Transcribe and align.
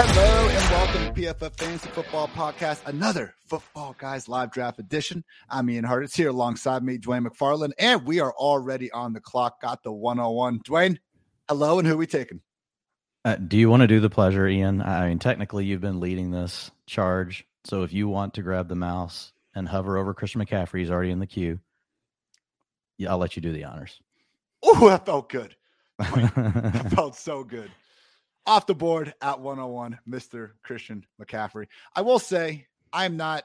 Hello 0.00 0.48
and 0.48 0.70
welcome 0.70 1.12
to 1.12 1.20
PFF 1.20 1.56
Fantasy 1.56 1.88
Football 1.88 2.28
Podcast, 2.28 2.86
another 2.86 3.34
Footballguys 3.50 4.28
live 4.28 4.52
draft 4.52 4.78
edition. 4.78 5.24
I'm 5.50 5.68
Ian 5.68 5.84
Hartitz 5.84 6.14
here 6.14 6.28
alongside 6.28 6.84
me, 6.84 6.98
Dwain 6.98 7.26
McFarland, 7.26 7.72
and 7.80 8.06
we 8.06 8.20
are 8.20 8.32
already 8.34 8.92
on 8.92 9.12
the 9.12 9.20
clock. 9.20 9.60
Got 9.60 9.82
the 9.82 9.90
101. 9.90 10.60
Dwain, 10.60 10.98
hello, 11.48 11.80
and 11.80 11.88
who 11.88 11.94
are 11.94 11.96
we 11.96 12.06
taking? 12.06 12.42
Uh, 13.24 13.34
do 13.34 13.56
you 13.56 13.68
want 13.68 13.80
to 13.80 13.88
do 13.88 13.98
the 13.98 14.08
pleasure, 14.08 14.46
Ian? 14.46 14.82
I 14.82 15.08
mean, 15.08 15.18
technically, 15.18 15.64
you've 15.64 15.80
been 15.80 15.98
leading 15.98 16.30
this 16.30 16.70
charge. 16.86 17.44
So 17.64 17.82
if 17.82 17.92
you 17.92 18.06
want 18.06 18.34
to 18.34 18.42
grab 18.42 18.68
the 18.68 18.76
mouse 18.76 19.32
and 19.52 19.66
hover 19.66 19.98
over 19.98 20.14
Christian 20.14 20.40
McCaffrey, 20.46 20.78
he's 20.78 20.92
already 20.92 21.10
in 21.10 21.18
the 21.18 21.26
queue. 21.26 21.58
Yeah, 22.98 23.10
I'll 23.10 23.18
let 23.18 23.34
you 23.34 23.42
do 23.42 23.52
the 23.52 23.64
honors. 23.64 24.00
Oh, 24.62 24.90
that 24.90 25.06
felt 25.06 25.28
good. 25.28 25.56
that 25.98 26.92
felt 26.94 27.16
so 27.16 27.42
good. 27.42 27.72
Off 28.48 28.66
the 28.66 28.74
board 28.74 29.12
at 29.20 29.40
101, 29.40 29.98
Mr. 30.08 30.52
Christian 30.62 31.04
McCaffrey. 31.20 31.66
I 31.94 32.00
will 32.00 32.18
say, 32.18 32.66
I'm 32.90 33.18
not, 33.18 33.44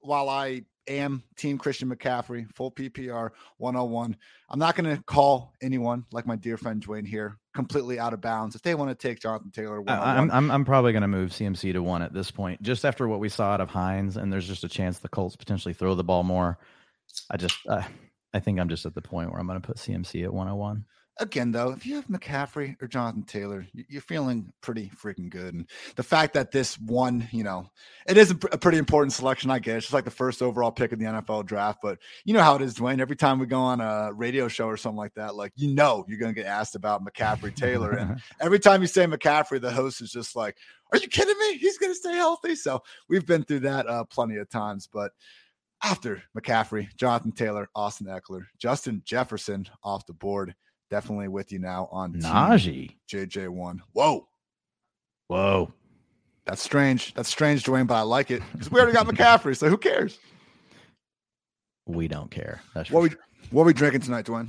while 0.00 0.30
I 0.30 0.62
am 0.86 1.22
Team 1.36 1.58
Christian 1.58 1.94
McCaffrey, 1.94 2.50
full 2.54 2.70
PPR 2.70 3.32
101, 3.58 4.16
I'm 4.48 4.58
not 4.58 4.74
going 4.74 4.96
to 4.96 5.02
call 5.02 5.52
anyone 5.60 6.06
like 6.12 6.26
my 6.26 6.36
dear 6.36 6.56
friend 6.56 6.82
Dwain 6.82 7.06
here 7.06 7.36
completely 7.54 7.98
out 7.98 8.14
of 8.14 8.22
bounds. 8.22 8.54
If 8.54 8.62
they 8.62 8.74
want 8.74 8.88
to 8.90 8.94
take 8.94 9.20
Jonathan 9.20 9.50
Taylor, 9.50 9.82
I'm, 9.86 10.30
I'm, 10.30 10.50
I'm 10.50 10.64
probably 10.64 10.92
going 10.92 11.02
to 11.02 11.08
move 11.08 11.28
CMC 11.28 11.74
to 11.74 11.82
one 11.82 12.00
at 12.00 12.14
this 12.14 12.30
point, 12.30 12.62
just 12.62 12.86
after 12.86 13.06
what 13.06 13.20
we 13.20 13.28
saw 13.28 13.50
out 13.50 13.60
of 13.60 13.68
Hines, 13.68 14.16
and 14.16 14.32
there's 14.32 14.48
just 14.48 14.64
a 14.64 14.68
chance 14.68 14.98
the 14.98 15.10
Colts 15.10 15.36
potentially 15.36 15.74
throw 15.74 15.94
the 15.94 16.04
ball 16.04 16.22
more. 16.22 16.58
I 17.30 17.36
just, 17.36 17.58
uh, 17.68 17.82
I 18.32 18.40
think 18.40 18.58
I'm 18.58 18.70
just 18.70 18.86
at 18.86 18.94
the 18.94 19.02
point 19.02 19.30
where 19.30 19.40
I'm 19.40 19.46
going 19.46 19.60
to 19.60 19.66
put 19.66 19.76
CMC 19.76 20.24
at 20.24 20.32
101 20.32 20.86
again, 21.18 21.52
though, 21.52 21.70
if 21.70 21.86
you 21.86 21.96
have 21.96 22.06
McCaffrey 22.06 22.80
or 22.80 22.88
Jonathan 22.88 23.22
Taylor, 23.22 23.66
you're 23.72 24.02
feeling 24.02 24.52
pretty 24.60 24.90
freaking 24.90 25.28
good. 25.28 25.54
And 25.54 25.66
the 25.96 26.02
fact 26.02 26.34
that 26.34 26.50
this 26.50 26.78
one, 26.78 27.28
you 27.32 27.44
know, 27.44 27.68
it 28.06 28.16
is 28.16 28.30
a, 28.30 28.34
pretty 28.34 28.78
important 28.78 29.12
selection, 29.12 29.50
I 29.50 29.58
guess. 29.58 29.84
It's 29.84 29.92
like 29.92 30.04
the 30.04 30.10
first 30.10 30.42
overall 30.42 30.70
pick 30.70 30.92
in 30.92 30.98
the 30.98 31.06
NFL 31.06 31.46
draft. 31.46 31.80
But 31.82 31.98
you 32.24 32.34
know 32.34 32.42
how 32.42 32.56
it 32.56 32.62
is, 32.62 32.74
Dwain. 32.74 33.00
Every 33.00 33.16
time 33.16 33.38
we 33.38 33.46
go 33.46 33.60
on 33.60 33.80
a 33.80 34.12
radio 34.12 34.48
show 34.48 34.66
or 34.66 34.76
something 34.76 34.98
like 34.98 35.14
that, 35.14 35.34
like, 35.34 35.52
you 35.56 35.74
know, 35.74 36.04
you're 36.08 36.18
going 36.18 36.34
to 36.34 36.40
get 36.40 36.48
asked 36.48 36.74
about 36.74 37.04
McCaffrey 37.04 37.54
Taylor. 37.54 37.92
and 37.92 38.20
every 38.40 38.58
time 38.58 38.80
you 38.80 38.88
say 38.88 39.06
McCaffrey, 39.06 39.60
the 39.60 39.70
host 39.70 40.00
is 40.00 40.12
just 40.12 40.36
like, 40.36 40.56
are 40.92 40.98
you 40.98 41.08
kidding 41.08 41.38
me? 41.38 41.58
He's 41.58 41.78
going 41.78 41.92
to 41.92 41.98
stay 41.98 42.14
healthy. 42.14 42.54
So 42.54 42.82
we've 43.08 43.26
been 43.26 43.44
through 43.44 43.60
that 43.60 43.86
uh, 43.88 44.04
plenty 44.04 44.36
of 44.36 44.48
times. 44.48 44.88
But 44.90 45.12
after 45.82 46.22
McCaffrey, 46.36 46.88
Jonathan 46.96 47.32
Taylor, 47.32 47.68
Austin 47.74 48.06
Ekeler, 48.06 48.44
Justin 48.58 49.02
Jefferson 49.04 49.66
off 49.82 50.06
the 50.06 50.12
board 50.12 50.54
definitely 50.90 51.28
with 51.28 51.52
you 51.52 51.58
now 51.58 51.88
on 51.90 52.14
Najee 52.14 52.96
JJ 53.10 53.48
one. 53.48 53.82
Whoa, 53.92 54.28
whoa, 55.28 55.72
that's 56.44 56.62
strange. 56.62 57.14
That's 57.14 57.28
strange, 57.28 57.62
Dwain, 57.64 57.86
but 57.86 57.94
I 57.94 58.02
like 58.02 58.30
it 58.30 58.42
because 58.52 58.70
we 58.70 58.80
already 58.80 58.94
got 58.94 59.06
McCaffrey. 59.06 59.56
So 59.56 59.68
who 59.68 59.76
cares? 59.76 60.18
We 61.86 62.08
don't 62.08 62.30
care. 62.30 62.62
That's 62.74 62.90
what 62.90 63.02
we 63.02 63.10
what 63.50 63.62
are 63.62 63.66
we 63.66 63.72
drinking 63.72 64.00
tonight, 64.00 64.26
Dwain? 64.26 64.48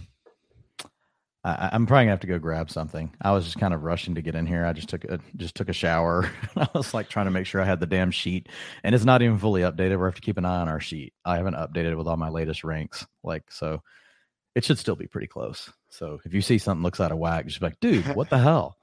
I, 1.43 1.69
am 1.73 1.85
probably 1.85 2.03
gonna 2.03 2.11
have 2.11 2.19
to 2.21 2.27
go 2.27 2.37
grab 2.37 2.69
something. 2.69 3.11
I 3.21 3.31
was 3.31 3.45
just 3.45 3.59
kind 3.59 3.73
of 3.73 3.83
rushing 3.83 4.13
to 4.15 4.21
get 4.21 4.35
in 4.35 4.45
here. 4.45 4.65
I 4.65 4.73
just 4.73 4.89
took 4.89 5.05
a 5.05 5.19
just 5.37 5.55
took 5.55 5.69
a 5.69 5.73
shower. 5.73 6.29
I 6.57 6.67
was 6.73 6.93
like 6.93 7.09
trying 7.09 7.25
to 7.25 7.31
make 7.31 7.45
sure 7.45 7.61
I 7.61 7.65
had 7.65 7.79
the 7.79 7.85
damn 7.85 8.11
sheet, 8.11 8.49
and 8.83 8.93
it's 8.93 9.05
not 9.05 9.21
even 9.21 9.37
fully 9.37 9.61
updated. 9.61 9.99
We 9.99 10.05
have 10.05 10.15
to 10.15 10.21
keep 10.21 10.37
an 10.37 10.45
eye 10.45 10.59
on 10.59 10.67
our 10.67 10.81
sheet. 10.81 11.13
I 11.23 11.37
haven't 11.37 11.55
updated 11.55 11.97
with 11.97 12.07
all 12.07 12.17
my 12.17 12.29
latest 12.29 12.63
ranks, 12.63 13.05
like 13.23 13.43
so 13.49 13.81
it 14.55 14.63
should 14.63 14.79
still 14.79 14.95
be 14.95 15.07
pretty 15.07 15.27
close. 15.27 15.71
So 15.89 16.19
if 16.25 16.33
you 16.33 16.41
see 16.41 16.57
something 16.57 16.83
looks 16.83 16.99
out 16.99 17.11
of 17.11 17.17
whack, 17.17 17.45
just 17.45 17.59
be 17.59 17.67
like, 17.67 17.79
dude, 17.79 18.15
what 18.15 18.29
the 18.29 18.37
hell? 18.39 18.77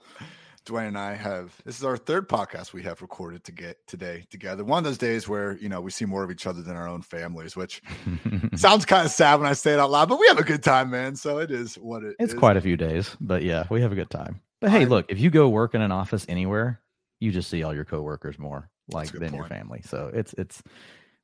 Dwain 0.66 0.88
and 0.88 0.98
I 0.98 1.14
have 1.14 1.54
this 1.64 1.78
is 1.78 1.84
our 1.84 1.96
third 1.96 2.28
podcast 2.28 2.72
we 2.72 2.82
have 2.82 3.00
recorded 3.00 3.44
to 3.44 3.52
get 3.52 3.86
today 3.86 4.26
together. 4.30 4.64
One 4.64 4.78
of 4.78 4.84
those 4.84 4.98
days 4.98 5.28
where 5.28 5.56
you 5.58 5.68
know 5.68 5.80
we 5.80 5.92
see 5.92 6.06
more 6.06 6.24
of 6.24 6.30
each 6.32 6.44
other 6.44 6.60
than 6.60 6.74
our 6.74 6.88
own 6.88 7.02
families, 7.02 7.54
which 7.54 7.80
sounds 8.56 8.84
kind 8.84 9.06
of 9.06 9.12
sad 9.12 9.38
when 9.38 9.48
I 9.48 9.52
say 9.52 9.74
it 9.74 9.78
out 9.78 9.92
loud, 9.92 10.08
but 10.08 10.18
we 10.18 10.26
have 10.26 10.38
a 10.38 10.44
good 10.44 10.64
time, 10.64 10.90
man. 10.90 11.14
So 11.14 11.38
it 11.38 11.52
is 11.52 11.76
what 11.76 12.02
it 12.02 12.16
it's 12.18 12.32
is. 12.32 12.38
quite 12.38 12.56
a 12.56 12.60
few 12.60 12.76
days, 12.76 13.16
but 13.20 13.44
yeah, 13.44 13.66
we 13.70 13.80
have 13.82 13.92
a 13.92 13.94
good 13.94 14.10
time. 14.10 14.40
But 14.60 14.70
hey, 14.70 14.82
I, 14.82 14.84
look, 14.86 15.06
if 15.08 15.20
you 15.20 15.30
go 15.30 15.48
work 15.48 15.76
in 15.76 15.82
an 15.82 15.92
office 15.92 16.26
anywhere, 16.28 16.80
you 17.20 17.30
just 17.30 17.48
see 17.48 17.62
all 17.62 17.72
your 17.72 17.84
coworkers 17.84 18.36
more 18.36 18.68
like 18.88 19.12
than 19.12 19.20
point. 19.30 19.34
your 19.34 19.46
family. 19.46 19.82
So 19.84 20.10
it's 20.12 20.32
it's 20.34 20.64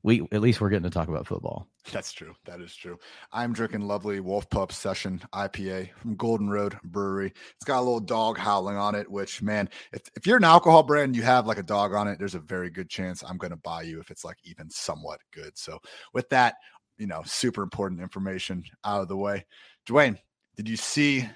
we 0.03 0.27
at 0.33 0.41
least 0.41 0.61
we're 0.61 0.69
getting 0.69 0.83
to 0.83 0.91
talk 0.91 1.09
about 1.09 1.27
football. 1.27 1.69
That's 1.93 2.13
true. 2.13 2.35
That 2.45 2.61
is 2.61 2.75
true. 2.75 2.99
I'm 3.33 3.53
drinking 3.53 3.83
lovely 3.83 4.21
Wolf 4.21 4.49
Pup 4.51 4.73
Session 4.73 5.23
IPA 5.33 5.91
from 5.95 6.17
Golden 6.17 6.51
Road 6.51 6.77
Brewery. 6.85 7.33
It's 7.55 7.65
got 7.65 7.79
a 7.79 7.83
little 7.83 8.01
dog 8.01 8.39
howling 8.39 8.77
on 8.77 8.95
it, 8.95 9.11
which 9.11 9.43
man, 9.43 9.69
if, 9.93 10.03
if 10.17 10.27
you're 10.27 10.37
an 10.37 10.45
alcohol 10.45 10.83
brand 10.83 11.07
and 11.07 11.17
you 11.17 11.23
have 11.23 11.47
like 11.47 11.59
a 11.59 11.63
dog 11.63 11.95
on 11.95 12.09
it, 12.09 12.19
there's 12.19 12.35
a 12.35 12.41
very 12.41 12.71
good 12.71 12.89
chance 12.89 13.23
I'm 13.23 13.39
going 13.39 13.51
to 13.53 13.57
buy 13.57 13.83
you 13.83 14.01
if 14.01 14.11
it's 14.11 14.25
like 14.25 14.39
even 14.45 14.69
somewhat 14.71 15.21
good. 15.33 15.57
So 15.57 15.79
with 16.13 16.29
that, 16.31 16.57
you 16.99 17.07
know, 17.07 17.23
super 17.25 17.63
important 17.63 18.01
information 18.01 18.65
out 18.85 19.03
of 19.03 19.09
the 19.09 19.17
way. 19.17 19.47
Dwain, 19.87 20.19
did 20.57 20.69
you 20.69 20.77
see? 20.77 21.29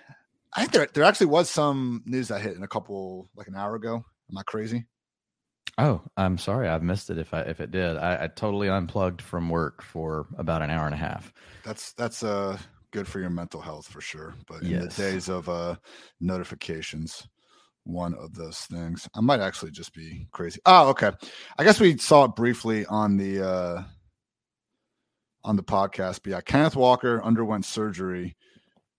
I 0.55 0.60
think 0.60 0.72
there 0.72 0.88
there 0.93 1.05
actually 1.05 1.26
was 1.26 1.50
some 1.50 2.03
news 2.06 2.28
that 2.28 2.41
hit 2.41 2.56
in 2.56 2.62
a 2.62 2.69
couple 2.69 3.28
like 3.37 3.49
an 3.49 3.56
hour 3.56 3.75
ago. 3.76 4.05
Am 4.31 4.38
I 4.38 4.43
crazy? 4.43 4.87
Oh, 5.78 6.00
I'm 6.16 6.38
sorry, 6.38 6.69
I've 6.69 6.82
missed 6.82 7.10
it. 7.10 7.19
If 7.19 7.34
I 7.34 7.41
if 7.42 7.60
it 7.60 7.70
did, 7.70 7.97
I, 7.98 8.25
I 8.25 8.28
totally 8.28 8.69
unplugged 8.69 9.20
from 9.20 9.50
work 9.50 9.82
for 9.82 10.26
about 10.38 10.62
an 10.62 10.70
hour 10.70 10.87
and 10.87 10.94
a 10.94 10.98
half. 10.98 11.32
That's 11.64 11.92
that's 11.92 12.22
uh 12.22 12.56
good 12.92 13.06
for 13.06 13.20
your 13.20 13.31
mental 13.31 13.60
health 13.60 13.87
for 13.87 14.00
sure. 14.00 14.34
But 14.48 14.62
in 14.62 14.70
yes. 14.70 14.97
the 14.97 15.03
days 15.03 15.28
of 15.28 15.48
uh 15.48 15.76
notifications, 16.20 17.28
one 17.84 18.14
of 18.14 18.34
those 18.34 18.60
things. 18.60 19.06
I 19.14 19.20
might 19.20 19.41
actually 19.41 19.70
just 19.70 19.92
be 19.94 20.26
crazy. 20.32 20.60
Oh, 20.64 20.88
okay. 20.91 21.12
I 21.59 21.64
guess 21.64 21.78
we 21.78 21.98
saw 21.98 22.25
it 22.25 22.37
briefly 22.37 22.87
on 22.87 23.19
the 23.19 23.47
uh 23.47 23.82
on 25.44 25.56
the 25.56 25.62
podcast. 25.62 26.20
But 26.22 26.31
yeah, 26.31 26.41
Kenneth 26.41 26.76
Walker 26.76 27.22
underwent 27.22 27.66
surgery 27.66 28.34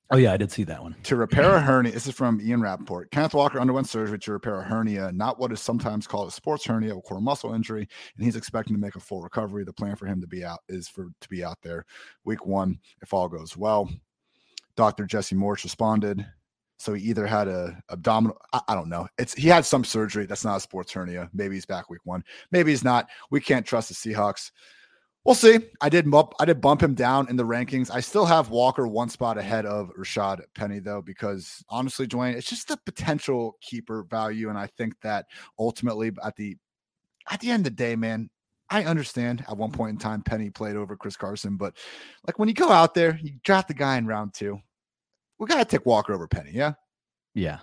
Oh 0.10 0.18
yeah, 0.18 0.32
I 0.32 0.38
did 0.38 0.52
see 0.52 0.64
that 0.64 0.82
one. 0.82 0.96
To 1.04 1.18
repair 1.18 1.56
a 1.56 1.60
hernia, 1.60 1.92
this 1.92 2.08
is 2.08 2.16
from 2.16 2.40
Ian 2.42 2.62
Rapoport. 2.62 3.12
Kenneth 3.12 3.34
Walker 3.34 3.60
underwent 3.60 3.90
surgery 3.90 4.18
to 4.18 4.32
repair 4.32 4.62
a 4.62 4.64
hernia, 4.64 5.12
not 5.12 5.38
what 5.38 5.52
is 5.52 5.60
sometimes 5.60 6.08
called 6.08 6.30
a 6.30 6.32
sports 6.32 6.66
hernia, 6.66 6.96
a 6.96 7.02
core 7.02 7.20
muscle 7.20 7.54
injury, 7.54 7.88
and 8.16 8.26
he's 8.26 8.38
expecting 8.38 8.74
to 8.74 8.80
make 8.80 8.96
a 8.96 9.02
full 9.02 9.22
recovery. 9.22 9.66
The 9.66 9.74
plan 9.74 9.98
for 9.98 10.06
him 10.06 10.22
to 10.22 10.28
be 10.28 10.46
out 10.46 10.60
is 10.70 10.88
for 10.88 11.10
to 11.20 11.30
be 11.30 11.44
out 11.44 11.58
there 11.62 11.86
week 12.24 12.46
one 12.46 12.80
if 13.02 13.14
all 13.14 13.28
goes 13.28 13.58
well. 13.58 13.90
Dr. 14.78 15.06
Jesse 15.06 15.36
Morse 15.36 15.66
responded. 15.66 16.26
So 16.80 16.94
he 16.94 17.04
either 17.10 17.26
had 17.26 17.48
a 17.48 17.82
abdominal, 17.90 18.38
I, 18.54 18.62
I, 18.68 18.76
don't 18.76 18.88
know. 18.88 19.08
It's 19.18 19.34
he 19.34 19.48
had 19.48 19.66
some 19.66 19.84
surgery. 19.84 20.28
That's 20.28 20.46
not 20.46 20.58
a 20.58 20.62
sports 20.62 20.94
hernia. 20.94 21.28
Maybe 21.34 21.56
he's 21.56 21.66
back 21.66 21.90
week 21.90 22.06
one. 22.06 22.24
Maybe 22.52 22.70
he's 22.70 22.84
not. 22.84 23.10
We 23.32 23.42
can't 23.42 23.66
trust 23.66 23.90
the 23.90 23.96
Seahawks. 23.96 24.52
We'll 25.28 25.36
see. 25.36 25.60
I 25.82 25.90
did 25.90 26.10
bump 26.10 26.32
I 26.40 26.46
did 26.46 26.62
bump 26.62 26.82
him 26.82 26.94
down 26.94 27.30
in 27.30 27.36
the 27.36 27.44
rankings. 27.44 27.92
I 27.94 28.00
still 28.00 28.26
have 28.26 28.50
Walker 28.50 28.88
one 28.88 29.10
spot 29.10 29.38
ahead 29.38 29.66
of 29.66 29.92
Rashad 30.00 30.40
Penny 30.56 30.80
though, 30.80 31.02
because 31.02 31.62
honestly, 31.68 32.08
Dwain, 32.08 32.34
it's 32.34 32.48
just 32.48 32.70
the 32.70 32.78
potential 32.86 33.58
keeper 33.60 34.04
value. 34.10 34.48
And 34.48 34.58
I 34.58 34.68
think 34.68 34.94
that 35.02 35.26
ultimately 35.60 36.14
at 36.24 36.38
the 36.38 36.56
at 37.30 37.42
the 37.42 37.52
end 37.52 37.68
of 37.68 37.76
the 37.76 37.84
day, 37.84 37.98
man, 37.98 38.30
I 38.70 38.86
understand 38.86 39.44
at 39.50 39.58
one 39.58 39.74
point 39.74 39.92
in 39.92 39.98
time 39.98 40.22
Penny 40.22 40.50
played 40.50 40.78
over 40.78 40.96
Chris 40.96 41.18
Carson, 41.18 41.58
but 41.58 41.76
like 42.26 42.40
when 42.40 42.48
you 42.48 42.56
go 42.56 42.70
out 42.70 42.94
there, 42.94 43.20
you 43.22 43.34
draft 43.44 43.68
the 43.68 43.74
guy 43.74 43.98
in 43.98 44.08
round 44.08 44.34
two. 44.34 44.58
We 45.40 45.48
gotta 45.48 45.66
take 45.66 45.86
Walker 45.86 46.14
over 46.14 46.30
Penny, 46.30 46.52
yeah? 46.54 46.76
Yeah. 47.34 47.60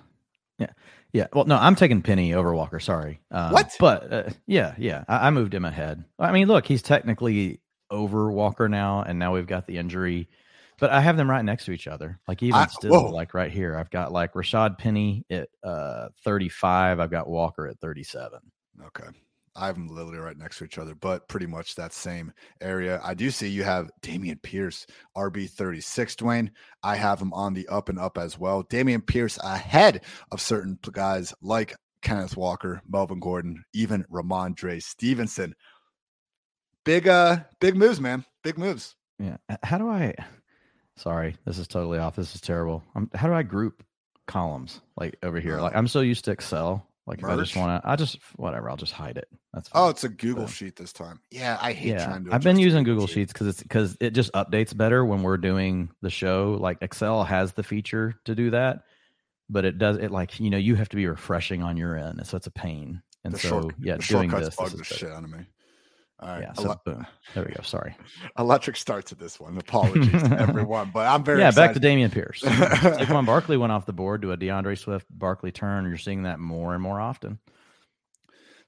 Yeah. 0.58 0.70
Yeah. 1.12 1.26
Well, 1.32 1.44
no, 1.44 1.56
I'm 1.56 1.74
taking 1.74 2.02
Penny 2.02 2.34
over 2.34 2.54
Walker. 2.54 2.80
Sorry. 2.80 3.20
Um, 3.30 3.52
what? 3.52 3.74
But 3.78 4.12
uh, 4.12 4.30
yeah, 4.46 4.74
yeah, 4.78 5.04
I, 5.08 5.28
I, 5.28 5.30
moved 5.30 5.54
him 5.54 5.64
ahead. 5.64 6.04
I 6.18 6.32
mean, 6.32 6.48
look, 6.48 6.66
he's 6.66 6.82
technically 6.82 7.60
over 7.90 8.30
Walker 8.30 8.68
now, 8.68 9.02
and 9.02 9.18
now 9.18 9.34
we've 9.34 9.46
got 9.46 9.66
the 9.66 9.78
injury. 9.78 10.28
But 10.80 10.90
I 10.90 11.00
have 11.00 11.16
them 11.16 11.30
right 11.30 11.44
next 11.44 11.66
to 11.66 11.72
each 11.72 11.86
other. 11.86 12.18
Like 12.26 12.42
even 12.42 12.60
I, 12.60 12.66
still, 12.66 12.90
whoa. 12.90 13.10
like 13.10 13.32
right 13.32 13.50
here, 13.50 13.76
I've 13.76 13.90
got 13.90 14.12
like 14.12 14.32
Rashad 14.34 14.76
Penny 14.76 15.24
at 15.30 15.48
uh, 15.62 16.08
35. 16.24 16.98
I've 16.98 17.10
got 17.10 17.28
Walker 17.28 17.68
at 17.68 17.78
37. 17.78 18.40
Okay. 18.86 19.06
I 19.56 19.66
have 19.66 19.76
them 19.76 19.88
literally 19.88 20.18
right 20.18 20.36
next 20.36 20.58
to 20.58 20.64
each 20.64 20.78
other, 20.78 20.94
but 20.94 21.28
pretty 21.28 21.46
much 21.46 21.74
that 21.74 21.92
same 21.92 22.32
area. 22.60 23.00
I 23.04 23.14
do 23.14 23.30
see 23.30 23.48
you 23.48 23.62
have 23.62 23.90
Dameon 24.02 24.42
Pierce, 24.42 24.86
RB 25.16 25.48
36, 25.48 26.16
Dwain. 26.16 26.50
I 26.82 26.96
have 26.96 27.20
him 27.20 27.32
on 27.32 27.54
the 27.54 27.66
up 27.68 27.88
and 27.88 27.98
up 27.98 28.18
as 28.18 28.38
well. 28.38 28.64
Dameon 28.64 29.06
Pierce 29.06 29.38
ahead 29.38 30.02
of 30.32 30.40
certain 30.40 30.78
guys 30.92 31.32
like 31.40 31.74
Kenneth 32.02 32.36
Walker, 32.36 32.82
Melvin 32.88 33.20
Gordon, 33.20 33.64
even 33.72 34.04
Rhamondre 34.12 34.82
Stevenson. 34.82 35.54
Big 36.84 37.08
uh 37.08 37.38
big 37.60 37.76
moves, 37.76 38.00
man. 38.00 38.24
Big 38.42 38.58
moves. 38.58 38.94
Yeah. 39.18 39.38
How 39.62 39.78
do 39.78 39.88
I 39.88 40.14
sorry, 40.96 41.36
this 41.44 41.58
is 41.58 41.68
totally 41.68 41.98
off. 41.98 42.16
This 42.16 42.34
is 42.34 42.40
terrible. 42.40 42.82
I'm, 42.94 43.10
how 43.14 43.28
do 43.28 43.34
I 43.34 43.42
group 43.42 43.82
columns 44.26 44.80
like 44.96 45.16
over 45.22 45.40
here? 45.40 45.60
Like 45.60 45.74
I'm 45.74 45.88
so 45.88 46.00
used 46.00 46.24
to 46.26 46.30
Excel 46.30 46.86
like 47.06 47.18
if 47.18 47.24
I 47.26 47.36
just 47.36 47.54
want 47.54 47.82
to, 47.82 47.88
I 47.88 47.96
just 47.96 48.18
whatever. 48.36 48.70
I'll 48.70 48.76
just 48.76 48.92
hide 48.92 49.18
it. 49.18 49.28
That's 49.52 49.68
oh, 49.72 49.78
fine. 49.78 49.82
oh, 49.82 49.88
it's 49.90 50.04
a 50.04 50.08
Google 50.08 50.46
sheet 50.46 50.76
this 50.76 50.92
time. 50.92 51.20
Yeah, 51.30 51.58
I 51.60 51.72
hate 51.72 51.90
yeah, 51.90 52.06
trying 52.06 52.24
to. 52.24 52.34
I've 52.34 52.42
been 52.42 52.58
using 52.58 52.82
Google 52.82 53.06
Sheets 53.06 53.32
because 53.32 53.46
it's 53.48 53.62
because 53.62 53.96
it 54.00 54.10
just 54.10 54.32
updates 54.32 54.74
better 54.74 55.04
when 55.04 55.22
we're 55.22 55.36
doing 55.36 55.90
the 56.00 56.10
show. 56.10 56.56
Like 56.58 56.78
Excel 56.80 57.22
has 57.24 57.52
the 57.52 57.62
feature 57.62 58.14
to 58.24 58.34
do 58.34 58.50
that, 58.50 58.84
but 59.50 59.66
it 59.66 59.76
does 59.76 59.98
it 59.98 60.10
like 60.10 60.40
you 60.40 60.48
know 60.48 60.56
you 60.56 60.76
have 60.76 60.88
to 60.88 60.96
be 60.96 61.06
refreshing 61.06 61.62
on 61.62 61.76
your 61.76 61.96
end, 61.96 62.26
so 62.26 62.36
it's 62.38 62.46
a 62.46 62.50
pain. 62.52 63.02
And 63.22 63.34
The 63.34 63.38
so, 63.38 63.48
short- 63.48 63.74
yeah, 63.80 63.96
doing 63.96 64.30
this, 64.30 64.56
this 64.56 64.72
is 64.72 64.78
the- 64.78 64.84
shit 64.84 65.10
out 65.10 65.24
of 65.24 65.30
me. 65.30 65.46
All 66.20 66.28
right. 66.28 66.42
yeah. 66.42 66.52
So 66.52 66.80
boom. 66.84 67.06
There 67.34 67.44
we 67.44 67.52
go. 67.54 67.62
Sorry. 67.62 67.96
electric 68.38 68.76
start 68.76 69.06
to 69.06 69.14
this 69.14 69.40
one. 69.40 69.58
Apologies 69.58 70.22
to 70.22 70.36
everyone, 70.40 70.90
but 70.92 71.06
I'm 71.06 71.24
very 71.24 71.40
yeah, 71.40 71.50
back 71.50 71.74
to. 71.74 71.80
Dameon 71.80 72.12
Pierce. 72.12 72.40
Saquon 72.44 73.26
Barkley 73.26 73.56
went 73.56 73.72
off 73.72 73.84
the 73.84 73.92
board 73.92 74.22
to 74.22 74.32
a 74.32 74.36
DeAndre 74.36 74.78
Swift 74.78 75.06
Barkley 75.10 75.50
turn. 75.50 75.86
You're 75.86 75.98
seeing 75.98 76.22
that 76.22 76.38
more 76.38 76.72
and 76.72 76.82
more 76.82 77.00
often. 77.00 77.40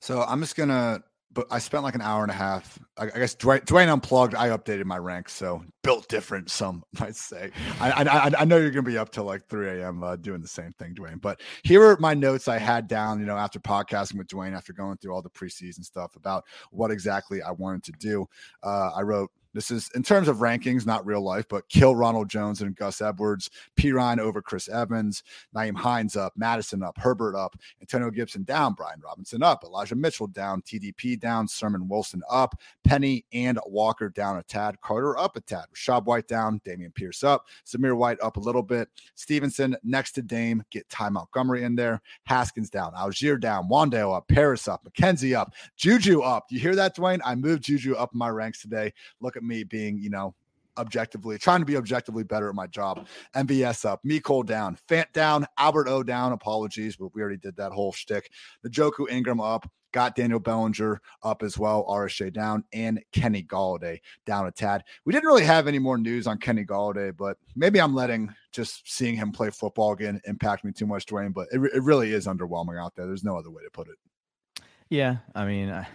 So 0.00 0.22
I'm 0.22 0.40
just 0.40 0.56
gonna. 0.56 1.02
But 1.36 1.46
I 1.50 1.58
spent 1.58 1.84
like 1.84 1.94
an 1.94 2.00
hour 2.00 2.22
and 2.22 2.30
a 2.30 2.34
half. 2.34 2.78
I, 2.96 3.06
guess 3.06 3.36
Dwain, 3.36 3.60
Dwain 3.66 3.92
unplugged. 3.92 4.34
I 4.34 4.48
updated 4.48 4.86
my 4.86 4.96
ranks, 4.96 5.34
so 5.34 5.62
built 5.82 6.08
different. 6.08 6.50
Some 6.50 6.82
might 6.98 7.14
say. 7.14 7.50
I 7.78 7.90
I, 7.90 8.02
I- 8.28 8.32
I 8.40 8.44
know 8.46 8.56
you're 8.56 8.70
gonna 8.70 8.82
be 8.82 8.96
up 8.96 9.12
till 9.12 9.24
like 9.24 9.46
3 9.46 9.82
a.m. 9.82 10.02
Uh, 10.02 10.16
doing 10.16 10.40
the 10.40 10.48
same 10.48 10.72
thing, 10.78 10.94
Dwain. 10.94 11.20
But 11.20 11.42
here 11.62 11.84
are 11.84 11.98
my 12.00 12.14
notes 12.14 12.48
I 12.48 12.56
had 12.58 12.88
down. 12.88 13.20
You 13.20 13.26
know, 13.26 13.36
after 13.36 13.60
podcasting 13.60 14.16
with 14.16 14.28
Dwain, 14.28 14.56
after 14.56 14.72
going 14.72 14.96
through 14.96 15.12
all 15.14 15.20
the 15.20 15.28
preseason 15.30 15.84
stuff 15.84 16.16
about 16.16 16.44
what 16.70 16.90
exactly 16.90 17.42
I 17.42 17.50
wanted 17.50 17.84
to 17.84 17.92
do. 17.92 18.26
Uh, 18.62 18.92
I 18.96 19.02
wrote. 19.02 19.30
This 19.56 19.70
is 19.70 19.90
in 19.94 20.02
terms 20.02 20.28
of 20.28 20.36
rankings, 20.36 20.84
not 20.84 21.06
real 21.06 21.22
life, 21.22 21.46
but 21.48 21.66
kill 21.70 21.96
Ronald 21.96 22.28
Jones 22.28 22.60
and 22.60 22.76
Gus 22.76 23.00
Edwards, 23.00 23.48
P. 23.74 23.90
Ryan 23.90 24.20
over 24.20 24.42
Chris 24.42 24.68
Evans, 24.68 25.22
Nyheim 25.54 25.74
Hines 25.74 26.14
up, 26.14 26.34
Mattison 26.36 26.82
up, 26.82 26.98
Herbert 26.98 27.34
up, 27.34 27.56
Antonio 27.80 28.10
Gibson 28.10 28.42
down, 28.42 28.74
Brian 28.74 29.00
Robinson 29.02 29.42
up, 29.42 29.64
Elijah 29.64 29.96
Mitchell 29.96 30.26
down, 30.26 30.60
TDP 30.60 31.18
down, 31.18 31.48
Sermon 31.48 31.88
Wilson 31.88 32.20
up, 32.28 32.60
Penny 32.84 33.24
and 33.32 33.58
Walker 33.64 34.10
down 34.10 34.36
a 34.36 34.42
tad, 34.42 34.78
Carter 34.82 35.18
up 35.18 35.36
a 35.36 35.40
tad, 35.40 35.64
Rachaad 35.74 36.04
White 36.04 36.28
down, 36.28 36.60
Dameon 36.66 36.94
Pierce 36.94 37.24
up, 37.24 37.46
Zamir 37.66 37.96
White 37.96 38.18
up 38.20 38.36
a 38.36 38.40
little 38.40 38.62
bit, 38.62 38.90
Stevenson 39.14 39.74
next 39.82 40.12
to 40.12 40.22
Dame, 40.22 40.62
get 40.70 40.86
Ty 40.90 41.08
Montgomery 41.08 41.64
in 41.64 41.74
there, 41.74 42.02
Haskins 42.24 42.68
down, 42.68 42.92
Allgeier 42.92 43.40
down, 43.40 43.70
Wan'Dale 43.70 44.14
up, 44.14 44.28
Paris 44.28 44.68
up, 44.68 44.84
McKenzie 44.84 45.34
up, 45.34 45.54
Juju 45.78 46.20
up. 46.20 46.44
You 46.50 46.60
hear 46.60 46.74
that, 46.74 46.94
Dwain? 46.94 47.20
I 47.24 47.34
moved 47.34 47.62
Juju 47.62 47.94
up 47.94 48.12
my 48.12 48.28
ranks 48.28 48.60
today. 48.60 48.92
Look 49.22 49.38
at 49.38 49.45
me 49.46 49.64
being, 49.64 49.98
you 49.98 50.10
know, 50.10 50.34
objectively 50.78 51.38
trying 51.38 51.60
to 51.60 51.66
be 51.66 51.76
objectively 51.76 52.22
better 52.22 52.48
at 52.48 52.54
my 52.54 52.66
job. 52.66 53.06
MVS 53.34 53.84
up, 53.84 54.04
me 54.04 54.20
Cole 54.20 54.42
down, 54.42 54.76
Fant 54.88 55.10
down, 55.12 55.46
Albert 55.58 55.88
O 55.88 56.02
down. 56.02 56.32
Apologies, 56.32 56.96
but 56.96 57.14
we 57.14 57.20
already 57.20 57.38
did 57.38 57.56
that 57.56 57.72
whole 57.72 57.92
shtick. 57.92 58.30
The 58.62 58.70
Joku 58.70 59.08
Ingram 59.10 59.40
up, 59.40 59.70
got 59.92 60.14
Daniel 60.14 60.38
Bellinger 60.38 61.00
up 61.22 61.42
as 61.42 61.56
well, 61.56 61.86
RSJ 61.88 62.32
down, 62.32 62.64
and 62.72 63.02
Kenny 63.12 63.42
Golladay 63.42 63.98
down 64.26 64.46
a 64.46 64.50
tad. 64.50 64.84
We 65.06 65.12
didn't 65.12 65.26
really 65.26 65.44
have 65.44 65.66
any 65.66 65.78
more 65.78 65.96
news 65.96 66.26
on 66.26 66.38
Kenny 66.38 66.64
Golladay, 66.64 67.16
but 67.16 67.38
maybe 67.54 67.80
I'm 67.80 67.94
letting 67.94 68.34
just 68.52 68.82
seeing 68.92 69.16
him 69.16 69.32
play 69.32 69.50
football 69.50 69.92
again 69.92 70.20
impact 70.26 70.64
me 70.64 70.72
too 70.72 70.86
much, 70.86 71.06
Dwain. 71.06 71.32
But 71.32 71.48
it, 71.50 71.60
it 71.74 71.82
really 71.82 72.12
is 72.12 72.26
underwhelming 72.26 72.78
out 72.78 72.94
there. 72.94 73.06
There's 73.06 73.24
no 73.24 73.38
other 73.38 73.50
way 73.50 73.62
to 73.62 73.70
put 73.70 73.88
it. 73.88 74.62
Yeah, 74.90 75.16
I 75.34 75.46
mean, 75.46 75.70
I, 75.70 75.88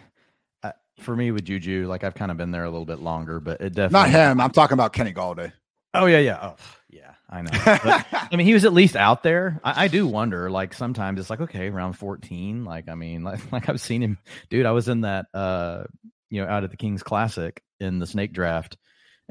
for 1.00 1.16
me 1.16 1.32
with 1.32 1.46
Juju, 1.46 1.88
like 1.88 2.04
I've 2.04 2.16
kind 2.16 2.32
of 2.32 2.38
been 2.38 2.52
there 2.52 2.64
a 2.64 2.70
little 2.70 2.86
bit 2.86 3.00
longer, 3.00 3.40
but 3.40 3.62
it 3.62 3.74
definitely 3.74 3.92
Not 3.92 4.10
him. 4.10 4.42
I'm 4.42 4.52
talking 4.52 4.74
about 4.74 4.94
Kenny 4.94 5.14
Golladay. 5.14 5.52
Oh 5.94 6.06
yeah, 6.06 6.20
yeah, 6.20 6.40
oh 6.42 6.56
yeah, 6.90 7.14
I 7.30 7.42
know. 7.42 7.52
But, 7.66 8.06
I 8.12 8.36
mean, 8.36 8.48
he 8.48 8.54
was 8.54 8.64
at 8.66 8.74
least 8.74 8.96
out 8.96 9.24
there. 9.24 9.60
I, 9.64 9.86
I 9.86 9.88
do 9.88 10.08
wonder, 10.08 10.50
like 10.50 10.74
sometimes 10.74 11.20
it's 11.20 11.30
like, 11.30 11.42
okay, 11.42 11.68
around 11.68 11.94
fourteen. 11.94 12.64
Like, 12.64 12.88
I 12.88 12.96
mean, 12.96 13.24
like, 13.26 13.52
like 13.52 13.70
I've 13.70 13.82
seen 13.82 14.02
him, 14.02 14.18
dude. 14.50 14.66
I 14.66 14.72
was 14.72 14.88
in 14.88 15.02
that, 15.02 15.26
uh, 15.34 15.84
you 16.30 16.42
know, 16.42 16.48
out 16.48 16.64
at 16.64 16.72
the 16.72 16.78
Kings 16.78 17.04
Classic 17.04 17.62
in 17.80 18.00
the 18.00 18.08
snake 18.08 18.32
draft, 18.34 18.78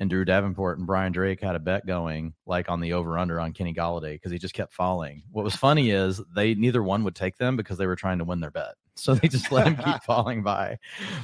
and 0.01 0.11
Drew 0.11 0.25
Davenport 0.25 0.79
and 0.79 0.87
Brian 0.87 1.13
Drake 1.13 1.41
had 1.41 1.55
a 1.55 1.61
bet 1.61 1.87
going, 1.87 2.35
like 2.47 2.69
on 2.69 2.81
the 2.81 2.95
over 2.95 3.17
under 3.19 3.39
on 3.39 3.53
Kenny 3.53 3.73
Golladay 3.73 4.15
because 4.15 4.33
he 4.33 4.39
just 4.39 4.55
kept 4.55 4.73
falling. 4.73 5.23
What 5.31 5.45
was 5.45 5.55
funny 5.55 5.91
is 5.91 6.21
they 6.35 6.55
neither 6.55 6.83
one 6.83 7.05
would 7.05 7.15
take 7.15 7.37
them 7.37 7.57
because 7.57 7.79
they 7.79 7.87
were 7.87 7.97
trying 7.97 8.19
to 8.19 8.25
win 8.25 8.41
their 8.41 8.51
bet, 8.51 8.75
so 8.97 9.15
they 9.15 9.29
just 9.29 9.53
let 9.53 9.67
him 9.69 9.77
keep 9.77 10.03
falling 10.07 10.43
by. 10.43 10.79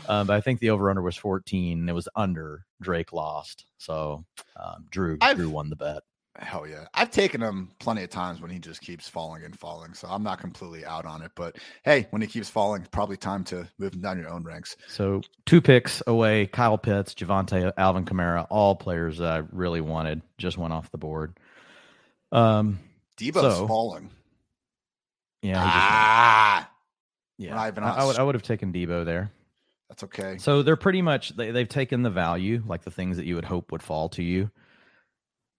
Um, 0.09 0.27
but 0.29 0.35
I 0.37 0.41
think 0.41 0.61
the 0.61 0.71
over 0.71 0.89
under 0.91 1.03
was 1.03 1.17
fourteen. 1.17 1.81
and 1.81 1.91
It 1.91 1.95
was 1.95 2.09
under. 2.15 2.65
Drake 2.83 3.15
lost, 3.15 3.65
so 3.79 4.23
um, 4.63 4.85
Drew 4.91 5.17
I've- 5.23 5.37
Drew 5.41 5.49
won 5.49 5.71
the 5.71 5.77
bet. 5.77 6.03
Hell 6.39 6.67
yeah. 6.67 6.87
I've 6.95 7.11
taken 7.11 7.41
him 7.41 7.71
plenty 7.79 8.03
of 8.03 8.11
times 8.11 8.41
when 8.41 8.51
he 8.51 8.59
just 8.59 8.81
keeps 8.81 9.09
falling 9.09 9.45
and 9.45 9.59
falling. 9.59 9.95
So 9.95 10.07
I'm 10.09 10.23
not 10.23 10.41
completely 10.41 10.85
out 10.85 11.05
on 11.07 11.23
it. 11.23 11.33
But 11.35 11.57
hey, 11.85 12.07
when 12.11 12.21
he 12.23 12.29
keeps 12.29 12.49
falling, 12.51 12.87
probably 12.91 13.17
time 13.17 13.45
to 13.45 13.69
move 13.79 13.95
him 13.95 14.01
down 14.03 14.19
your 14.19 14.29
own 14.29 14.43
ranks. 14.45 14.77
So 14.89 15.23
two 15.47 15.61
picks 15.61 16.03
away: 16.07 16.47
Kyle 16.47 16.79
Pitts, 16.79 17.15
Javonte, 17.15 17.73
Alvin 17.77 18.05
Kamara, 18.05 18.47
all 18.51 18.75
players 18.77 19.19
that 19.19 19.33
I 19.33 19.43
really 19.53 19.81
wanted 19.81 20.23
just 20.39 20.59
went 20.59 20.73
off 20.73 20.91
the 20.91 20.99
board. 20.99 21.39
Um, 22.33 22.81
Deebo's 23.19 23.57
So- 23.57 23.67
falling. 23.67 24.11
yeah, 25.43 25.63
ah, 25.65 26.71
yeah. 27.39 27.59
I, 27.61 27.69
I 27.69 28.05
would 28.05 28.19
I 28.19 28.23
would 28.23 28.35
have 28.35 28.43
taken 28.43 28.73
Deebo 28.73 29.05
there. 29.05 29.31
that's 29.89 30.03
okay. 30.05 30.37
So 30.39 30.63
they're 30.63 30.77
pretty 30.77 31.03
much 31.03 31.37
they 31.37 31.51
they've 31.51 31.69
taken 31.69 32.03
the 32.03 32.11
value, 32.11 32.63
like 32.67 32.83
the 32.83 32.91
things 32.91 33.17
that 33.17 33.27
you 33.27 33.37
would 33.37 33.45
hope 33.45 33.73
would 33.73 33.83
fall 33.83 34.09
to 34.11 34.23
you. 34.23 34.51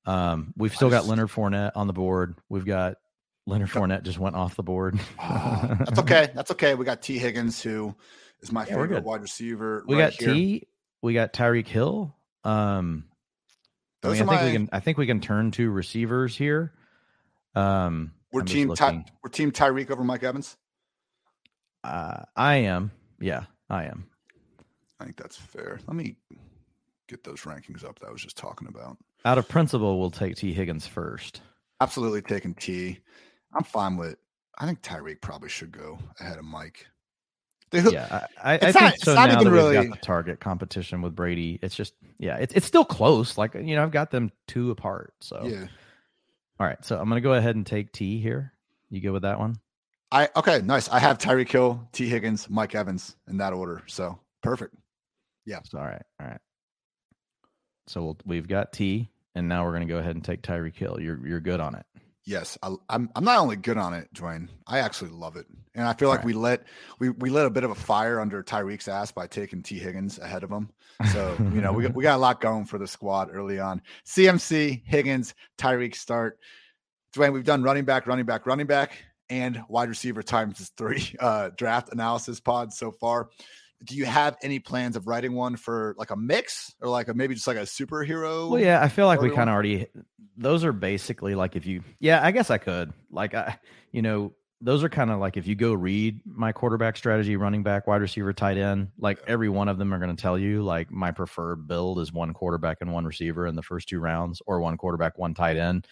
Um, 0.07 0.54
we've 0.56 0.74
still 0.74 0.89
got 0.89 1.06
Leonard 1.06 1.30
Fournette 1.30 1.74
on 1.75 1.86
the 1.86 1.94
board. 1.94 2.36
We've 2.48 2.65
got 2.65 2.95
Leonard 3.45 3.69
Fournette 3.69 4.04
just 4.04 4.18
went 4.18 4.36
off 4.36 4.56
the 4.56 4.63
board. 4.63 5.00
Ah, 5.19 5.75
that's 5.86 6.00
okay. 6.00 6.30
That's 6.33 6.50
okay. 6.51 6.75
We 6.75 6.86
got 6.86 7.01
Tee 7.01 7.18
Higgins, 7.19 7.62
who 7.62 7.94
is 8.42 8.51
my 8.51 8.62
Yeah, 8.65 8.75
favorite 8.75 9.04
wide 9.04 9.21
receiver. 9.21 9.83
We 9.86 9.95
right 9.95 10.12
got 10.12 10.13
here. 10.13 10.33
T. 10.33 10.68
We 11.01 11.13
got 11.13 11.33
Tyreek 11.33 11.68
Hill. 11.68 12.15
Um, 12.45 13.04
I, 14.01 14.09
mean, 14.09 14.21
I 14.21 14.25
think 14.25 14.42
we 14.42 14.51
can. 14.54 14.69
I 14.71 14.80
think 14.80 14.98
we 14.98 15.06
can 15.06 15.19
turn 15.19 15.51
to 15.51 15.69
receivers 15.69 16.36
here. 16.38 16.71
Um, 17.54 18.13
We're 18.31 18.42
I'm 18.42 18.45
team 18.48 18.74
Ty, 18.74 19.06
we're 19.24 19.30
team 19.30 19.51
Tyreek 19.51 19.92
over 19.92 20.04
Mike 20.04 20.24
Evans. 20.24 20.56
Uh, 21.83 22.24
I 22.36 22.56
am. 22.57 22.92
Yeah, 23.19 23.44
I 23.69 23.86
am. 23.86 24.07
I 25.00 25.04
think 25.06 25.18
that's 25.18 25.36
fair. 25.36 25.80
Let 25.86 25.95
me 25.95 26.15
get 27.07 27.24
those 27.24 27.42
rankings 27.42 27.83
up 27.83 28.00
that 28.00 28.07
I 28.07 28.12
was 28.12 28.21
just 28.21 28.38
talking 28.38 28.68
about. 28.68 28.98
Out 29.25 29.38
of 29.38 29.48
principle, 29.48 30.00
we'll 30.00 30.12
take 30.12 30.36
Tee 30.36 30.54
Higgins 30.54 30.88
first. 30.88 31.42
Absolutely 31.81 32.22
taking 32.22 32.54
T. 32.56 33.00
I'm 33.54 33.64
fine 33.64 33.98
with. 33.98 34.18
I 34.58 34.66
think 34.66 34.81
Tyreek 34.81 35.22
probably 35.22 35.50
should 35.50 35.72
go 35.72 36.00
ahead 36.19 36.38
of 36.38 36.46
Mike. 36.46 36.88
Yeah, 37.74 38.28
I, 38.42 38.54
I, 38.54 38.58
think 38.72 38.75
not- 38.75 39.00
so. 39.00 39.14
Now 39.14 39.28
that 39.28 39.44
we've 39.44 39.52
really- 39.52 39.75
got 39.75 39.90
the 39.90 40.02
target 40.02 40.40
competition 40.40 41.02
with 41.02 41.16
Brady, 41.16 41.60
it's 41.62 41.75
just 41.75 41.94
yeah, 42.18 42.38
it's 42.38 42.54
it's 42.54 42.66
still 42.66 42.86
close. 42.86 43.38
Like 43.38 43.56
you 43.56 43.75
know, 43.75 43.84
I've 43.84 43.92
got 43.92 44.10
them 44.10 44.31
two 44.48 44.72
apart. 44.72 45.14
So 45.19 45.44
yeah. 45.44 45.68
all 46.59 46.66
right, 46.68 46.83
so 46.86 46.97
I'm 46.97 47.09
gonna 47.09 47.21
go 47.21 47.33
ahead 47.33 47.56
and 47.56 47.66
take 47.66 47.92
T 47.92 48.19
here. 48.21 48.54
You 48.90 49.02
go 49.02 49.12
with 49.12 49.24
that 49.24 49.38
one? 49.38 49.57
I 50.12 50.30
okay, 50.38 50.62
nice. 50.62 50.88
I 50.88 51.00
have 51.00 51.18
Tyreek 51.18 51.52
Hill, 51.52 51.86
Tee 51.92 52.07
Higgins, 52.07 52.50
Mike 52.50 52.74
Evans 52.74 53.18
in 53.28 53.38
that 53.38 53.52
order. 53.52 53.83
So 53.88 54.18
perfect. 54.42 54.74
So, 55.66 55.78
all 55.78 55.86
right, 55.86 56.04
all 56.21 56.28
right. 56.28 56.40
So 57.88 58.04
we'll, 58.04 58.18
we've 58.26 58.48
got 58.48 58.74
T, 58.74 59.10
and 59.36 59.48
now 59.48 59.66
we're 59.66 59.74
gonna 59.74 59.86
go 59.86 59.98
ahead 59.98 60.16
and 60.16 60.24
take 60.24 60.42
Tyreek 60.42 60.76
Hill. 60.76 60.98
You're 61.00 61.26
you're 61.26 61.42
good 61.42 61.60
on 61.60 61.76
it. 61.76 61.86
Yes, 62.26 62.58
I, 62.62 62.76
I'm. 62.90 63.10
I'm 63.16 63.24
not 63.24 63.40
only 63.40 63.56
good 63.56 63.78
on 63.78 63.94
it, 63.94 64.14
Dwain. 64.14 64.50
I 64.68 64.80
actually 64.80 65.12
love 65.12 65.38
it, 65.38 65.46
and 65.76 65.88
I 65.88 65.94
feel 65.94 66.10
like 66.10 66.20
Alright. 66.20 66.36
we 66.36 66.42
lit 66.42 66.64
we 67.00 67.10
we 67.10 67.30
lit 67.30 67.46
a 67.46 67.50
bit 67.50 67.64
of 67.64 67.72
a 67.72 67.76
fire 67.76 68.20
under 68.20 68.44
Tyreek's 68.44 68.90
ass 68.90 69.14
by 69.14 69.28
taking 69.28 69.64
Tee 69.64 69.80
Higgins 69.80 70.20
ahead 70.20 70.44
of 70.44 70.52
him. 70.52 70.70
So 71.14 71.38
you 71.40 71.62
know 71.62 71.72
we 71.72 71.84
got, 71.84 71.96
we 71.96 72.04
got 72.04 72.18
a 72.18 72.22
lot 72.22 72.42
going 72.42 72.66
for 72.66 72.78
the 72.78 72.88
squad 72.88 73.30
early 73.32 73.60
on. 73.60 73.82
CMC 74.06 74.84
Higgins 74.86 75.36
Tyreek 75.58 75.96
start. 75.96 76.40
Dwain, 77.16 77.32
we've 77.32 77.46
done 77.46 77.64
running 77.64 77.86
back, 77.86 78.08
running 78.08 78.26
back, 78.26 78.46
running 78.46 78.68
back, 78.68 78.98
and 79.30 79.64
wide 79.70 79.88
receiver 79.88 80.22
times 80.22 80.72
three 80.78 81.16
uh, 81.20 81.52
draft 81.56 81.94
analysis 81.94 82.42
pods 82.42 82.78
so 82.78 82.92
far. 82.92 83.30
Do 83.84 83.96
you 83.96 84.06
have 84.06 84.38
any 84.42 84.60
plans 84.60 84.96
of 84.96 85.07
writing 85.07 85.34
one 85.34 85.56
for 85.56 85.96
like 85.98 86.10
a 86.10 86.16
mix 86.16 86.74
or 86.81 86.90
like 86.90 87.07
a 87.07 87.14
maybe 87.14 87.36
just 87.36 87.48
like 87.48 87.57
a 87.57 87.62
superhero? 87.62 88.50
Well, 88.50 88.60
yeah, 88.60 88.81
I 88.81 88.90
feel 88.90 89.06
like 89.06 89.22
we 89.22 89.30
kind 89.30 89.50
of 89.50 89.54
already. 89.54 89.88
Those 90.36 90.64
are 90.64 90.74
basically 90.74 91.36
like 91.36 91.56
if 91.56 91.66
you, 91.66 91.84
yeah, 92.00 92.24
I 92.24 92.31
guess 92.31 92.50
I 92.50 92.57
could. 92.57 92.94
Like 93.12 93.34
I, 93.34 93.60
you 93.92 94.02
know, 94.02 94.34
those 94.62 94.84
are 94.84 94.90
kind 94.90 95.12
of 95.12 95.19
like 95.19 95.38
if 95.38 95.46
you 95.46 95.56
go 95.56 95.74
read 95.74 96.19
my 96.26 96.52
quarterback 96.52 96.98
strategy, 96.98 97.36
running 97.36 97.62
back, 97.62 97.86
wide 97.86 98.02
receiver, 98.02 98.34
tight 98.34 98.57
end. 98.57 98.90
Like 98.98 99.19
every 99.28 99.50
one 99.50 99.68
of 99.68 99.78
them 99.78 99.94
are 99.94 100.00
going 100.00 100.16
to 100.16 100.22
tell 100.22 100.38
you 100.38 100.64
like 100.64 100.90
my 100.92 101.12
preferred 101.12 101.68
build 101.68 102.00
is 102.00 102.12
one 102.12 102.34
quarterback 102.34 102.78
and 102.81 102.92
one 102.92 103.06
receiver 103.06 103.46
in 103.46 103.56
the 103.56 103.62
first 103.62 103.88
two 103.88 104.00
rounds, 104.00 104.42
or 104.48 104.60
one 104.60 104.78
quarterback, 104.78 105.18
one 105.18 105.34
tight 105.34 105.57
end. 105.57 105.88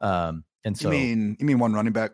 Um, 0.00 0.44
and 0.64 0.76
so 0.76 0.90
you 0.90 0.98
mean 0.98 1.36
you 1.38 1.46
mean 1.46 1.58
one 1.58 1.72
running 1.72 1.92
back? 1.92 2.12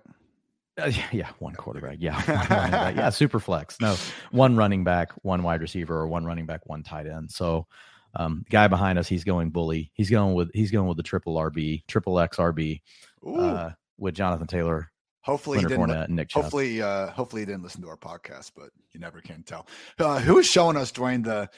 Uh, 0.78 0.92
yeah, 1.12 1.30
one 1.38 1.54
quarterback. 1.54 1.97
Yeah, 2.00 2.14
one 2.23 2.71
back. 2.71 2.97
Yeah, 2.97 3.11
super 3.11 3.40
flex. 3.40 3.80
No, 3.80 3.97
one 4.30 4.56
running 4.56 4.85
back, 4.85 5.12
one 5.23 5.42
wide 5.42 5.61
receiver, 5.61 5.97
or 5.97 6.06
one 6.06 6.25
running 6.25 6.47
back, 6.47 6.66
one 6.66 6.83
tight 6.83 7.06
end. 7.06 7.30
So, 7.30 7.66
um, 8.14 8.45
the 8.45 8.50
guy 8.50 8.68
behind 8.68 8.99
us, 8.99 9.09
he's 9.09 9.25
going 9.25 9.50
bully. 9.50 9.90
He's 9.95 10.11
going 10.11 10.35
with 10.35 10.50
he's 10.54 10.71
going 10.71 10.88
with 10.88 10.97
the 10.97 11.02
triple 11.02 11.37
RB, 11.37 11.85
triple 11.87 12.18
X 12.21 12.37
RB, 12.37 12.83
uh, 13.26 13.71
with 13.99 14.14
Jonathan 14.14 14.47
Taylor, 14.47 14.90
hopefully 15.26 15.59
he 15.59 15.64
didn't. 15.64 15.88
Fournette, 15.88 16.04
and 16.04 16.16
Nick 16.16 16.28
Chubb. 16.28 16.45
Hopefully, 16.45 16.80
uh, 16.80 17.09
hopefully 17.09 17.42
he 17.42 17.47
didn't 17.47 17.62
listen 17.62 17.83
to 17.83 17.88
our 17.88 17.97
podcast, 17.97 18.52
but 18.56 18.71
you 18.92 19.00
never 19.00 19.21
can 19.21 19.42
tell. 19.42 19.66
Uh, 19.99 20.21
who 20.21 20.35
was 20.35 20.47
showing 20.47 20.76
us, 20.76 20.92
Dwain? 20.92 21.25
The 21.25 21.50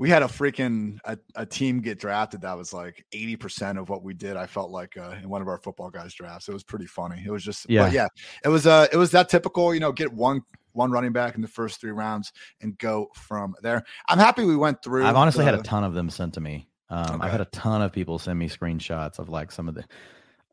we 0.00 0.08
had 0.08 0.22
a 0.22 0.26
freaking 0.26 0.98
a, 1.04 1.18
a 1.36 1.44
team 1.44 1.82
get 1.82 2.00
drafted 2.00 2.40
that 2.40 2.56
was 2.56 2.72
like 2.72 3.04
eighty 3.12 3.36
percent 3.36 3.78
of 3.78 3.90
what 3.90 4.02
we 4.02 4.14
did. 4.14 4.34
I 4.34 4.46
felt 4.46 4.70
like 4.70 4.96
uh, 4.96 5.16
in 5.22 5.28
one 5.28 5.42
of 5.42 5.48
our 5.48 5.58
football 5.58 5.90
guys 5.90 6.14
drafts. 6.14 6.48
It 6.48 6.54
was 6.54 6.64
pretty 6.64 6.86
funny. 6.86 7.22
It 7.24 7.30
was 7.30 7.44
just, 7.44 7.68
yeah, 7.68 7.90
Yeah. 7.90 8.08
It 8.42 8.48
was 8.48 8.66
uh, 8.66 8.86
it 8.90 8.96
was 8.96 9.10
that 9.10 9.28
typical, 9.28 9.74
you 9.74 9.80
know, 9.80 9.92
get 9.92 10.10
one 10.10 10.40
one 10.72 10.90
running 10.90 11.12
back 11.12 11.34
in 11.34 11.42
the 11.42 11.48
first 11.48 11.82
three 11.82 11.90
rounds 11.90 12.32
and 12.62 12.78
go 12.78 13.10
from 13.14 13.54
there. 13.60 13.84
I'm 14.08 14.18
happy 14.18 14.42
we 14.42 14.56
went 14.56 14.82
through. 14.82 15.04
I've 15.04 15.16
honestly 15.16 15.44
the, 15.44 15.50
had 15.50 15.60
a 15.60 15.62
ton 15.62 15.84
of 15.84 15.92
them 15.92 16.08
sent 16.08 16.32
to 16.34 16.40
me. 16.40 16.66
Um, 16.88 17.16
okay. 17.16 17.26
I've 17.26 17.32
had 17.32 17.42
a 17.42 17.46
ton 17.46 17.82
of 17.82 17.92
people 17.92 18.18
send 18.18 18.38
me 18.38 18.48
screenshots 18.48 19.18
of 19.18 19.28
like 19.28 19.52
some 19.52 19.68
of 19.68 19.74
the 19.74 19.84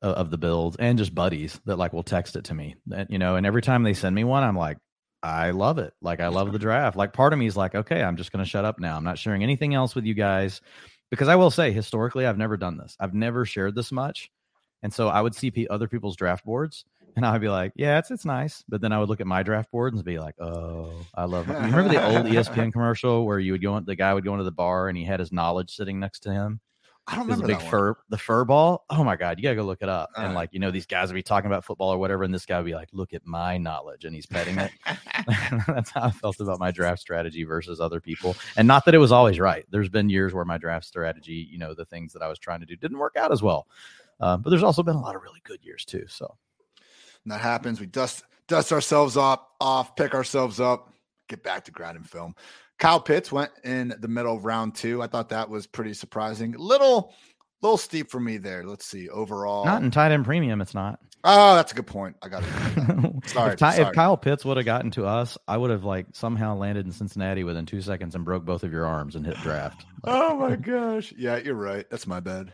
of 0.02 0.30
the 0.30 0.38
builds 0.38 0.76
and 0.76 0.98
just 0.98 1.16
buddies 1.16 1.60
that 1.66 1.78
like 1.78 1.94
will 1.94 2.04
text 2.04 2.36
it 2.36 2.44
to 2.46 2.54
me. 2.54 2.76
You 3.08 3.18
know, 3.18 3.38
and 3.38 3.46
every 3.46 3.62
time 3.62 3.84
they 3.84 3.94
send 3.94 4.14
me 4.14 4.26
one, 4.26 4.44
I'm 4.44 4.58
like, 4.58 4.78
I 5.24 5.52
love 5.52 5.78
it. 5.78 5.94
Like 6.02 6.20
I 6.20 6.28
love 6.28 6.52
the 6.52 6.60
draft. 6.68 6.98
Like 6.98 7.14
part 7.14 7.34
of 7.34 7.40
me 7.40 7.48
is 7.48 7.58
like, 7.58 7.76
okay, 7.76 8.04
I'm 8.04 8.18
just 8.18 8.32
going 8.32 8.44
to 8.44 8.50
shut 8.50 8.66
up 8.66 8.80
now. 8.80 8.96
I'm 8.96 9.04
not 9.04 9.18
sharing 9.18 9.44
anything 9.44 9.74
else 9.74 9.96
with 9.96 10.06
you 10.06 10.14
guys 10.14 10.62
because 11.10 11.28
I 11.28 11.36
will 11.36 11.52
say 11.52 11.72
historically, 11.72 12.26
I've 12.26 12.38
never 12.38 12.58
done 12.58 12.78
this. 12.78 12.96
I've 13.00 13.14
never 13.14 13.46
shared 13.46 13.76
this 13.76 13.92
much, 13.92 14.30
and 14.84 14.94
so 14.94 15.08
I 15.08 15.22
would 15.22 15.36
see 15.36 15.68
other 15.70 15.88
people's 15.88 16.16
draft 16.16 16.46
boards, 16.46 16.86
and 17.16 17.26
I 17.26 17.32
would 17.32 17.42
be 17.42 17.50
like, 17.50 17.72
yeah, 17.76 17.98
it's 17.98 18.12
it's 18.12 18.26
nice. 18.26 18.64
But 18.68 18.82
then 18.82 18.92
I 18.92 19.00
would 19.00 19.10
look 19.10 19.22
at 19.22 19.28
my 19.28 19.44
draft 19.44 19.72
board 19.72 19.94
and 19.94 20.04
be 20.04 20.20
like, 20.20 20.36
oh, 20.40 20.94
I 21.16 21.26
love. 21.26 21.50
It. 21.50 21.54
You 21.54 21.76
remember 21.76 21.90
the 21.90 22.06
old 22.06 22.26
ESPN 22.26 22.72
commercial 22.74 23.26
where 23.26 23.40
you 23.40 23.54
would 23.54 23.62
go, 23.62 23.80
the 23.80 23.96
guy 23.96 24.14
would 24.14 24.26
go 24.26 24.34
into 24.34 24.44
the 24.44 24.52
bar 24.52 24.90
and 24.90 24.98
he 24.98 25.04
had 25.04 25.20
his 25.20 25.32
knowledge 25.32 25.76
sitting 25.76 26.00
next 26.00 26.20
to 26.22 26.32
him. 26.32 26.60
I 27.08 27.16
don't 27.16 27.26
remember 27.26 27.48
the 27.48 27.54
big 27.54 27.62
fur, 27.70 27.96
the 28.10 28.18
fur 28.18 28.44
ball. 28.44 28.86
Oh 28.90 29.04
my 29.04 29.16
god, 29.16 29.40
you 29.40 29.44
gotta 29.44 29.56
go 29.56 29.64
look 29.64 29.82
it 29.82 29.88
up. 29.88 30.10
Uh, 30.18 30.22
and 30.22 30.34
like 30.34 30.50
you 30.52 30.60
know, 30.60 30.72
these 30.72 30.86
guys 30.86 31.08
would 31.10 31.16
be 31.16 31.24
talking 31.24 31.48
about 31.48 31.64
football 31.64 31.90
or 31.90 31.98
whatever, 31.98 32.24
and 32.24 32.34
this 32.34 32.46
guy 32.46 32.58
would 32.58 32.66
be 32.66 32.74
like, 32.74 32.90
"Look 32.92 33.14
at 33.14 33.26
my 33.26 33.58
knowledge," 33.58 34.04
and 34.04 34.14
he's 34.14 34.26
petting 34.26 34.58
it. 34.58 34.72
That's 35.68 35.92
how 35.92 36.04
I 36.04 36.12
felt 36.12 36.40
about 36.42 36.60
my 36.60 36.72
draft 36.72 37.00
strategy 37.00 37.46
versus 37.46 37.80
other 37.80 38.02
people. 38.02 38.36
And 38.58 38.68
not 38.68 38.84
that 38.86 38.94
it 38.94 39.00
was 39.00 39.14
always 39.14 39.40
right. 39.40 39.66
There's 39.72 39.90
been 39.90 40.10
years 40.10 40.34
where 40.34 40.46
my 40.46 40.58
draft 40.58 40.86
strategy, 40.86 41.48
you 41.50 41.58
know, 41.58 41.74
the 41.74 41.86
things 41.86 42.12
that 42.14 42.22
I 42.22 42.28
was 42.28 42.40
trying 42.40 42.60
to 42.60 42.66
do 42.66 42.76
didn't 42.76 42.98
work 42.98 43.16
out 43.16 43.32
as 43.32 43.42
well. 43.42 43.68
Um, 44.20 44.42
but 44.42 44.50
there's 44.50 44.64
also 44.64 44.84
been 44.84 44.96
a 44.96 45.02
lot 45.02 45.16
of 45.16 45.22
really 45.22 45.42
good 45.44 45.64
years 45.64 45.86
too. 45.86 46.06
So 46.08 46.36
and 47.28 47.32
that 47.34 47.42
happens. 47.42 47.82
We 47.82 47.88
dust 47.88 48.24
dust 48.48 48.72
ourselves 48.72 49.18
up 49.18 49.52
off, 49.60 49.98
pick 49.98 50.14
ourselves 50.14 50.62
up, 50.62 50.94
get 51.28 51.44
back 51.44 51.66
to 51.66 51.72
grinding 51.72 52.06
film. 52.06 52.36
Kyle 52.78 53.00
Pitts 53.00 53.32
went 53.32 53.52
in 53.64 53.94
the 54.00 54.08
middle 54.08 54.36
of 54.36 54.46
round 54.46 54.76
two. 54.76 55.02
I 55.02 55.08
thought 55.08 55.30
that 55.30 55.50
was 55.50 55.68
pretty 55.68 55.94
surprising. 55.94 56.54
Little, 56.58 57.14
little 57.62 57.78
steep 57.78 58.10
for 58.12 58.20
me 58.20 58.38
there. 58.38 58.64
Let's 58.64 58.86
see. 58.86 59.10
Overall, 59.10 59.66
not 59.66 59.82
in 59.82 59.92
tight 59.92 60.12
end 60.12 60.26
premium. 60.26 60.62
It's 60.62 60.74
not. 60.74 61.00
Oh, 61.24 61.56
that's 61.56 61.72
a 61.72 61.76
good 61.76 61.88
point. 61.88 62.16
I 62.22 62.30
got 62.30 62.44
it. 62.44 62.50
sorry, 63.26 63.54
if, 63.54 63.60
Ty, 63.60 63.76
sorry. 63.76 63.88
if 63.90 63.94
Kyle 63.94 64.16
Pitts 64.16 64.46
would 64.46 64.58
have 64.58 64.66
gotten 64.66 64.92
to 64.92 65.06
us, 65.06 65.38
I 65.48 65.58
would 65.58 65.72
have 65.72 65.84
like 65.84 66.06
somehow 66.14 66.56
landed 66.56 66.86
in 66.86 66.92
Cincinnati 66.92 67.44
within 67.44 67.66
two 67.66 67.82
seconds 67.82 68.16
and 68.16 68.24
broke 68.24 68.46
both 68.46 68.64
of 68.64 68.72
your 68.72 68.86
arms 68.86 69.16
and 69.16 69.26
hit 69.26 69.38
draft. 69.38 69.86
Like, 70.04 70.16
oh 70.16 70.38
my 70.38 70.56
gosh! 70.56 71.14
Yeah, 71.18 71.38
you're 71.38 71.56
right. 71.56 71.90
That's 71.90 72.08
my 72.08 72.20
bad. 72.20 72.54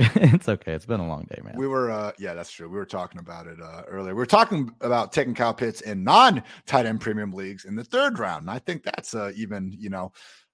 it's 0.14 0.48
okay. 0.48 0.72
It's 0.72 0.86
been 0.86 1.00
a 1.00 1.06
long 1.06 1.26
day, 1.30 1.40
man. 1.42 1.54
We 1.56 1.66
were, 1.66 1.90
uh, 1.90 2.12
yeah, 2.18 2.34
that's 2.34 2.50
true. 2.50 2.68
We 2.68 2.76
were 2.76 2.86
talking 2.86 3.20
about 3.20 3.46
it 3.46 3.60
uh, 3.60 3.82
earlier. 3.86 4.14
We 4.14 4.18
were 4.18 4.26
talking 4.26 4.74
about 4.80 5.12
taking 5.12 5.34
Kyle 5.34 5.54
Pitts 5.54 5.82
in 5.82 6.02
non 6.02 6.42
tight 6.66 6.86
end 6.86 7.00
premium 7.00 7.32
leagues 7.32 7.64
in 7.64 7.76
the 7.76 7.84
third 7.84 8.18
round. 8.18 8.42
And 8.42 8.50
I 8.50 8.58
think 8.58 8.82
that's 8.82 9.14
uh, 9.14 9.32
even, 9.36 9.74
you 9.78 9.90
know, 9.90 10.12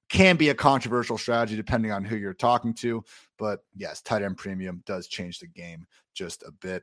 can 0.08 0.36
be 0.36 0.48
a 0.48 0.54
controversial 0.54 1.18
strategy 1.18 1.56
depending 1.56 1.92
on 1.92 2.04
who 2.04 2.16
you're 2.16 2.34
talking 2.34 2.74
to. 2.74 3.04
But 3.38 3.60
yes, 3.76 4.02
tight 4.02 4.22
end 4.22 4.36
premium 4.36 4.82
does 4.86 5.06
change 5.06 5.38
the 5.38 5.46
game 5.46 5.86
just 6.14 6.42
a 6.42 6.50
bit. 6.50 6.82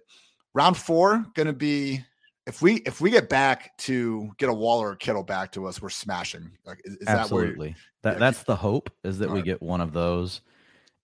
Round 0.54 0.78
four 0.78 1.26
going 1.36 1.48
to 1.48 1.54
be 1.54 2.04
if 2.46 2.62
we 2.62 2.76
if 2.86 3.02
we 3.02 3.10
get 3.10 3.30
back 3.30 3.78
to 3.80 4.32
get 4.38 4.50
a 4.50 4.54
Waller 4.54 4.90
or 4.90 4.96
Kittle 4.96 5.24
back 5.24 5.52
to 5.54 5.66
us, 5.66 5.82
we're 5.82 5.90
smashing. 5.90 6.52
Like, 6.66 6.82
is, 6.84 6.96
is 6.98 7.08
absolutely 7.08 7.70
that, 7.70 7.76
that 8.04 8.14
yeah, 8.14 8.20
that's 8.20 8.44
the 8.44 8.56
hope 8.56 8.90
is 9.04 9.20
that 9.20 9.30
we 9.30 9.36
right. 9.36 9.46
get 9.46 9.62
one 9.62 9.82
of 9.82 9.94
those 9.94 10.42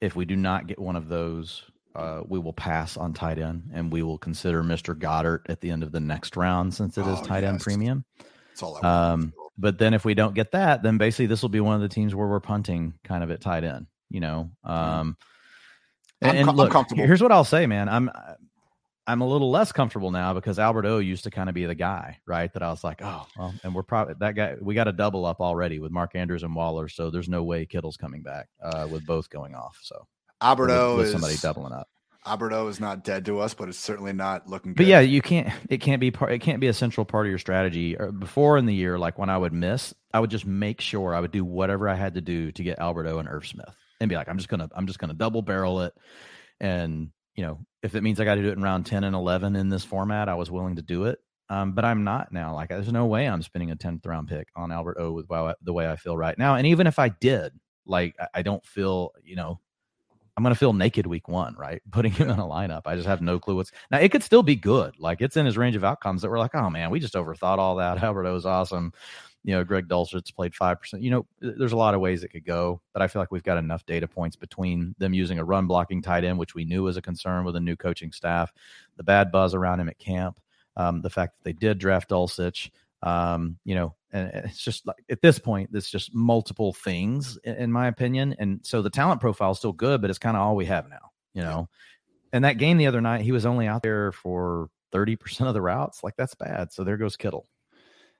if 0.01 0.15
we 0.15 0.25
do 0.25 0.35
not 0.35 0.67
get 0.67 0.79
one 0.79 0.95
of 0.95 1.09
those, 1.09 1.63
uh, 1.95 2.21
we 2.27 2.39
will 2.39 2.53
pass 2.53 2.97
on 2.97 3.13
tight 3.13 3.39
end 3.39 3.69
and 3.73 3.91
we 3.91 4.03
will 4.03 4.17
consider 4.17 4.63
Mr. 4.63 4.97
Goedert 4.97 5.41
at 5.49 5.61
the 5.61 5.71
end 5.71 5.83
of 5.83 5.91
the 5.91 5.99
next 5.99 6.37
round 6.37 6.73
since 6.73 6.97
it 6.97 7.05
is 7.05 7.19
oh, 7.19 7.23
tight 7.23 7.43
yes. 7.43 7.49
end 7.49 7.61
premium. 7.61 8.05
That's 8.49 8.63
all 8.63 8.85
um, 8.85 9.33
but 9.57 9.77
then 9.77 9.93
if 9.93 10.05
we 10.05 10.13
don't 10.13 10.33
get 10.33 10.53
that, 10.53 10.83
then 10.83 10.97
basically 10.97 11.25
this 11.25 11.41
will 11.41 11.49
be 11.49 11.59
one 11.59 11.75
of 11.75 11.81
the 11.81 11.89
teams 11.89 12.15
where 12.15 12.27
we're 12.27 12.39
punting 12.39 12.93
kind 13.03 13.23
of 13.23 13.31
at 13.31 13.41
tight 13.41 13.65
end, 13.65 13.87
you 14.09 14.21
know. 14.21 14.51
Um, 14.63 15.17
and, 16.21 16.37
and 16.37 16.55
look, 16.55 16.73
here's 16.91 17.21
what 17.21 17.33
I'll 17.33 17.43
say, 17.43 17.65
man. 17.65 17.89
I'm 17.89 18.09
I'm 19.09 19.21
a 19.21 19.27
little 19.27 19.49
less 19.49 19.71
comfortable 19.71 20.11
now 20.11 20.35
because 20.35 20.59
Albert 20.59 20.85
O 20.85 20.99
used 20.99 21.23
to 21.23 21.31
kind 21.31 21.49
of 21.49 21.55
be 21.55 21.65
the 21.65 21.73
guy, 21.73 22.19
right? 22.27 22.53
That 22.53 22.61
I 22.61 22.69
was 22.69 22.83
like, 22.83 23.01
oh, 23.01 23.25
well, 23.35 23.55
and 23.63 23.73
we're 23.73 23.81
probably 23.81 24.13
that 24.19 24.35
guy. 24.35 24.55
We 24.61 24.75
got 24.75 24.87
a 24.87 24.91
double 24.91 25.25
up 25.25 25.41
already 25.41 25.79
with 25.79 25.91
Mark 25.91 26.11
Andrews 26.13 26.43
and 26.43 26.53
Waller, 26.53 26.87
so 26.87 27.09
there's 27.09 27.27
no 27.27 27.41
way 27.41 27.65
Kittle's 27.65 27.97
coming 27.97 28.21
back 28.21 28.49
uh, 28.61 28.87
with 28.89 29.07
both 29.07 29.31
going 29.31 29.55
off. 29.55 29.79
So 29.81 30.05
Albert 30.41 30.69
O 30.69 30.97
with, 30.97 31.07
is 31.07 31.11
somebody 31.11 31.37
doubling 31.37 31.73
up. 31.73 31.87
Albert 32.23 32.53
O 32.53 32.67
is 32.67 32.79
not 32.79 33.03
dead 33.03 33.25
to 33.25 33.39
us, 33.39 33.55
but 33.55 33.67
it's 33.67 33.79
certainly 33.79 34.13
not 34.13 34.47
looking. 34.47 34.73
Good. 34.73 34.83
But 34.83 34.85
yeah, 34.85 34.99
you 34.99 35.23
can't. 35.23 35.51
It 35.71 35.79
can't 35.79 35.99
be 35.99 36.11
part. 36.11 36.31
It 36.31 36.39
can't 36.39 36.59
be 36.59 36.67
a 36.67 36.73
central 36.73 37.03
part 37.03 37.25
of 37.25 37.31
your 37.31 37.39
strategy. 37.39 37.97
Uh, 37.97 38.11
before 38.11 38.59
in 38.59 38.67
the 38.67 38.75
year, 38.75 38.99
like 38.99 39.17
when 39.17 39.31
I 39.31 39.39
would 39.39 39.53
miss, 39.53 39.91
I 40.13 40.19
would 40.19 40.29
just 40.29 40.45
make 40.45 40.81
sure 40.81 41.15
I 41.15 41.19
would 41.19 41.31
do 41.31 41.43
whatever 41.43 41.89
I 41.89 41.95
had 41.95 42.13
to 42.13 42.21
do 42.21 42.51
to 42.51 42.63
get 42.63 42.77
Albert 42.77 43.07
O 43.07 43.17
and 43.17 43.27
Irv 43.27 43.47
Smith, 43.47 43.75
and 43.99 44.07
be 44.07 44.15
like, 44.15 44.29
I'm 44.29 44.37
just 44.37 44.49
gonna, 44.49 44.69
I'm 44.75 44.85
just 44.85 44.99
gonna 44.99 45.15
double 45.15 45.41
barrel 45.41 45.81
it, 45.81 45.95
and 46.59 47.09
you 47.35 47.43
know, 47.43 47.59
if 47.83 47.95
it 47.95 48.01
means 48.01 48.19
I 48.19 48.25
got 48.25 48.35
to 48.35 48.41
do 48.41 48.49
it 48.49 48.57
in 48.57 48.63
round 48.63 48.85
10 48.85 49.03
and 49.03 49.15
11 49.15 49.55
in 49.55 49.69
this 49.69 49.83
format, 49.83 50.29
I 50.29 50.35
was 50.35 50.51
willing 50.51 50.75
to 50.75 50.81
do 50.81 51.05
it. 51.05 51.19
Um, 51.49 51.71
but 51.71 51.83
I'm 51.83 52.03
not 52.03 52.31
now. 52.31 52.53
Like, 52.53 52.69
there's 52.69 52.91
no 52.91 53.07
way 53.07 53.27
I'm 53.27 53.41
spending 53.41 53.71
a 53.71 53.75
10th 53.75 54.05
round 54.05 54.27
pick 54.27 54.49
on 54.55 54.71
Albert 54.71 54.97
O 54.99 55.11
with 55.11 55.27
the 55.27 55.73
way 55.73 55.89
I 55.89 55.95
feel 55.95 56.15
right 56.15 56.37
now. 56.37 56.55
And 56.55 56.67
even 56.67 56.85
if 56.85 56.99
I 56.99 57.09
did, 57.09 57.53
like, 57.85 58.15
I 58.35 58.43
don't 58.43 58.63
feel, 58.63 59.13
you 59.23 59.35
know, 59.35 59.59
I'm 60.37 60.43
going 60.43 60.53
to 60.53 60.59
feel 60.59 60.73
naked 60.73 61.07
week 61.07 61.27
one, 61.27 61.55
right? 61.57 61.81
Putting 61.91 62.11
him 62.11 62.29
in 62.29 62.39
a 62.39 62.45
lineup. 62.45 62.83
I 62.85 62.95
just 62.95 63.07
have 63.07 63.21
no 63.21 63.39
clue 63.39 63.55
what's 63.55 63.71
now. 63.89 63.97
It 63.97 64.11
could 64.11 64.23
still 64.23 64.43
be 64.43 64.55
good. 64.55 64.93
Like, 64.99 65.21
it's 65.21 65.37
in 65.37 65.45
his 65.45 65.57
range 65.57 65.75
of 65.75 65.83
outcomes 65.83 66.21
that 66.21 66.29
we're 66.29 66.37
like, 66.37 66.53
oh 66.53 66.69
man, 66.69 66.91
we 66.91 66.99
just 66.99 67.15
overthought 67.15 67.57
all 67.57 67.77
that. 67.77 68.03
Albert 68.03 68.27
O 68.27 68.35
is 68.35 68.45
awesome 68.45 68.93
you 69.43 69.53
know, 69.53 69.63
Greg 69.63 69.87
Dulcich 69.87 70.35
played 70.35 70.53
5%. 70.53 71.01
You 71.01 71.11
know, 71.11 71.25
there's 71.39 71.71
a 71.71 71.77
lot 71.77 71.93
of 71.93 72.01
ways 72.01 72.23
it 72.23 72.29
could 72.29 72.45
go, 72.45 72.81
but 72.93 73.01
I 73.01 73.07
feel 73.07 73.21
like 73.21 73.31
we've 73.31 73.43
got 73.43 73.57
enough 73.57 73.85
data 73.85 74.07
points 74.07 74.35
between 74.35 74.95
them 74.97 75.13
using 75.13 75.39
a 75.39 75.43
run 75.43 75.65
blocking 75.65 76.01
tight 76.01 76.23
end, 76.23 76.37
which 76.37 76.55
we 76.55 76.65
knew 76.65 76.83
was 76.83 76.97
a 76.97 77.01
concern 77.01 77.45
with 77.45 77.55
a 77.55 77.59
new 77.59 77.75
coaching 77.75 78.11
staff, 78.11 78.51
the 78.97 79.03
bad 79.03 79.31
buzz 79.31 79.53
around 79.53 79.79
him 79.79 79.89
at 79.89 79.97
camp, 79.97 80.39
um, 80.75 81.01
the 81.01 81.09
fact 81.09 81.37
that 81.37 81.43
they 81.43 81.53
did 81.53 81.77
draft 81.77 82.09
Dulcich, 82.09 82.69
um, 83.01 83.57
you 83.63 83.75
know, 83.75 83.95
and 84.11 84.27
it's 84.33 84.63
just 84.63 84.85
like 84.87 85.03
at 85.09 85.21
this 85.21 85.39
point, 85.39 85.71
there's 85.71 85.89
just 85.89 86.13
multiple 86.13 86.73
things 86.73 87.37
in, 87.43 87.55
in 87.55 87.71
my 87.71 87.87
opinion. 87.87 88.35
And 88.39 88.59
so 88.63 88.81
the 88.81 88.89
talent 88.89 89.21
profile 89.21 89.51
is 89.51 89.57
still 89.59 89.71
good, 89.71 90.01
but 90.01 90.09
it's 90.09 90.19
kind 90.19 90.35
of 90.35 90.41
all 90.41 90.55
we 90.55 90.65
have 90.65 90.89
now, 90.89 91.11
you 91.33 91.43
know. 91.43 91.69
And 92.33 92.43
that 92.43 92.57
game 92.57 92.77
the 92.77 92.87
other 92.87 93.01
night, 93.01 93.21
he 93.21 93.31
was 93.31 93.45
only 93.45 93.67
out 93.67 93.83
there 93.83 94.11
for 94.11 94.69
30% 94.93 95.47
of 95.47 95.53
the 95.53 95.61
routes. 95.61 96.03
Like 96.03 96.15
that's 96.17 96.35
bad. 96.35 96.71
So 96.71 96.83
there 96.83 96.97
goes 96.97 97.15
Kittle. 97.15 97.47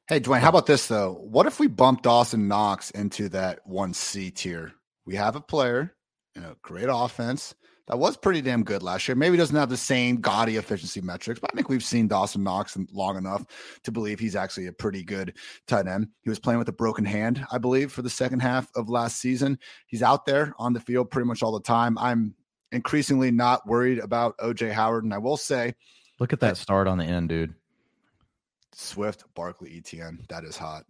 Hey, 0.10 0.20
Dwayne, 0.20 0.40
how 0.40 0.50
about 0.50 0.66
this 0.66 0.88
though? 0.88 1.14
What 1.22 1.46
if 1.46 1.60
we 1.60 1.68
bump 1.68 2.02
Dawson 2.02 2.48
Knox 2.48 2.90
into 2.90 3.30
that 3.30 3.60
one 3.64 3.94
C 3.94 4.32
tier? 4.32 4.74
We 5.06 5.14
have 5.14 5.36
a 5.36 5.40
player, 5.40 5.94
you 6.34 6.42
know, 6.42 6.56
great 6.64 6.88
offense 6.90 7.54
that 7.88 8.00
was 8.00 8.18
pretty 8.18 8.42
damn 8.42 8.64
good 8.64 8.82
last 8.82 9.08
year. 9.08 9.14
Maybe 9.14 9.38
doesn't 9.38 9.56
have 9.56 9.70
the 9.70 9.78
same 9.78 10.16
gaudy 10.16 10.58
efficiency 10.58 11.00
metrics, 11.00 11.40
but 11.40 11.52
I 11.54 11.56
think 11.56 11.70
we've 11.70 11.84
seen 11.84 12.08
Dawson 12.08 12.44
Knox 12.44 12.76
long 12.92 13.18
enough 13.18 13.46
to 13.84 13.92
believe 13.92 14.20
he's 14.20 14.36
actually 14.36 14.66
a 14.66 14.74
pretty 14.74 15.04
good 15.04 15.38
tight 15.68 15.86
end. 15.86 16.08
He 16.22 16.30
was 16.32 16.40
playing 16.40 16.58
with 16.58 16.70
a 16.70 16.74
broken 16.74 17.06
hand, 17.06 17.46
I 17.52 17.60
believe, 17.60 17.92
for 17.92 18.02
the 18.02 18.10
second 18.10 18.40
half 18.40 18.68
of 18.76 18.90
last 18.90 19.20
season. 19.20 19.60
He's 19.86 20.02
out 20.02 20.26
there 20.26 20.56
on 20.58 20.74
the 20.74 20.80
field 20.80 21.12
pretty 21.12 21.28
much 21.28 21.44
all 21.44 21.52
the 21.52 21.62
time. 21.62 22.00
I'm 22.00 22.34
increasingly 22.72 23.30
not 23.30 23.68
worried 23.68 24.00
about 24.00 24.40
OJ 24.40 24.72
Howard, 24.72 25.04
and 25.04 25.14
I 25.14 25.20
will 25.20 25.38
say, 25.38 25.76
look 26.20 26.34
at 26.34 26.40
that 26.40 26.58
start 26.58 26.88
on 26.88 26.98
the 26.98 27.06
end, 27.06 27.30
dude. 27.30 27.54
Swift, 28.74 29.24
Barkley, 29.36 29.82
ETN. 29.82 30.28
That 30.30 30.44
is 30.44 30.58
hot. 30.58 30.84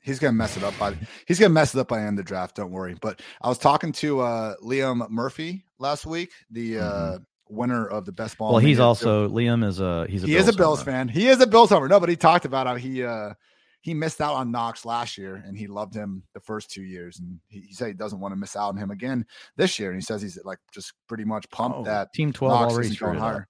He's 0.00 0.18
gonna 0.18 0.34
mess 0.34 0.56
it 0.56 0.62
up 0.62 0.78
by 0.78 0.94
he's 1.26 1.38
gonna 1.38 1.54
mess 1.54 1.74
it 1.74 1.80
up 1.80 1.88
by 1.88 1.98
the 1.98 2.06
end 2.06 2.18
of 2.18 2.24
the 2.24 2.28
draft. 2.28 2.56
Don't 2.56 2.70
worry. 2.70 2.94
But 3.00 3.22
I 3.40 3.48
was 3.48 3.58
talking 3.58 3.90
to 3.92 4.20
uh, 4.20 4.54
Liam 4.62 5.08
Murphy 5.08 5.64
last 5.78 6.04
week, 6.04 6.30
the 6.50 6.78
uh, 6.78 6.82
mm-hmm. 6.82 7.56
winner 7.56 7.86
of 7.86 8.04
the 8.04 8.12
best 8.12 8.36
ball. 8.36 8.52
Well, 8.52 8.60
he's 8.60 8.80
also 8.80 9.28
Liam 9.30 9.66
is 9.66 9.80
a 9.80 10.06
he's 10.08 10.22
a 10.22 10.26
he 10.26 10.34
Bills 10.34 10.48
is 10.48 10.54
a 10.54 10.58
Bills 10.58 10.82
fan. 10.82 11.08
He 11.08 11.28
is 11.28 11.40
a 11.40 11.46
Bills 11.46 11.70
homer. 11.70 11.88
No, 11.88 12.00
but 12.00 12.10
he 12.10 12.16
talked 12.16 12.44
about 12.44 12.66
how 12.66 12.74
he 12.74 13.02
uh 13.02 13.32
he 13.84 13.92
missed 13.92 14.22
out 14.22 14.34
on 14.34 14.50
Knox 14.50 14.86
last 14.86 15.18
year 15.18 15.42
and 15.46 15.56
he 15.56 15.66
loved 15.66 15.94
him 15.94 16.22
the 16.32 16.40
first 16.40 16.70
two 16.70 16.82
years. 16.82 17.18
And 17.18 17.38
he, 17.48 17.60
he 17.60 17.74
said 17.74 17.88
he 17.88 17.92
doesn't 17.92 18.18
want 18.18 18.32
to 18.32 18.36
miss 18.36 18.56
out 18.56 18.70
on 18.70 18.78
him 18.78 18.90
again 18.90 19.26
this 19.56 19.78
year. 19.78 19.90
And 19.90 19.98
he 19.98 20.02
says 20.02 20.22
he's 20.22 20.38
like 20.42 20.58
just 20.72 20.94
pretty 21.06 21.24
much 21.24 21.48
pumped 21.50 21.76
oh, 21.80 21.84
that 21.84 22.10
team 22.14 22.32
12 22.32 22.60
Knox 22.60 22.72
already 22.72 22.96
going 22.96 23.18
higher. 23.18 23.46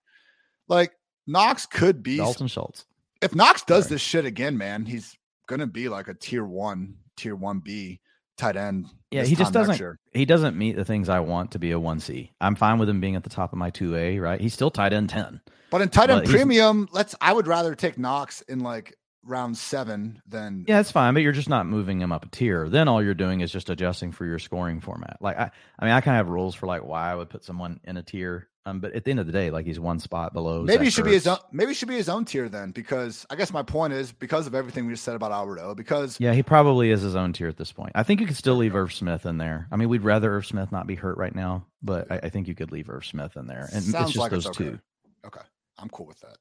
Like 0.67 0.93
Knox 1.29 1.67
could 1.67 2.03
be 2.03 2.17
Dalton 2.17 2.49
Schultz 2.49 2.85
if 3.25 3.35
Knox 3.35 3.62
does 3.62 3.85
Sorry. 3.85 3.95
this 3.95 4.02
shit 4.02 4.25
again, 4.25 4.57
man, 4.59 4.85
he's 4.85 5.16
gonna 5.49 5.66
be 5.66 5.88
like 5.88 6.09
a 6.09 6.14
tier 6.14 6.45
one, 6.45 6.97
tier 7.16 7.35
one 7.35 7.61
B 7.61 8.00
tight 8.37 8.57
end. 8.57 8.87
Yeah, 9.11 9.25
he 9.25 9.35
just 9.35 9.52
doesn't. 9.52 9.99
He 10.12 10.25
doesn't 10.25 10.57
meet 10.57 10.76
the 10.76 10.85
things 10.85 11.09
I 11.09 11.21
want 11.21 11.52
to 11.52 11.59
be 11.59 11.71
a 11.71 11.81
one 11.81 12.00
C. 12.00 12.33
I'm 12.40 12.54
fine 12.54 12.78
with 12.78 12.88
him 12.88 13.00
being 13.00 13.16
at 13.16 13.25
the 13.25 13.31
top 13.31 13.52
of 13.52 13.59
my 13.59 13.71
two 13.71 13.97
A. 13.97 14.19
Right, 14.19 14.40
he's 14.40 14.54
still 14.54 14.71
tight 14.71 14.93
end 14.93 15.11
ten. 15.11 15.40
But 15.71 15.83
in 15.83 15.88
tight 15.88 16.11
end 16.11 16.26
premium, 16.26 16.88
let's. 16.93 17.14
I 17.21 17.33
would 17.33 17.47
rather 17.47 17.75
take 17.75 17.99
Knox 17.99 18.43
in 18.43 18.61
like 18.61 18.95
round 19.26 19.57
seven, 19.57 20.21
then 20.26 20.64
Yeah, 20.69 20.76
that's 20.76 20.90
fine, 20.90 21.14
but 21.14 21.23
you're 21.23 21.33
just 21.33 21.49
not 21.49 21.66
moving 21.66 22.00
him 22.00 22.12
up 22.12 22.26
a 22.26 22.28
tier. 22.28 22.69
Then 22.69 22.88
all 22.88 23.02
you're 23.02 23.14
doing 23.14 23.40
is 23.40 23.50
just 23.50 23.71
adjusting 23.71 24.12
for 24.12 24.26
your 24.26 24.38
scoring 24.38 24.81
format. 24.81 25.16
Like 25.21 25.38
I, 25.38 25.50
I 25.78 25.85
mean, 25.85 25.95
I 25.95 26.00
kind 26.00 26.16
of 26.19 26.26
have 26.26 26.28
rules 26.28 26.54
for 26.54 26.66
like 26.66 26.85
why 26.85 27.11
I 27.11 27.14
would 27.14 27.31
put 27.31 27.45
someone 27.45 27.81
in 27.85 27.97
a 27.97 28.02
tier. 28.02 28.49
Um, 28.66 28.80
but 28.80 28.94
at 28.94 29.04
the 29.04 29.11
end 29.11 29.21
of 29.21 29.26
the 29.26 29.33
day, 29.33 29.50
like 29.50 29.66
he's 29.66 29.78
one 29.78 29.99
spot 29.99 30.33
below. 30.33 30.62
maybe 30.62 30.76
Zach 30.76 30.85
he 30.85 30.90
should 30.90 31.04
be 31.04 31.12
his 31.12 31.26
own. 31.26 31.37
Maybe 31.52 31.75
should 31.75 31.88
be 31.88 31.97
his 31.97 32.09
own 32.09 32.25
tier 32.25 32.49
then, 32.49 32.71
because 32.71 33.26
I 33.28 33.37
guess 33.37 33.52
my 33.52 33.62
point 33.62 33.92
is 33.92 34.11
because 34.11 34.47
of 34.47 34.54
everything 34.54 34.87
we 34.87 34.94
just 34.94 35.04
said 35.04 35.14
about 35.14 35.33
Alberto. 35.33 35.75
Because 35.75 36.18
Yeah, 36.18 36.33
he 36.33 36.42
probably 36.42 36.90
is 36.90 37.02
his 37.02 37.14
own 37.14 37.35
tier 37.35 37.49
at 37.49 37.59
this 37.59 37.73
point. 37.73 37.92
I 37.94 38.02
think 38.04 38.21
you 38.21 38.26
could 38.26 38.37
still 38.37 38.56
leave 38.56 38.75
Irv 38.75 38.92
Smith 38.92 39.26
in 39.26 39.37
there. 39.37 39.68
I 39.71 39.76
mean, 39.76 39.90
we'd 39.90 40.02
rather 40.02 40.35
Irv 40.35 40.47
Smith 40.47 40.73
not 40.73 40.87
be 40.87 40.94
hurt 40.94 41.18
right 41.18 41.35
now, 41.35 41.66
but 41.83 42.11
I, 42.11 42.21
I 42.23 42.28
think 42.30 42.49
you 42.49 42.54
could 42.54 42.73
leave 42.73 42.88
Irv 42.88 43.04
Smith 43.04 43.37
in 43.37 43.47
there, 43.47 43.68
and 43.73 43.83
Sounds 43.83 43.88
it's 43.88 44.12
just 44.12 44.16
like 44.16 44.33
it's 44.33 44.47
those 44.47 44.56
okay. 44.56 44.64
two. 44.71 44.78
Okay, 45.26 45.44
I'm 45.78 45.90
cool 45.90 46.06
with 46.06 46.21
that. 46.21 46.38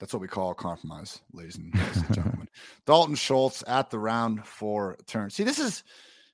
That's 0.00 0.12
what 0.12 0.20
we 0.20 0.28
call 0.28 0.52
compromise, 0.52 1.22
ladies 1.32 1.56
and, 1.56 1.74
ladies 1.74 1.96
and 1.96 2.14
gentlemen. 2.14 2.48
Dalton 2.86 3.14
Schultz 3.14 3.64
at 3.66 3.88
the 3.88 3.98
round 3.98 4.44
four 4.44 4.98
turn. 5.06 5.30
See, 5.30 5.44
this 5.44 5.58
is 5.58 5.84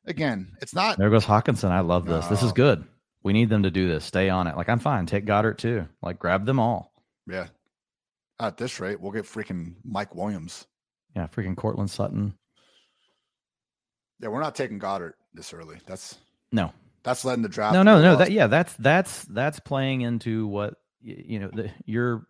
again, 0.04 0.56
it's 0.61 0.75
not. 0.75 0.99
There 0.99 1.11
goes 1.11 1.25
Hockenson. 1.25 1.70
I 1.70 1.80
love 1.80 2.06
this. 2.06 2.26
This 2.26 2.42
is 2.42 2.50
good. 2.50 2.85
We 3.23 3.33
need 3.33 3.50
them 3.50 3.65
to 3.65 3.71
do 3.71 3.89
this. 3.89 4.05
Stay 4.05 4.31
on 4.31 4.47
it. 4.47 4.57
Like 4.57 4.69
I'm 4.69 4.79
fine. 4.79 5.07
Take 5.07 5.27
Goedert 5.27 5.59
too. 5.59 5.87
Like 6.03 6.19
grab 6.19 6.47
them 6.47 6.59
all. 6.59 6.93
Yeah, 7.27 7.49
at 8.39 8.57
this 8.57 8.81
rate, 8.81 9.00
we'll 9.00 9.12
get 9.12 9.25
freaking 9.25 9.75
Mike 9.85 10.15
Williams. 10.15 10.67
Yeah, 11.15 11.27
freaking 11.27 11.57
Courtland 11.57 11.91
Sutton. 11.91 12.35
Yeah, 14.21 14.29
we're 14.29 14.41
not 14.41 14.55
taking 14.55 14.79
Goedert 14.79 15.12
this 15.35 15.53
early. 15.53 15.79
That's 15.87 16.17
No, 16.53 16.73
that's 17.03 17.25
letting 17.25 17.43
the 17.43 17.49
draft. 17.49 17.75
no, 17.75 17.83
no, 17.83 18.00
no. 18.00 18.17
That 18.17 18.31
yeah, 18.33 18.47
that's 18.47 18.73
that's 18.75 19.25
that's 19.25 19.61
playing 19.61 20.00
into 20.03 20.47
what 20.47 20.75
you 21.03 21.39
know. 21.41 21.50
The, 21.53 21.71
you're 21.85 22.27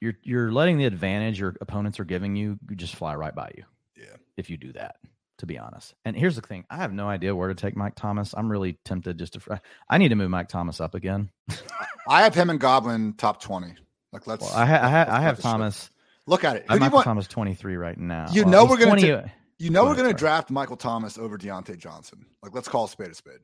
you're 0.00 0.14
you're 0.22 0.52
letting 0.52 0.78
the 0.78 0.86
advantage 0.86 1.38
your 1.40 1.56
opponents 1.60 2.00
are 2.00 2.04
giving 2.04 2.36
you 2.36 2.58
just 2.74 2.96
fly 2.96 3.14
right 3.14 3.34
by 3.34 3.52
you. 3.56 3.64
Yeah. 3.96 4.16
if 4.36 4.48
you 4.48 4.56
do 4.56 4.72
that. 4.72 4.96
To 5.40 5.46
be 5.46 5.58
honest, 5.58 5.94
and 6.04 6.16
here's 6.16 6.36
the 6.36 6.42
thing: 6.42 6.64
I 6.70 6.76
have 6.76 6.92
no 6.92 7.08
idea 7.08 7.34
where 7.34 7.48
to 7.48 7.54
take 7.54 7.76
Mike 7.76 7.94
Thomas. 7.96 8.34
I'm 8.36 8.50
really 8.50 8.78
tempted 8.84 9.18
just 9.18 9.32
to. 9.34 9.60
I 9.88 9.98
need 9.98 10.10
to 10.10 10.14
move 10.14 10.30
Mike 10.30 10.48
Thomas 10.48 10.80
up 10.80 10.94
again. 10.94 11.30
I 12.08 12.22
have 12.22 12.34
him 12.34 12.50
and 12.50 12.60
Godwin 12.60 13.14
top 13.14 13.40
twenty. 13.42 13.74
Like 14.12 14.26
let's. 14.26 14.42
Well, 14.42 14.52
I, 14.54 14.66
ha- 14.66 14.80
I, 14.82 14.90
ha- 14.90 15.06
I 15.08 15.20
have 15.22 15.36
this 15.36 15.44
show. 15.44 15.50
Thomas. 15.50 15.90
Look 16.26 16.44
at 16.44 16.56
it. 16.56 16.66
I 16.68 16.72
Who 16.72 16.76
you 16.76 16.80
Michael 16.80 16.96
want? 16.96 17.04
Thomas 17.06 17.26
23 17.26 17.76
right 17.76 17.98
now. 17.98 18.26
You 18.30 18.42
Well, 18.42 18.50
know 18.52 18.60
he's 18.66 18.70
we're 18.78 18.86
gonna 19.00 19.32
You 19.58 19.70
know 19.70 19.84
we're 19.84 19.96
going 19.96 20.10
to 20.10 20.16
draft 20.16 20.50
Michael 20.50 20.76
Thomas 20.76 21.18
over 21.18 21.36
Diontae 21.36 21.76
Johnson. 21.78 22.24
Like 22.42 22.54
let's 22.54 22.68
call 22.68 22.84
a 22.84 22.88
spade 22.88 23.08
a 23.08 23.14
spade. 23.14 23.40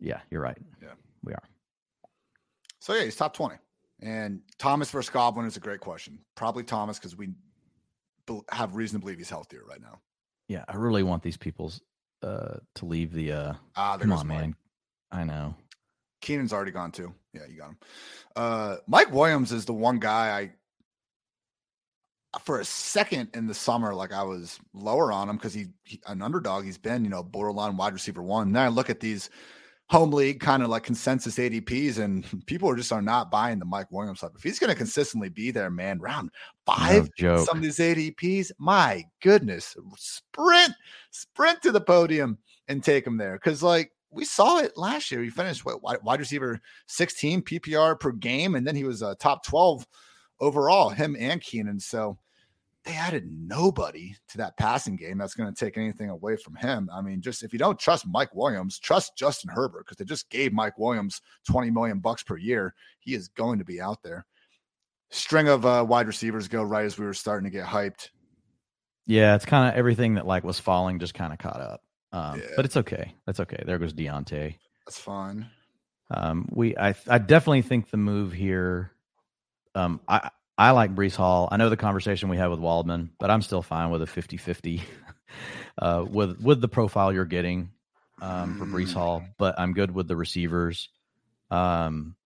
yeah, 0.00 0.20
you're 0.30 0.40
right. 0.40 0.58
Yeah. 0.82 0.88
we 1.22 1.32
are. 1.34 1.42
So 2.80 2.94
yeah, 2.94 3.04
he's 3.04 3.16
top 3.16 3.34
twenty. 3.36 3.56
And 4.00 4.40
Thomas 4.58 4.90
versus 4.90 5.10
Godwin 5.10 5.46
is 5.46 5.56
a 5.56 5.60
great 5.60 5.80
question. 5.80 6.18
Probably 6.34 6.62
Thomas 6.64 6.98
because 6.98 7.16
we 7.16 7.30
have 8.50 8.74
reason 8.74 8.98
to 8.98 9.04
believe 9.04 9.18
he's 9.18 9.30
healthier 9.30 9.62
right 9.68 9.80
now. 9.80 10.00
Yeah, 10.48 10.64
I 10.68 10.76
really 10.76 11.02
want 11.02 11.22
these 11.22 11.36
people's 11.36 11.80
uh 12.22 12.56
to 12.76 12.84
leave 12.86 13.12
the 13.12 13.32
uh 13.32 13.52
Ah, 13.76 13.98
come 13.98 14.12
on, 14.12 14.26
Mike. 14.26 14.38
man. 14.38 14.56
I 15.10 15.24
know. 15.24 15.54
Keenan's 16.22 16.52
already 16.52 16.72
gone 16.72 16.92
too. 16.92 17.14
Yeah, 17.32 17.42
you 17.48 17.58
got 17.58 17.68
him. 17.70 17.78
Uh, 18.34 18.76
Mike 18.86 19.12
Williams 19.12 19.52
is 19.52 19.64
the 19.66 19.72
one 19.74 19.98
guy 19.98 20.50
I, 22.34 22.38
for 22.40 22.58
a 22.58 22.64
second 22.64 23.30
in 23.34 23.46
the 23.46 23.54
summer, 23.54 23.94
like 23.94 24.12
I 24.12 24.22
was 24.24 24.58
lower 24.74 25.12
on 25.12 25.28
him 25.28 25.36
because 25.36 25.54
he, 25.54 25.66
he 25.84 26.00
an 26.06 26.22
underdog. 26.22 26.64
He's 26.64 26.78
been 26.78 27.04
you 27.04 27.10
know 27.10 27.22
borderline 27.22 27.76
wide 27.76 27.92
receiver 27.92 28.22
one. 28.22 28.52
Then 28.52 28.62
I 28.62 28.68
look 28.68 28.90
at 28.90 29.00
these 29.00 29.30
home 29.88 30.10
league 30.10 30.40
kind 30.40 30.62
of 30.62 30.68
like 30.68 30.82
consensus 30.82 31.36
ADPs, 31.36 31.98
and 31.98 32.24
people 32.46 32.68
are 32.68 32.76
just 32.76 32.92
are 32.92 33.02
not 33.02 33.30
buying 33.30 33.58
the 33.58 33.64
Mike 33.64 33.90
Williams 33.90 34.18
stuff. 34.18 34.32
If 34.36 34.42
he's 34.42 34.58
going 34.58 34.70
to 34.70 34.76
consistently 34.76 35.28
be 35.28 35.50
there, 35.50 35.70
man, 35.70 35.98
round 36.00 36.30
five, 36.64 37.08
No 37.20 37.44
some 37.44 37.58
of 37.58 37.62
these 37.62 37.78
ADPs, 37.78 38.52
my 38.58 39.04
goodness, 39.22 39.76
sprint, 39.96 40.72
sprint 41.10 41.62
to 41.62 41.72
the 41.72 41.80
podium 41.80 42.38
and 42.68 42.82
take 42.82 43.06
him 43.06 43.16
there. 43.16 43.34
Because 43.34 43.62
like 43.62 43.92
we 44.10 44.24
saw 44.24 44.58
it 44.58 44.76
last 44.76 45.10
year. 45.10 45.22
He 45.22 45.30
finished 45.30 45.64
what 45.64 45.82
wide, 45.82 45.98
wide 46.02 46.20
receiver 46.20 46.60
16 46.86 47.42
PPR 47.42 47.98
per 48.00 48.12
game, 48.12 48.54
and 48.54 48.66
then 48.66 48.74
he 48.74 48.84
was 48.84 49.02
a 49.02 49.14
top 49.16 49.44
12 49.44 49.86
overall, 50.40 50.88
him 50.88 51.16
and 51.18 51.40
Keenan. 51.40 51.78
So 51.78 52.18
they 52.86 52.94
added 52.94 53.28
nobody 53.28 54.14
to 54.28 54.38
that 54.38 54.56
passing 54.56 54.94
game 54.96 55.18
that's 55.18 55.34
going 55.34 55.52
to 55.52 55.64
take 55.64 55.76
anything 55.76 56.08
away 56.08 56.36
from 56.36 56.54
him. 56.54 56.88
I 56.92 57.02
mean, 57.02 57.20
just 57.20 57.42
if 57.42 57.52
you 57.52 57.58
don't 57.58 57.78
trust 57.78 58.06
Mike 58.06 58.34
Williams, 58.34 58.78
trust 58.78 59.16
Justin 59.16 59.50
Herbert 59.52 59.84
because 59.84 59.96
they 59.96 60.04
just 60.04 60.30
gave 60.30 60.52
Mike 60.52 60.78
Williams 60.78 61.20
20 61.50 61.70
million 61.72 61.98
bucks 61.98 62.22
per 62.22 62.36
year. 62.36 62.74
He 63.00 63.14
is 63.14 63.28
going 63.28 63.58
to 63.58 63.64
be 63.64 63.80
out 63.80 64.02
there. 64.04 64.24
String 65.10 65.48
of 65.48 65.66
uh, 65.66 65.84
wide 65.86 66.06
receivers 66.06 66.48
go 66.48 66.62
right 66.62 66.84
as 66.84 66.96
we 66.98 67.04
were 67.04 67.14
starting 67.14 67.50
to 67.50 67.56
get 67.56 67.66
hyped. 67.66 68.10
Yeah, 69.06 69.34
it's 69.34 69.44
kind 69.44 69.68
of 69.68 69.76
everything 69.76 70.14
that 70.14 70.26
like 70.26 70.44
was 70.44 70.58
falling 70.60 70.98
just 70.98 71.14
kind 71.14 71.32
of 71.32 71.38
caught 71.38 71.60
up. 71.60 71.82
Um, 72.12 72.38
Yeah. 72.40 72.46
but 72.56 72.64
it's 72.64 72.76
okay. 72.76 73.14
That's 73.26 73.40
okay. 73.40 73.62
There 73.66 73.78
goes 73.78 73.92
Diontae. 73.94 74.56
That's 74.86 74.98
fine. 74.98 75.48
Um, 76.10 76.48
we 76.52 76.76
I 76.76 76.94
I 77.08 77.18
definitely 77.18 77.62
think 77.62 77.90
the 77.90 77.96
move 77.96 78.32
here. 78.32 78.92
Um, 79.74 80.00
I 80.08 80.30
I 80.58 80.70
like 80.70 80.94
Breece 80.94 81.16
Hall. 81.16 81.48
I 81.52 81.56
know 81.58 81.68
the 81.68 81.76
conversation 81.76 82.28
we 82.28 82.36
had 82.36 82.46
with 82.48 82.60
Waldman, 82.60 83.10
but 83.18 83.30
I'm 83.30 83.42
still 83.42 83.62
fine 83.62 83.90
with 83.90 84.02
a 84.02 84.06
50-50 84.06 84.80
uh, 85.78 86.04
with 86.08 86.40
with 86.40 86.60
the 86.60 86.68
profile 86.68 87.12
you're 87.12 87.24
getting 87.26 87.70
um, 88.22 88.58
for 88.58 88.64
Breece 88.64 88.92
Hall. 88.94 89.22
But 89.38 89.58
I'm 89.58 89.72
good 89.74 89.90
with 89.94 90.08
the 90.08 90.16
receivers. 90.16 90.88
Um, 91.50 92.16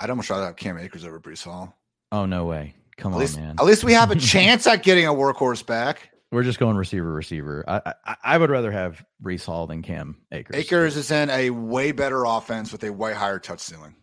I'd 0.00 0.10
almost 0.10 0.30
rather 0.30 0.46
have 0.46 0.56
Cam 0.56 0.78
Akers 0.78 1.04
over 1.04 1.20
Breece 1.20 1.44
Hall. 1.44 1.76
oh 2.12 2.24
no 2.24 2.46
way! 2.46 2.74
Come 2.96 3.12
At 3.12 3.16
on, 3.16 3.20
least, 3.20 3.36
man. 3.38 3.56
at 3.58 3.64
least 3.66 3.84
we 3.84 3.92
have 3.92 4.10
a 4.10 4.16
chance 4.18 4.66
at 4.66 4.82
getting 4.82 5.06
a 5.06 5.12
workhorse 5.12 5.64
back. 5.64 6.10
We're 6.30 6.42
just 6.42 6.58
going 6.58 6.76
receiver 6.76 7.12
receiver. 7.12 7.64
I, 7.68 7.94
I 8.04 8.16
I 8.24 8.38
would 8.38 8.50
rather 8.50 8.70
have 8.72 9.04
Breece 9.22 9.44
Hall 9.44 9.66
than 9.66 9.82
Cam 9.82 10.16
Akers. 10.32 10.56
Akers 10.56 10.96
is 10.96 11.10
in 11.10 11.30
a 11.30 11.50
way 11.50 11.92
better 11.92 12.24
offense 12.24 12.70
with 12.72 12.84
a 12.84 12.92
way 12.92 13.12
higher 13.12 13.38
touch 13.38 13.60
ceiling. 13.60 13.94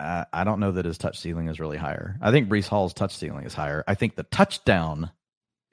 I, 0.00 0.26
I 0.32 0.44
don't 0.44 0.60
know 0.60 0.72
that 0.72 0.84
his 0.84 0.98
touch 0.98 1.18
ceiling 1.20 1.48
is 1.48 1.60
really 1.60 1.76
higher. 1.76 2.16
I 2.20 2.30
think 2.30 2.48
Breece 2.48 2.68
Hall's 2.68 2.94
touch 2.94 3.14
ceiling 3.16 3.44
is 3.44 3.54
higher. 3.54 3.84
I 3.86 3.94
think 3.94 4.16
the 4.16 4.22
touchdown, 4.24 5.10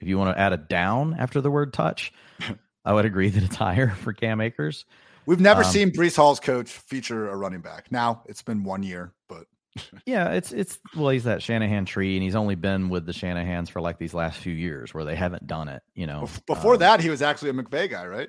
if 0.00 0.08
you 0.08 0.18
want 0.18 0.36
to 0.36 0.40
add 0.40 0.52
a 0.52 0.56
down 0.58 1.14
after 1.18 1.40
the 1.40 1.50
word 1.50 1.72
touch, 1.72 2.12
I 2.84 2.92
would 2.92 3.04
agree 3.06 3.28
that 3.30 3.42
it's 3.42 3.56
higher 3.56 3.90
for 3.90 4.12
Cam 4.12 4.40
Akers. 4.40 4.84
We've 5.26 5.40
never 5.40 5.62
Um, 5.64 5.70
seen 5.70 5.90
Breece 5.90 6.16
Hall's 6.16 6.40
coach 6.40 6.70
feature 6.70 7.28
a 7.28 7.36
running 7.36 7.60
back. 7.60 7.90
Now 7.90 8.22
it's 8.26 8.42
been 8.42 8.64
one 8.64 8.82
year, 8.82 9.12
but 9.28 9.46
Yeah, 10.06 10.30
it's 10.32 10.52
it's 10.52 10.78
well, 10.96 11.10
he's 11.10 11.24
that 11.24 11.42
Shanahan 11.42 11.84
tree, 11.84 12.16
and 12.16 12.22
he's 12.22 12.34
only 12.34 12.54
been 12.54 12.88
with 12.88 13.04
the 13.06 13.12
Shanahans 13.12 13.68
for 13.70 13.80
like 13.82 13.98
these 13.98 14.14
last 14.14 14.38
few 14.38 14.54
years 14.54 14.94
where 14.94 15.04
they 15.04 15.14
haven't 15.16 15.46
done 15.46 15.68
it. 15.68 15.82
You 15.94 16.06
know, 16.06 16.28
before 16.46 16.74
Um, 16.74 16.78
that, 16.80 17.00
he 17.00 17.10
was 17.10 17.20
actually 17.20 17.50
a 17.50 17.52
McVay 17.54 17.90
guy, 17.90 18.06
right? 18.06 18.28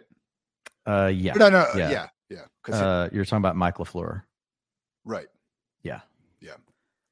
uh, 0.85 1.11
yeah, 1.13 1.33
No, 1.33 1.49
no, 1.49 1.65
yeah. 1.75 1.89
yeah, 1.89 2.07
yeah. 2.67 2.73
uh, 2.75 3.09
you're 3.13 3.23
talking 3.25 3.37
about 3.37 3.55
Mike 3.55 3.75
Lafleur. 3.77 4.23
right. 5.05 5.27
Yeah. 5.83 6.01
Yeah. 6.41 6.53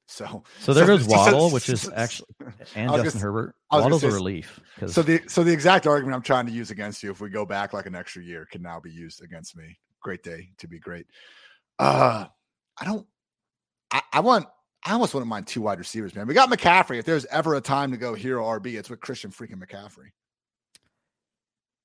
So, 0.07 0.43
So 0.59 0.73
there 0.73 0.85
goes 0.85 1.03
so- 1.09 1.11
Waddle, 1.11 1.49
so- 1.49 1.53
which 1.53 1.69
is 1.69 1.89
actually 1.93 2.27
and 2.75 2.89
Justin 2.91 3.03
gonna- 3.03 3.19
Herbert. 3.19 3.55
I 3.69 3.75
was 3.75 3.83
gonna 3.83 3.95
Waddle's 3.95 4.03
a 4.03 4.11
relief 4.11 4.59
because 4.75 4.93
So 4.93 5.01
the 5.01 5.21
so 5.27 5.43
the 5.43 5.51
exact 5.51 5.85
argument 5.87 6.15
I'm 6.15 6.21
trying 6.21 6.45
to 6.45 6.51
use 6.51 6.71
against 6.71 7.03
you, 7.03 7.11
if 7.11 7.19
we 7.19 7.29
go 7.29 7.45
back 7.45 7.73
like 7.73 7.85
an 7.85 7.95
extra 7.95 8.23
year, 8.23 8.47
can 8.49 8.61
now 8.61 8.79
be 8.79 8.91
used 8.91 9.21
against 9.21 9.55
me. 9.57 9.77
Great 10.01 10.23
day 10.23 10.51
to 10.59 10.67
be 10.67 10.79
great. 10.79 11.07
Uh 11.79 12.25
I 12.79 12.85
don't 12.85 13.05
I, 13.91 14.01
I 14.13 14.19
want 14.21 14.45
I 14.85 14.93
almost 14.93 15.13
wouldn't 15.13 15.27
mind 15.29 15.47
two 15.47 15.61
wide 15.61 15.79
receivers, 15.79 16.15
man. 16.15 16.27
We 16.27 16.33
got 16.33 16.49
McCaffrey. 16.49 16.97
If 16.99 17.05
there's 17.05 17.25
ever 17.25 17.55
a 17.55 17.61
time 17.61 17.91
to 17.91 17.97
go 17.97 18.13
hero 18.13 18.45
RB, 18.45 18.77
it's 18.79 18.89
with 18.89 19.01
Christian 19.01 19.31
freaking 19.31 19.61
McCaffrey. 19.61 20.11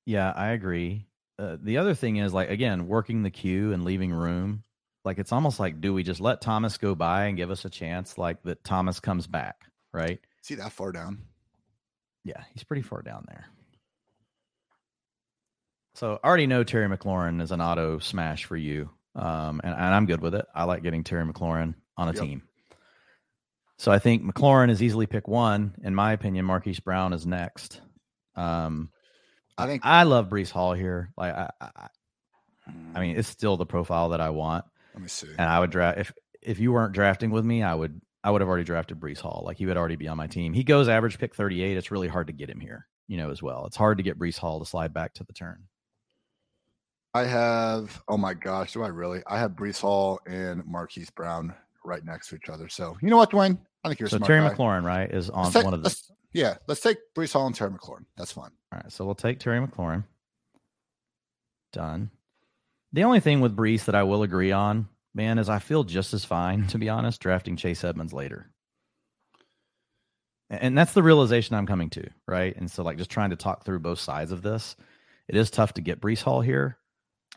Yeah, 0.06 0.32
I 0.34 0.48
agree. 0.48 1.06
Uh, 1.38 1.56
the 1.60 1.78
other 1.78 1.94
thing 1.94 2.16
is 2.16 2.32
like 2.32 2.50
again, 2.50 2.86
working 2.86 3.22
the 3.22 3.30
queue 3.30 3.72
and 3.72 3.84
leaving 3.84 4.12
room. 4.12 4.62
Like 5.04 5.18
it's 5.18 5.32
almost 5.32 5.58
like, 5.58 5.80
do 5.80 5.92
we 5.92 6.02
just 6.02 6.20
let 6.20 6.40
Thomas 6.40 6.78
go 6.78 6.94
by 6.94 7.24
and 7.24 7.36
give 7.36 7.50
us 7.50 7.64
a 7.64 7.70
chance, 7.70 8.18
like 8.18 8.42
that 8.44 8.62
Thomas 8.64 9.00
comes 9.00 9.26
back, 9.26 9.56
right? 9.92 10.20
See 10.42 10.54
that 10.56 10.72
far 10.72 10.92
down. 10.92 11.22
Yeah, 12.24 12.42
he's 12.54 12.62
pretty 12.64 12.82
far 12.82 13.02
down 13.02 13.24
there. 13.26 13.46
So 15.94 16.18
I 16.22 16.26
already 16.26 16.46
know 16.46 16.64
Terry 16.64 16.88
McLaurin 16.88 17.42
is 17.42 17.50
an 17.52 17.60
auto 17.60 17.98
smash 17.98 18.44
for 18.44 18.56
you, 18.56 18.90
um, 19.14 19.60
and, 19.62 19.74
and 19.74 19.94
I'm 19.94 20.06
good 20.06 20.20
with 20.22 20.34
it. 20.34 20.46
I 20.54 20.64
like 20.64 20.82
getting 20.82 21.04
Terry 21.04 21.24
McLaurin 21.24 21.74
on 21.96 22.08
a 22.08 22.12
Yep. 22.12 22.22
team. 22.22 22.42
So 23.78 23.90
I 23.90 23.98
think 23.98 24.22
McLaurin 24.22 24.70
is 24.70 24.82
easily 24.82 25.06
pick 25.06 25.26
one. 25.26 25.74
In 25.82 25.94
my 25.94 26.12
opinion, 26.12 26.44
Marquise 26.44 26.80
Brown 26.80 27.12
is 27.12 27.26
next. 27.26 27.80
Um, 28.36 28.90
I 29.58 29.66
think 29.66 29.82
I 29.84 30.04
love 30.04 30.28
Breece 30.28 30.50
Hall 30.50 30.72
here. 30.72 31.12
Like 31.16 31.34
I, 31.34 31.50
I, 31.60 31.88
I 32.94 33.00
mean, 33.00 33.16
it's 33.16 33.28
still 33.28 33.56
the 33.56 33.66
profile 33.66 34.10
that 34.10 34.20
I 34.20 34.30
want, 34.30 34.64
let 34.94 35.02
me 35.02 35.08
see. 35.08 35.28
and 35.38 35.48
I 35.48 35.60
would 35.60 35.70
draft 35.70 35.98
if 35.98 36.12
if 36.40 36.58
you 36.58 36.72
weren't 36.72 36.92
drafting 36.92 37.30
with 37.30 37.44
me, 37.44 37.62
I 37.62 37.74
would 37.74 38.00
I 38.24 38.30
would 38.30 38.40
have 38.40 38.48
already 38.48 38.64
drafted 38.64 39.00
Breece 39.00 39.20
Hall. 39.20 39.42
Like 39.44 39.56
he 39.56 39.66
would 39.66 39.76
already 39.76 39.96
be 39.96 40.08
on 40.08 40.16
my 40.16 40.26
team. 40.26 40.52
He 40.52 40.64
goes 40.64 40.88
average 40.88 41.18
pick 41.18 41.34
38. 41.34 41.76
It's 41.76 41.90
really 41.90 42.08
hard 42.08 42.28
to 42.28 42.32
get 42.32 42.48
him 42.48 42.60
here, 42.60 42.86
you 43.08 43.16
know, 43.16 43.30
as 43.30 43.42
well. 43.42 43.66
It's 43.66 43.76
hard 43.76 43.98
to 43.98 44.04
get 44.04 44.18
Breece 44.18 44.38
Hall 44.38 44.60
to 44.60 44.66
slide 44.66 44.94
back 44.94 45.14
to 45.14 45.24
the 45.24 45.32
turn. 45.32 45.64
I 47.14 47.24
have 47.24 48.02
oh 48.08 48.16
my 48.16 48.34
gosh, 48.34 48.72
do 48.72 48.82
I 48.82 48.88
really? 48.88 49.22
I 49.26 49.38
have 49.38 49.52
Breece 49.52 49.80
Hall 49.80 50.20
and 50.26 50.64
Marquise 50.66 51.10
Brown 51.10 51.54
right 51.84 52.04
next 52.04 52.28
to 52.28 52.36
each 52.36 52.48
other. 52.48 52.68
So 52.68 52.96
you 53.02 53.10
know 53.10 53.16
what, 53.16 53.30
Dwain? 53.30 53.58
I 53.84 53.88
think 53.88 54.00
you're 54.00 54.08
So 54.08 54.18
Terry 54.18 54.40
guy. 54.40 54.54
McLaurin, 54.54 54.84
right, 54.84 55.10
is 55.10 55.28
on 55.30 55.52
take, 55.52 55.64
one 55.64 55.74
of 55.74 55.82
the 55.82 55.94
Yeah, 56.32 56.56
let's 56.68 56.80
take 56.80 56.98
Breece 57.16 57.32
Hall 57.32 57.46
and 57.46 57.54
Terry 57.54 57.70
McLaurin. 57.70 58.04
That's 58.16 58.32
fine. 58.32 58.50
All 58.72 58.80
right, 58.82 58.90
so 58.90 59.04
we'll 59.04 59.14
take 59.14 59.40
Terry 59.40 59.64
McLaurin. 59.64 60.04
Done. 61.72 62.10
The 62.92 63.04
only 63.04 63.20
thing 63.20 63.40
with 63.40 63.56
Breece 63.56 63.86
that 63.86 63.94
I 63.94 64.02
will 64.02 64.22
agree 64.22 64.52
on, 64.52 64.88
man, 65.14 65.38
is 65.38 65.48
I 65.48 65.58
feel 65.58 65.84
just 65.84 66.12
as 66.12 66.24
fine, 66.24 66.66
to 66.68 66.78
be 66.78 66.88
honest, 66.88 67.20
drafting 67.20 67.56
Chase 67.56 67.84
Edmonds 67.84 68.12
later. 68.12 68.50
And 70.50 70.76
that's 70.76 70.92
the 70.92 71.02
realization 71.02 71.56
I'm 71.56 71.66
coming 71.66 71.88
to, 71.90 72.06
right? 72.28 72.54
And 72.54 72.70
so, 72.70 72.82
like, 72.82 72.98
just 72.98 73.10
trying 73.10 73.30
to 73.30 73.36
talk 73.36 73.64
through 73.64 73.78
both 73.78 73.98
sides 73.98 74.32
of 74.32 74.42
this, 74.42 74.76
it 75.26 75.34
is 75.34 75.50
tough 75.50 75.72
to 75.74 75.80
get 75.80 76.00
Breece 76.00 76.22
Hall 76.22 76.42
here. 76.42 76.76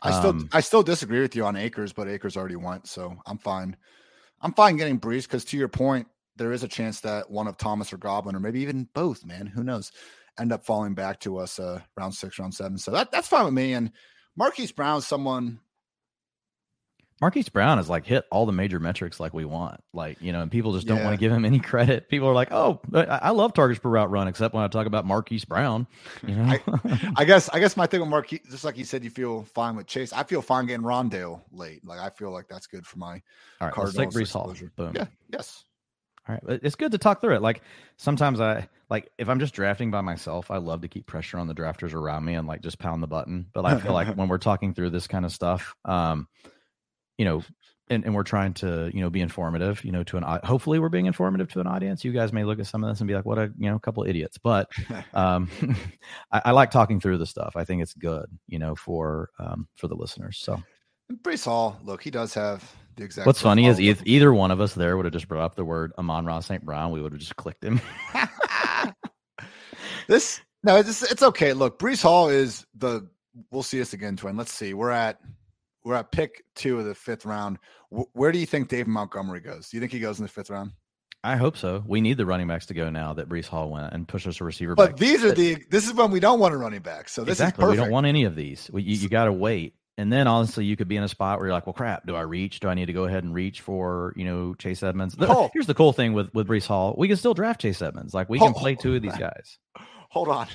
I 0.02 0.10
still, 0.10 0.30
um, 0.30 0.48
I 0.52 0.60
still 0.60 0.82
disagree 0.82 1.20
with 1.20 1.34
you 1.34 1.46
on 1.46 1.56
Akers, 1.56 1.94
but 1.94 2.08
Akers 2.08 2.36
already 2.36 2.56
went, 2.56 2.86
so 2.86 3.16
I'm 3.24 3.38
fine. 3.38 3.74
I'm 4.42 4.52
fine 4.52 4.76
getting 4.76 5.00
Breece 5.00 5.22
because, 5.22 5.46
to 5.46 5.56
your 5.56 5.68
point, 5.68 6.06
there 6.36 6.52
is 6.52 6.62
a 6.62 6.68
chance 6.68 7.00
that 7.00 7.30
one 7.30 7.46
of 7.46 7.56
Thomas 7.56 7.90
or 7.94 7.96
Godwin, 7.96 8.36
or 8.36 8.40
maybe 8.40 8.60
even 8.60 8.86
both, 8.92 9.24
man, 9.24 9.46
who 9.46 9.64
knows, 9.64 9.90
end 10.38 10.52
up 10.52 10.66
falling 10.66 10.92
back 10.92 11.18
to 11.20 11.38
us 11.38 11.58
uh, 11.58 11.80
round 11.96 12.14
six, 12.14 12.38
round 12.38 12.52
seven. 12.52 12.76
So 12.76 12.90
that 12.90 13.10
that's 13.10 13.28
fine 13.28 13.46
with 13.46 13.54
me. 13.54 13.72
And 13.72 13.90
Marquise 14.36 14.72
Brown, 14.72 15.00
someone. 15.02 15.60
Marquise 17.20 17.48
Brown 17.48 17.78
has 17.78 17.88
like 17.88 18.04
hit 18.04 18.26
all 18.30 18.44
the 18.44 18.52
major 18.52 18.78
metrics 18.78 19.18
like 19.18 19.32
we 19.32 19.46
want. 19.46 19.80
Like, 19.94 20.20
you 20.20 20.32
know, 20.32 20.42
and 20.42 20.50
people 20.50 20.74
just 20.74 20.86
don't 20.86 20.98
yeah. 20.98 21.04
want 21.04 21.14
to 21.14 21.20
give 21.20 21.32
him 21.32 21.46
any 21.46 21.58
credit. 21.60 22.10
People 22.10 22.28
are 22.28 22.34
like, 22.34 22.52
oh, 22.52 22.80
I 22.94 23.30
love 23.30 23.54
targets 23.54 23.80
per 23.80 23.88
route 23.88 24.10
run, 24.10 24.28
except 24.28 24.54
when 24.54 24.62
I 24.62 24.68
talk 24.68 24.86
about 24.86 25.06
Marquise 25.06 25.46
Brown. 25.46 25.86
You 26.26 26.34
know? 26.34 26.44
I, 26.44 27.12
I, 27.16 27.24
guess 27.24 27.48
I 27.48 27.58
guess 27.58 27.74
my 27.74 27.86
thing 27.86 28.00
with 28.00 28.10
Marquise, 28.10 28.40
just 28.50 28.64
like 28.64 28.76
you 28.76 28.84
said, 28.84 29.02
you 29.02 29.08
feel 29.08 29.44
fine 29.54 29.76
with 29.76 29.86
Chase. 29.86 30.12
I 30.12 30.24
feel 30.24 30.42
fine 30.42 30.66
getting 30.66 30.84
Rondale 30.84 31.40
late. 31.52 31.86
Like 31.86 32.00
I 32.00 32.10
feel 32.10 32.32
like 32.32 32.48
that's 32.48 32.66
good 32.66 32.86
for 32.86 32.98
my 32.98 33.22
all 33.60 33.68
right, 33.68 33.72
Cardinals. 33.72 33.96
Let's 33.96 34.14
take 34.14 34.26
Breece 34.26 34.32
Hall. 34.32 34.54
Boom. 34.76 34.92
Yeah, 34.94 35.06
yes. 35.32 35.64
All 36.28 36.34
right. 36.34 36.60
It's 36.62 36.74
good 36.74 36.92
to 36.92 36.98
talk 36.98 37.20
through 37.20 37.36
it. 37.36 37.42
Like 37.42 37.62
sometimes 37.96 38.40
I 38.40 38.68
like 38.90 39.10
if 39.18 39.28
I'm 39.28 39.38
just 39.38 39.54
drafting 39.54 39.90
by 39.90 40.00
myself, 40.00 40.50
I 40.50 40.56
love 40.56 40.80
to 40.82 40.88
keep 40.88 41.06
pressure 41.06 41.38
on 41.38 41.46
the 41.46 41.54
drafters 41.54 41.94
around 41.94 42.24
me 42.24 42.34
and 42.34 42.48
like 42.48 42.62
just 42.62 42.78
pound 42.78 43.02
the 43.02 43.06
button. 43.06 43.46
But 43.52 43.64
I 43.64 43.78
feel 43.78 43.92
like 43.92 44.08
when 44.16 44.28
we're 44.28 44.38
talking 44.38 44.74
through 44.74 44.90
this 44.90 45.06
kind 45.06 45.24
of 45.24 45.32
stuff, 45.32 45.74
um, 45.84 46.26
you 47.16 47.24
know, 47.24 47.42
and, 47.88 48.04
and 48.04 48.14
we're 48.14 48.24
trying 48.24 48.54
to, 48.54 48.90
you 48.92 49.00
know, 49.00 49.10
be 49.10 49.20
informative, 49.20 49.84
you 49.84 49.92
know, 49.92 50.02
to 50.04 50.16
an 50.16 50.24
hopefully 50.42 50.80
we're 50.80 50.88
being 50.88 51.06
informative 51.06 51.48
to 51.52 51.60
an 51.60 51.68
audience. 51.68 52.04
You 52.04 52.12
guys 52.12 52.32
may 52.32 52.42
look 52.42 52.58
at 52.58 52.66
some 52.66 52.82
of 52.82 52.90
this 52.90 53.00
and 53.00 53.06
be 53.06 53.14
like, 53.14 53.24
what 53.24 53.38
a 53.38 53.52
you 53.56 53.70
know, 53.70 53.78
couple 53.78 54.02
of 54.02 54.08
idiots. 54.08 54.38
But 54.38 54.68
um 55.14 55.48
I, 56.32 56.42
I, 56.46 56.50
like 56.50 56.72
talking 56.72 57.00
through 57.00 57.18
the 57.18 57.26
stuff. 57.26 57.52
I 57.54 57.64
think 57.64 57.82
it's 57.82 57.94
good, 57.94 58.26
you 58.48 58.58
know, 58.58 58.74
for 58.74 59.30
um 59.38 59.68
for 59.76 59.86
the 59.86 59.94
listeners. 59.94 60.38
So 60.38 60.60
Breece 61.22 61.44
Hall, 61.44 61.78
look, 61.84 62.02
he 62.02 62.10
does 62.10 62.34
have 62.34 62.74
the 62.96 63.04
exact. 63.04 63.26
What's 63.26 63.40
funny 63.40 63.66
is 63.66 63.80
either, 63.80 64.02
either 64.06 64.34
one 64.34 64.50
of 64.50 64.60
us 64.60 64.74
there 64.74 64.96
would 64.96 65.04
have 65.06 65.12
just 65.12 65.28
brought 65.28 65.44
up 65.44 65.54
the 65.54 65.64
word 65.64 65.92
Amon-Ra 65.98 66.40
St. 66.40 66.64
Brown. 66.64 66.92
We 66.92 67.00
would 67.00 67.12
have 67.12 67.20
just 67.20 67.36
clicked 67.36 67.64
him. 67.64 67.80
this 70.08 70.40
no, 70.62 70.76
it's 70.76 71.02
it's 71.10 71.22
okay. 71.22 71.52
Look, 71.52 71.78
Breece 71.78 72.02
Hall 72.02 72.28
is 72.28 72.66
the. 72.76 73.08
We'll 73.50 73.62
see 73.62 73.80
us 73.82 73.92
again, 73.92 74.16
twin. 74.16 74.36
Let's 74.36 74.52
see. 74.52 74.74
We're 74.74 74.90
at 74.90 75.20
we're 75.84 75.94
at 75.94 76.10
pick 76.10 76.44
two 76.54 76.78
of 76.78 76.84
the 76.84 76.94
fifth 76.94 77.24
round. 77.24 77.58
W- 77.92 78.08
where 78.14 78.32
do 78.32 78.38
you 78.38 78.46
think 78.46 78.68
Dave 78.68 78.86
Montgomery 78.86 79.40
goes? 79.40 79.68
Do 79.68 79.76
you 79.76 79.80
think 79.80 79.92
he 79.92 80.00
goes 80.00 80.18
in 80.18 80.24
the 80.24 80.28
fifth 80.28 80.50
round? 80.50 80.72
I 81.22 81.36
hope 81.36 81.56
so. 81.56 81.84
We 81.86 82.00
need 82.00 82.16
the 82.16 82.26
running 82.26 82.48
backs 82.48 82.66
to 82.66 82.74
go 82.74 82.90
now 82.90 83.12
that 83.14 83.28
Breece 83.28 83.46
Hall 83.46 83.70
went 83.70 83.92
and 83.92 84.08
push 84.08 84.26
us 84.26 84.40
a 84.40 84.44
receiver. 84.44 84.74
But 84.74 84.90
back. 84.90 84.98
these 84.98 85.24
are 85.24 85.32
the. 85.32 85.56
This 85.70 85.86
is 85.86 85.94
when 85.94 86.10
we 86.10 86.18
don't 86.18 86.40
want 86.40 86.54
a 86.54 86.56
running 86.56 86.80
back. 86.80 87.08
So 87.08 87.22
this 87.22 87.34
exactly. 87.34 87.62
is 87.62 87.66
perfect. 87.66 87.80
We 87.80 87.84
don't 87.84 87.92
want 87.92 88.06
any 88.06 88.24
of 88.24 88.34
these. 88.34 88.68
We, 88.72 88.82
you, 88.82 88.96
you 88.96 89.08
got 89.08 89.26
to 89.26 89.32
wait 89.32 89.74
and 89.98 90.12
then 90.12 90.26
honestly, 90.26 90.64
you 90.64 90.76
could 90.76 90.88
be 90.88 90.96
in 90.96 91.02
a 91.02 91.08
spot 91.08 91.38
where 91.38 91.48
you're 91.48 91.54
like, 91.54 91.66
well, 91.66 91.72
crap, 91.72 92.06
do 92.06 92.14
I 92.14 92.20
reach? 92.20 92.60
Do 92.60 92.68
I 92.68 92.74
need 92.74 92.86
to 92.86 92.92
go 92.92 93.04
ahead 93.04 93.24
and 93.24 93.32
reach 93.32 93.62
for, 93.62 94.12
you 94.16 94.24
know, 94.24 94.54
Chase 94.54 94.82
Edmonds? 94.82 95.16
Oh. 95.20 95.50
Here's 95.54 95.66
the 95.66 95.74
cool 95.74 95.92
thing 95.92 96.12
with, 96.12 96.32
with 96.34 96.46
Breece 96.46 96.66
Hall. 96.66 96.94
We 96.98 97.08
can 97.08 97.16
still 97.16 97.34
draft 97.34 97.62
Chase 97.62 97.80
Edmonds. 97.80 98.12
Like 98.12 98.28
we 98.28 98.38
can 98.38 98.52
play 98.52 98.74
two 98.74 98.94
of 98.94 99.02
these 99.02 99.16
guys. 99.18 99.58
Hold 100.10 100.28
on. 100.28 100.48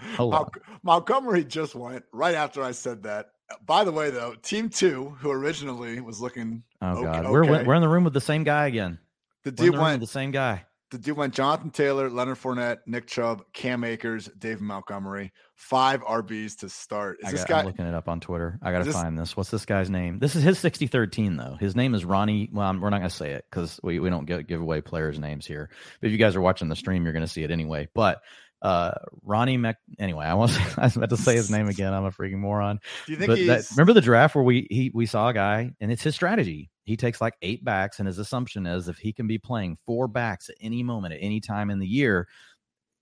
Oh, 0.00 0.16
Hold 0.16 0.34
on. 0.34 0.50
Montgomery 0.82 1.44
just 1.44 1.74
went 1.74 2.04
right 2.12 2.34
after 2.34 2.62
I 2.62 2.70
said 2.70 3.02
that. 3.02 3.30
By 3.64 3.84
the 3.84 3.92
way, 3.92 4.10
though, 4.10 4.34
team 4.42 4.68
two, 4.68 5.16
who 5.20 5.30
originally 5.30 6.00
was 6.00 6.20
looking. 6.20 6.62
Oh, 6.80 6.92
okay, 6.92 7.02
God. 7.02 7.30
We're, 7.30 7.44
okay. 7.44 7.64
we're 7.64 7.74
in 7.74 7.82
the 7.82 7.88
room 7.88 8.04
with 8.04 8.12
the 8.12 8.20
same 8.20 8.44
guy 8.44 8.66
again. 8.66 8.98
The 9.44 9.52
dude 9.52 9.76
went 9.76 10.00
the 10.00 10.06
same 10.06 10.30
guy 10.30 10.64
the 10.90 10.98
dude 10.98 11.16
went 11.16 11.34
Jonathan 11.34 11.70
Taylor, 11.70 12.08
Leonard 12.08 12.38
Fournette, 12.38 12.78
Nick 12.86 13.06
Chubb, 13.06 13.44
Cam 13.52 13.84
Akers, 13.84 14.28
David 14.38 14.62
Montgomery. 14.62 15.32
Five 15.54 16.02
RBs 16.02 16.58
to 16.58 16.68
start. 16.68 17.18
Is 17.20 17.28
I 17.28 17.30
this 17.32 17.40
got, 17.40 17.48
guy 17.48 17.58
I'm 17.60 17.66
looking 17.66 17.86
it 17.86 17.94
up 17.94 18.08
on 18.08 18.20
Twitter? 18.20 18.58
I 18.62 18.72
got 18.72 18.84
to 18.84 18.92
find 18.92 19.18
this. 19.18 19.36
What's 19.36 19.50
this 19.50 19.66
guy's 19.66 19.90
name? 19.90 20.18
This 20.18 20.36
is 20.36 20.42
his 20.42 20.58
63rd 20.58 21.12
team, 21.12 21.36
though. 21.36 21.56
His 21.58 21.74
name 21.76 21.94
is 21.94 22.04
Ronnie. 22.04 22.48
Well, 22.52 22.66
I'm, 22.66 22.80
we're 22.80 22.90
not 22.90 22.98
going 22.98 23.10
to 23.10 23.14
say 23.16 23.32
it 23.32 23.44
because 23.50 23.80
we, 23.82 23.98
we 23.98 24.08
don't 24.08 24.24
get, 24.24 24.46
give 24.46 24.60
away 24.60 24.80
players' 24.80 25.18
names 25.18 25.46
here. 25.46 25.68
But 26.00 26.06
if 26.06 26.12
you 26.12 26.18
guys 26.18 26.36
are 26.36 26.40
watching 26.40 26.68
the 26.68 26.76
stream, 26.76 27.04
you're 27.04 27.12
going 27.12 27.24
to 27.24 27.30
see 27.30 27.42
it 27.42 27.50
anyway. 27.50 27.88
But 27.92 28.22
uh 28.62 28.92
Ronnie 29.22 29.56
Mc 29.56 29.76
anyway, 29.98 30.26
I 30.26 30.34
was 30.34 30.56
I 30.78 30.84
was 30.84 30.96
about 30.96 31.10
to 31.10 31.16
say 31.16 31.34
his 31.34 31.50
name 31.50 31.68
again. 31.68 31.92
I'm 31.92 32.04
a 32.04 32.10
freaking 32.10 32.38
moron. 32.38 32.80
Do 33.06 33.12
you 33.12 33.18
think 33.18 33.32
he's... 33.32 33.46
That, 33.46 33.66
remember 33.72 33.92
the 33.92 34.00
draft 34.00 34.34
where 34.34 34.44
we 34.44 34.66
he 34.70 34.90
we 34.94 35.06
saw 35.06 35.28
a 35.28 35.34
guy 35.34 35.72
and 35.80 35.92
it's 35.92 36.02
his 36.02 36.14
strategy. 36.14 36.70
He 36.84 36.96
takes 36.96 37.20
like 37.20 37.34
eight 37.42 37.62
backs, 37.62 37.98
and 37.98 38.06
his 38.06 38.18
assumption 38.18 38.66
is 38.66 38.88
if 38.88 38.96
he 38.96 39.12
can 39.12 39.26
be 39.26 39.36
playing 39.36 39.76
four 39.84 40.08
backs 40.08 40.48
at 40.48 40.56
any 40.60 40.82
moment 40.82 41.12
at 41.12 41.20
any 41.20 41.38
time 41.38 41.70
in 41.70 41.78
the 41.78 41.86
year, 41.86 42.26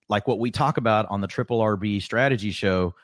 like 0.09 0.27
what 0.27 0.41
we 0.41 0.51
talk 0.51 0.77
about 0.77 1.07
on 1.09 1.21
the 1.21 1.29
triple 1.29 1.61
RB 1.61 2.03
strategy 2.03 2.51
show, 2.51 2.95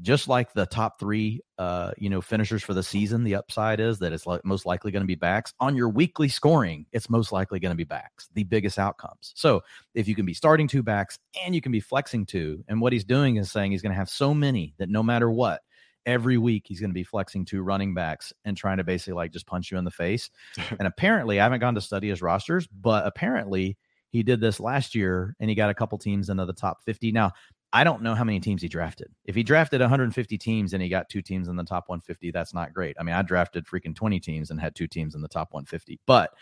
just 0.00 0.28
like 0.28 0.52
the 0.52 0.66
top 0.66 0.98
three, 0.98 1.40
uh, 1.58 1.92
you 1.96 2.10
know, 2.10 2.20
finishers 2.20 2.62
for 2.62 2.74
the 2.74 2.82
season, 2.82 3.22
the 3.22 3.36
upside 3.36 3.80
is 3.80 3.98
that 4.00 4.12
it's 4.12 4.26
like 4.26 4.44
most 4.44 4.66
likely 4.66 4.90
going 4.90 5.02
to 5.02 5.06
be 5.06 5.14
backs 5.14 5.54
on 5.60 5.76
your 5.76 5.88
weekly 5.88 6.28
scoring. 6.28 6.86
It's 6.92 7.08
most 7.08 7.30
likely 7.30 7.60
going 7.60 7.70
to 7.70 7.76
be 7.76 7.84
backs, 7.84 8.28
the 8.34 8.44
biggest 8.44 8.78
outcomes. 8.78 9.32
So 9.36 9.62
if 9.94 10.08
you 10.08 10.14
can 10.14 10.26
be 10.26 10.34
starting 10.34 10.66
two 10.66 10.82
backs 10.82 11.18
and 11.44 11.54
you 11.54 11.60
can 11.60 11.72
be 11.72 11.80
flexing 11.80 12.26
two, 12.26 12.64
and 12.68 12.80
what 12.80 12.92
he's 12.92 13.04
doing 13.04 13.36
is 13.36 13.52
saying 13.52 13.70
he's 13.70 13.82
going 13.82 13.92
to 13.92 13.98
have 13.98 14.10
so 14.10 14.34
many 14.34 14.74
that 14.78 14.88
no 14.88 15.02
matter 15.02 15.30
what, 15.30 15.62
every 16.06 16.38
week 16.38 16.64
he's 16.66 16.80
going 16.80 16.90
to 16.90 16.94
be 16.94 17.04
flexing 17.04 17.44
two 17.44 17.62
running 17.62 17.94
backs 17.94 18.32
and 18.44 18.56
trying 18.56 18.78
to 18.78 18.84
basically 18.84 19.14
like 19.14 19.32
just 19.32 19.46
punch 19.46 19.70
you 19.70 19.78
in 19.78 19.84
the 19.84 19.90
face. 19.90 20.30
and 20.78 20.86
apparently, 20.86 21.40
I 21.40 21.44
haven't 21.44 21.60
gone 21.60 21.76
to 21.76 21.80
study 21.80 22.08
his 22.08 22.20
rosters, 22.20 22.66
but 22.66 23.06
apparently 23.06 23.76
he 24.14 24.22
did 24.22 24.40
this 24.40 24.60
last 24.60 24.94
year 24.94 25.34
and 25.40 25.50
he 25.50 25.56
got 25.56 25.70
a 25.70 25.74
couple 25.74 25.98
teams 25.98 26.28
into 26.28 26.44
the 26.44 26.52
top 26.52 26.80
50. 26.84 27.10
Now, 27.10 27.32
I 27.74 27.82
don't 27.82 28.02
know 28.02 28.14
how 28.14 28.22
many 28.22 28.38
teams 28.38 28.62
he 28.62 28.68
drafted. 28.68 29.08
If 29.24 29.34
he 29.34 29.42
drafted 29.42 29.80
150 29.80 30.38
teams 30.38 30.72
and 30.72 30.82
he 30.82 30.88
got 30.88 31.08
two 31.08 31.20
teams 31.20 31.48
in 31.48 31.56
the 31.56 31.64
top 31.64 31.88
150, 31.88 32.30
that's 32.30 32.54
not 32.54 32.72
great. 32.72 32.96
I 33.00 33.02
mean, 33.02 33.16
I 33.16 33.22
drafted 33.22 33.66
freaking 33.66 33.96
20 33.96 34.20
teams 34.20 34.52
and 34.52 34.60
had 34.60 34.76
two 34.76 34.86
teams 34.86 35.16
in 35.16 35.20
the 35.20 35.28
top 35.28 35.52
150. 35.52 35.98
But 36.06 36.32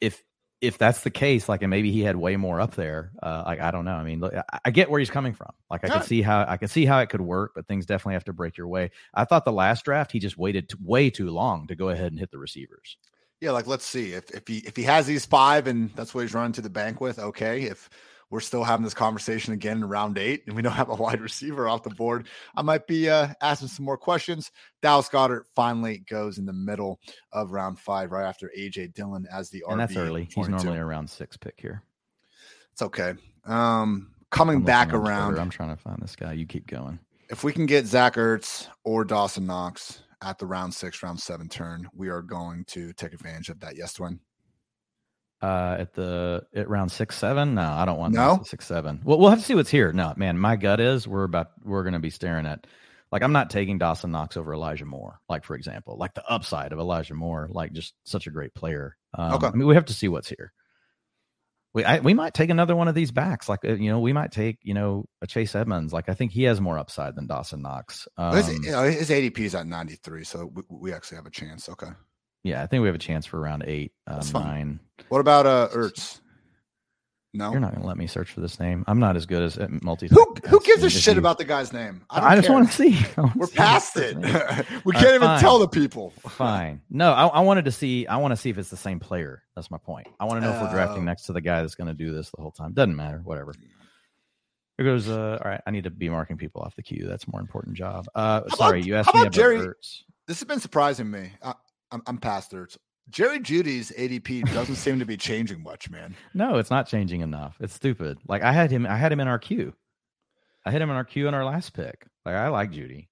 if 0.00 0.22
if 0.60 0.78
that's 0.78 1.00
the 1.02 1.10
case, 1.10 1.48
like, 1.48 1.60
and 1.62 1.68
maybe 1.68 1.90
he 1.90 2.00
had 2.00 2.16
way 2.16 2.36
more 2.36 2.60
up 2.60 2.76
there, 2.76 3.10
uh, 3.20 3.42
like 3.44 3.60
I 3.60 3.72
don't 3.72 3.84
know. 3.84 3.96
I 3.96 4.04
mean, 4.04 4.20
look, 4.20 4.32
I, 4.32 4.60
I 4.64 4.70
get 4.70 4.88
where 4.88 5.00
he's 5.00 5.10
coming 5.10 5.34
from. 5.34 5.50
Like, 5.68 5.84
I 5.84 5.88
can 5.88 6.02
see 6.02 6.22
how 6.22 6.46
I 6.48 6.56
can 6.56 6.68
see 6.68 6.86
how 6.86 7.00
it 7.00 7.08
could 7.08 7.20
work, 7.20 7.50
but 7.56 7.66
things 7.66 7.84
definitely 7.84 8.14
have 8.14 8.24
to 8.24 8.32
break 8.32 8.56
your 8.56 8.68
way. 8.68 8.92
I 9.12 9.24
thought 9.24 9.44
the 9.44 9.52
last 9.52 9.84
draft 9.84 10.12
he 10.12 10.20
just 10.20 10.38
waited 10.38 10.68
t- 10.68 10.76
way 10.80 11.10
too 11.10 11.30
long 11.30 11.66
to 11.66 11.74
go 11.74 11.88
ahead 11.88 12.12
and 12.12 12.18
hit 12.18 12.30
the 12.30 12.38
receivers. 12.38 12.96
Yeah, 13.40 13.50
like 13.50 13.66
let's 13.66 13.84
see 13.84 14.12
if 14.12 14.30
if 14.30 14.46
he 14.46 14.58
if 14.58 14.76
he 14.76 14.84
has 14.84 15.06
these 15.06 15.26
five 15.26 15.66
and 15.66 15.90
that's 15.96 16.14
what 16.14 16.20
he's 16.22 16.32
running 16.32 16.52
to 16.52 16.62
the 16.62 16.70
bank 16.70 17.00
with. 17.00 17.18
Okay, 17.18 17.62
if 17.62 17.90
we're 18.30 18.40
still 18.40 18.64
having 18.64 18.84
this 18.84 18.94
conversation 18.94 19.52
again 19.52 19.78
in 19.78 19.88
round 19.88 20.18
eight, 20.18 20.42
and 20.46 20.56
we 20.56 20.62
don't 20.62 20.72
have 20.72 20.88
a 20.88 20.94
wide 20.94 21.20
receiver 21.20 21.68
off 21.68 21.82
the 21.82 21.90
board. 21.90 22.26
I 22.56 22.62
might 22.62 22.86
be 22.86 23.08
uh, 23.08 23.28
asking 23.40 23.68
some 23.68 23.84
more 23.84 23.96
questions. 23.96 24.50
Dallas 24.82 25.08
Goedert 25.08 25.44
finally 25.54 25.98
goes 26.08 26.38
in 26.38 26.46
the 26.46 26.52
middle 26.52 27.00
of 27.32 27.52
round 27.52 27.78
five, 27.78 28.12
right 28.12 28.26
after 28.26 28.50
AJ 28.56 28.94
Dillon 28.94 29.26
as 29.32 29.50
the 29.50 29.62
and 29.68 29.76
RB. 29.76 29.78
that's 29.78 29.96
early. 29.96 30.26
22. 30.26 30.40
He's 30.40 30.64
normally 30.64 30.80
a 30.80 30.84
round 30.84 31.08
six 31.08 31.36
pick 31.36 31.54
here. 31.58 31.82
It's 32.72 32.82
okay. 32.82 33.14
Um, 33.44 34.10
coming 34.30 34.62
back 34.62 34.92
around. 34.92 35.30
Twitter. 35.30 35.42
I'm 35.42 35.50
trying 35.50 35.76
to 35.76 35.80
find 35.80 35.98
this 36.02 36.16
guy. 36.16 36.32
You 36.32 36.46
keep 36.46 36.66
going. 36.66 36.98
If 37.30 37.44
we 37.44 37.52
can 37.52 37.66
get 37.66 37.86
Zach 37.86 38.14
Ertz 38.14 38.68
or 38.84 39.04
Dawson 39.04 39.46
Knox 39.46 40.02
at 40.22 40.38
the 40.38 40.46
round 40.46 40.74
six, 40.74 41.02
round 41.02 41.20
seven 41.20 41.48
turn, 41.48 41.88
we 41.94 42.08
are 42.08 42.22
going 42.22 42.64
to 42.66 42.92
take 42.94 43.12
advantage 43.12 43.48
of 43.48 43.60
that. 43.60 43.76
Yes, 43.76 43.94
Twin 43.94 44.20
uh, 45.42 45.76
at 45.78 45.94
the 45.94 46.44
at 46.54 46.68
round 46.68 46.90
six 46.90 47.16
seven. 47.16 47.54
No, 47.54 47.62
I 47.62 47.84
don't 47.84 47.98
want 47.98 48.14
no 48.14 48.40
six 48.44 48.66
seven. 48.66 49.00
Well, 49.04 49.18
we'll 49.18 49.30
have 49.30 49.40
to 49.40 49.44
see 49.44 49.54
what's 49.54 49.70
here. 49.70 49.92
No, 49.92 50.14
man, 50.16 50.38
my 50.38 50.56
gut 50.56 50.80
is 50.80 51.06
we're 51.06 51.24
about 51.24 51.50
we're 51.62 51.82
going 51.82 51.94
to 51.94 51.98
be 51.98 52.10
staring 52.10 52.46
at. 52.46 52.66
Like 53.12 53.22
I'm 53.22 53.32
not 53.32 53.48
taking 53.48 53.78
Dawson 53.78 54.10
Knox 54.10 54.36
over 54.36 54.52
Elijah 54.54 54.86
Moore, 54.86 55.20
like 55.28 55.44
for 55.44 55.54
example, 55.54 55.96
like 55.96 56.14
the 56.14 56.24
upside 56.28 56.72
of 56.72 56.80
Elijah 56.80 57.14
Moore, 57.14 57.48
like 57.48 57.72
just 57.72 57.94
such 58.04 58.26
a 58.26 58.30
great 58.30 58.54
player. 58.54 58.96
Um, 59.16 59.34
okay, 59.34 59.46
I 59.46 59.52
mean 59.52 59.68
we 59.68 59.76
have 59.76 59.84
to 59.84 59.92
see 59.92 60.08
what's 60.08 60.28
here. 60.28 60.52
We 61.74 61.84
I, 61.84 62.00
we 62.00 62.14
might 62.14 62.34
take 62.34 62.50
another 62.50 62.74
one 62.74 62.88
of 62.88 62.94
these 62.96 63.12
backs, 63.12 63.48
like 63.48 63.64
uh, 63.64 63.74
you 63.74 63.90
know 63.90 64.00
we 64.00 64.12
might 64.12 64.32
take 64.32 64.58
you 64.62 64.74
know 64.74 65.04
a 65.20 65.28
Chase 65.28 65.54
Edmonds. 65.54 65.92
Like 65.92 66.08
I 66.08 66.14
think 66.14 66.32
he 66.32 66.44
has 66.44 66.60
more 66.60 66.78
upside 66.78 67.14
than 67.14 67.26
Dawson 67.28 67.62
Knox. 67.62 68.08
Um, 68.16 68.36
his, 68.36 68.48
you 68.48 68.72
know, 68.72 68.82
his 68.84 69.10
ADP 69.10 69.38
is 69.38 69.54
at 69.54 69.66
93, 69.66 70.24
so 70.24 70.50
we, 70.52 70.62
we 70.68 70.92
actually 70.92 71.16
have 71.16 71.26
a 71.26 71.30
chance. 71.30 71.68
Okay. 71.68 71.90
Yeah, 72.44 72.62
I 72.62 72.66
think 72.66 72.82
we 72.82 72.88
have 72.88 72.94
a 72.94 72.98
chance 72.98 73.26
for 73.26 73.40
round 73.40 73.64
eight, 73.66 73.92
uh, 74.06 74.22
nine. 74.32 74.78
What 75.08 75.20
about 75.20 75.46
uh 75.46 75.68
Ertz? 75.72 76.20
No, 77.36 77.50
you're 77.50 77.58
not 77.58 77.72
going 77.72 77.82
to 77.82 77.88
let 77.88 77.96
me 77.96 78.06
search 78.06 78.30
for 78.30 78.40
this 78.40 78.60
name. 78.60 78.84
I'm 78.86 79.00
not 79.00 79.16
as 79.16 79.26
good 79.26 79.42
as 79.42 79.58
multi. 79.82 80.06
Who 80.06 80.36
who 80.46 80.60
gives 80.60 80.84
a 80.84 80.90
shit 80.90 81.18
about 81.18 81.36
the 81.36 81.44
guy's 81.44 81.72
name? 81.72 82.04
I, 82.08 82.34
I 82.34 82.36
just 82.36 82.48
want 82.48 82.70
to 82.70 82.72
see. 82.72 82.96
We're 83.34 83.48
past 83.48 83.96
it. 83.96 84.16
we 84.84 84.92
can't 84.92 85.06
even 85.16 85.22
fine. 85.22 85.40
tell 85.40 85.58
the 85.58 85.66
people. 85.66 86.10
fine. 86.20 86.80
No, 86.90 87.12
I, 87.12 87.26
I, 87.26 87.40
wanted 87.40 87.64
to 87.64 87.72
see. 87.72 88.06
I 88.06 88.18
want 88.18 88.30
to 88.30 88.36
see 88.36 88.50
if 88.50 88.58
it's 88.58 88.70
the 88.70 88.76
same 88.76 89.00
player. 89.00 89.42
That's 89.56 89.68
my 89.68 89.78
point. 89.78 90.06
I 90.20 90.26
want 90.26 90.42
to 90.42 90.46
know 90.46 90.52
uh, 90.52 90.56
if 90.58 90.62
we're 90.62 90.70
drafting 90.70 91.02
oh. 91.02 91.06
next 91.06 91.22
to 91.22 91.32
the 91.32 91.40
guy 91.40 91.60
that's 91.60 91.74
going 91.74 91.88
to 91.88 91.94
do 91.94 92.14
this 92.14 92.30
the 92.30 92.40
whole 92.40 92.52
time. 92.52 92.72
Doesn't 92.72 92.94
matter. 92.94 93.20
Whatever. 93.24 93.52
Here 94.78 94.86
goes. 94.86 95.08
Uh, 95.08 95.40
all 95.44 95.50
right, 95.50 95.60
I 95.66 95.72
need 95.72 95.84
to 95.84 95.90
be 95.90 96.08
marking 96.08 96.36
people 96.36 96.62
off 96.62 96.76
the 96.76 96.84
queue. 96.84 97.04
That's 97.08 97.24
a 97.24 97.30
more 97.32 97.40
important 97.40 97.76
job. 97.76 98.06
Uh, 98.14 98.48
sorry, 98.50 98.78
about- 98.78 98.86
you 98.86 98.94
asked 98.94 99.08
me 99.08 99.22
about 99.22 99.22
about 99.22 99.32
Jerry- 99.32 99.58
Ertz. 99.58 100.02
This 100.28 100.38
has 100.38 100.44
been 100.44 100.60
surprising 100.60 101.10
me. 101.10 101.32
I, 101.42 101.54
I'm, 101.94 102.02
I'm 102.06 102.18
past 102.18 102.50
there. 102.50 102.68
Jerry 103.10 103.38
Jeudy's 103.38 103.90
ADP 103.92 104.52
doesn't 104.52 104.76
seem 104.76 104.98
to 104.98 105.04
be 105.06 105.16
changing 105.18 105.62
much, 105.62 105.88
man. 105.90 106.14
No, 106.34 106.56
it's 106.58 106.70
not 106.70 106.86
changing 106.88 107.20
enough. 107.20 107.56
It's 107.60 107.74
stupid. 107.74 108.18
Like 108.28 108.42
I 108.42 108.52
had 108.52 108.70
him. 108.70 108.86
I 108.86 108.96
had 108.96 109.12
him 109.12 109.20
in 109.20 109.28
our 109.28 109.38
queue. 109.38 109.72
I 110.66 110.70
had 110.70 110.82
him 110.82 110.90
in 110.90 110.96
our 110.96 111.04
queue 111.04 111.28
in 111.28 111.34
our 111.34 111.44
last 111.44 111.72
pick. 111.74 112.06
Like 112.24 112.34
I 112.34 112.48
like 112.48 112.70
Jeudy. 112.72 113.08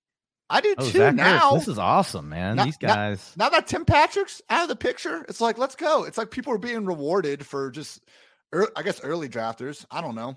I 0.51 0.61
do 0.61 0.75
Oh, 0.77 0.85
too 0.91 0.99
Zach 0.99 1.15
now. 1.15 1.53
Ertz. 1.53 1.61
This 1.61 1.69
is 1.69 1.79
awesome, 1.79 2.29
man. 2.29 2.57
Now- 2.57 2.65
These 2.65 2.77
guys. 2.79 3.33
now 3.39 3.49
that 3.51 3.67
Tim 3.67 3.85
Patrick's 3.85 4.43
out 4.51 4.63
of 4.65 4.69
the 4.69 4.77
picture, 4.77 5.25
it's 5.29 5.41
like 5.41 5.57
let's 5.59 5.77
go. 5.77 6.05
It's 6.05 6.19
like 6.19 6.31
people 6.31 6.53
are 6.53 6.59
being 6.59 6.85
rewarded 6.85 7.47
for 7.47 7.71
just, 7.71 8.05
I 8.77 8.83
guess, 8.83 9.03
early 9.03 9.29
drafters. 9.29 9.85
I 9.91 10.01
don't 10.01 10.15
know. 10.15 10.37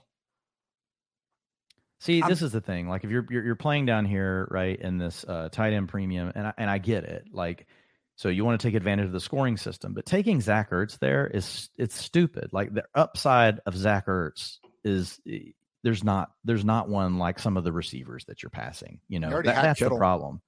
See, 2.00 2.22
I'm- 2.22 2.30
this 2.30 2.42
is 2.42 2.52
the 2.52 2.62
thing. 2.62 2.88
Like, 2.90 3.04
if 3.04 3.10
you're 3.10 3.26
you're, 3.30 3.44
you're 3.44 3.56
playing 3.56 3.86
down 3.86 4.06
here, 4.06 4.48
right, 4.52 4.80
in 4.80 4.98
this 4.98 5.24
uh, 5.28 5.50
tight 5.52 5.74
end 5.74 5.88
premium, 5.90 6.32
and 6.36 6.48
I, 6.48 6.54
and 6.58 6.70
I 6.70 6.78
get 6.78 7.04
it. 7.06 7.28
Like, 7.32 7.66
so 8.16 8.30
you 8.30 8.46
want 8.46 8.60
to 8.60 8.68
take 8.68 8.76
advantage 8.76 9.06
of 9.08 9.12
the 9.12 9.20
scoring 9.20 9.58
system, 9.58 9.94
but 9.94 10.06
taking 10.06 10.42
Zach 10.42 10.72
Ertz 10.72 10.98
there 11.00 11.28
is 11.28 11.70
it's 11.78 11.96
stupid. 12.00 12.50
Like 12.52 12.74
the 12.74 12.86
upside 12.96 13.60
of 13.66 13.76
Zach 13.76 14.08
Ertz 14.08 14.58
is 14.84 15.20
eh, 15.30 15.52
there's 15.84 16.04
not 16.04 16.32
there's 16.44 16.66
not 16.66 16.90
one 16.90 17.18
like 17.18 17.40
some 17.40 17.58
of 17.58 17.64
the 17.64 17.72
receivers 17.72 18.26
that 18.26 18.42
you're 18.42 18.50
passing. 18.50 19.00
You 19.08 19.20
know, 19.20 19.30
that- 19.30 19.44
that's 19.46 19.80
Kittle. 19.80 19.98
the 19.98 20.00
problem. 20.00 20.42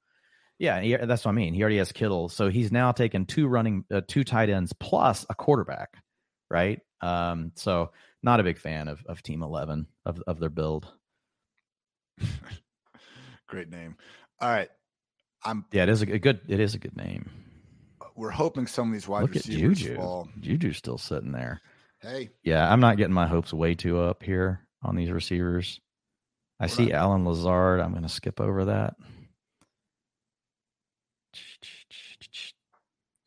Yeah, 0.60 0.82
he, 0.82 0.96
that's 0.96 1.24
what 1.24 1.32
I 1.32 1.36
mean. 1.36 1.54
He 1.54 1.62
already 1.62 1.78
has 1.78 1.92
Kittle, 1.92 2.30
so 2.30 2.50
he's 2.50 2.72
now 2.72 2.92
taken 2.92 3.28
two 3.28 3.48
running, 3.48 3.86
uh, 3.94 4.02
two 4.08 4.24
tight 4.24 4.50
ends 4.50 4.74
plus 4.74 5.24
a 5.30 5.36
quarterback, 5.36 5.90
right? 6.50 6.80
Um, 7.00 7.52
so 7.54 7.92
not 8.24 8.40
a 8.40 8.44
big 8.44 8.58
fan 8.58 8.88
of 8.88 9.04
of 9.06 9.22
Team 9.22 9.44
Eleven 9.44 9.86
of 10.04 10.20
of 10.26 10.40
their 10.40 10.50
build. 10.50 10.92
Great 13.48 13.70
name. 13.70 13.96
All 14.42 14.50
right, 14.50 14.70
I'm. 15.44 15.66
Yeah, 15.72 15.84
it 15.84 15.90
is 15.90 16.02
a 16.02 16.06
good. 16.06 16.42
It 16.48 16.60
is 16.60 16.74
a 16.74 16.80
good 16.80 16.98
name. 16.98 17.30
We're 18.18 18.32
hoping 18.32 18.66
some 18.68 18.88
of 18.88 18.94
these 18.94 19.08
wide 19.08 19.22
Look 19.22 19.36
at 19.36 19.46
receivers 19.46 19.80
Juju. 19.80 19.96
fall. 19.96 20.28
Juju's 20.40 20.78
still 20.78 20.98
sitting 20.98 21.32
there. 21.32 21.62
Hey, 22.02 22.30
Yeah, 22.44 22.70
I'm 22.72 22.80
not 22.80 22.98
getting 22.98 23.14
my 23.14 23.28
hopes 23.28 23.54
way 23.54 23.76
too 23.76 24.00
up 24.00 24.24
here 24.24 24.62
on 24.84 24.96
these 24.96 25.12
receivers. 25.12 25.80
I 26.60 26.66
We're 26.66 26.70
see 26.70 26.86
not- 26.88 26.94
Allen 26.94 27.26
Lazard. 27.26 27.80
I'm 27.80 27.92
going 27.92 28.04
to 28.04 28.10
skip 28.10 28.42
over 28.42 28.66
that. 28.66 28.96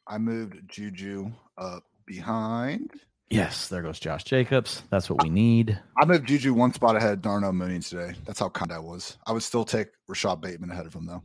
I 0.06 0.18
moved 0.18 0.68
Juju 0.68 1.30
up 1.56 1.84
behind. 2.06 2.90
Yes, 3.28 3.68
there 3.68 3.82
goes 3.82 4.00
Josh 4.00 4.24
Jacobs. 4.24 4.82
That's 4.90 5.08
what 5.08 5.22
we 5.22 5.30
need. 5.30 5.78
I 5.96 6.04
moved 6.04 6.26
Juju 6.26 6.52
one 6.52 6.74
spot 6.74 6.96
ahead 6.96 7.12
of 7.12 7.22
Darnell 7.22 7.52
Mooney 7.52 7.78
today. 7.78 8.14
That's 8.26 8.40
how 8.40 8.48
kind 8.48 8.72
I 8.72 8.80
was. 8.80 9.18
I 9.24 9.30
would 9.32 9.44
still 9.44 9.64
take 9.64 9.86
Rashod 10.08 10.40
Bateman 10.40 10.72
ahead 10.72 10.86
of 10.86 10.94
him 10.94 11.06
though. 11.06 11.22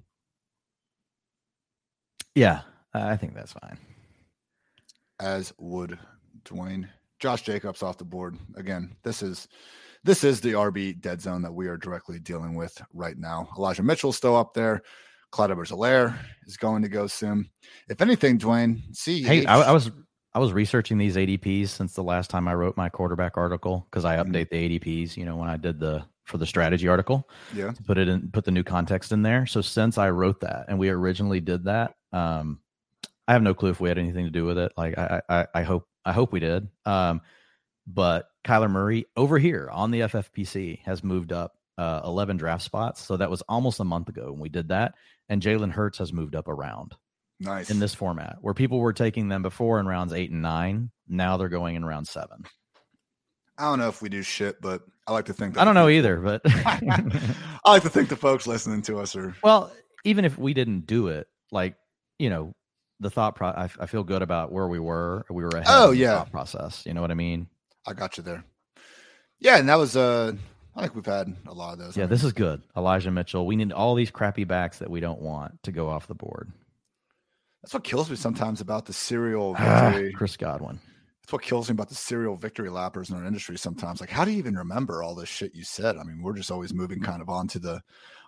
Yeah, 2.35 2.61
I 3.03 3.17
think 3.17 3.33
that's 3.35 3.53
fine. 3.53 3.77
as 5.19 5.53
would 5.59 5.97
Dwain. 6.43 6.87
Josh 7.19 7.41
Jacobs 7.43 7.81
off 7.81 7.97
the 7.97 8.03
board 8.05 8.37
again. 8.55 8.95
This 9.03 9.23
is 9.23 9.47
this 10.03 10.23
is 10.23 10.41
the 10.41 10.51
RB 10.53 10.99
dead 11.01 11.21
zone 11.21 11.41
that 11.41 11.53
we 11.53 11.67
are 11.67 11.77
directly 11.77 12.19
dealing 12.19 12.53
with 12.55 12.79
right 12.93 13.17
now. 13.17 13.47
Elijah 13.57 13.81
Mitchell's 13.83 14.17
still 14.17 14.35
up 14.35 14.53
there. 14.53 14.81
Clyde 15.31 15.51
Edwards-Helaire 15.51 16.15
is 16.45 16.55
going 16.57 16.83
to 16.83 16.87
go 16.89 17.07
soon. 17.07 17.49
If 17.89 18.01
anything, 18.01 18.37
Dwain, 18.37 18.81
see, 18.95 19.23
Hey, 19.23 19.45
I, 19.45 19.61
I 19.61 19.71
was 19.71 19.89
I 20.33 20.39
was 20.39 20.53
researching 20.53 20.97
these 20.97 21.15
ADPs 21.15 21.69
since 21.69 21.93
the 21.93 22.03
last 22.03 22.29
time 22.29 22.47
I 22.47 22.53
wrote 22.53 22.77
my 22.77 22.89
quarterback 22.89 23.37
article 23.37 23.87
because 23.89 24.05
I 24.05 24.17
Mhm. 24.17 24.25
update 24.27 24.49
the 24.49 24.79
ADPs. 24.79 25.17
You 25.17 25.25
know, 25.25 25.37
when 25.37 25.49
I 25.49 25.57
did 25.57 25.79
the 25.79 26.05
for 26.25 26.37
the 26.37 26.45
strategy 26.45 26.87
article. 26.87 27.27
yeah, 27.53 27.71
to 27.71 27.83
put 27.83 27.97
it 27.97 28.07
in 28.09 28.29
put 28.31 28.43
the 28.45 28.51
new 28.51 28.63
context 28.63 29.11
in 29.11 29.21
there 29.21 29.45
so 29.45 29.61
since 29.61 29.99
i 29.99 30.09
wrote 30.09 30.39
that 30.41 30.65
and 30.67 30.79
we 30.79 30.89
originally 30.89 31.39
did 31.39 31.65
that 31.65 31.93
um 32.13 32.59
i 33.27 33.33
have 33.33 33.41
no 33.41 33.53
clue 33.53 33.69
if 33.69 33.79
we 33.79 33.89
had 33.89 33.97
anything 33.97 34.25
to 34.25 34.31
do 34.31 34.45
with 34.45 34.57
it. 34.57 34.71
Like 34.77 34.97
i 34.97 35.21
i, 35.29 35.47
I 35.53 35.63
hope 35.63 35.87
i 36.05 36.11
hope 36.11 36.31
we 36.31 36.39
did. 36.39 36.67
Um 36.85 37.21
but 37.87 38.29
kyler 38.43 38.69
murray 38.69 39.05
over 39.15 39.37
here 39.37 39.69
on 39.71 39.91
the 39.91 40.01
ffpc 40.01 40.79
has 40.83 41.03
moved 41.03 41.31
up 41.31 41.55
uh 41.77 42.01
11 42.05 42.37
draft 42.37 42.63
spots. 42.63 43.01
So 43.01 43.17
that 43.17 43.29
was 43.29 43.41
almost 43.43 43.79
a 43.79 43.85
month 43.85 44.09
ago 44.09 44.31
when 44.31 44.39
we 44.39 44.49
did 44.49 44.69
that. 44.69 44.95
And 45.29 45.41
jalen 45.41 45.71
hurts 45.71 45.97
has 45.99 46.13
moved 46.13 46.35
up 46.35 46.47
around 46.47 46.95
nice. 47.39 47.69
in 47.69 47.79
this 47.79 47.93
format 47.93 48.37
where 48.41 48.53
people 48.53 48.79
were 48.79 48.93
taking 48.93 49.27
them 49.27 49.41
before 49.41 49.79
in 49.79 49.87
rounds 49.87 50.13
eight 50.13 50.31
and 50.31 50.41
nine. 50.41 50.91
Now 51.07 51.37
they're 51.37 51.49
going 51.49 51.75
in 51.75 51.85
round 51.85 52.07
seven. 52.07 52.43
I 53.57 53.63
don't 53.69 53.79
know 53.79 53.87
if 53.87 54.01
we 54.01 54.09
do 54.09 54.21
shit, 54.21 54.59
but 54.61 54.81
I 55.07 55.13
like 55.13 55.25
to 55.25 55.33
think 55.33 55.53
that 55.53 55.61
i 55.61 55.65
don't 55.65 55.75
know 55.75 55.87
either 55.87 56.17
but 56.19 56.41
I 56.45 57.39
like 57.65 57.83
to 57.83 57.89
think 57.89 58.09
the 58.09 58.15
folks 58.15 58.47
listening 58.47 58.81
to 58.83 58.99
us 58.99 59.15
are 59.15 59.35
Well, 59.43 59.71
even 60.03 60.25
if 60.25 60.37
we 60.37 60.53
didn't 60.53 60.87
do 60.87 61.07
it, 61.09 61.27
like 61.51 61.75
you 62.19 62.29
know, 62.29 62.53
the 62.99 63.09
thought 63.09 63.35
pro, 63.35 63.49
I, 63.49 63.69
I 63.79 63.85
feel 63.87 64.03
good 64.03 64.21
about 64.21 64.51
where 64.51 64.67
we 64.67 64.79
were. 64.79 65.25
We 65.29 65.43
were 65.43 65.49
ahead. 65.49 65.65
Oh, 65.67 65.91
yeah. 65.91 66.17
thought 66.19 66.31
process. 66.31 66.85
You 66.85 66.93
know 66.93 67.01
what 67.01 67.11
I 67.11 67.15
mean? 67.15 67.47
I 67.85 67.93
got 67.93 68.17
you 68.17 68.23
there. 68.23 68.43
Yeah, 69.39 69.57
and 69.57 69.67
that 69.69 69.77
was 69.77 69.95
uh 69.97 70.33
I 70.75 70.81
think 70.81 70.95
we've 70.95 71.05
had 71.05 71.33
a 71.47 71.53
lot 71.53 71.73
of 71.73 71.79
those. 71.79 71.97
I 71.97 72.01
Yeah, 72.01 72.05
mean, 72.05 72.09
this 72.11 72.23
is 72.23 72.33
good. 72.33 72.61
Elijah 72.75 73.11
Mitchell. 73.11 73.45
We 73.45 73.55
need 73.55 73.71
all 73.71 73.95
these 73.95 74.11
crappy 74.11 74.43
backs 74.43 74.79
that 74.79 74.89
we 74.89 74.99
don't 74.99 75.21
want 75.21 75.61
to 75.63 75.71
go 75.71 75.89
off 75.89 76.07
the 76.07 76.15
board. 76.15 76.51
that's 77.61 77.73
what 77.73 77.83
kills 77.83 78.09
me 78.09 78.15
sometimes 78.15 78.61
about 78.61 78.85
the 78.85 78.93
serial 78.93 79.55
Ah, 79.59 79.91
victory. 79.91 80.13
Chris 80.13 80.37
Godwin. 80.37 80.79
That's 81.21 81.33
what 81.33 81.41
kills 81.41 81.69
me 81.69 81.73
about 81.73 81.89
the 81.89 81.95
serial 81.95 82.35
victory 82.35 82.69
lappers 82.69 83.09
in 83.09 83.15
our 83.17 83.25
industry 83.25 83.57
sometimes. 83.57 83.99
Like, 83.99 84.11
how 84.11 84.25
do 84.25 84.31
you 84.31 84.37
even 84.37 84.55
remember 84.55 85.01
all 85.01 85.15
this 85.15 85.27
shit 85.29 85.55
you 85.55 85.63
said? 85.63 85.97
I 85.97 86.03
mean, 86.03 86.21
we're 86.21 86.35
just 86.35 86.51
always 86.51 86.73
moving 86.73 86.99
kind 87.01 87.21
of 87.21 87.29
on 87.29 87.47
to 87.49 87.59
the 87.59 87.81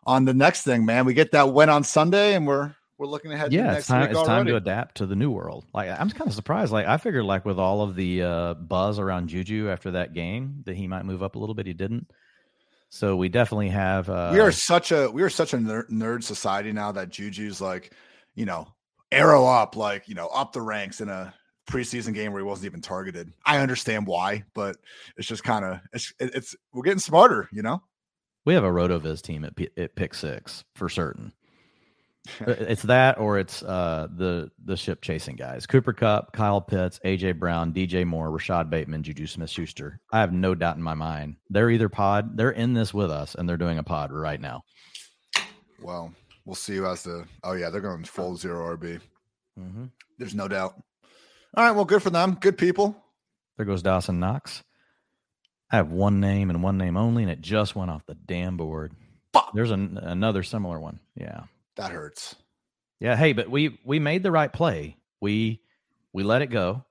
on 0.05 0.25
the 0.25 0.33
next 0.33 0.63
thing, 0.63 0.85
man. 0.85 1.05
We 1.05 1.13
get 1.13 1.31
that 1.33 1.53
win 1.53 1.69
on 1.69 1.83
Sunday 1.83 2.33
and 2.33 2.47
we're 2.47 2.73
we're 2.97 3.07
looking 3.07 3.31
ahead 3.31 3.51
to 3.51 3.55
Yeah, 3.57 3.67
next 3.67 3.77
it's 3.79 3.87
time. 3.87 4.01
week 4.01 4.11
It's 4.17 4.23
time 4.27 4.45
to 4.47 4.55
adapt 4.55 4.95
to 4.97 5.05
the 5.05 5.15
new 5.15 5.29
world. 5.31 5.65
Like 5.73 5.89
I'm 5.89 6.09
kind 6.09 6.27
of 6.27 6.33
surprised. 6.33 6.71
Like 6.71 6.87
I 6.87 6.97
figured, 6.97 7.25
like 7.25 7.45
with 7.45 7.59
all 7.59 7.81
of 7.81 7.95
the 7.95 8.23
uh, 8.23 8.53
buzz 8.55 8.99
around 8.99 9.29
Juju 9.29 9.69
after 9.69 9.91
that 9.91 10.13
game, 10.13 10.63
that 10.65 10.75
he 10.75 10.87
might 10.87 11.05
move 11.05 11.21
up 11.21 11.35
a 11.35 11.39
little 11.39 11.55
bit. 11.55 11.67
He 11.67 11.73
didn't. 11.73 12.09
So 12.89 13.15
we 13.15 13.29
definitely 13.29 13.69
have. 13.69 14.09
Uh, 14.09 14.31
we 14.33 14.39
are 14.39 14.51
such 14.51 14.91
a 14.91 15.09
we 15.09 15.21
are 15.21 15.29
such 15.29 15.53
a 15.53 15.59
ner- 15.59 15.87
nerd 15.91 16.23
society 16.23 16.71
now 16.71 16.91
that 16.93 17.09
Juju's 17.09 17.59
like, 17.61 17.93
you 18.35 18.45
know, 18.45 18.67
arrow 19.11 19.45
up, 19.45 19.75
like, 19.75 20.07
you 20.07 20.15
know, 20.15 20.27
up 20.27 20.53
the 20.53 20.61
ranks 20.61 21.01
in 21.01 21.09
a 21.09 21.33
preseason 21.69 22.13
game 22.13 22.31
where 22.31 22.41
he 22.41 22.47
wasn't 22.47 22.65
even 22.65 22.81
targeted. 22.81 23.31
I 23.45 23.59
understand 23.59 24.07
why, 24.07 24.45
but 24.53 24.77
it's 25.17 25.27
just 25.27 25.43
kind 25.43 25.65
of 25.65 25.81
it's 25.93 26.13
it's 26.19 26.55
we're 26.73 26.83
getting 26.83 26.99
smarter, 26.99 27.49
you 27.51 27.61
know. 27.61 27.83
We 28.45 28.53
have 28.53 28.63
a 28.63 28.69
Rotoviz 28.71 29.21
team 29.21 29.43
at, 29.43 29.57
P- 29.57 29.69
at 29.75 29.95
pick 29.97 30.13
six 30.13 30.63
for 30.73 30.87
certain. 30.87 31.33
Uh, 32.45 32.51
it's 32.51 32.83
that 32.83 33.17
or 33.17 33.37
it's 33.39 33.63
uh, 33.63 34.07
the 34.15 34.51
the 34.65 34.77
ship 34.77 35.01
chasing 35.01 35.35
guys: 35.35 35.65
Cooper 35.65 35.93
Kupp, 35.93 36.33
Kyle 36.33 36.61
Pitts, 36.61 36.99
AJ 37.05 37.39
Brown, 37.39 37.73
DJ 37.73 38.05
Moore, 38.05 38.31
Rashod 38.31 38.69
Bateman, 38.69 39.03
Juju 39.03 39.27
Smith 39.27 39.49
Schuster. 39.49 39.99
I 40.11 40.19
have 40.19 40.33
no 40.33 40.55
doubt 40.55 40.77
in 40.77 40.83
my 40.83 40.93
mind 40.93 41.37
they're 41.49 41.69
either 41.69 41.89
pod, 41.89 42.37
they're 42.37 42.51
in 42.51 42.73
this 42.73 42.93
with 42.93 43.11
us, 43.11 43.35
and 43.35 43.47
they're 43.47 43.57
doing 43.57 43.77
a 43.77 43.83
pod 43.83 44.11
right 44.11 44.39
now. 44.39 44.63
Well, 45.81 46.13
we'll 46.45 46.55
see 46.55 46.75
who 46.75 46.83
has 46.83 47.03
the. 47.03 47.25
Oh 47.43 47.53
yeah, 47.53 47.69
they're 47.69 47.81
going 47.81 48.03
full 48.03 48.35
zero 48.35 48.75
RB. 48.77 48.99
Mm-hmm. 49.59 49.85
There's 50.17 50.35
no 50.35 50.47
doubt. 50.47 50.81
All 51.55 51.63
right, 51.63 51.71
well, 51.71 51.85
good 51.85 52.03
for 52.03 52.09
them. 52.09 52.37
Good 52.39 52.57
people. 52.57 53.03
There 53.57 53.65
goes 53.65 53.81
Dawson 53.81 54.19
Knox. 54.19 54.63
I 55.71 55.77
have 55.77 55.91
one 55.91 56.19
name 56.19 56.49
and 56.49 56.63
one 56.63 56.77
name 56.77 56.95
only, 56.95 57.23
and 57.23 57.31
it 57.31 57.41
just 57.41 57.75
went 57.75 57.91
off 57.91 58.05
the 58.05 58.15
damn 58.15 58.57
board. 58.57 58.93
Fuck. 59.33 59.51
There's 59.53 59.71
an, 59.71 59.97
another 59.97 60.43
similar 60.43 60.79
one. 60.79 60.99
Yeah. 61.15 61.43
That 61.77 61.91
hurts. 61.91 62.35
Yeah, 62.99 63.15
hey, 63.15 63.33
but 63.33 63.49
we 63.49 63.79
we 63.85 63.99
made 63.99 64.23
the 64.23 64.31
right 64.31 64.51
play. 64.51 64.97
We 65.21 65.61
we 66.13 66.23
let 66.23 66.41
it 66.41 66.47
go. 66.47 66.83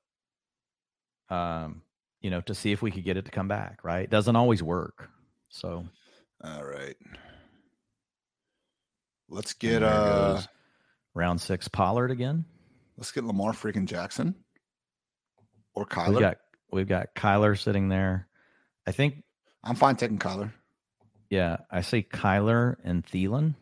Um, 1.29 1.83
you 2.21 2.31
know, 2.31 2.41
to 2.43 2.55
see 2.55 2.71
if 2.73 2.83
we 2.83 2.91
could 2.93 3.05
get 3.05 3.17
it 3.17 3.25
to 3.25 3.31
come 3.31 3.49
back, 3.49 3.81
right? 3.83 4.09
Doesn't 4.09 4.37
always 4.37 4.63
work. 4.63 5.11
So 5.49 5.85
All 6.43 6.65
right. 6.65 6.97
Let's 9.29 9.55
get 9.55 9.83
uh 9.83 10.41
round 11.15 11.41
six 11.41 11.67
Pollard 11.69 12.11
again. 12.11 12.45
let's 12.97 13.11
get 13.11 13.25
Lamar 13.25 13.53
freaking 13.53 13.87
Jackson 13.87 14.35
or 15.75 15.83
We've 15.83 15.89
Kyler. 15.89 16.21
got 16.21 16.37
we've 16.71 16.89
got 16.89 17.15
Kyler 17.17 17.59
sitting 17.59 17.89
there. 17.89 18.29
I 18.87 18.93
think 18.93 19.25
I'm 19.65 19.75
fine 19.75 19.97
taking 19.97 20.19
Kyler. 20.19 20.53
yeah, 21.29 21.57
I 21.71 21.81
say 21.81 22.03
Kyler 22.03 22.77
and 22.85 23.05
Thielen. 23.05 23.55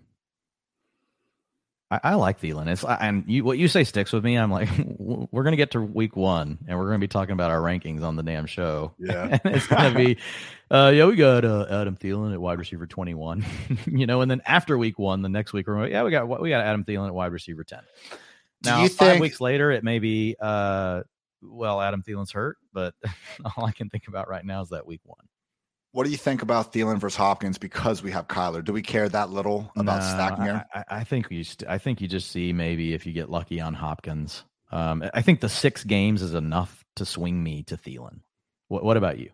I, 1.95 2.01
I 2.11 2.15
like 2.15 2.41
Thielen. 2.41 2.67
It's 2.67 2.85
and 2.85 3.25
you 3.27 3.45
what 3.45 3.59
you 3.59 3.69
say 3.69 3.85
sticks 3.85 4.13
with 4.13 4.25
me. 4.25 4.37
I'm 4.37 4.51
like, 4.51 4.69
we're 4.99 5.45
gonna 5.45 5.57
get 5.57 5.71
to 5.73 5.81
week 5.81 6.17
one 6.17 6.59
and 6.67 6.79
we're 6.79 6.87
gonna 6.87 6.99
be 6.99 7.09
talking 7.09 7.33
about 7.33 7.51
our 7.51 7.61
rankings 7.61 8.03
on 8.03 8.17
the 8.17 8.23
damn 8.23 8.47
show. 8.47 8.95
Yeah. 8.99 9.39
and 9.45 9.55
it's 9.55 9.67
gonna 9.67 9.95
be, 9.95 10.19
uh, 10.71 10.93
yeah, 10.95 11.07
we 11.07 11.15
got 11.15 11.45
uh, 11.45 11.67
Adam 11.71 11.97
Thielen 11.97 12.33
at 12.33 12.41
wide 12.41 12.59
receiver 12.59 12.87
21, 12.87 13.45
you 13.87 14.07
know, 14.07 14.23
and 14.23 14.31
then 14.31 14.43
after 14.47 14.77
week 14.77 14.99
one, 14.99 15.23
the 15.23 15.29
next 15.29 15.53
week 15.53 15.67
we're 15.67 15.75
gonna, 15.75 15.89
yeah, 15.89 16.03
we 16.03 16.11
got 16.11 16.41
we 16.41 16.49
got 16.49 16.65
Adam 16.65 16.85
Thielen 16.85 17.07
at 17.07 17.15
wide 17.15 17.33
receiver 17.33 17.63
10. 17.63 17.81
Now 18.65 18.81
five 18.89 18.91
think- 18.91 19.23
weeks 19.23 19.41
later, 19.41 19.71
it 19.71 19.85
may 19.85 19.99
be, 19.99 20.37
uh, 20.41 21.03
well, 21.43 21.81
Adam 21.81 22.03
Thielen's 22.03 22.33
hurt, 22.33 22.57
but 22.73 22.95
all 23.57 23.67
I 23.67 23.73
can 23.73 23.89
think 23.89 24.09
about 24.09 24.29
right 24.29 24.45
now 24.45 24.63
is 24.63 24.71
that 24.71 24.87
week 24.87 25.03
one. 25.05 25.25
What 25.95 26.05
do 26.07 26.11
you 26.11 26.17
think 26.17 26.43
about 26.43 26.73
Thielen 26.73 26.99
versus 26.99 27.17
Hopkins 27.17 27.57
because 27.57 28.03
we 28.03 28.11
have 28.11 28.27
Kyler? 28.27 28.65
Do 28.65 28.73
we 28.73 28.83
care 28.83 29.09
that 29.09 29.31
little 29.31 29.71
about 29.77 30.03
No, 30.03 30.09
stacking 30.09 30.45
here? 30.45 30.65
I, 30.75 30.79
I, 30.81 30.85
I 30.89 31.05
think 31.05 31.31
you. 31.31 31.45
St- 31.45 31.71
I 31.71 31.79
think 31.79 32.01
you 32.01 32.09
just 32.09 32.33
see 32.33 32.53
maybe 32.53 32.95
if 32.95 33.07
you 33.07 33.13
get 33.13 33.31
lucky 33.31 33.61
on 33.61 33.75
Hopkins. 33.75 34.43
Um, 34.73 35.05
I 35.15 35.23
think 35.23 35.39
the 35.41 35.49
six 35.49 35.85
games 35.85 36.21
is 36.21 36.35
enough 36.35 36.85
to 36.97 37.07
swing 37.07 37.41
me 37.41 37.63
to 37.69 37.77
Thielen. 37.77 38.23
What, 38.67 38.83
what 38.83 38.97
about 38.97 39.21
you? 39.21 39.31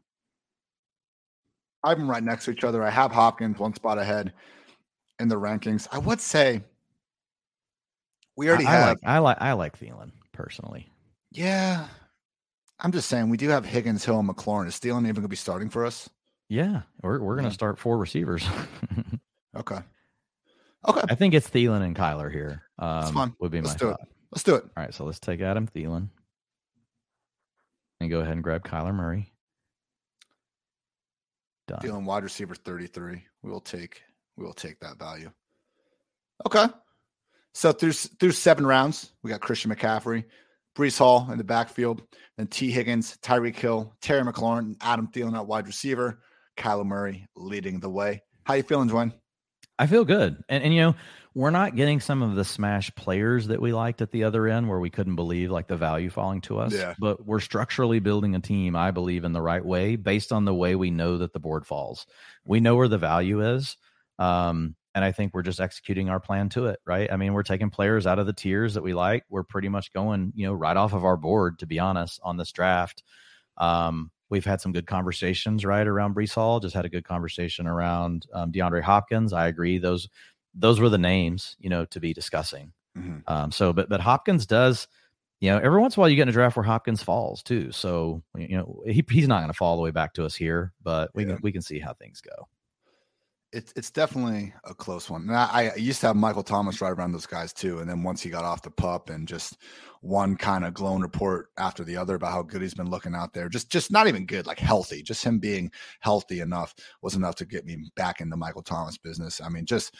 I 1.82 1.88
have 1.88 1.98
them 1.98 2.10
right 2.10 2.22
next 2.22 2.44
to 2.44 2.50
each 2.50 2.62
other. 2.62 2.82
I 2.84 2.90
have 2.90 3.10
Hopkins 3.10 3.58
one 3.58 3.74
spot 3.74 3.96
ahead 3.96 4.34
in 5.18 5.28
the 5.28 5.36
rankings. 5.36 5.88
I 5.90 5.96
would 5.96 6.20
say 6.20 6.62
we 8.36 8.50
already 8.50 8.66
I, 8.66 8.72
I 8.72 8.74
have. 8.74 8.88
like. 8.88 8.98
I 9.06 9.18
like. 9.20 9.36
I 9.40 9.52
like 9.54 9.80
Thielen 9.80 10.10
personally. 10.32 10.90
yeah. 11.32 11.86
I'm 12.82 12.92
just 12.92 13.08
saying 13.08 13.30
we 13.30 13.38
do 13.38 13.48
have 13.48 13.64
Higgins, 13.64 14.04
Hill, 14.04 14.18
and 14.18 14.28
McLaurin. 14.28 14.66
Is 14.66 14.74
Thielen 14.76 15.00
even 15.04 15.14
going 15.14 15.22
to 15.22 15.28
be 15.28 15.36
starting 15.36 15.70
for 15.70 15.86
us? 15.86 16.08
Yeah, 16.50 16.82
we're 17.00 17.20
we're 17.20 17.36
gonna 17.36 17.52
start 17.52 17.78
four 17.78 17.96
receivers. 17.96 18.44
Okay. 19.56 19.78
Okay. 20.88 21.00
I 21.10 21.16
think 21.16 21.34
it's 21.34 21.50
Thielen 21.50 21.82
and 21.82 21.96
Kyler 21.96 22.32
here. 22.32 22.62
Um, 22.78 23.12
fine. 23.12 23.34
Would 23.40 23.50
be 23.50 23.60
Let's 23.60 23.74
my 23.74 23.78
do 23.78 23.88
it. 23.88 23.96
thought. 23.96 24.08
Let's 24.30 24.44
do 24.44 24.54
it. 24.54 24.62
All 24.62 24.84
right, 24.84 24.94
so 24.94 25.04
let's 25.04 25.18
take 25.18 25.40
Adam 25.40 25.66
Thielen 25.66 26.08
and 28.00 28.10
go 28.10 28.20
ahead 28.20 28.34
and 28.34 28.44
grab 28.44 28.62
Kyler 28.64 28.94
Murray. 28.94 29.32
Done. 31.66 31.80
Thielen 31.80 32.04
wide 32.04 32.22
receiver 32.22 32.54
33. 32.54 33.24
We 33.42 33.50
will 33.50 33.60
take 33.60 34.02
we 34.36 34.44
will 34.44 34.54
take 34.54 34.78
that 34.80 35.00
value. 35.00 35.32
Okay. 36.46 36.66
So 37.52 37.72
through 37.72 37.92
through 37.92 38.30
seven 38.32 38.64
rounds, 38.64 39.10
we 39.24 39.30
got 39.30 39.40
Christian 39.40 39.74
McCaffrey, 39.74 40.24
Breece 40.76 40.98
Hall 40.98 41.28
in 41.32 41.38
the 41.38 41.44
backfield, 41.44 42.02
then 42.36 42.46
Tee 42.46 42.70
Higgins, 42.70 43.18
Tyreek 43.20 43.56
Hill, 43.56 43.92
Terry 44.00 44.22
McLaurin, 44.22 44.58
and 44.60 44.76
Adam 44.80 45.08
Thielen 45.08 45.34
at 45.36 45.46
wide 45.48 45.66
receiver, 45.66 46.20
Kyler 46.60 46.86
Murray 46.86 47.26
leading 47.34 47.80
the 47.80 47.90
way. 47.90 48.22
How 48.44 48.54
you 48.54 48.62
feeling, 48.62 48.88
Dwain? 48.88 49.12
I 49.78 49.86
feel 49.86 50.04
good. 50.04 50.42
And 50.48 50.62
and 50.62 50.74
you 50.74 50.80
know, 50.80 50.94
we're 51.34 51.50
not 51.50 51.76
getting 51.76 52.00
some 52.00 52.22
of 52.22 52.34
the 52.34 52.44
smash 52.44 52.94
players 52.94 53.46
that 53.46 53.62
we 53.62 53.72
liked 53.72 54.02
at 54.02 54.10
the 54.10 54.24
other 54.24 54.46
end 54.48 54.68
where 54.68 54.80
we 54.80 54.90
couldn't 54.90 55.16
believe 55.16 55.50
like 55.50 55.68
the 55.68 55.76
value 55.76 56.10
falling 56.10 56.40
to 56.42 56.58
us. 56.58 56.74
Yeah. 56.74 56.94
But 56.98 57.24
we're 57.24 57.40
structurally 57.40 58.00
building 58.00 58.34
a 58.34 58.40
team, 58.40 58.76
I 58.76 58.90
believe, 58.90 59.24
in 59.24 59.32
the 59.32 59.40
right 59.40 59.64
way 59.64 59.96
based 59.96 60.32
on 60.32 60.44
the 60.44 60.54
way 60.54 60.74
we 60.74 60.90
know 60.90 61.18
that 61.18 61.32
the 61.32 61.40
board 61.40 61.66
falls. 61.66 62.06
We 62.44 62.60
know 62.60 62.76
where 62.76 62.88
the 62.88 62.98
value 62.98 63.42
is. 63.54 63.76
Um, 64.18 64.74
and 64.94 65.04
I 65.04 65.12
think 65.12 65.32
we're 65.32 65.42
just 65.42 65.60
executing 65.60 66.10
our 66.10 66.18
plan 66.18 66.48
to 66.50 66.66
it, 66.66 66.80
right? 66.84 67.10
I 67.10 67.16
mean, 67.16 67.32
we're 67.32 67.44
taking 67.44 67.70
players 67.70 68.08
out 68.08 68.18
of 68.18 68.26
the 68.26 68.32
tiers 68.32 68.74
that 68.74 68.82
we 68.82 68.92
like. 68.92 69.24
We're 69.28 69.44
pretty 69.44 69.68
much 69.68 69.92
going, 69.92 70.32
you 70.34 70.46
know, 70.46 70.52
right 70.52 70.76
off 70.76 70.92
of 70.92 71.04
our 71.04 71.16
board, 71.16 71.60
to 71.60 71.66
be 71.66 71.78
honest, 71.78 72.18
on 72.24 72.36
this 72.36 72.50
draft. 72.50 73.04
Um, 73.56 74.10
we've 74.30 74.44
had 74.44 74.60
some 74.60 74.72
good 74.72 74.86
conversations, 74.86 75.64
right, 75.64 75.86
around 75.86 76.14
Breece 76.14 76.34
Hall. 76.34 76.60
Just 76.60 76.74
had 76.74 76.84
a 76.84 76.88
good 76.90 77.04
conversation 77.04 77.66
around 77.66 78.26
um, 78.34 78.52
DeAndre 78.52 78.82
Hopkins. 78.82 79.32
I 79.32 79.48
agree; 79.48 79.78
those 79.78 80.08
those 80.54 80.80
were 80.80 80.88
the 80.88 80.98
names, 80.98 81.56
you 81.60 81.70
know, 81.70 81.84
to 81.86 82.00
be 82.00 82.12
discussing. 82.14 82.72
Mhm. 82.96 83.24
Um, 83.26 83.52
so, 83.52 83.72
but 83.72 83.88
but 83.88 84.00
Hopkins 84.00 84.46
does, 84.46 84.88
you 85.40 85.50
know, 85.50 85.58
every 85.58 85.80
once 85.80 85.96
in 85.96 86.00
a 86.00 86.02
while 86.02 86.10
you 86.10 86.16
get 86.16 86.22
in 86.24 86.28
a 86.30 86.32
draft 86.32 86.56
where 86.56 86.64
Hopkins 86.64 87.02
falls 87.02 87.42
too. 87.42 87.72
So, 87.72 88.22
you 88.36 88.56
know, 88.58 88.82
he, 88.86 89.04
he's 89.10 89.28
not 89.28 89.40
going 89.40 89.48
to 89.50 89.54
fall 89.56 89.70
all 89.72 89.76
the 89.76 89.82
way 89.82 89.90
back 89.92 90.14
to 90.14 90.24
us 90.26 90.34
here, 90.36 90.72
but 90.82 91.10
we 91.14 91.24
Yeah. 91.24 91.26
can 91.26 91.40
we 91.42 91.52
can 91.52 91.62
see 91.62 91.80
how 91.80 91.94
things 91.94 92.20
go. 92.22 92.48
It's 93.52 93.72
it's 93.74 93.90
definitely 93.90 94.54
a 94.64 94.74
close 94.74 95.10
one. 95.10 95.22
And 95.22 95.36
I, 95.36 95.72
I 95.74 95.74
used 95.74 96.00
to 96.02 96.06
have 96.06 96.16
Michael 96.16 96.44
Thomas 96.44 96.80
right 96.80 96.92
around 96.92 97.12
those 97.12 97.26
guys 97.26 97.52
too. 97.52 97.80
And 97.80 97.90
then 97.90 98.02
once 98.02 98.22
he 98.22 98.30
got 98.30 98.44
off 98.44 98.62
the 98.62 98.70
pup 98.70 99.10
and 99.10 99.26
just 99.26 99.58
one 100.02 100.36
kind 100.36 100.64
of 100.64 100.72
glowing 100.72 101.02
report 101.02 101.48
after 101.58 101.82
the 101.82 101.96
other 101.96 102.14
about 102.14 102.32
how 102.32 102.42
good 102.42 102.62
he's 102.62 102.74
been 102.74 102.90
looking 102.90 103.14
out 103.14 103.32
there, 103.32 103.48
just 103.48 103.70
just 103.70 103.90
not 103.90 104.06
even 104.06 104.24
good, 104.24 104.46
like 104.46 104.60
healthy. 104.60 105.02
Just 105.02 105.24
him 105.24 105.40
being 105.40 105.70
healthy 105.98 106.40
enough 106.40 106.74
was 107.02 107.16
enough 107.16 107.34
to 107.36 107.44
get 107.44 107.66
me 107.66 107.90
back 107.96 108.20
in 108.20 108.30
the 108.30 108.36
Michael 108.36 108.62
Thomas 108.62 108.96
business. 108.96 109.40
I 109.40 109.48
mean, 109.48 109.66
just 109.66 109.94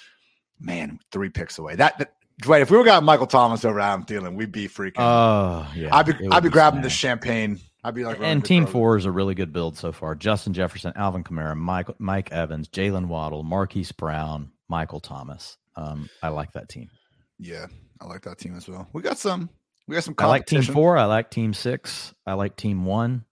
man, 0.60 0.98
three 1.10 1.30
picks 1.30 1.58
away. 1.58 1.74
That, 1.74 1.98
that 1.98 2.12
Dwight, 2.40 2.62
if 2.62 2.70
we 2.70 2.78
were 2.78 2.84
got 2.84 3.02
Michael 3.02 3.26
Thomas 3.26 3.64
over 3.64 3.80
Adam 3.80 4.04
Thielen, 4.04 4.34
we'd 4.34 4.52
be 4.52 4.66
freaking. 4.66 4.94
Oh, 4.98 5.70
yeah. 5.74 5.94
I'd 5.94 6.06
be 6.06 6.28
I'd 6.30 6.42
be 6.42 6.48
grabbing 6.48 6.82
the 6.82 6.90
champagne. 6.90 7.60
I'd 7.82 7.94
be 7.94 8.04
like, 8.04 8.18
and 8.20 8.44
Team 8.44 8.66
Four 8.66 8.96
is 8.96 9.06
a 9.06 9.10
really 9.10 9.34
good 9.34 9.52
build 9.52 9.76
so 9.78 9.92
far. 9.92 10.14
Justin 10.14 10.52
Jefferson, 10.52 10.92
Alvin 10.96 11.24
Kamara, 11.24 11.56
Mike 11.56 11.88
Mike 11.98 12.30
Evans, 12.30 12.68
Jaylen 12.68 13.06
Waddle, 13.06 13.42
Marquise 13.42 13.92
Brown, 13.92 14.52
Michael 14.68 15.00
Thomas. 15.00 15.56
Um, 15.76 16.10
I 16.22 16.28
like 16.28 16.52
that 16.52 16.68
team. 16.68 16.90
Yeah, 17.38 17.66
I 18.00 18.06
like 18.06 18.22
that 18.22 18.38
team 18.38 18.54
as 18.56 18.68
well. 18.68 18.88
We 18.92 19.00
got 19.00 19.18
some. 19.18 19.48
We 19.88 19.94
got 19.94 20.04
some. 20.04 20.14
I 20.18 20.26
like 20.26 20.46
Team. 20.46 20.62
Four. 20.62 20.98
I 20.98 21.06
like 21.06 21.30
Team 21.30 21.54
Six. 21.54 22.14
I 22.26 22.34
like 22.34 22.56
Team 22.56 22.84
One, 22.84 23.24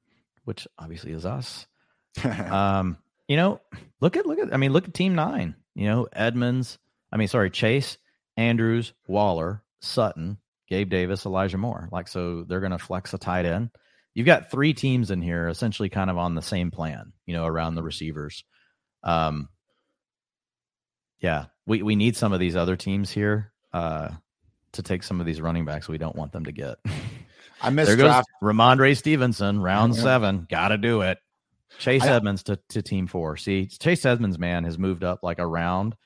which 0.44 0.66
obviously 0.78 1.12
is 1.12 1.26
us. 1.26 1.66
Um, 2.24 2.96
you 3.28 3.36
know, 3.36 3.60
look 4.00 4.16
at 4.16 4.26
look 4.26 4.38
at. 4.38 4.52
I 4.52 4.56
mean, 4.56 4.72
look 4.72 4.88
at 4.88 4.94
Team 4.94 5.14
Nine. 5.14 5.54
You 5.74 5.86
know, 5.86 6.08
Edmonds. 6.12 6.78
I 7.12 7.16
mean, 7.16 7.28
sorry, 7.28 7.50
Chase, 7.50 7.98
Andrews, 8.36 8.92
Waller, 9.06 9.62
Sutton, 9.80 10.38
Gabe 10.68 10.90
Davis, 10.90 11.26
Elijah 11.26 11.58
Moore. 11.58 11.88
Like, 11.92 12.08
so 12.08 12.44
they're 12.44 12.60
going 12.60 12.72
to 12.72 12.78
flex 12.78 13.14
a 13.14 13.18
tight 13.18 13.44
end. 13.44 13.70
You've 14.14 14.26
got 14.26 14.50
three 14.50 14.74
teams 14.74 15.10
in 15.10 15.22
here, 15.22 15.48
essentially, 15.48 15.88
kind 15.88 16.10
of 16.10 16.18
on 16.18 16.34
the 16.34 16.42
same 16.42 16.70
plan. 16.70 17.12
You 17.26 17.34
know, 17.34 17.46
around 17.46 17.74
the 17.74 17.82
receivers. 17.82 18.44
Um, 19.02 19.48
yeah, 21.20 21.46
we 21.66 21.82
we 21.82 21.96
need 21.96 22.16
some 22.16 22.32
of 22.32 22.40
these 22.40 22.56
other 22.56 22.76
teams 22.76 23.10
here. 23.10 23.52
Uh, 23.72 24.10
to 24.72 24.82
take 24.82 25.02
some 25.02 25.20
of 25.20 25.26
these 25.26 25.40
running 25.40 25.64
backs 25.64 25.88
we 25.88 25.98
don't 25.98 26.16
want 26.16 26.32
them 26.32 26.44
to 26.44 26.52
get. 26.52 26.78
I 27.62 27.70
missed 27.70 27.88
There 27.88 27.96
goes 27.96 28.06
draft. 28.06 28.28
Rhamondre 28.42 28.96
Stevenson, 28.96 29.60
round 29.60 29.94
Yeah. 29.96 30.02
seven. 30.02 30.46
Got 30.48 30.68
to 30.68 30.78
do 30.78 31.00
it. 31.02 31.18
Chase 31.78 32.04
Edmonds 32.04 32.44
to, 32.44 32.58
to 32.70 32.82
team 32.82 33.06
four. 33.06 33.36
See, 33.36 33.66
Chase 33.66 34.04
Edmonds, 34.06 34.38
man, 34.38 34.64
has 34.64 34.78
moved 34.78 35.04
up 35.04 35.20
like 35.22 35.38
a 35.38 35.46
round. 35.46 35.96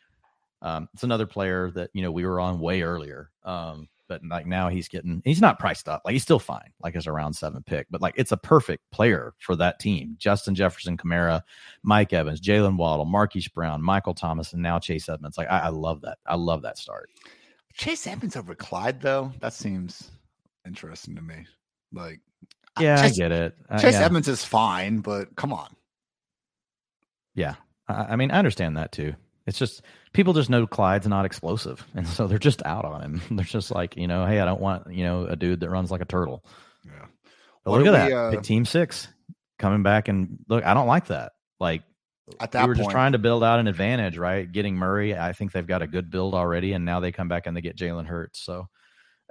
Um, 0.61 0.89
it's 0.95 1.03
another 1.03 1.27
player 1.27 1.71
that, 1.73 1.91
you 1.93 2.03
know, 2.03 2.11
we 2.13 2.25
were 2.25 2.41
on 2.41 2.59
way 2.61 2.83
earlier. 2.83 3.31
Um, 3.45 3.89
but 4.13 4.29
like 4.29 4.47
now 4.47 4.69
he's 4.69 4.89
getting, 4.89 5.23
he's 5.25 5.41
not 5.41 5.59
priced 5.59 5.89
up. 5.89 6.03
Like 6.05 6.13
he's 6.13 6.23
still 6.23 6.39
fine, 6.39 6.71
like 6.83 6.97
as 6.97 7.07
a 7.07 7.13
round 7.13 7.35
seven 7.35 7.63
pick, 7.63 7.87
but 7.91 8.03
like 8.03 8.13
it's 8.17 8.33
a 8.33 8.37
perfect 8.37 8.83
player 8.91 9.33
for 9.39 9.57
that 9.57 9.79
team. 9.79 10.17
Justin 10.19 10.55
Jefferson, 10.55 10.99
Kamara, 10.99 11.41
Mike 11.83 12.13
Evans, 12.13 12.41
Jaylen 12.41 12.77
Waddle, 12.77 13.07
Marquise 13.07 13.49
Brown, 13.49 13.83
Michael 13.83 14.13
Thomas, 14.13 14.53
and 14.53 14.63
now 14.63 14.79
Chase 14.79 15.09
Edmonds. 15.09 15.39
Like 15.39 15.51
I, 15.51 15.61
I 15.61 15.69
love 15.69 16.03
that. 16.03 16.19
I 16.27 16.35
love 16.35 16.61
that 16.63 16.77
start. 16.77 17.09
Chase 17.73 18.07
Edmonds 18.07 18.37
over 18.37 18.55
Clyde 18.55 19.01
though. 19.01 19.33
That 19.41 19.55
seems 19.55 20.11
interesting 20.67 21.17
to 21.17 21.23
me. 21.23 21.47
Like, 21.93 22.21
Yeah, 22.79 23.01
Chase, 23.01 23.13
I 23.13 23.17
get 23.17 23.33
it. 23.33 23.57
Uh, 23.71 23.79
Chase 23.79 23.95
yeah. 23.95 24.05
Edmonds 24.05 24.29
is 24.29 24.45
fine, 24.45 24.99
but 24.99 25.35
come 25.37 25.55
on. 25.55 25.75
Yeah, 27.35 27.55
I, 27.89 27.95
I 27.95 28.17
mean, 28.17 28.31
I 28.31 28.39
understand 28.39 28.77
that 28.77 28.93
too. 28.93 29.15
It's 29.47 29.59
just 29.59 29.83
people 30.13 30.33
just 30.33 30.51
know 30.51 30.67
Clyde's 30.67 31.07
not 31.07 31.25
explosive, 31.25 31.87
and 31.95 32.07
so 32.07 32.27
they're 32.27 32.39
just 32.39 32.65
out 32.65 32.85
on 32.85 33.03
him. 33.03 33.23
They're 33.37 33.45
just 33.45 33.71
like, 33.71 33.97
you 33.97 34.07
know, 34.07 34.27
hey, 34.27 34.41
I 34.41 34.45
don't 34.45 34.61
want 34.61 34.93
you 34.93 35.05
know 35.05 35.27
a 35.27 35.37
dude 35.37 35.61
that 35.61 35.71
runs 35.71 35.91
like 35.91 36.01
a 36.01 36.07
turtle. 36.07 36.45
Yeah. 36.85 37.07
But 37.65 37.71
look 37.73 37.87
at 37.87 38.07
we, 38.07 38.13
that, 38.13 38.39
uh, 38.39 38.41
Team 38.43 38.65
Six 38.65 39.09
coming 39.59 39.83
back 39.83 40.09
and 40.09 40.39
look. 40.49 40.65
I 40.65 40.75
don't 40.75 40.87
like 40.87 41.07
that. 41.07 41.33
Like 41.61 41.83
At 42.41 42.53
we 42.53 42.59
that 42.59 42.69
were 42.69 42.75
point, 42.75 42.85
just 42.85 42.91
trying 42.91 43.13
to 43.13 43.19
build 43.19 43.45
out 43.45 43.61
an 43.61 43.69
advantage, 43.69 44.19
right? 44.19 44.51
Getting 44.51 44.75
Murray, 44.77 45.17
I 45.17 45.33
think 45.33 45.53
they've 45.53 45.67
got 45.67 45.83
a 45.83 45.87
good 45.87 46.11
build 46.11 46.35
already, 46.35 46.73
and 46.73 46.85
now 46.85 47.01
they 47.01 47.13
come 47.13 47.29
back 47.29 47.47
and 47.47 47.57
they 47.57 47.61
get 47.61 47.77
Jalen 47.77 48.07
Hurts. 48.07 48.41
So 48.41 48.69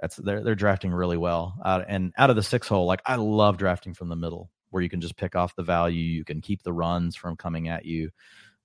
that's 0.00 0.16
they're 0.16 0.42
they're 0.42 0.54
drafting 0.54 0.92
really 0.92 1.16
well. 1.16 1.54
Out 1.64 1.84
and 1.88 2.12
out 2.18 2.30
of 2.30 2.36
the 2.36 2.42
six 2.42 2.68
hole, 2.68 2.86
like 2.86 3.02
I 3.06 3.16
love 3.16 3.56
drafting 3.56 3.94
from 3.94 4.08
the 4.08 4.16
middle, 4.16 4.50
where 4.70 4.82
you 4.82 4.90
can 4.90 5.00
just 5.00 5.16
pick 5.16 5.36
off 5.36 5.54
the 5.54 5.62
value, 5.62 6.02
you 6.02 6.24
can 6.24 6.40
keep 6.40 6.62
the 6.62 6.72
runs 6.72 7.14
from 7.14 7.36
coming 7.36 7.68
at 7.68 7.84
you. 7.84 8.10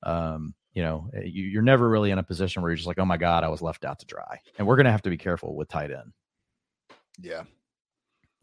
Um, 0.04 0.56
you 0.78 0.84
know, 0.84 1.10
you, 1.24 1.44
you're 1.44 1.63
never 1.63 1.90
really 1.90 2.12
in 2.12 2.20
a 2.20 2.24
position 2.24 2.62
where 2.62 2.70
you're 2.70 2.76
just 2.76 2.86
like, 2.86 3.00
oh 3.00 3.06
my 3.06 3.18
god, 3.18 3.44
I 3.44 3.48
was 3.48 3.63
left 3.63 3.84
out 3.84 3.98
to 4.02 4.06
dry. 4.06 4.42
And 4.60 4.68
we're 4.68 4.76
gonna 4.76 4.92
have 4.92 5.02
to 5.02 5.10
be 5.10 5.18
careful 5.18 5.56
with 5.56 5.70
tight 5.70 5.90
end. 5.90 6.13
yeah. 7.20 7.44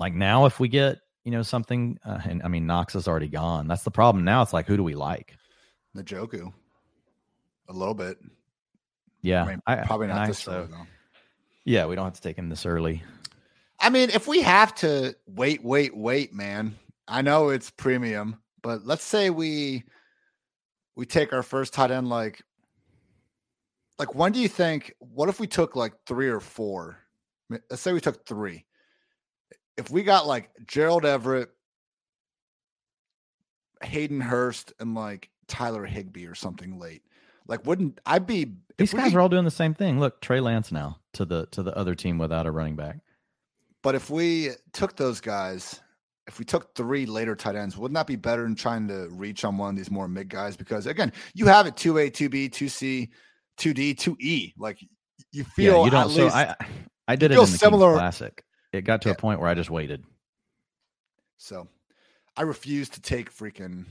Like 0.01 0.15
now, 0.15 0.47
if 0.47 0.59
we 0.59 0.67
get 0.67 0.99
you 1.23 1.31
know 1.31 1.43
something, 1.43 2.01
uh, 2.05 2.19
and 2.25 2.43
I 2.43 2.49
mean 2.49 2.67
Knox 2.67 2.97
is 2.97 3.07
already 3.07 3.29
gone. 3.29 3.69
That's 3.69 3.85
the 3.85 3.93
problem. 3.93 4.25
Now 4.25 4.43
it's 4.43 4.53
like, 4.53 4.67
who 4.67 4.77
do 4.77 4.83
we 4.83 4.97
like? 4.97 5.37
Njoku. 5.97 6.53
A 7.69 7.73
little 7.73 7.95
bit. 7.95 8.19
Yeah, 9.23 9.45
I 9.45 9.47
mean, 9.47 9.61
I- 9.65 9.77
probably 9.87 10.07
and 10.09 10.17
not 10.17 10.25
I- 10.25 10.27
this 10.27 10.41
so- 10.41 10.53
early 10.53 10.67
though. 10.73 10.87
Yeah, 11.65 11.87
we 11.87 11.95
don't 11.95 12.05
have 12.07 12.15
to 12.15 12.21
take 12.21 12.37
him 12.37 12.49
this 12.49 12.67
early. 12.67 13.05
I 13.79 13.91
mean, 13.91 14.11
if 14.11 14.27
we 14.27 14.43
have 14.43 14.75
to 14.77 15.15
wait, 15.29 15.63
wait, 15.65 15.97
wait, 15.97 16.35
man. 16.35 16.75
I 17.07 17.23
know 17.23 17.51
it's 17.51 17.71
premium, 17.71 18.39
but 18.61 18.85
let's 18.85 19.05
say 19.05 19.31
we 19.31 19.85
we 20.97 21.07
take 21.07 21.33
our 21.33 21.43
first 21.43 21.73
tight 21.73 21.91
end 21.91 22.09
like 22.09 22.43
like 23.99 24.15
when 24.15 24.33
do 24.33 24.41
you 24.41 24.49
think 24.49 24.93
what 24.99 25.29
if 25.29 25.39
we 25.41 25.47
took 25.47 25.77
like 25.77 25.93
three 26.07 26.29
or 26.29 26.41
four? 26.41 26.99
Let's 27.51 27.83
say 27.83 27.93
we 27.93 28.01
took 28.01 28.27
three. 28.27 28.65
If 29.77 29.91
we 29.91 30.03
got 30.03 30.27
like 30.27 30.51
Gerald 30.67 31.05
Everett, 31.05 31.51
Hayden 33.83 34.21
Hurst, 34.21 34.73
and 34.81 34.95
like 34.95 35.31
Tyler 35.47 35.85
Higbee 35.85 36.27
or 36.27 36.35
something 36.35 36.79
late, 36.79 37.03
like 37.47 37.65
wouldn't 37.67 38.01
I 38.07 38.19
be 38.19 38.45
These 38.79 38.91
if 38.91 38.95
we 38.95 39.01
guys 39.01 39.15
are 39.15 39.21
all 39.21 39.29
doing 39.29 39.45
the 39.45 39.51
same 39.51 39.75
thing. 39.75 40.01
Look, 40.01 40.21
Trey 40.21 40.41
Lance 40.41 40.73
now 40.73 40.99
to 41.15 41.25
the 41.25 41.47
to 41.53 41.63
the 41.63 41.77
other 41.77 41.95
team 41.95 42.19
without 42.19 42.47
a 42.47 42.51
running 42.51 42.77
back. 42.77 42.99
But 43.83 43.95
if 43.95 44.11
we 44.11 44.51
took 44.73 44.97
those 44.97 45.21
guys 45.21 45.81
if 46.27 46.39
we 46.39 46.45
took 46.45 46.75
three 46.75 47.07
later 47.07 47.37
tight 47.37 47.57
ends, 47.57 47.77
wouldn't 47.77 47.95
that 47.95 48.07
be 48.07 48.17
better 48.17 48.43
than 48.43 48.55
trying 48.55 48.89
to 48.89 49.09
reach 49.11 49.45
on 49.45 49.59
one 49.59 49.71
of 49.71 49.77
these 49.77 49.91
more 49.91 50.09
mid 50.09 50.29
guys? 50.29 50.57
Because 50.57 50.87
again, 50.87 51.13
you 51.35 51.47
have 51.47 51.67
it 51.67 51.77
two 51.77 51.99
A, 51.99 52.09
two 52.11 52.29
B, 52.29 52.49
two 52.49 52.69
C, 52.69 53.11
two 53.57 53.75
D, 53.75 53.95
two 53.95 54.17
E. 54.21 54.53
Like 54.59 54.79
you 55.33 55.45
feel 55.45 55.79
yeah, 55.79 55.85
you 55.85 55.91
don't. 55.91 56.11
so 56.11 56.29
I 56.29 56.55
I 57.07 57.17
did 57.17 57.31
it 57.31 57.35
in 57.35 57.41
the 57.41 57.47
similar 57.47 57.91
Kings 57.91 57.99
Classic. 57.99 58.45
It 58.73 58.83
got 58.83 59.03
to 59.03 59.09
yeah. 59.09 59.15
a 59.15 59.17
point 59.17 59.41
where 59.41 59.49
I 59.49 59.55
just 59.55 59.71
waited. 59.71 60.03
So 61.37 61.69
I 62.37 62.43
refuse 62.43 62.89
to 62.91 63.01
take 63.01 63.33
freaking 63.33 63.85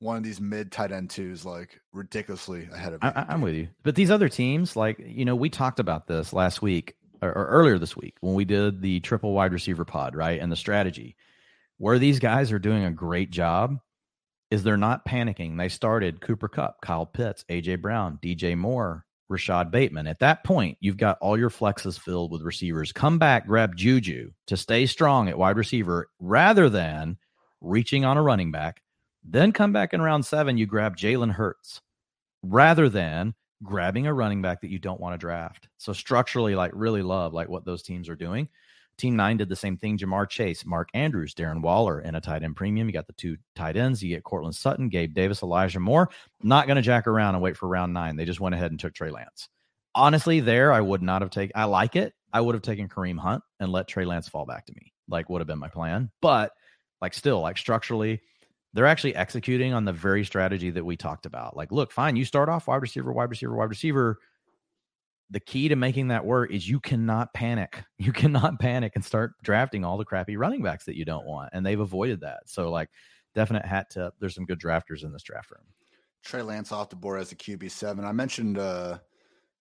one 0.00 0.16
of 0.16 0.22
these 0.22 0.40
mid 0.40 0.72
tight 0.72 0.92
end 0.92 1.10
twos 1.10 1.44
like 1.44 1.80
ridiculously 1.92 2.68
ahead 2.72 2.94
of 2.94 3.02
me. 3.02 3.10
I, 3.14 3.34
am 3.34 3.40
with 3.40 3.54
you. 3.54 3.68
But 3.82 3.94
these 3.94 4.10
other 4.10 4.28
teams, 4.28 4.76
like, 4.76 4.98
you 4.98 5.24
know, 5.24 5.36
we 5.36 5.50
talked 5.50 5.80
about 5.80 6.06
this 6.06 6.32
last 6.32 6.62
week 6.62 6.94
or, 7.20 7.30
or, 7.30 7.46
earlier 7.46 7.78
this 7.78 7.96
week 7.96 8.14
when 8.20 8.34
we 8.34 8.44
did 8.44 8.80
the 8.80 9.00
triple 9.00 9.32
wide 9.32 9.52
receiver 9.52 9.84
pod, 9.84 10.14
right? 10.14 10.40
And 10.40 10.50
the 10.50 10.56
strategy 10.56 11.16
where 11.78 11.98
these 11.98 12.18
guys 12.18 12.52
are 12.52 12.58
doing 12.58 12.84
a 12.84 12.90
great 12.90 13.30
job 13.30 13.78
is 14.50 14.62
they're 14.62 14.76
not 14.76 15.04
panicking. 15.04 15.56
They 15.56 15.68
started 15.68 16.20
Cooper 16.20 16.48
Kupp, 16.48 16.80
Kyle 16.80 17.06
Pitts, 17.06 17.44
AJ 17.48 17.82
Brown, 17.82 18.18
DJ 18.22 18.56
Moore, 18.56 19.04
Rashod 19.28 19.70
Bateman. 19.70 20.06
At 20.06 20.20
that 20.20 20.44
point, 20.44 20.78
you've 20.80 20.96
got 20.96 21.18
all 21.20 21.38
your 21.38 21.50
flexes 21.50 21.98
filled 21.98 22.32
with 22.32 22.42
receivers. 22.42 22.92
Come 22.92 23.18
back, 23.18 23.46
grab 23.46 23.76
Juju 23.76 24.30
to 24.46 24.56
stay 24.56 24.86
strong 24.86 25.28
at 25.28 25.38
wide 25.38 25.56
receiver 25.56 26.08
rather 26.18 26.68
than 26.70 27.18
reaching 27.60 28.04
on 28.04 28.16
a 28.16 28.22
running 28.22 28.50
back 28.50 28.82
then 29.30 29.52
come 29.52 29.72
back 29.72 29.92
in 29.92 30.00
round 30.00 30.24
seven, 30.24 30.56
you 30.56 30.66
grab 30.66 30.96
Jalen 30.96 31.32
Hurts 31.32 31.82
rather 32.42 32.88
than 32.88 33.34
grabbing 33.62 34.06
a 34.06 34.14
running 34.14 34.40
back 34.40 34.60
that 34.60 34.70
you 34.70 34.78
don't 34.78 35.00
want 35.00 35.14
to 35.14 35.18
draft. 35.18 35.68
So 35.76 35.92
structurally, 35.92 36.54
like 36.54 36.70
really 36.74 37.02
love 37.02 37.34
like 37.34 37.48
what 37.48 37.64
those 37.64 37.82
teams 37.82 38.08
are 38.08 38.16
doing. 38.16 38.48
Team 38.98 39.16
nine 39.16 39.36
did 39.36 39.48
the 39.48 39.56
same 39.56 39.76
thing. 39.76 39.96
Ja'Marr 39.96 40.28
Chase, 40.28 40.66
Mark 40.66 40.88
Andrews, 40.92 41.34
Darren 41.34 41.62
Waller 41.62 42.00
in 42.00 42.16
a 42.16 42.20
tight 42.20 42.42
end 42.42 42.56
premium. 42.56 42.88
You 42.88 42.92
got 42.92 43.06
the 43.06 43.12
two 43.12 43.36
tight 43.54 43.76
ends. 43.76 44.02
You 44.02 44.14
get 44.14 44.24
Courtland 44.24 44.56
Sutton, 44.56 44.88
Gabe 44.88 45.14
Davis, 45.14 45.42
Elijah 45.42 45.80
Moore. 45.80 46.10
Not 46.42 46.66
going 46.66 46.76
to 46.76 46.82
jack 46.82 47.06
around 47.06 47.36
and 47.36 47.42
wait 47.42 47.56
for 47.56 47.68
round 47.68 47.94
nine. 47.94 48.16
They 48.16 48.24
just 48.24 48.40
went 48.40 48.54
ahead 48.54 48.72
and 48.72 48.80
took 48.80 48.94
Trey 48.94 49.10
Lance. 49.10 49.48
Honestly, 49.94 50.40
there 50.40 50.72
I 50.72 50.80
would 50.80 51.02
not 51.02 51.22
have 51.22 51.30
taken. 51.30 51.52
I 51.54 51.64
like 51.64 51.96
it. 51.96 52.12
I 52.32 52.40
would 52.40 52.54
have 52.54 52.62
taken 52.62 52.88
Kareem 52.88 53.18
Hunt 53.18 53.42
and 53.60 53.72
let 53.72 53.88
Trey 53.88 54.04
Lance 54.04 54.28
fall 54.28 54.44
back 54.44 54.66
to 54.66 54.74
me. 54.74 54.92
Like 55.08 55.30
would 55.30 55.40
have 55.40 55.48
been 55.48 55.58
my 55.58 55.68
plan. 55.68 56.10
But 56.20 56.52
like 57.00 57.14
still, 57.14 57.40
like 57.40 57.56
structurally, 57.56 58.20
they're 58.74 58.86
actually 58.86 59.16
executing 59.16 59.72
on 59.72 59.84
the 59.84 59.92
very 59.92 60.24
strategy 60.24 60.70
that 60.70 60.84
we 60.84 60.96
talked 60.96 61.24
about. 61.24 61.56
Like, 61.56 61.72
look, 61.72 61.90
fine, 61.90 62.16
you 62.16 62.24
start 62.24 62.48
off 62.48 62.66
wide 62.66 62.82
receiver, 62.82 63.12
wide 63.12 63.30
receiver, 63.30 63.56
wide 63.56 63.70
receiver. 63.70 64.18
The 65.30 65.40
key 65.40 65.68
to 65.68 65.76
making 65.76 66.08
that 66.08 66.24
work 66.24 66.50
is 66.50 66.68
you 66.68 66.80
cannot 66.80 67.34
panic. 67.34 67.84
You 67.98 68.12
cannot 68.12 68.58
panic 68.60 68.92
and 68.94 69.04
start 69.04 69.32
drafting 69.42 69.84
all 69.84 69.98
the 69.98 70.04
crappy 70.04 70.36
running 70.36 70.62
backs 70.62 70.84
that 70.84 70.96
you 70.96 71.04
don't 71.04 71.26
want. 71.26 71.50
And 71.52 71.66
they've 71.66 71.78
avoided 71.78 72.20
that. 72.20 72.40
So, 72.46 72.70
like, 72.70 72.88
definite 73.34 73.66
hat 73.66 73.90
tip. 73.90 74.14
There's 74.20 74.34
some 74.34 74.46
good 74.46 74.60
drafters 74.60 75.04
in 75.04 75.12
this 75.12 75.22
draft 75.22 75.50
room. 75.50 75.64
Trey 76.24 76.42
Lance 76.42 76.72
off 76.72 76.90
the 76.90 76.96
board 76.96 77.20
as 77.20 77.32
a 77.32 77.36
QB 77.36 77.70
seven. 77.70 78.04
I 78.04 78.12
mentioned 78.12 78.58
uh 78.58 78.98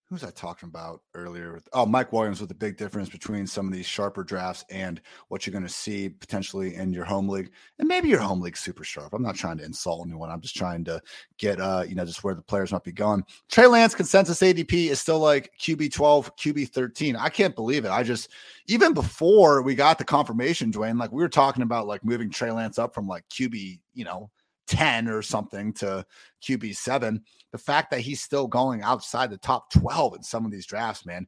who's 0.09 0.23
I 0.23 0.29
talking 0.29 0.69
about 0.69 1.01
earlier? 1.15 1.61
Oh, 1.73 1.85
Mike 1.85 2.13
Williams 2.13 2.39
with 2.39 2.47
the 2.47 2.55
big 2.55 2.77
difference 2.77 3.09
between 3.09 3.45
some 3.45 3.67
of 3.67 3.73
these 3.73 3.85
sharper 3.85 4.23
drafts 4.23 4.63
and 4.69 5.01
what 5.27 5.45
you're 5.45 5.51
going 5.51 5.65
to 5.65 5.69
see 5.69 6.07
potentially 6.07 6.75
in 6.75 6.93
your 6.93 7.03
home 7.03 7.27
league. 7.27 7.51
And 7.77 7.89
maybe 7.89 8.07
your 8.07 8.21
home 8.21 8.39
league 8.39 8.55
super 8.55 8.85
sharp. 8.85 9.13
I'm 9.13 9.21
not 9.21 9.35
trying 9.35 9.57
to 9.57 9.65
insult 9.65 10.07
anyone. 10.07 10.29
I'm 10.29 10.39
just 10.39 10.55
trying 10.55 10.85
to 10.85 11.01
get, 11.37 11.59
uh, 11.59 11.83
you 11.85 11.95
know, 11.95 12.05
just 12.05 12.23
where 12.23 12.35
the 12.35 12.41
players 12.41 12.71
might 12.71 12.85
be 12.85 12.93
going. 12.93 13.23
Trey 13.51 13.67
Lance 13.67 13.93
consensus 13.93 14.39
ADP 14.39 14.89
is 14.89 15.01
still 15.01 15.19
like 15.19 15.51
QB 15.59 15.91
12, 15.91 16.35
QB 16.37 16.69
13. 16.69 17.17
I 17.17 17.27
can't 17.27 17.55
believe 17.55 17.83
it. 17.83 17.89
I 17.89 18.03
just, 18.03 18.29
even 18.67 18.93
before 18.93 19.61
we 19.61 19.75
got 19.75 19.97
the 19.97 20.05
confirmation, 20.05 20.71
Dwain, 20.71 20.97
like 20.97 21.11
we 21.11 21.21
were 21.21 21.29
talking 21.29 21.63
about 21.63 21.85
like 21.85 22.05
moving 22.05 22.29
Trey 22.29 22.51
Lance 22.51 22.79
up 22.79 22.93
from 22.93 23.07
like 23.07 23.27
QB, 23.27 23.79
you 23.93 24.05
know, 24.05 24.29
10 24.67 25.07
or 25.07 25.21
something 25.21 25.73
to 25.73 26.05
QB 26.43 26.75
seven. 26.75 27.23
The 27.51 27.57
fact 27.57 27.91
that 27.91 28.01
he's 28.01 28.21
still 28.21 28.47
going 28.47 28.81
outside 28.81 29.31
the 29.31 29.37
top 29.37 29.71
12 29.71 30.17
in 30.17 30.23
some 30.23 30.45
of 30.45 30.51
these 30.51 30.65
drafts, 30.65 31.05
man, 31.05 31.27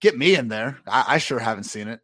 get 0.00 0.16
me 0.16 0.34
in 0.34 0.48
there. 0.48 0.78
I, 0.86 1.04
I 1.08 1.18
sure 1.18 1.38
haven't 1.38 1.64
seen 1.64 1.88
it. 1.88 2.00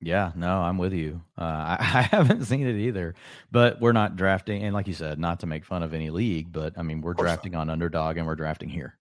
Yeah, 0.00 0.32
no, 0.36 0.60
I'm 0.60 0.78
with 0.78 0.92
you. 0.92 1.22
Uh, 1.38 1.44
I, 1.44 1.76
I, 1.80 2.02
haven't 2.02 2.44
seen 2.44 2.66
it 2.66 2.76
either, 2.76 3.14
but 3.50 3.80
we're 3.80 3.92
not 3.92 4.16
drafting. 4.16 4.62
And 4.62 4.74
like 4.74 4.86
you 4.86 4.94
said, 4.94 5.18
not 5.18 5.40
to 5.40 5.46
make 5.46 5.64
fun 5.64 5.82
of 5.82 5.94
any 5.94 6.10
league, 6.10 6.52
but 6.52 6.74
I 6.76 6.82
mean, 6.82 7.00
we're 7.00 7.14
drafting 7.14 7.54
on 7.54 7.70
underdog 7.70 8.18
and 8.18 8.26
we're 8.26 8.36
drafting 8.36 8.68
here. 8.68 8.98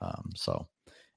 Um, 0.00 0.30
so, 0.36 0.68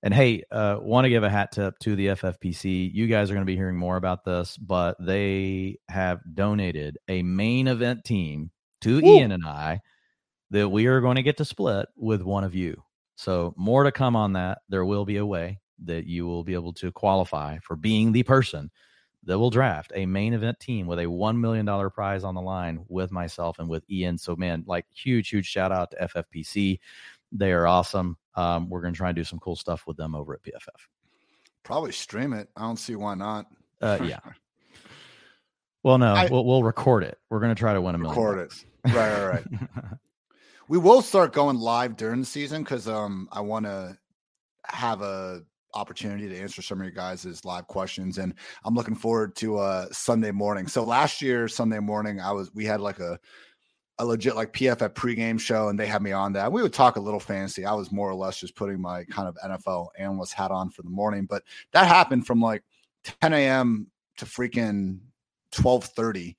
and 0.01 0.13
hey, 0.13 0.43
uh, 0.49 0.77
want 0.81 1.05
to 1.05 1.09
give 1.09 1.23
a 1.23 1.29
hat 1.29 1.51
tip 1.51 1.77
to 1.79 1.95
the 1.95 2.07
FFPC. 2.07 2.91
You 2.93 3.07
guys 3.07 3.29
are 3.29 3.33
going 3.33 3.45
to 3.45 3.51
be 3.51 3.55
hearing 3.55 3.77
more 3.77 3.97
about 3.97 4.23
this, 4.23 4.57
but 4.57 4.95
they 4.99 5.77
have 5.89 6.21
donated 6.33 6.97
a 7.07 7.21
main 7.21 7.67
event 7.67 8.03
team 8.03 8.49
to 8.81 9.01
Woo. 9.01 9.07
Ian 9.07 9.31
and 9.31 9.45
I 9.45 9.81
that 10.51 10.69
we 10.69 10.85
are 10.87 11.01
going 11.01 11.15
to 11.15 11.23
get 11.23 11.37
to 11.37 11.45
split 11.45 11.87
with 11.95 12.21
one 12.21 12.43
of 12.43 12.53
you. 12.53 12.83
So, 13.15 13.53
more 13.57 13.83
to 13.83 13.91
come 13.91 14.15
on 14.15 14.33
that. 14.33 14.59
There 14.69 14.85
will 14.85 15.05
be 15.05 15.17
a 15.17 15.25
way 15.25 15.59
that 15.85 16.05
you 16.05 16.25
will 16.25 16.43
be 16.43 16.53
able 16.53 16.73
to 16.73 16.91
qualify 16.91 17.57
for 17.59 17.75
being 17.75 18.11
the 18.11 18.23
person 18.23 18.71
that 19.23 19.37
will 19.37 19.49
draft 19.49 19.91
a 19.95 20.05
main 20.05 20.33
event 20.33 20.59
team 20.59 20.87
with 20.87 20.99
a 20.99 21.05
$1 21.05 21.37
million 21.37 21.89
prize 21.91 22.23
on 22.23 22.33
the 22.33 22.41
line 22.41 22.83
with 22.87 23.11
myself 23.11 23.59
and 23.59 23.69
with 23.69 23.83
Ian. 23.89 24.17
So, 24.17 24.35
man, 24.35 24.63
like 24.65 24.85
huge, 24.91 25.29
huge 25.29 25.45
shout 25.45 25.71
out 25.71 25.91
to 25.91 26.07
FFPC. 26.07 26.79
They 27.31 27.51
are 27.51 27.67
awesome. 27.67 28.17
Um, 28.35 28.69
we're 28.69 28.81
going 28.81 28.93
to 28.93 28.97
try 28.97 29.09
and 29.09 29.15
do 29.15 29.23
some 29.23 29.39
cool 29.39 29.55
stuff 29.55 29.85
with 29.85 29.97
them 29.97 30.15
over 30.15 30.33
at 30.33 30.41
PFF. 30.41 30.87
Probably 31.63 31.91
stream 31.91 32.33
it. 32.33 32.49
I 32.57 32.61
don't 32.61 32.77
see 32.77 32.95
why 32.95 33.13
not. 33.15 33.45
Uh, 33.81 33.99
yeah. 34.03 34.19
Well, 35.83 35.97
no, 35.97 36.13
I, 36.13 36.27
we'll, 36.29 36.45
we'll 36.45 36.61
record 36.61 37.03
it. 37.03 37.17
We're 37.31 37.39
going 37.39 37.55
to 37.55 37.59
try 37.59 37.73
to 37.73 37.81
win 37.81 37.95
a 37.95 37.97
million. 37.97 38.15
Record 38.15 38.49
bucks. 38.49 38.61
it. 38.61 38.67
Right, 38.85 38.93
right, 38.93 39.25
right. 39.25 39.45
we 40.67 40.77
will 40.77 41.01
start 41.01 41.33
going 41.33 41.57
live 41.57 41.97
during 41.97 42.21
the 42.21 42.25
season 42.25 42.63
because 42.63 42.87
um 42.87 43.27
I 43.31 43.41
want 43.41 43.65
to 43.65 43.97
have 44.65 45.01
a 45.01 45.41
opportunity 45.73 46.27
to 46.27 46.37
answer 46.37 46.61
some 46.61 46.79
of 46.79 46.83
your 46.83 46.91
guys' 46.91 47.45
live 47.45 47.67
questions 47.67 48.17
and 48.17 48.33
I'm 48.65 48.75
looking 48.75 48.95
forward 48.95 49.35
to 49.37 49.57
uh 49.57 49.87
Sunday 49.91 50.31
morning. 50.31 50.67
So 50.67 50.83
last 50.83 51.21
year 51.21 51.47
Sunday 51.47 51.79
morning 51.79 52.19
I 52.19 52.31
was 52.31 52.53
we 52.53 52.65
had 52.65 52.81
like 52.81 52.99
a 52.99 53.19
a 53.99 54.05
legit 54.05 54.35
like 54.35 54.51
PFF 54.53 54.93
pregame 54.93 55.39
show 55.39 55.67
and 55.69 55.79
they 55.79 55.85
had 55.85 56.01
me 56.01 56.11
on 56.11 56.33
that. 56.33 56.51
We 56.51 56.63
would 56.63 56.73
talk 56.73 56.95
a 56.95 57.01
little 57.01 57.19
fancy. 57.19 57.65
I 57.65 57.73
was 57.73 57.91
more 57.91 58.09
or 58.09 58.15
less 58.15 58.39
just 58.39 58.55
putting 58.55 58.81
my 58.81 59.03
kind 59.05 59.27
of 59.27 59.37
NFL 59.45 59.89
analyst 59.97 60.33
hat 60.33 60.49
on 60.49 60.71
for 60.71 60.81
the 60.81 60.89
morning, 60.89 61.25
but 61.25 61.43
that 61.73 61.85
happened 61.85 62.25
from 62.25 62.41
like 62.41 62.63
10 63.21 63.33
a.m. 63.33 63.87
to 64.17 64.25
freaking 64.25 64.99
1230 65.53 66.35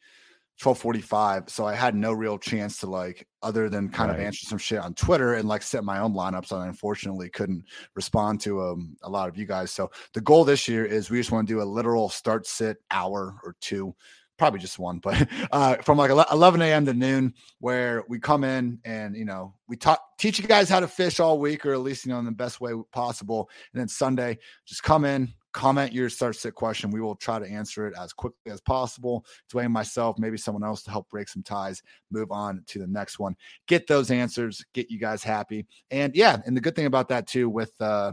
1245 0.60 1.48
so 1.48 1.66
i 1.66 1.74
had 1.74 1.94
no 1.94 2.12
real 2.12 2.38
chance 2.38 2.78
to 2.78 2.86
like 2.86 3.26
other 3.42 3.68
than 3.68 3.88
kind 3.88 4.10
right. 4.10 4.20
of 4.20 4.24
answer 4.24 4.46
some 4.46 4.58
shit 4.58 4.78
on 4.78 4.94
twitter 4.94 5.34
and 5.34 5.48
like 5.48 5.62
set 5.62 5.82
my 5.82 5.98
own 5.98 6.12
lineups 6.12 6.56
i 6.56 6.66
unfortunately 6.66 7.28
couldn't 7.30 7.64
respond 7.94 8.40
to 8.40 8.62
um, 8.62 8.96
a 9.02 9.10
lot 9.10 9.28
of 9.28 9.36
you 9.36 9.46
guys 9.46 9.70
so 9.70 9.90
the 10.14 10.20
goal 10.20 10.44
this 10.44 10.68
year 10.68 10.84
is 10.84 11.10
we 11.10 11.18
just 11.18 11.32
want 11.32 11.46
to 11.46 11.52
do 11.52 11.62
a 11.62 11.64
literal 11.64 12.08
start 12.08 12.46
sit 12.46 12.78
hour 12.90 13.36
or 13.44 13.56
two 13.60 13.94
probably 14.42 14.58
just 14.58 14.78
one, 14.80 14.98
but 14.98 15.28
uh, 15.52 15.76
from 15.76 15.98
like 15.98 16.10
11 16.10 16.62
a.m. 16.62 16.84
to 16.84 16.92
noon, 16.92 17.32
where 17.60 18.02
we 18.08 18.18
come 18.18 18.42
in 18.42 18.80
and 18.84 19.16
you 19.16 19.24
know 19.24 19.54
we 19.68 19.76
talk, 19.76 20.00
teach 20.18 20.40
you 20.40 20.48
guys 20.48 20.68
how 20.68 20.80
to 20.80 20.88
fish 20.88 21.20
all 21.20 21.38
week, 21.38 21.64
or 21.64 21.72
at 21.72 21.80
least 21.80 22.04
you 22.04 22.12
know 22.12 22.18
in 22.18 22.24
the 22.24 22.32
best 22.32 22.60
way 22.60 22.72
possible. 22.92 23.48
And 23.72 23.80
then 23.80 23.86
Sunday, 23.86 24.38
just 24.66 24.82
come 24.82 25.04
in, 25.04 25.32
comment 25.52 25.92
your 25.92 26.08
start 26.08 26.36
sit 26.36 26.54
question. 26.54 26.90
We 26.90 27.00
will 27.00 27.16
try 27.16 27.38
to 27.38 27.46
answer 27.46 27.86
it 27.86 27.94
as 27.98 28.12
quickly 28.12 28.50
as 28.50 28.60
possible. 28.60 29.24
Dwain, 29.52 29.70
myself, 29.70 30.18
maybe 30.18 30.36
someone 30.36 30.64
else 30.64 30.82
to 30.84 30.90
help 30.90 31.08
break 31.08 31.28
some 31.28 31.42
ties, 31.42 31.82
move 32.10 32.30
on 32.30 32.62
to 32.68 32.78
the 32.78 32.86
next 32.86 33.18
one, 33.18 33.36
get 33.68 33.86
those 33.86 34.10
answers, 34.10 34.64
get 34.74 34.90
you 34.90 34.98
guys 34.98 35.22
happy. 35.22 35.66
And 35.90 36.14
yeah, 36.14 36.38
and 36.46 36.56
the 36.56 36.60
good 36.60 36.74
thing 36.74 36.86
about 36.86 37.08
that 37.08 37.26
too, 37.26 37.48
with 37.48 37.72
uh, 37.80 38.12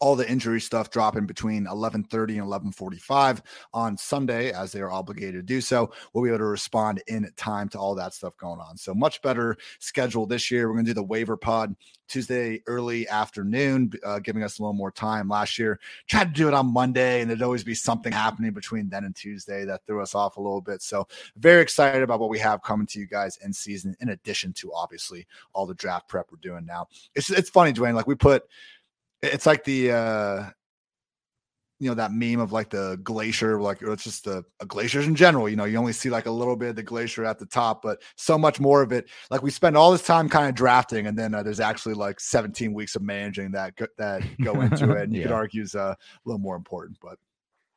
all 0.00 0.16
the 0.16 0.28
injury 0.28 0.60
stuff 0.60 0.90
dropping 0.90 1.26
between 1.26 1.66
11:30 1.66 2.38
and 2.38 2.46
11:45 2.46 3.42
on 3.72 3.96
Sunday 3.96 4.52
as 4.52 4.72
they 4.72 4.80
are 4.80 4.90
obligated 4.90 5.34
to 5.34 5.42
do 5.42 5.60
so. 5.60 5.90
We'll 6.12 6.24
be 6.24 6.30
able 6.30 6.38
to 6.38 6.44
respond 6.44 7.02
in 7.06 7.30
time 7.36 7.68
to 7.70 7.78
all 7.78 7.94
that 7.96 8.14
stuff 8.14 8.36
going 8.36 8.60
on. 8.60 8.76
So 8.76 8.94
much 8.94 9.22
better 9.22 9.56
schedule 9.78 10.26
this 10.26 10.50
year. 10.50 10.68
We're 10.68 10.74
going 10.74 10.86
to 10.86 10.90
do 10.90 10.94
the 10.94 11.02
waiver 11.02 11.36
pod 11.36 11.74
Tuesday 12.08 12.62
early 12.66 13.08
afternoon, 13.08 13.92
uh, 14.04 14.18
giving 14.18 14.42
us 14.42 14.58
a 14.58 14.62
little 14.62 14.74
more 14.74 14.90
time. 14.90 15.28
Last 15.28 15.58
year, 15.58 15.80
tried 16.06 16.34
to 16.34 16.40
do 16.40 16.48
it 16.48 16.54
on 16.54 16.72
Monday, 16.72 17.20
and 17.20 17.30
there'd 17.30 17.42
always 17.42 17.64
be 17.64 17.74
something 17.74 18.12
happening 18.12 18.52
between 18.52 18.88
then 18.88 19.04
and 19.04 19.16
Tuesday 19.16 19.64
that 19.64 19.80
threw 19.86 20.02
us 20.02 20.14
off 20.14 20.36
a 20.36 20.40
little 20.40 20.60
bit. 20.60 20.82
So 20.82 21.06
very 21.36 21.62
excited 21.62 22.02
about 22.02 22.20
what 22.20 22.30
we 22.30 22.38
have 22.40 22.62
coming 22.62 22.86
to 22.88 23.00
you 23.00 23.06
guys 23.06 23.38
in 23.42 23.52
season. 23.52 23.96
In 24.00 24.10
addition 24.10 24.52
to 24.54 24.72
obviously 24.74 25.26
all 25.52 25.66
the 25.66 25.74
draft 25.74 26.08
prep 26.08 26.26
we're 26.30 26.38
doing 26.38 26.66
now, 26.66 26.88
it's 27.14 27.30
it's 27.30 27.50
funny, 27.50 27.72
Dwain. 27.72 27.94
Like 27.94 28.06
we 28.06 28.14
put 28.14 28.44
it's 29.24 29.46
like 29.46 29.64
the 29.64 29.92
uh 29.92 30.44
you 31.80 31.88
know 31.88 31.94
that 31.94 32.12
meme 32.12 32.40
of 32.40 32.52
like 32.52 32.70
the 32.70 32.98
glacier 33.02 33.60
like 33.60 33.82
it's 33.82 34.04
just 34.04 34.24
the 34.24 34.44
glaciers 34.66 35.06
in 35.06 35.14
general 35.14 35.48
you 35.48 35.56
know 35.56 35.64
you 35.64 35.76
only 35.76 35.92
see 35.92 36.08
like 36.08 36.26
a 36.26 36.30
little 36.30 36.56
bit 36.56 36.70
of 36.70 36.76
the 36.76 36.82
glacier 36.82 37.24
at 37.24 37.38
the 37.38 37.46
top 37.46 37.82
but 37.82 38.00
so 38.16 38.38
much 38.38 38.60
more 38.60 38.80
of 38.80 38.92
it 38.92 39.08
like 39.30 39.42
we 39.42 39.50
spend 39.50 39.76
all 39.76 39.90
this 39.90 40.06
time 40.06 40.28
kind 40.28 40.48
of 40.48 40.54
drafting 40.54 41.08
and 41.08 41.18
then 41.18 41.34
uh, 41.34 41.42
there's 41.42 41.60
actually 41.60 41.94
like 41.94 42.20
17 42.20 42.72
weeks 42.72 42.94
of 42.94 43.02
managing 43.02 43.50
that 43.50 43.74
that 43.98 44.22
go 44.42 44.60
into 44.60 44.92
it 44.92 45.02
and 45.02 45.12
you 45.12 45.20
yeah. 45.20 45.26
could 45.26 45.34
argue 45.34 45.62
is 45.62 45.74
uh, 45.74 45.94
a 45.96 45.96
little 46.24 46.38
more 46.38 46.56
important 46.56 46.96
but 47.02 47.18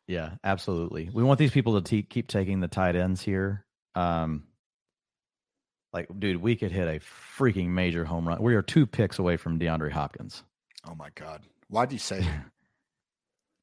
Yeah, 0.08 0.32
absolutely. 0.44 1.10
We 1.14 1.24
want 1.24 1.38
these 1.38 1.52
people 1.52 1.80
to 1.80 1.82
te- 1.82 2.04
keep 2.04 2.28
taking 2.28 2.62
the 2.62 2.68
tight 2.70 2.96
ends 2.96 3.22
here. 3.22 3.66
Um, 3.94 4.44
like, 5.94 6.08
dude, 6.18 6.42
we 6.42 6.56
could 6.56 6.72
hit 6.72 6.88
a 6.88 7.00
freaking 7.00 7.70
major 7.70 8.06
home 8.06 8.28
run. 8.28 8.42
We 8.42 8.56
are 8.56 8.62
two 8.62 8.86
picks 8.86 9.20
away 9.20 9.38
from 9.38 9.60
DeAndre 9.60 9.92
Hopkins. 9.92 10.44
Oh 10.90 10.96
my 10.96 11.10
God. 11.16 11.42
Why'd 11.70 11.92
you 11.92 12.00
say 12.00 12.22
that? 12.22 12.46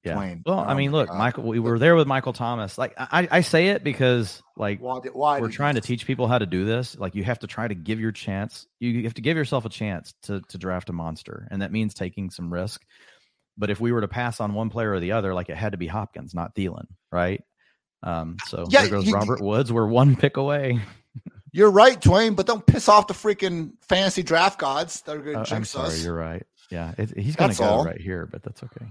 Yeah. 0.04 0.16
Dwain. 0.16 0.42
Well, 0.44 0.58
Oh 0.60 0.62
I 0.62 0.74
mean, 0.74 0.92
look, 0.92 1.08
God. 1.08 1.16
Michael, 1.16 1.44
we 1.44 1.58
were 1.58 1.78
there 1.78 1.96
with 1.96 2.06
Michael 2.06 2.34
Thomas. 2.34 2.76
Like, 2.76 2.92
I, 2.98 3.26
I 3.30 3.40
say 3.40 3.68
it 3.68 3.82
because, 3.82 4.42
like, 4.54 4.78
Why, 4.78 5.00
did- 5.00 5.14
why 5.14 5.40
we're 5.40 5.50
trying 5.50 5.76
to 5.76 5.80
teach 5.80 6.06
people 6.06 6.28
how 6.28 6.36
to 6.36 6.44
do 6.44 6.66
this. 6.66 6.94
Like, 6.98 7.14
you 7.14 7.24
have 7.24 7.38
to 7.38 7.46
try 7.46 7.66
to 7.66 7.74
give 7.74 7.98
your 8.00 8.12
chance. 8.12 8.66
You 8.80 9.04
have 9.04 9.14
to 9.14 9.22
give 9.22 9.34
yourself 9.38 9.64
a 9.64 9.70
chance 9.70 10.12
to 10.24 10.42
to 10.50 10.58
draft 10.58 10.90
a 10.90 10.92
monster, 10.92 11.48
and 11.50 11.62
that 11.62 11.72
means 11.72 11.94
taking 11.94 12.28
some 12.28 12.52
risk. 12.52 12.82
But 13.56 13.70
if 13.70 13.80
we 13.80 13.92
were 13.92 14.02
to 14.02 14.08
pass 14.08 14.40
on 14.40 14.52
one 14.52 14.68
player 14.68 14.92
or 14.92 15.00
the 15.00 15.12
other, 15.12 15.32
like 15.32 15.48
it 15.48 15.56
had 15.56 15.72
to 15.72 15.78
be 15.78 15.86
Hopkins, 15.86 16.34
not 16.34 16.54
Thielen, 16.54 16.84
right? 17.10 17.42
Um, 18.02 18.36
so 18.44 18.66
Yeah, 18.68 18.82
there 18.82 18.90
goes 18.90 19.06
you- 19.06 19.14
Robert 19.14 19.40
Woods. 19.40 19.72
We're 19.72 19.86
one 19.86 20.16
pick 20.24 20.36
away. 20.36 20.80
You're 21.50 21.70
right, 21.70 21.98
Dwain, 21.98 22.36
but 22.36 22.44
don't 22.46 22.66
piss 22.66 22.90
off 22.90 23.06
the 23.06 23.14
freaking 23.14 23.72
fantasy 23.88 24.22
draft 24.22 24.58
gods 24.58 25.00
that 25.06 25.16
are 25.16 25.20
going 25.20 25.32
to 25.32 25.38
Uh, 25.38 25.40
I'm 25.40 25.46
jinx 25.46 25.70
sorry, 25.70 25.86
us. 25.86 26.04
you're 26.04 26.12
right. 26.14 26.44
Yeah, 26.70 26.92
it, 26.96 27.16
he's 27.16 27.36
going 27.36 27.50
to 27.50 27.58
go 27.58 27.64
all. 27.64 27.84
right 27.84 28.00
here, 28.00 28.26
but 28.26 28.42
that's 28.42 28.62
okay. 28.62 28.86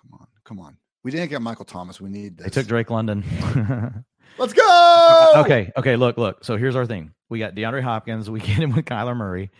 Come 0.00 0.10
on, 0.12 0.26
come 0.44 0.60
on. 0.60 0.76
We 1.04 1.10
didn't 1.10 1.30
get 1.30 1.40
Michael 1.40 1.64
Thomas. 1.64 2.00
We 2.00 2.10
need 2.10 2.38
this. 2.38 2.46
They 2.46 2.50
took 2.50 2.66
Drake 2.66 2.90
London. 2.90 3.22
Let's 4.38 4.52
uh, 4.52 5.32
go. 5.34 5.40
okay, 5.42 5.72
okay. 5.76 5.96
Look, 5.96 6.18
look. 6.18 6.44
So 6.44 6.56
here's 6.56 6.76
our 6.76 6.86
thing. 6.86 7.12
We 7.28 7.38
got 7.38 7.54
DeAndre 7.54 7.82
Hopkins. 7.82 8.28
We 8.28 8.40
get 8.40 8.58
him 8.58 8.74
with 8.74 8.84
Kyler 8.84 9.16
Murray. 9.16 9.50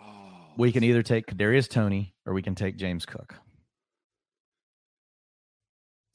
Oh, 0.00 0.04
We 0.56 0.72
can 0.72 0.84
either 0.84 1.02
take 1.02 1.26
Kadarius 1.26 1.68
Toney 1.68 2.14
or 2.24 2.32
we 2.34 2.42
can 2.42 2.54
take 2.54 2.76
James 2.76 3.06
Cook. 3.06 3.34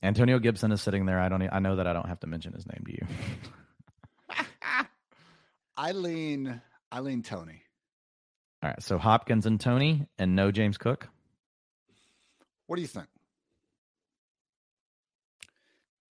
Antonio 0.03 0.39
Gibson 0.39 0.71
is 0.71 0.81
sitting 0.81 1.05
there. 1.05 1.19
I 1.19 1.29
don't. 1.29 1.43
I 1.51 1.59
know 1.59 1.75
that 1.75 1.85
I 1.85 1.93
don't 1.93 2.07
have 2.07 2.19
to 2.21 2.27
mention 2.27 2.53
his 2.53 2.65
name 2.65 2.83
to 2.85 2.91
you. 2.91 3.07
I 5.77 5.91
lean. 5.91 6.61
I 6.91 6.99
lean 6.99 7.21
Toney. 7.21 7.61
All 8.63 8.69
right. 8.69 8.81
So 8.81 8.97
Hopkins 8.97 9.45
and 9.45 9.59
Toney, 9.59 10.07
and 10.17 10.35
no 10.35 10.51
James 10.51 10.77
Cook. 10.77 11.07
What 12.67 12.75
do 12.75 12.81
you 12.81 12.87
think? 12.87 13.07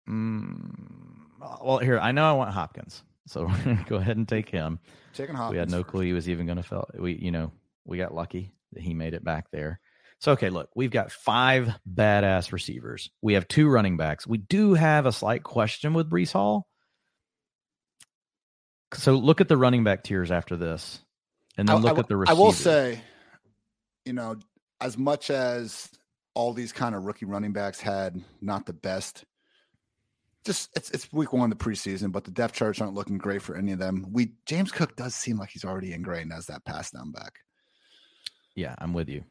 Mm, 0.07 1.25
well, 1.63 1.79
here 1.79 1.99
I 1.99 2.11
know 2.11 2.29
I 2.29 2.33
want 2.33 2.51
Hopkins, 2.51 3.03
so 3.27 3.41
we're 3.47 3.63
gonna 3.63 3.85
go 3.87 3.95
ahead 3.95 4.17
and 4.17 4.27
take 4.27 4.49
him. 4.49 4.79
Taking 5.13 5.35
Hopkins. 5.35 5.53
we 5.53 5.57
had 5.57 5.71
no 5.71 5.83
clue 5.83 6.01
he 6.01 6.13
was 6.13 6.29
even 6.29 6.45
going 6.45 6.57
to 6.57 6.63
fill. 6.63 6.87
We, 6.97 7.13
you 7.13 7.31
know, 7.31 7.51
we 7.85 7.97
got 7.97 8.13
lucky 8.13 8.51
that 8.73 8.83
he 8.83 8.93
made 8.93 9.13
it 9.13 9.23
back 9.23 9.49
there. 9.51 9.79
So 10.19 10.33
okay, 10.33 10.49
look, 10.49 10.69
we've 10.75 10.91
got 10.91 11.11
five 11.11 11.73
badass 11.91 12.51
receivers. 12.51 13.09
We 13.21 13.33
have 13.33 13.47
two 13.47 13.67
running 13.67 13.97
backs. 13.97 14.27
We 14.27 14.37
do 14.37 14.73
have 14.73 15.05
a 15.05 15.11
slight 15.11 15.43
question 15.43 15.93
with 15.93 16.09
Breece 16.09 16.33
Hall. 16.33 16.67
So 18.93 19.13
look 19.13 19.41
at 19.41 19.47
the 19.47 19.57
running 19.57 19.83
back 19.83 20.03
tiers 20.03 20.31
after 20.31 20.55
this, 20.55 20.99
and 21.57 21.67
then 21.67 21.75
I- 21.75 21.79
I 21.79 21.81
look 21.81 21.95
w- 21.97 22.01
at 22.01 22.07
the 22.27 22.31
I 22.31 22.33
will 22.33 22.51
say, 22.51 23.01
you 24.05 24.13
know, 24.13 24.37
as 24.81 24.97
much 24.97 25.29
as 25.29 25.89
all 26.33 26.53
these 26.53 26.71
kind 26.73 26.95
of 26.95 27.03
rookie 27.05 27.25
running 27.25 27.53
backs 27.53 27.79
had 27.79 28.21
not 28.41 28.65
the 28.65 28.73
best, 28.73 29.23
just 30.45 30.69
it's 30.75 30.91
it's 30.91 31.11
week 31.13 31.33
one 31.33 31.51
of 31.51 31.57
the 31.57 31.63
preseason, 31.63 32.11
but 32.11 32.23
the 32.23 32.31
depth 32.31 32.53
charts 32.55 32.79
aren't 32.81 32.93
looking 32.93 33.17
great 33.17 33.41
for 33.41 33.55
any 33.55 33.71
of 33.71 33.79
them. 33.79 34.05
We 34.11 34.33
James 34.45 34.71
Cook 34.71 34.95
does 34.95 35.15
seem 35.15 35.37
like 35.37 35.49
he's 35.49 35.65
already 35.65 35.93
ingrained 35.93 36.31
as 36.33 36.45
that 36.47 36.63
pass 36.65 36.91
down 36.91 37.11
back. 37.11 37.39
yeah, 38.55 38.75
I'm 38.79 38.93
with 38.93 39.09
you. 39.09 39.23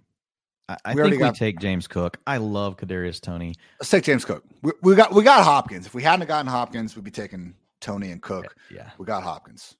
I, 0.68 0.76
I 0.84 0.94
We 0.94 1.02
think 1.02 1.12
we 1.12 1.18
got- 1.18 1.34
take 1.36 1.60
James 1.60 1.86
Cook. 1.86 2.16
I 2.26 2.38
love 2.38 2.76
Kadarius 2.78 3.20
Toney. 3.20 3.54
Let's 3.78 3.90
take 3.90 4.02
James 4.04 4.24
Cook. 4.24 4.42
We, 4.62 4.72
we 4.82 4.94
got 4.96 5.12
we 5.12 5.22
got 5.22 5.44
Hopkins. 5.44 5.84
If 5.86 5.94
we 5.94 6.02
hadn't 6.02 6.26
gotten 6.26 6.46
Hopkins, 6.50 6.96
we'd 6.96 7.04
be 7.04 7.10
taking 7.10 7.54
Toney 7.82 8.10
and 8.10 8.22
Cook. 8.22 8.56
Yeah, 8.70 8.90
We 8.98 9.04
got 9.04 9.22
Hopkins. 9.22 9.76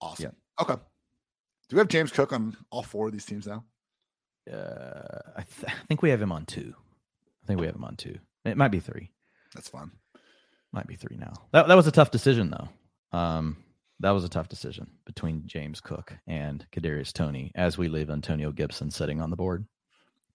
Awesome. 0.00 0.24
Yep. 0.24 0.34
Okay. 0.60 0.74
Do 1.68 1.76
we 1.76 1.78
have 1.78 1.88
James 1.88 2.10
Cook 2.12 2.32
on 2.32 2.56
all 2.70 2.82
four 2.82 3.06
of 3.06 3.12
these 3.12 3.26
teams 3.26 3.46
now? 3.46 3.64
uh, 4.50 5.18
I, 5.36 5.42
th- 5.42 5.72
I 5.72 5.86
think 5.86 6.00
we 6.02 6.10
have 6.10 6.22
him 6.22 6.32
on 6.32 6.46
two. 6.46 6.74
I 7.44 7.46
think 7.46 7.60
we 7.60 7.66
have 7.66 7.74
him 7.76 7.84
on 7.84 7.96
two. 7.96 8.18
It 8.44 8.56
might 8.56 8.68
be 8.70 8.80
three. 8.80 9.10
That's 9.54 9.68
fine. 9.68 9.90
Might 10.72 10.86
be 10.86 10.96
three 10.96 11.16
now. 11.16 11.32
That 11.52 11.68
that 11.68 11.74
was 11.76 11.86
a 11.86 11.92
tough 11.92 12.10
decision 12.10 12.50
though. 12.50 13.18
Um, 13.18 13.58
that 14.00 14.10
was 14.10 14.24
a 14.24 14.28
tough 14.28 14.48
decision 14.48 14.90
between 15.06 15.42
James 15.46 15.80
Cook 15.80 16.16
and 16.26 16.64
Kadarius 16.72 17.12
Toney 17.12 17.52
as 17.54 17.76
we 17.78 17.88
leave 17.88 18.10
Antonio 18.10 18.52
Gibson 18.52 18.90
sitting 18.90 19.20
on 19.20 19.30
the 19.30 19.36
board. 19.36 19.66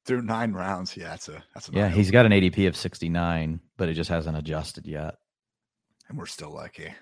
Through 0.06 0.24
nine 0.24 0.54
rounds. 0.54 0.98
Yeah, 0.98 1.10
that's 1.10 1.30
a 1.30 1.44
that's 1.54 1.70
a 1.70 1.72
Yeah, 1.74 1.90
he's 1.90 2.12
got 2.12 2.26
an 2.26 2.32
ADP 2.34 2.68
of 2.68 2.76
69, 2.76 3.62
but 3.78 3.90
it 3.90 3.94
just 3.94 4.10
hasn't 4.10 4.38
adjusted 4.38 4.86
yet. 4.86 5.16
and 6.10 6.18
we're 6.18 6.26
still 6.26 6.54
lucky. 6.54 6.94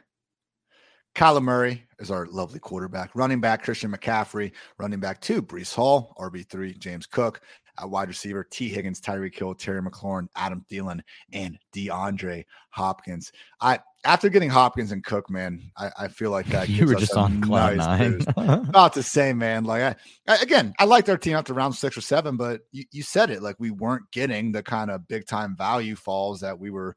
Kyler 1.16 1.42
Murray 1.42 1.84
is 2.00 2.10
our 2.10 2.26
lovely 2.28 2.60
quarterback. 2.60 3.12
Running 3.16 3.42
back, 3.42 3.64
Christian 3.64 3.92
McCaffrey. 3.92 4.52
Running 4.78 5.00
back 5.00 5.20
two, 5.22 5.42
Breece 5.42 5.74
Hall. 5.74 6.16
RB3, 6.20 6.78
James 6.80 7.06
Cook. 7.06 7.42
At 7.80 7.90
wide 7.90 8.10
receiver, 8.10 8.46
Tee 8.50 8.68
Higgins, 8.68 9.00
Tyreek 9.00 9.34
Hill, 9.34 9.56
Terry 9.56 9.82
McLaurin, 9.82 10.28
Adam 10.36 10.64
Thielen, 10.70 11.00
and 11.32 11.58
DeAndre 11.74 12.44
Hopkins. 12.70 13.32
I 13.62 13.80
after 14.04 14.30
getting 14.30 14.50
Hopkins 14.50 14.92
and 14.92 15.04
Cook, 15.04 15.30
man, 15.30 15.72
I, 15.78 15.90
I 15.98 16.08
feel 16.10 16.32
like 16.32 16.48
that 16.48 16.68
you 16.70 16.86
were 16.86 16.96
just 16.96 17.16
on 17.16 17.42
cloud 17.42 17.78
nice 17.78 18.28
nine. 18.28 18.28
About 18.70 18.94
to 18.94 19.04
say, 19.04 19.32
man. 19.32 19.64
Like 19.64 19.82
I, 20.28 20.34
I- 20.34 20.42
again, 20.42 20.74
I 20.80 20.84
liked 20.86 21.10
our 21.10 21.18
team 21.18 21.36
after 21.38 21.54
round 21.54 21.74
six 21.74 21.98
or 21.98 22.02
seven, 22.02 22.36
but 22.36 22.62
you, 22.72 22.84
you 22.92 23.04
said 23.04 23.30
it. 23.30 23.42
Like 23.42 23.56
we 23.58 23.72
weren't 23.72 24.10
getting 24.12 24.52
the 24.52 24.62
kind 24.64 24.92
of 24.92 25.08
big 25.08 25.26
time 25.26 25.56
value 25.56 25.96
falls 25.96 26.42
that 26.42 26.60
we 26.60 26.72
were 26.72 26.96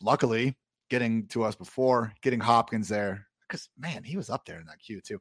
luckily 0.00 0.56
getting 0.88 1.26
to 1.28 1.44
us 1.44 1.54
before. 1.54 2.12
Getting 2.22 2.40
Hopkins 2.40 2.88
there 2.88 3.27
because 3.48 3.68
man, 3.78 4.04
he 4.04 4.16
was 4.16 4.30
up 4.30 4.44
there 4.44 4.60
in 4.60 4.66
that 4.66 4.80
queue 4.80 5.00
too. 5.00 5.18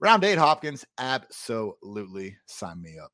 Round 0.00 0.24
eight, 0.24 0.38
Hopkins, 0.38 0.84
absolutely 0.98 2.36
sign 2.46 2.80
me 2.82 2.98
up. 2.98 3.12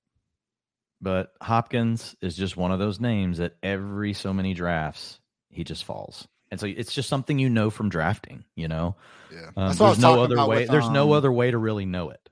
but 1.01 1.33
Hopkins 1.43 2.15
is 2.21 2.37
just 2.37 2.57
one 2.57 2.73
of 2.73 2.79
those 2.79 3.01
names 3.01 3.39
that 3.39 3.57
every 3.63 4.13
so 4.13 4.33
many 4.33 4.55
drafts 4.55 5.21
he 5.51 5.65
just 5.65 5.85
falls. 5.85 6.27
And 6.51 6.59
so 6.59 6.67
it's 6.67 6.93
just 6.93 7.09
something 7.09 7.39
you 7.39 7.49
know 7.49 7.71
from 7.71 7.89
drafting, 7.91 8.45
you 8.57 8.67
know. 8.67 8.97
Yeah, 9.33 9.51
Um, 9.57 9.69
That's 9.69 9.79
what 9.81 9.87
I 9.87 9.91
was 9.91 9.99
there's 9.99 10.15
no 10.17 10.23
other 10.23 10.47
way. 10.47 10.61
with, 10.63 10.69
there's 10.71 10.91
no 10.91 11.11
um, 11.13 11.17
other 11.19 11.31
way 11.33 11.51
to 11.51 11.59
really 11.59 11.87
know 11.87 12.11
it. 12.11 12.29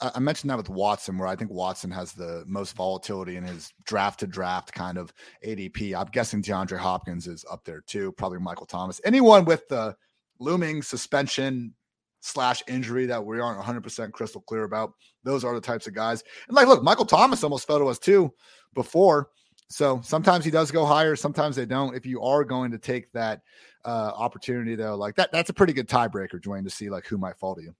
I 0.00 0.18
mentioned 0.18 0.50
that 0.50 0.56
with 0.56 0.68
Watson, 0.68 1.18
where 1.18 1.28
I 1.28 1.36
think 1.36 1.50
Watson 1.52 1.90
has 1.92 2.12
the 2.12 2.42
most 2.48 2.74
volatility 2.74 3.36
in 3.36 3.44
his 3.44 3.72
draft 3.84 4.20
to 4.20 4.26
draft 4.26 4.72
kind 4.72 4.98
of 4.98 5.12
ADP. 5.46 5.94
I'm 5.94 6.08
guessing 6.08 6.42
DeAndre 6.42 6.78
Hopkins 6.78 7.28
is 7.28 7.44
up 7.50 7.64
there 7.64 7.80
too, 7.86 8.10
probably 8.12 8.38
Michael 8.40 8.66
Thomas. 8.66 9.00
Anyone 9.04 9.44
with 9.44 9.68
the 9.68 9.96
looming 10.38 10.82
suspension 10.82 11.74
slash 12.20 12.62
injury 12.66 13.06
that 13.06 13.24
we 13.24 13.40
aren't 13.40 13.60
100% 13.60 14.12
crystal 14.12 14.40
clear 14.40 14.64
about, 14.64 14.92
those 15.24 15.44
are 15.44 15.54
the 15.54 15.60
types 15.60 15.86
of 15.86 15.94
guys. 15.94 16.22
And 16.48 16.56
like, 16.56 16.66
look, 16.66 16.82
Michael 16.82 17.06
Thomas 17.06 17.44
almost 17.44 17.66
fell 17.66 17.78
to 17.78 17.86
us 17.86 17.98
too 17.98 18.32
before. 18.74 19.30
So 19.70 20.00
sometimes 20.02 20.44
he 20.44 20.50
does 20.50 20.70
go 20.70 20.86
higher, 20.86 21.14
sometimes 21.14 21.54
they 21.54 21.66
don't. 21.66 21.94
If 21.94 22.06
you 22.06 22.22
are 22.22 22.42
going 22.42 22.70
to 22.70 22.78
take 22.78 23.12
that 23.12 23.42
uh, 23.84 24.12
opportunity, 24.16 24.74
though, 24.74 24.96
like 24.96 25.16
that, 25.16 25.30
that's 25.30 25.50
a 25.50 25.54
pretty 25.54 25.74
good 25.74 25.88
tiebreaker, 25.88 26.40
Dwain, 26.40 26.64
to 26.64 26.70
see 26.70 26.88
like 26.88 27.06
who 27.06 27.18
might 27.18 27.38
fall 27.38 27.54
to 27.54 27.62
you. 27.62 27.74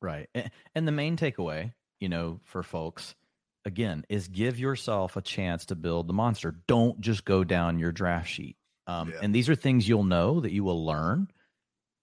Right. 0.00 0.28
And 0.74 0.88
the 0.88 0.92
main 0.92 1.16
takeaway, 1.16 1.72
you 2.00 2.08
know, 2.08 2.40
for 2.44 2.62
folks, 2.62 3.14
again, 3.64 4.04
is 4.08 4.28
give 4.28 4.58
yourself 4.58 5.16
a 5.16 5.22
chance 5.22 5.66
to 5.66 5.74
build 5.74 6.06
the 6.06 6.14
monster. 6.14 6.54
Don't 6.66 7.00
just 7.00 7.24
go 7.24 7.44
down 7.44 7.78
your 7.78 7.92
draft 7.92 8.30
sheet. 8.30 8.56
Um, 8.86 9.10
Yeah. 9.10 9.18
And 9.22 9.34
these 9.34 9.48
are 9.48 9.54
things 9.54 9.88
you'll 9.88 10.04
know 10.04 10.40
that 10.40 10.52
you 10.52 10.64
will 10.64 10.86
learn 10.86 11.28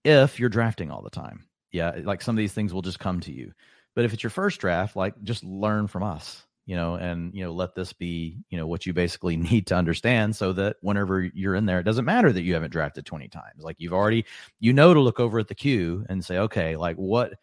if 0.06 0.40
you're 0.40 0.50
drafting 0.50 0.92
all 0.92 1.02
the 1.02 1.10
time. 1.10 1.46
Yeah. 1.72 2.00
Like 2.04 2.22
some 2.22 2.36
of 2.36 2.38
these 2.38 2.54
things 2.54 2.74
will 2.74 2.82
just 2.82 3.00
come 3.00 3.20
to 3.22 3.32
you. 3.32 3.52
But 3.96 4.06
if 4.06 4.14
it's 4.14 4.24
your 4.24 4.30
first 4.30 4.60
draft, 4.60 4.96
like 4.96 5.14
just 5.24 5.44
learn 5.44 5.88
from 5.88 6.04
us, 6.04 6.46
you 6.66 6.76
know, 6.76 6.96
and, 6.96 7.34
you 7.34 7.44
know, 7.44 7.52
let 7.52 7.76
this 7.76 7.94
be, 7.94 8.38
you 8.50 8.58
know, 8.58 8.68
what 8.68 8.86
you 8.86 8.94
basically 8.94 9.38
need 9.52 9.68
to 9.68 9.76
understand 9.76 10.36
so 10.36 10.54
that 10.54 10.78
whenever 10.82 11.22
you're 11.22 11.56
in 11.56 11.66
there, 11.66 11.80
it 11.80 11.84
doesn't 11.84 12.06
matter 12.06 12.32
that 12.32 12.44
you 12.44 12.54
haven't 12.54 12.72
drafted 12.72 13.06
20 13.06 13.28
times. 13.30 13.64
Like 13.64 13.78
you've 13.80 13.94
already, 13.94 14.26
you 14.60 14.74
know, 14.74 14.94
to 14.94 15.00
look 15.00 15.20
over 15.20 15.40
at 15.40 15.48
the 15.48 15.56
queue 15.56 16.06
and 16.10 16.24
say, 16.24 16.38
okay, 16.40 16.76
like 16.76 16.98
what, 16.98 17.34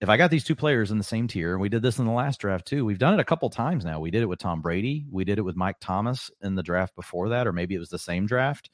if 0.00 0.08
I 0.08 0.16
got 0.16 0.30
these 0.30 0.44
two 0.44 0.56
players 0.56 0.90
in 0.90 0.98
the 0.98 1.04
same 1.04 1.28
tier, 1.28 1.52
and 1.52 1.60
we 1.60 1.68
did 1.68 1.82
this 1.82 1.98
in 1.98 2.06
the 2.06 2.12
last 2.12 2.40
draft 2.40 2.66
too, 2.66 2.84
we've 2.86 2.98
done 2.98 3.12
it 3.12 3.20
a 3.20 3.24
couple 3.24 3.50
times 3.50 3.84
now. 3.84 4.00
We 4.00 4.10
did 4.10 4.22
it 4.22 4.26
with 4.26 4.38
Tom 4.38 4.62
Brady, 4.62 5.06
we 5.10 5.24
did 5.24 5.38
it 5.38 5.42
with 5.42 5.56
Mike 5.56 5.76
Thomas 5.80 6.30
in 6.40 6.54
the 6.54 6.62
draft 6.62 6.94
before 6.96 7.28
that, 7.30 7.46
or 7.46 7.52
maybe 7.52 7.74
it 7.74 7.80
was 7.80 7.90
the 7.90 7.98
same 7.98 8.26
draft. 8.26 8.70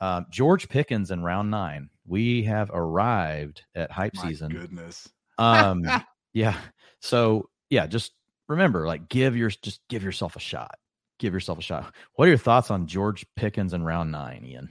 Uh, 0.00 0.22
George 0.30 0.68
Pickens 0.68 1.10
in 1.10 1.22
round 1.22 1.50
nine. 1.50 1.90
We 2.06 2.42
have 2.44 2.70
arrived 2.72 3.62
at 3.74 3.90
hype 3.90 4.14
My 4.14 4.22
season. 4.28 4.50
goodness. 4.50 5.08
Um, 5.38 5.84
yeah. 6.32 6.56
So 7.00 7.48
yeah, 7.70 7.86
just 7.86 8.12
remember, 8.48 8.86
like, 8.86 9.08
give 9.08 9.36
your 9.36 9.50
just 9.50 9.80
give 9.88 10.02
yourself 10.02 10.36
a 10.36 10.40
shot. 10.40 10.76
Give 11.18 11.32
yourself 11.32 11.58
a 11.58 11.62
shot. 11.62 11.94
What 12.14 12.26
are 12.26 12.30
your 12.30 12.38
thoughts 12.38 12.70
on 12.70 12.86
George 12.86 13.24
Pickens 13.36 13.72
in 13.72 13.84
round 13.84 14.10
nine, 14.12 14.44
Ian? 14.44 14.68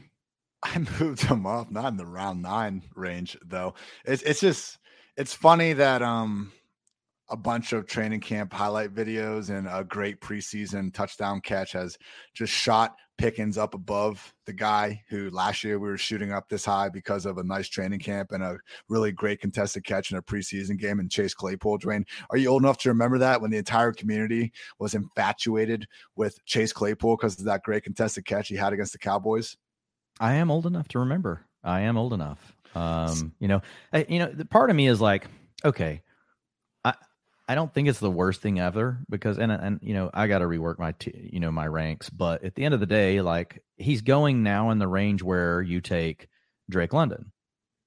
I 0.64 0.78
moved 1.00 1.22
him 1.22 1.46
up, 1.46 1.72
not 1.72 1.92
in 1.92 1.98
the 1.98 2.06
round 2.06 2.42
nine 2.42 2.84
range 2.96 3.38
though. 3.46 3.74
It's 4.06 4.24
it's 4.24 4.40
just 4.40 4.78
it's 5.18 5.34
funny 5.34 5.74
that 5.74 6.02
um 6.02 6.52
a 7.30 7.38
bunch 7.38 7.74
of 7.74 7.88
training 7.88 8.20
camp 8.20 8.54
highlight 8.54 8.94
videos 8.94 9.50
and 9.50 9.68
a 9.68 9.84
great 9.84 10.22
preseason 10.22 10.94
touchdown 10.94 11.42
catch 11.42 11.72
has 11.72 11.98
just 12.34 12.54
shot 12.54 12.96
Pickens 13.18 13.58
up 13.58 13.74
above 13.74 14.34
the 14.46 14.54
guy 14.54 15.02
who 15.08 15.30
last 15.30 15.64
year 15.64 15.80
we 15.80 15.88
were 15.88 15.98
shooting 15.98 16.32
up 16.32 16.50
this 16.50 16.66
high 16.66 16.90
because 16.90 17.26
of 17.26 17.38
a 17.38 17.44
nice 17.44 17.70
training 17.70 18.00
camp 18.00 18.32
and 18.32 18.44
a 18.44 18.58
really 18.90 19.12
great 19.12 19.40
contested 19.40 19.86
catch 19.86 20.12
in 20.12 20.18
a 20.18 20.22
preseason 20.22 20.78
game 20.78 21.00
and 21.00 21.12
Chase 21.12 21.34
Claypool. 21.34 21.80
Dwain, 21.80 22.06
are 22.32 22.38
you 22.38 22.50
old 22.50 22.64
enough 22.64 22.80
to 22.80 22.90
remember 22.90 23.18
that 23.20 23.40
when 23.40 23.52
the 23.52 23.58
entire 23.58 23.94
community 23.94 24.52
was 24.80 24.94
infatuated 24.94 25.88
with 26.16 26.44
Chase 26.46 26.74
Claypool 26.74 27.16
because 27.16 27.40
of 27.40 27.46
that 27.46 27.64
great 27.64 27.84
contested 27.84 28.26
catch 28.26 28.48
he 28.48 28.56
had 28.56 28.74
against 28.74 28.94
the 28.94 29.00
Cowboys? 29.00 29.56
I 30.20 30.34
am 30.34 30.52
old 30.52 30.66
enough 30.66 30.88
to 30.90 31.00
remember. 31.00 31.46
I 31.64 31.82
am 31.82 31.98
old 31.98 32.14
enough. 32.14 32.56
Um, 32.76 33.34
you 33.40 33.48
know, 33.48 33.62
I, 33.94 34.06
you 34.10 34.20
know, 34.20 34.32
the 34.32 34.46
part 34.46 34.70
of 34.70 34.76
me 34.76 34.88
is 34.88 35.00
like, 35.00 35.28
okay, 35.64 36.02
I 37.48 37.56
don't 37.56 37.74
think 37.74 37.88
it's 37.88 38.00
the 38.00 38.12
worst 38.12 38.42
thing 38.42 38.60
ever 38.60 39.00
because 39.10 39.38
and 39.38 39.52
and 39.52 39.80
you 39.82 39.94
know 39.94 40.10
I 40.14 40.28
got 40.28 40.40
to 40.40 40.46
rework 40.46 40.80
my 40.80 40.94
t- 40.94 41.30
you 41.34 41.40
know 41.40 41.52
my 41.52 41.68
ranks, 41.68 42.10
but 42.10 42.44
at 42.44 42.56
the 42.56 42.64
end 42.64 42.74
of 42.74 42.80
the 42.80 42.86
day, 42.86 43.22
like 43.22 43.62
he's 43.78 44.02
going 44.02 44.44
now 44.44 44.70
in 44.70 44.80
the 44.80 44.88
range 44.88 45.22
where 45.22 45.62
you 45.62 45.82
take 45.82 46.30
Drake 46.70 46.94
London, 46.94 47.32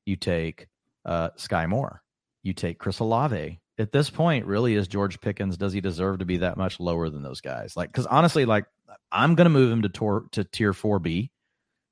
you 0.05 0.17
take 0.17 0.69
uh, 1.05 1.31
Skyy 1.39 1.69
Moore, 1.69 2.03
you 2.43 2.53
take 2.53 2.79
Chris 2.79 2.99
Olave. 2.99 3.61
At 3.79 3.93
this 3.93 4.09
point, 4.09 4.47
really, 4.47 4.75
is 4.75 4.89
George 4.89 5.21
Pickens? 5.21 5.57
Does 5.59 5.73
he 5.73 5.81
deserve 5.81 6.21
to 6.21 6.25
be 6.25 6.39
that 6.39 6.57
much 6.57 6.81
lower 6.81 7.11
than 7.11 7.23
those 7.23 7.43
guys? 7.43 7.77
Like, 7.77 7.91
because 7.91 8.07
honestly, 8.07 8.47
like 8.47 8.65
I'm 9.13 9.37
to 9.37 9.49
move 9.49 9.73
him 9.73 9.83
to 9.83 9.89
tor- 9.89 10.27
to 10.33 10.45
tier 10.45 10.73
four 10.73 10.99
B 10.99 11.31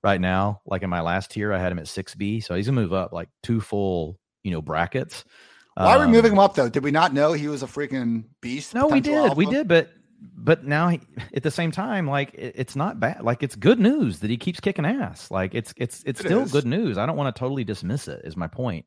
right 0.03 0.21
now. 0.21 0.61
Like 0.67 0.83
in 0.83 0.91
my 0.91 1.01
last 1.01 1.31
tier, 1.31 1.53
I 1.53 1.59
had 1.59 1.73
him 1.73 1.79
at 1.79 1.89
six 1.89 2.15
B, 2.15 2.41
so 2.41 2.55
he's 2.55 2.67
gonna 2.67 2.81
move 2.81 2.93
up 2.93 3.13
like 3.13 3.29
two 3.43 3.61
full, 3.61 4.19
you 4.43 4.51
know, 4.51 4.63
brackets. 4.63 5.25
Why 5.75 5.97
are 5.97 6.01
we 6.01 6.07
moving 6.07 6.33
um, 6.33 6.37
him 6.37 6.39
up 6.39 6.55
though? 6.55 6.69
Did 6.69 6.85
we 6.85 6.91
not 6.91 7.13
know 7.13 7.33
he 7.33 7.49
was 7.49 7.63
a 7.63 7.67
freaking 7.67 8.25
beast? 8.41 8.75
No, 8.75 8.87
we 8.87 9.01
did, 9.01 9.15
alpha? 9.15 9.35
we 9.35 9.47
did, 9.47 9.67
but 9.67 9.91
but 10.37 10.65
now 10.65 10.89
he, 10.89 11.01
at 11.35 11.43
the 11.43 11.51
same 11.51 11.71
time, 11.71 12.07
like 12.07 12.33
it, 12.35 12.55
it's 12.57 12.77
not 12.77 13.01
bad. 13.01 13.23
Like 13.23 13.43
it's 13.43 13.57
good 13.57 13.81
news 13.81 14.21
that 14.21 14.31
he 14.31 14.37
keeps 14.37 14.61
kicking 14.61 14.87
ass. 14.87 15.31
Like 15.31 15.55
it's 15.55 15.75
it's 15.77 16.03
it's 16.07 16.21
it 16.21 16.27
still 16.27 16.43
is. 16.43 16.53
good 16.53 16.67
news. 16.67 16.97
I 16.97 17.07
don't 17.07 17.17
want 17.17 17.35
to 17.35 17.39
totally 17.39 17.65
dismiss 17.65 18.09
it. 18.09 18.23
Is 18.25 18.37
my 18.37 18.47
point. 18.47 18.87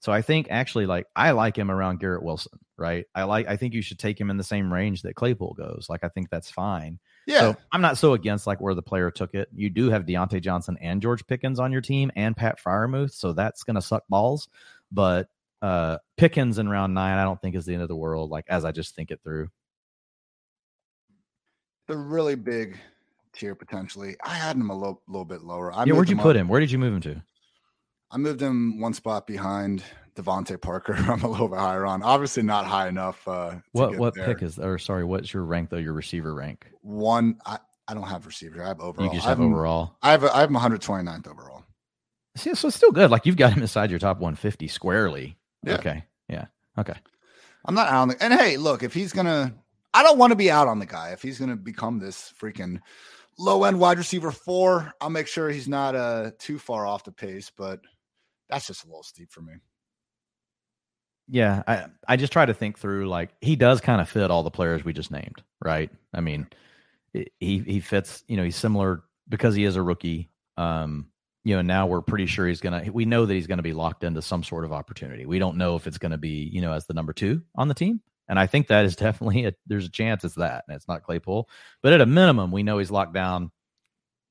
So 0.00 0.12
I 0.12 0.22
think 0.22 0.46
actually, 0.50 0.86
like 0.86 1.06
I 1.16 1.32
like 1.32 1.56
him 1.56 1.70
around 1.70 1.98
Garrett 1.98 2.22
Wilson, 2.22 2.58
right? 2.76 3.06
I 3.14 3.24
like. 3.24 3.48
I 3.48 3.56
think 3.56 3.74
you 3.74 3.82
should 3.82 3.98
take 3.98 4.20
him 4.20 4.30
in 4.30 4.36
the 4.36 4.44
same 4.44 4.72
range 4.72 5.02
that 5.02 5.16
Claypool 5.16 5.54
goes. 5.54 5.86
Like 5.88 6.04
I 6.04 6.08
think 6.08 6.30
that's 6.30 6.50
fine. 6.50 6.98
Yeah. 7.26 7.40
So 7.40 7.56
I'm 7.72 7.80
not 7.80 7.98
so 7.98 8.12
against 8.12 8.46
like 8.46 8.60
where 8.60 8.74
the 8.74 8.82
player 8.82 9.10
took 9.10 9.34
it. 9.34 9.48
You 9.54 9.70
do 9.70 9.90
have 9.90 10.06
Diontae 10.06 10.40
Johnson 10.40 10.78
and 10.80 11.02
George 11.02 11.26
Pickens 11.26 11.58
on 11.58 11.72
your 11.72 11.80
team 11.80 12.12
and 12.14 12.36
Pat 12.36 12.60
Freiermuth, 12.62 13.12
so 13.12 13.32
that's 13.32 13.64
gonna 13.64 13.82
suck 13.82 14.04
balls. 14.08 14.48
But 14.92 15.28
uh 15.62 15.98
Pickens 16.16 16.58
in 16.58 16.68
round 16.68 16.94
nine, 16.94 17.18
I 17.18 17.24
don't 17.24 17.40
think 17.40 17.54
is 17.54 17.66
the 17.66 17.74
end 17.74 17.82
of 17.82 17.88
the 17.88 17.96
world, 17.96 18.30
like 18.30 18.44
as 18.48 18.64
I 18.64 18.72
just 18.72 18.94
think 18.94 19.10
it 19.10 19.20
through. 19.22 19.48
The 21.86 21.96
really 21.96 22.34
big 22.34 22.78
tier 23.32 23.54
potentially. 23.54 24.16
I 24.24 24.34
had 24.34 24.56
him 24.56 24.70
a 24.70 24.76
little, 24.76 25.02
little 25.06 25.24
bit 25.24 25.42
lower. 25.42 25.72
I 25.72 25.84
yeah, 25.84 25.94
where'd 25.94 26.10
you 26.10 26.16
put 26.16 26.36
up. 26.36 26.40
him? 26.40 26.48
Where 26.48 26.60
did 26.60 26.70
you 26.70 26.78
move 26.78 26.94
him 26.94 27.00
to? 27.02 27.22
I 28.10 28.16
moved 28.16 28.40
him 28.40 28.80
one 28.80 28.94
spot 28.94 29.26
behind 29.26 29.82
DeVante 30.16 30.60
Parker. 30.60 30.94
I'm 30.98 31.22
a 31.22 31.28
little 31.28 31.48
bit 31.48 31.58
higher 31.58 31.86
on. 31.86 32.02
Obviously, 32.02 32.42
not 32.42 32.66
high 32.66 32.88
enough. 32.88 33.26
Uh, 33.26 33.56
what 33.72 33.96
what 33.96 34.14
there. 34.14 34.26
pick 34.26 34.42
is? 34.42 34.58
Or 34.58 34.78
sorry, 34.78 35.04
what's 35.04 35.32
your 35.32 35.44
rank 35.44 35.70
though? 35.70 35.76
Your 35.76 35.92
receiver 35.92 36.34
rank? 36.34 36.66
One. 36.82 37.38
I, 37.46 37.58
I 37.86 37.94
don't 37.94 38.04
have 38.08 38.26
receiver. 38.26 38.62
I 38.62 38.68
have 38.68 38.80
overall. 38.80 39.06
You 39.06 39.14
just 39.14 39.26
have, 39.26 39.40
I 39.40 39.42
have 39.42 39.50
overall. 39.50 39.96
I 40.02 40.10
have 40.10 40.24
I 40.24 40.40
have 40.40 40.50
129th 40.50 41.26
overall. 41.26 41.64
See, 42.36 42.54
so 42.54 42.68
it's 42.68 42.76
still 42.76 42.92
good. 42.92 43.10
Like 43.10 43.24
you've 43.24 43.36
got 43.36 43.54
him 43.54 43.62
inside 43.62 43.90
your 43.90 43.98
top 43.98 44.18
150 44.18 44.68
squarely. 44.68 45.37
Yeah. 45.62 45.74
Okay. 45.74 46.04
Yeah. 46.28 46.46
Okay. 46.78 46.94
I'm 47.64 47.74
not 47.74 47.88
out 47.88 48.02
on 48.02 48.08
the. 48.08 48.22
And 48.22 48.32
hey, 48.32 48.56
look, 48.56 48.82
if 48.82 48.94
he's 48.94 49.12
gonna, 49.12 49.54
I 49.92 50.02
don't 50.02 50.18
want 50.18 50.30
to 50.30 50.36
be 50.36 50.50
out 50.50 50.68
on 50.68 50.78
the 50.78 50.86
guy. 50.86 51.10
If 51.10 51.22
he's 51.22 51.38
gonna 51.38 51.56
become 51.56 51.98
this 51.98 52.32
freaking 52.40 52.78
low 53.38 53.64
end 53.64 53.78
wide 53.78 53.98
receiver 53.98 54.30
four, 54.30 54.92
I'll 55.00 55.10
make 55.10 55.26
sure 55.26 55.50
he's 55.50 55.68
not 55.68 55.94
uh 55.94 56.30
too 56.38 56.58
far 56.58 56.86
off 56.86 57.04
the 57.04 57.12
pace. 57.12 57.50
But 57.56 57.80
that's 58.48 58.66
just 58.66 58.84
a 58.84 58.86
little 58.86 59.02
steep 59.02 59.30
for 59.30 59.42
me 59.42 59.54
yeah, 61.28 61.62
I 61.66 61.86
I 62.06 62.16
just 62.16 62.32
try 62.32 62.46
to 62.46 62.54
think 62.54 62.78
through 62.78 63.08
like 63.08 63.30
he 63.40 63.54
does 63.54 63.80
kind 63.80 64.00
of 64.00 64.08
fit 64.08 64.30
all 64.30 64.42
the 64.42 64.50
players 64.50 64.84
we 64.84 64.92
just 64.92 65.10
named, 65.10 65.42
right? 65.62 65.90
I 66.14 66.20
mean, 66.20 66.46
he 67.12 67.28
he 67.58 67.80
fits, 67.80 68.24
you 68.28 68.36
know, 68.36 68.44
he's 68.44 68.56
similar 68.56 69.02
because 69.28 69.54
he 69.54 69.64
is 69.64 69.76
a 69.76 69.82
rookie. 69.82 70.30
Um, 70.56 71.08
you 71.48 71.56
know, 71.56 71.62
now 71.62 71.86
we're 71.86 72.02
pretty 72.02 72.26
sure 72.26 72.46
he's 72.46 72.60
gonna. 72.60 72.84
We 72.92 73.06
know 73.06 73.24
that 73.24 73.32
he's 73.32 73.46
gonna 73.46 73.62
be 73.62 73.72
locked 73.72 74.04
into 74.04 74.20
some 74.20 74.44
sort 74.44 74.66
of 74.66 74.72
opportunity. 74.72 75.24
We 75.24 75.38
don't 75.38 75.56
know 75.56 75.76
if 75.76 75.86
it's 75.86 75.96
gonna 75.96 76.18
be, 76.18 76.50
you 76.52 76.60
know, 76.60 76.72
as 76.72 76.84
the 76.84 76.92
number 76.92 77.14
two 77.14 77.40
on 77.54 77.68
the 77.68 77.74
team, 77.74 78.02
and 78.28 78.38
I 78.38 78.46
think 78.46 78.66
that 78.66 78.84
is 78.84 78.96
definitely 79.06 79.46
a, 79.46 79.54
there's 79.66 79.86
a 79.86 79.90
chance 79.90 80.24
it's 80.24 80.34
that, 80.34 80.64
and 80.68 80.76
it's 80.76 80.86
not 80.86 81.04
Claypool, 81.04 81.48
but 81.82 81.94
at 81.94 82.02
a 82.02 82.06
minimum, 82.06 82.52
we 82.52 82.62
know 82.62 82.76
he's 82.76 82.90
locked 82.90 83.14
down. 83.14 83.50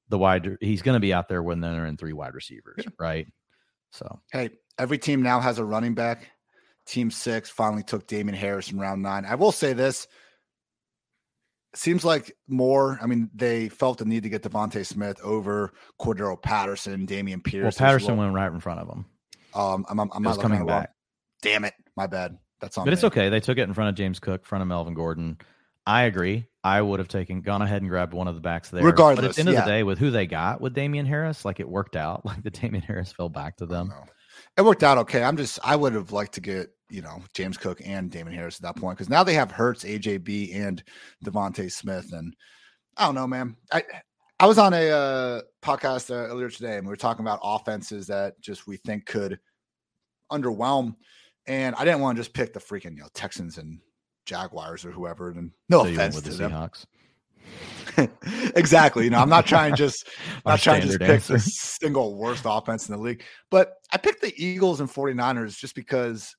The 0.09 0.19
wide, 0.19 0.57
he's 0.61 0.83
to 0.83 0.99
be 0.99 1.11
out 1.11 1.27
there 1.27 1.41
when 1.41 1.59
they're 1.59 1.87
in 1.87 1.97
three 1.97 2.13
wide 2.13 2.35
receivers, 2.35 2.77
yeah. 2.77 2.91
right? 2.99 3.27
So, 3.91 4.21
hey, 4.31 4.51
every 4.77 4.99
team 4.99 5.23
now 5.23 5.39
has 5.39 5.57
a 5.57 5.65
running 5.65 5.95
back 5.95 6.29
Team 6.87 7.11
six 7.11 7.49
finally 7.49 7.83
took 7.83 8.07
Damien 8.07 8.37
Harris 8.37 8.71
in 8.71 8.79
round 8.79 9.01
nine. 9.01 9.25
I 9.25 9.35
will 9.35 9.51
say 9.51 9.73
this. 9.73 10.07
Seems 11.77 12.03
like 12.03 12.35
more. 12.47 12.97
I 13.03 13.05
mean, 13.05 13.29
they 13.35 13.69
felt 13.69 13.99
the 13.99 14.05
need 14.05 14.23
to 14.23 14.29
get 14.29 14.41
DeVonta 14.41 14.83
Smith 14.83 15.21
over 15.21 15.73
Cordarrelle 16.01 16.41
Patterson, 16.41 17.05
Dameon 17.05 17.43
Pierce. 17.43 17.63
Well, 17.63 17.87
Patterson 17.87 18.17
went 18.17 18.33
right 18.33 18.51
in 18.51 18.59
front 18.59 18.79
of 18.79 18.89
him. 18.89 19.05
Um, 19.53 19.85
I'm, 19.87 19.99
I'm, 19.99 20.09
I'm 20.11 20.23
not 20.23 20.39
coming 20.39 20.65
back. 20.65 20.91
Damn 21.43 21.65
it, 21.65 21.75
my 21.95 22.07
bad. 22.07 22.39
That's 22.59 22.79
on. 22.79 22.85
But 22.85 22.91
me. 22.91 22.93
it's 22.93 23.03
okay. 23.03 23.29
They 23.29 23.39
took 23.39 23.59
it 23.59 23.61
in 23.61 23.75
front 23.75 23.89
of 23.89 23.95
James 23.95 24.19
Cook, 24.19 24.43
front 24.43 24.63
of 24.63 24.67
Melvin 24.67 24.95
Gordon. 24.95 25.37
I 25.85 26.03
agree. 26.03 26.47
I 26.63 26.81
would 26.81 26.99
have 26.99 27.07
taken 27.07 27.41
gone 27.41 27.61
ahead 27.61 27.83
and 27.83 27.89
grabbed 27.89 28.13
one 28.13 28.27
of 28.27 28.33
the 28.33 28.41
backs 28.41 28.69
there. 28.69 28.83
Regardless, 28.83 29.23
but 29.23 29.29
at 29.29 29.35
the 29.35 29.39
end 29.41 29.49
of 29.49 29.53
yeah. 29.53 29.61
the 29.61 29.71
day, 29.71 29.83
with 29.83 29.99
who 29.99 30.09
they 30.09 30.25
got 30.25 30.59
with 30.59 30.73
Damien 30.73 31.05
Harris, 31.05 31.45
like 31.45 31.59
it 31.59 31.69
worked 31.69 31.95
out. 31.95 32.21
Like 32.25 32.41
the 32.41 32.49
Damien 32.49 32.83
Harris 32.83 33.11
fell 33.11 33.29
back 33.29 33.57
to 33.57 33.67
them. 33.67 33.93
It 34.57 34.63
worked 34.63 34.83
out 34.83 34.97
okay. 34.99 35.23
I'm 35.23 35.37
just 35.37 35.59
I 35.63 35.75
would 35.75 35.93
have 35.93 36.11
liked 36.11 36.33
to 36.33 36.41
get 36.41 36.71
you 36.89 37.01
know 37.01 37.21
James 37.33 37.57
Cook 37.57 37.81
and 37.83 38.09
Damien 38.09 38.35
Harris 38.35 38.57
at 38.57 38.61
that 38.63 38.75
point 38.75 38.97
because 38.97 39.09
now 39.09 39.23
they 39.23 39.33
have 39.33 39.51
Hurts, 39.51 39.83
AJB, 39.83 40.55
and 40.55 40.83
DeVonta 41.25 41.71
Smith, 41.71 42.13
and 42.13 42.35
I 42.95 43.05
don't 43.05 43.15
know, 43.15 43.27
man. 43.27 43.55
I 43.71 43.83
I 44.39 44.45
was 44.45 44.57
on 44.57 44.73
a 44.73 44.89
uh, 44.89 45.41
podcast 45.63 46.11
uh, 46.11 46.27
earlier 46.27 46.49
today, 46.49 46.77
and 46.77 46.85
we 46.85 46.91
were 46.91 46.95
talking 46.95 47.25
about 47.25 47.39
offenses 47.43 48.07
that 48.07 48.39
just 48.39 48.67
we 48.67 48.77
think 48.77 49.05
could 49.05 49.39
underwhelm, 50.31 50.95
and 51.47 51.75
I 51.75 51.85
didn't 51.85 52.01
want 52.01 52.17
to 52.17 52.19
just 52.21 52.33
pick 52.33 52.53
the 52.53 52.59
freaking 52.59 52.95
you 52.95 53.01
know 53.01 53.09
Texans 53.13 53.57
and 53.57 53.79
Jaguars 54.25 54.85
or 54.85 54.91
whoever. 54.91 55.31
And 55.31 55.51
no 55.69 55.83
so 55.83 55.89
offense 55.89 56.21
to 56.21 56.29
the 56.29 56.35
them. 56.35 56.51
Seahawks. 56.51 56.85
exactly. 58.55 59.05
You 59.05 59.09
know, 59.09 59.19
I'm 59.19 59.29
not 59.29 59.45
trying 59.45 59.75
just 59.75 60.07
not 60.45 60.59
trying 60.59 60.81
to 60.81 60.87
just 60.87 60.99
pick 60.99 61.09
answer. 61.09 61.33
the 61.33 61.39
single 61.39 62.15
worst 62.15 62.43
offense 62.45 62.87
in 62.87 62.95
the 62.95 63.01
league, 63.01 63.23
but 63.49 63.73
I 63.91 63.97
picked 63.97 64.21
the 64.21 64.33
Eagles 64.37 64.81
and 64.81 64.89
49ers 64.89 65.57
just 65.57 65.73
because 65.73 66.35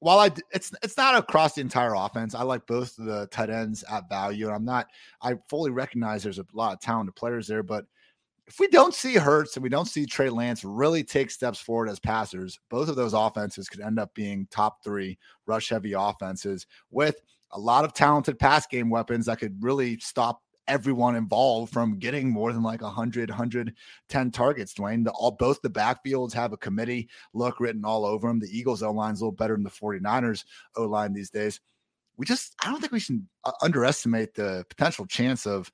while 0.00 0.18
I 0.18 0.30
it's 0.52 0.72
it's 0.82 0.96
not 0.96 1.16
across 1.16 1.54
the 1.54 1.60
entire 1.62 1.94
offense, 1.94 2.34
I 2.34 2.42
like 2.42 2.66
both 2.66 2.94
the 2.96 3.26
tight 3.30 3.50
ends 3.50 3.84
at 3.90 4.08
value, 4.08 4.46
and 4.46 4.54
I'm 4.54 4.64
not. 4.64 4.88
I 5.22 5.34
fully 5.48 5.70
recognize 5.70 6.22
there's 6.22 6.38
a 6.38 6.46
lot 6.52 6.74
of 6.74 6.80
talented 6.80 7.16
players 7.16 7.46
there, 7.46 7.62
but 7.62 7.86
if 8.46 8.60
we 8.60 8.68
don't 8.68 8.94
see 8.94 9.14
Hurts 9.14 9.56
and 9.56 9.62
we 9.62 9.68
don't 9.68 9.88
see 9.88 10.06
Trey 10.06 10.30
Lance 10.30 10.64
really 10.64 11.02
take 11.02 11.30
steps 11.30 11.58
forward 11.58 11.88
as 11.88 11.98
passers, 11.98 12.58
both 12.70 12.88
of 12.88 12.96
those 12.96 13.12
offenses 13.12 13.68
could 13.68 13.80
end 13.80 13.98
up 13.98 14.14
being 14.14 14.46
top 14.50 14.84
three 14.84 15.18
rush 15.46 15.70
heavy 15.70 15.94
offenses 15.94 16.66
with 16.90 17.16
a 17.52 17.58
lot 17.58 17.84
of 17.84 17.92
talented 17.92 18.38
pass 18.38 18.66
game 18.66 18.90
weapons 18.90 19.26
that 19.26 19.38
could 19.38 19.56
really 19.62 19.98
stop 19.98 20.42
everyone 20.68 21.16
involved 21.16 21.72
from 21.72 21.98
getting 21.98 22.30
more 22.30 22.52
than 22.52 22.62
like 22.62 22.82
100 22.82 23.30
110 23.30 24.30
targets 24.30 24.74
dwain. 24.74 25.04
The, 25.04 25.10
all 25.12 25.32
both 25.32 25.60
the 25.62 25.70
backfields 25.70 26.32
have 26.32 26.52
a 26.52 26.56
committee 26.56 27.08
look 27.34 27.60
written 27.60 27.84
all 27.84 28.04
over 28.04 28.28
them 28.28 28.40
the 28.40 28.56
eagles 28.56 28.82
o 28.82 28.90
line's 28.90 29.20
a 29.20 29.24
little 29.24 29.36
better 29.36 29.54
than 29.54 29.64
the 29.64 29.70
49ers 29.70 30.44
o 30.76 30.84
line 30.84 31.12
these 31.12 31.30
days. 31.30 31.60
We 32.16 32.26
just 32.26 32.54
i 32.62 32.70
don't 32.70 32.80
think 32.80 32.92
we 32.92 33.00
should 33.00 33.26
uh, 33.44 33.52
underestimate 33.62 34.34
the 34.34 34.64
potential 34.68 35.06
chance 35.06 35.46
of 35.46 35.70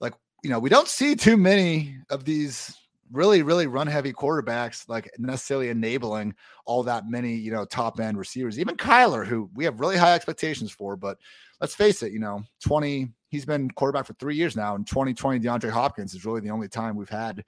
like 0.00 0.14
you 0.42 0.50
know 0.50 0.58
we 0.58 0.70
don't 0.70 0.88
see 0.88 1.14
too 1.14 1.36
many 1.36 1.96
of 2.10 2.24
these 2.24 2.74
really 3.12 3.42
really 3.42 3.66
run 3.66 3.86
heavy 3.86 4.12
quarterbacks 4.12 4.88
like 4.88 5.10
necessarily 5.18 5.68
enabling 5.68 6.34
all 6.64 6.82
that 6.82 7.08
many 7.08 7.34
you 7.34 7.52
know 7.52 7.64
top 7.64 8.00
end 8.00 8.18
receivers. 8.18 8.58
Even 8.58 8.76
kyler 8.76 9.26
who 9.26 9.50
we 9.54 9.64
have 9.64 9.80
really 9.80 9.96
high 9.96 10.14
expectations 10.14 10.72
for 10.72 10.96
but 10.96 11.18
let's 11.60 11.74
face 11.74 12.02
it 12.02 12.12
you 12.12 12.18
know 12.18 12.42
20 12.62 13.10
he's 13.34 13.44
been 13.44 13.68
quarterback 13.72 14.06
for 14.06 14.14
three 14.14 14.36
years 14.36 14.56
now. 14.56 14.76
In 14.76 14.84
2020, 14.84 15.40
DeAndre 15.40 15.70
Hopkins 15.70 16.14
is 16.14 16.24
really 16.24 16.40
the 16.40 16.50
only 16.50 16.68
time 16.68 16.94
we've 16.94 17.08
had 17.08 17.44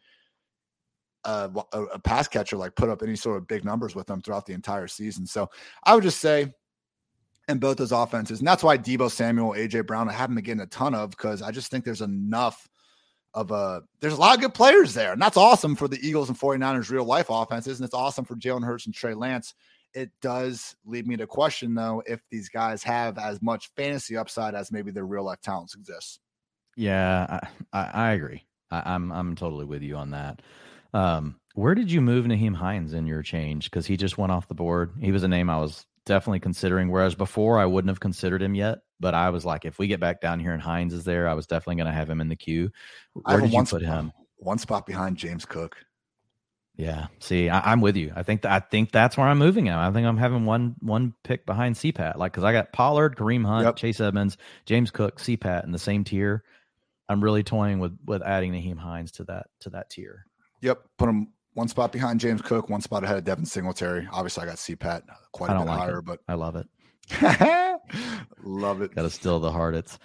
a, 1.25 1.51
a, 1.73 1.83
a, 1.85 1.99
pass 1.99 2.27
catcher 2.27 2.57
like 2.57 2.75
put 2.75 2.89
up 2.89 3.03
any 3.03 3.17
sort 3.17 3.37
of 3.37 3.47
big 3.47 3.65
numbers 3.65 3.95
with 3.95 4.07
them 4.07 4.21
throughout 4.21 4.47
the 4.47 4.53
entire 4.53 4.89
season. 4.89 5.27
So 5.27 5.49
I 5.85 5.95
would 5.95 6.03
just 6.03 6.21
say, 6.21 6.53
in 7.49 7.59
both 7.59 7.77
those 7.77 7.93
offenses, 7.93 8.41
and 8.41 8.49
that's 8.49 8.65
why 8.65 8.77
Deebo 8.77 9.09
Samuel, 9.09 9.53
AJ 9.53 9.87
Brown, 9.87 10.09
I 10.09 10.13
haven't 10.13 10.35
been 10.35 10.45
getting 10.45 10.63
a 10.63 10.67
ton 10.67 10.97
of 10.97 11.11
because 11.11 11.43
I 11.43 11.53
just 11.53 11.71
think 11.71 11.85
there's 11.85 12.01
enough 12.01 12.69
of 13.35 13.53
a 13.53 13.83
there's 14.01 14.15
a 14.15 14.21
lot 14.21 14.35
of 14.35 14.41
good 14.41 14.55
players 14.55 14.95
there, 14.95 15.13
and 15.13 15.23
that's 15.23 15.37
awesome 15.37 15.77
for 15.77 15.87
the 15.87 16.05
Eagles 16.05 16.29
and 16.29 16.39
49ers 16.39 16.91
real 16.91 17.05
life 17.05 17.27
offenses, 17.29 17.79
and 17.79 17.85
it's 17.85 17.95
awesome 17.95 18.25
for 18.25 18.35
Jalen 18.35 18.65
Hurts 18.65 18.87
and 18.87 18.95
Trey 18.95 19.15
Lance 19.15 19.55
it 19.97 20.11
does 20.21 20.77
lead 20.85 21.07
me 21.07 21.17
to 21.17 21.27
question 21.27 21.75
though 21.75 22.03
if 22.07 22.21
these 22.31 22.51
guys 22.51 22.83
have 22.83 23.17
as 23.17 23.41
much 23.41 23.71
fantasy 23.77 24.17
upside 24.17 24.55
as 24.55 24.71
maybe 24.71 24.91
their 24.91 25.07
real 25.07 25.25
life 25.25 25.41
talent 25.41 25.71
suggests. 25.71 26.21
Yeah, 26.77 27.41
I, 27.73 27.79
I, 27.79 27.91
I 27.93 28.13
agree. 28.13 28.45
I, 28.71 28.95
am 28.95 29.11
I'm, 29.11 29.13
I'm 29.13 29.37
totally 29.37 29.65
with 29.65 29.83
you 29.83 29.97
on 29.97 30.11
that. 30.11 30.43
Um, 30.93 31.41
where 31.55 31.75
did 31.75 31.91
you 31.91 32.03
move 32.03 32.27
Nyheim 32.27 32.55
Hines 32.55 32.93
in 32.93 33.07
your 33.07 33.23
change? 33.23 33.71
Because 33.71 33.87
he 33.87 33.97
just 33.97 34.19
went 34.19 34.33
off 34.33 34.49
the 34.49 34.55
board. 34.55 34.93
He 35.01 35.13
was 35.13 35.23
a 35.23 35.29
name 35.29 35.49
I 35.49 35.59
was 35.59 35.87
definitely 36.05 36.41
considering. 36.41 36.91
Whereas 36.91 37.15
before, 37.15 37.59
I 37.59 37.65
wouldn't 37.65 37.89
have 37.89 38.01
considered 38.01 38.43
him 38.43 38.55
yet. 38.55 38.81
But 39.01 39.15
I 39.15 39.31
was 39.31 39.47
like, 39.47 39.65
if 39.65 39.79
we 39.79 39.87
get 39.87 40.01
back 40.01 40.21
down 40.21 40.41
here 40.41 40.53
and 40.53 40.61
Hines 40.61 40.93
is 40.93 41.05
there, 41.05 41.29
I 41.29 41.35
was 41.35 41.47
definitely 41.47 41.77
going 41.77 41.87
to 41.87 41.93
have 41.93 42.11
him 42.11 42.21
in 42.21 42.29
the 42.29 42.37
queue. 42.37 42.71
Where 43.15 43.41
did 43.41 43.53
you 43.53 43.65
put 43.65 43.83
him? 43.83 44.13
One 44.37 44.59
spot 44.59 44.85
behind 44.85 45.17
James 45.17 45.47
Cook. 45.47 45.79
Yeah. 46.77 47.07
See, 47.21 47.49
I, 47.49 47.73
am 47.73 47.81
with 47.81 47.97
you. 47.97 48.13
I 48.15 48.23
think 48.23 48.43
that 48.43 48.53
I 48.53 48.61
think 48.61 48.93
that's 48.93 49.17
where 49.17 49.27
I'm 49.27 49.39
moving 49.39 49.67
him. 49.67 49.79
I 49.79 49.91
think 49.93 50.07
I'm 50.07 50.19
having 50.19 50.45
one 50.45 50.77
one 50.81 51.15
pick 51.25 51.47
behind 51.47 51.77
CPAT. 51.77 52.17
Like 52.17 52.33
because 52.33 52.45
I 52.45 52.53
got 52.53 52.73
Pollard, 52.73 53.17
Kareem 53.17 53.47
Hunt, 53.47 53.65
yep. 53.65 53.77
Chase 53.77 54.01
Edmonds, 54.01 54.37
James 54.67 54.91
Cook, 54.91 55.19
CPAT 55.19 55.65
in 55.65 55.73
the 55.73 55.79
same 55.79 56.05
tier. 56.05 56.45
I'm 57.09 57.23
really 57.23 57.43
toying 57.43 57.79
with 57.79 57.97
with 58.05 58.23
adding 58.23 58.53
Nyheim 58.53 58.79
Hines 58.79 59.13
to 59.13 59.25
that 59.25 59.47
to 59.61 59.71
that 59.71 59.91
tier. 59.91 60.27
Yep. 60.61 60.83
Put 60.99 61.09
him 61.09 61.29
one 61.55 61.69
spot 61.69 61.93
behind 61.93 62.21
James 62.21 62.43
Cook, 62.43 62.69
one 62.69 62.83
spot 62.83 63.05
ahead 63.05 63.17
of 63.17 63.25
Devin 63.25 63.47
Singletary. 63.47 64.07
Obviously, 64.13 64.43
I 64.43 64.47
got 64.47 64.57
CPAT 64.57 65.03
uh, 65.09 65.15
quite 65.33 65.51
a 65.51 65.59
bit 65.59 65.67
like 65.67 65.79
higher, 65.79 65.99
it. 66.01 66.05
but 66.05 66.21
I 66.29 66.35
love 66.35 66.57
it. 66.57 66.67
love 68.45 68.83
it. 68.83 68.95
Got 68.95 69.03
to 69.03 69.11
still 69.11 69.41
the 69.41 69.51
heart. 69.53 69.75
It's 69.75 69.99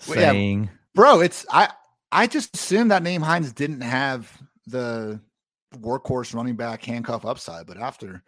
saying, 0.00 0.64
yeah, 0.64 0.70
bro. 0.94 1.20
It's 1.20 1.46
I. 1.50 1.70
I 2.12 2.26
just 2.26 2.56
assumed 2.56 2.90
that 2.90 3.04
Nyheim 3.04 3.22
Hines 3.22 3.52
didn't 3.52 3.82
have 3.82 4.36
the 4.66 5.20
workhorse 5.78 6.34
running 6.34 6.56
back 6.56 6.84
handcuff 6.84 7.24
upside, 7.24 7.66
but 7.66 7.78
after 7.78 8.22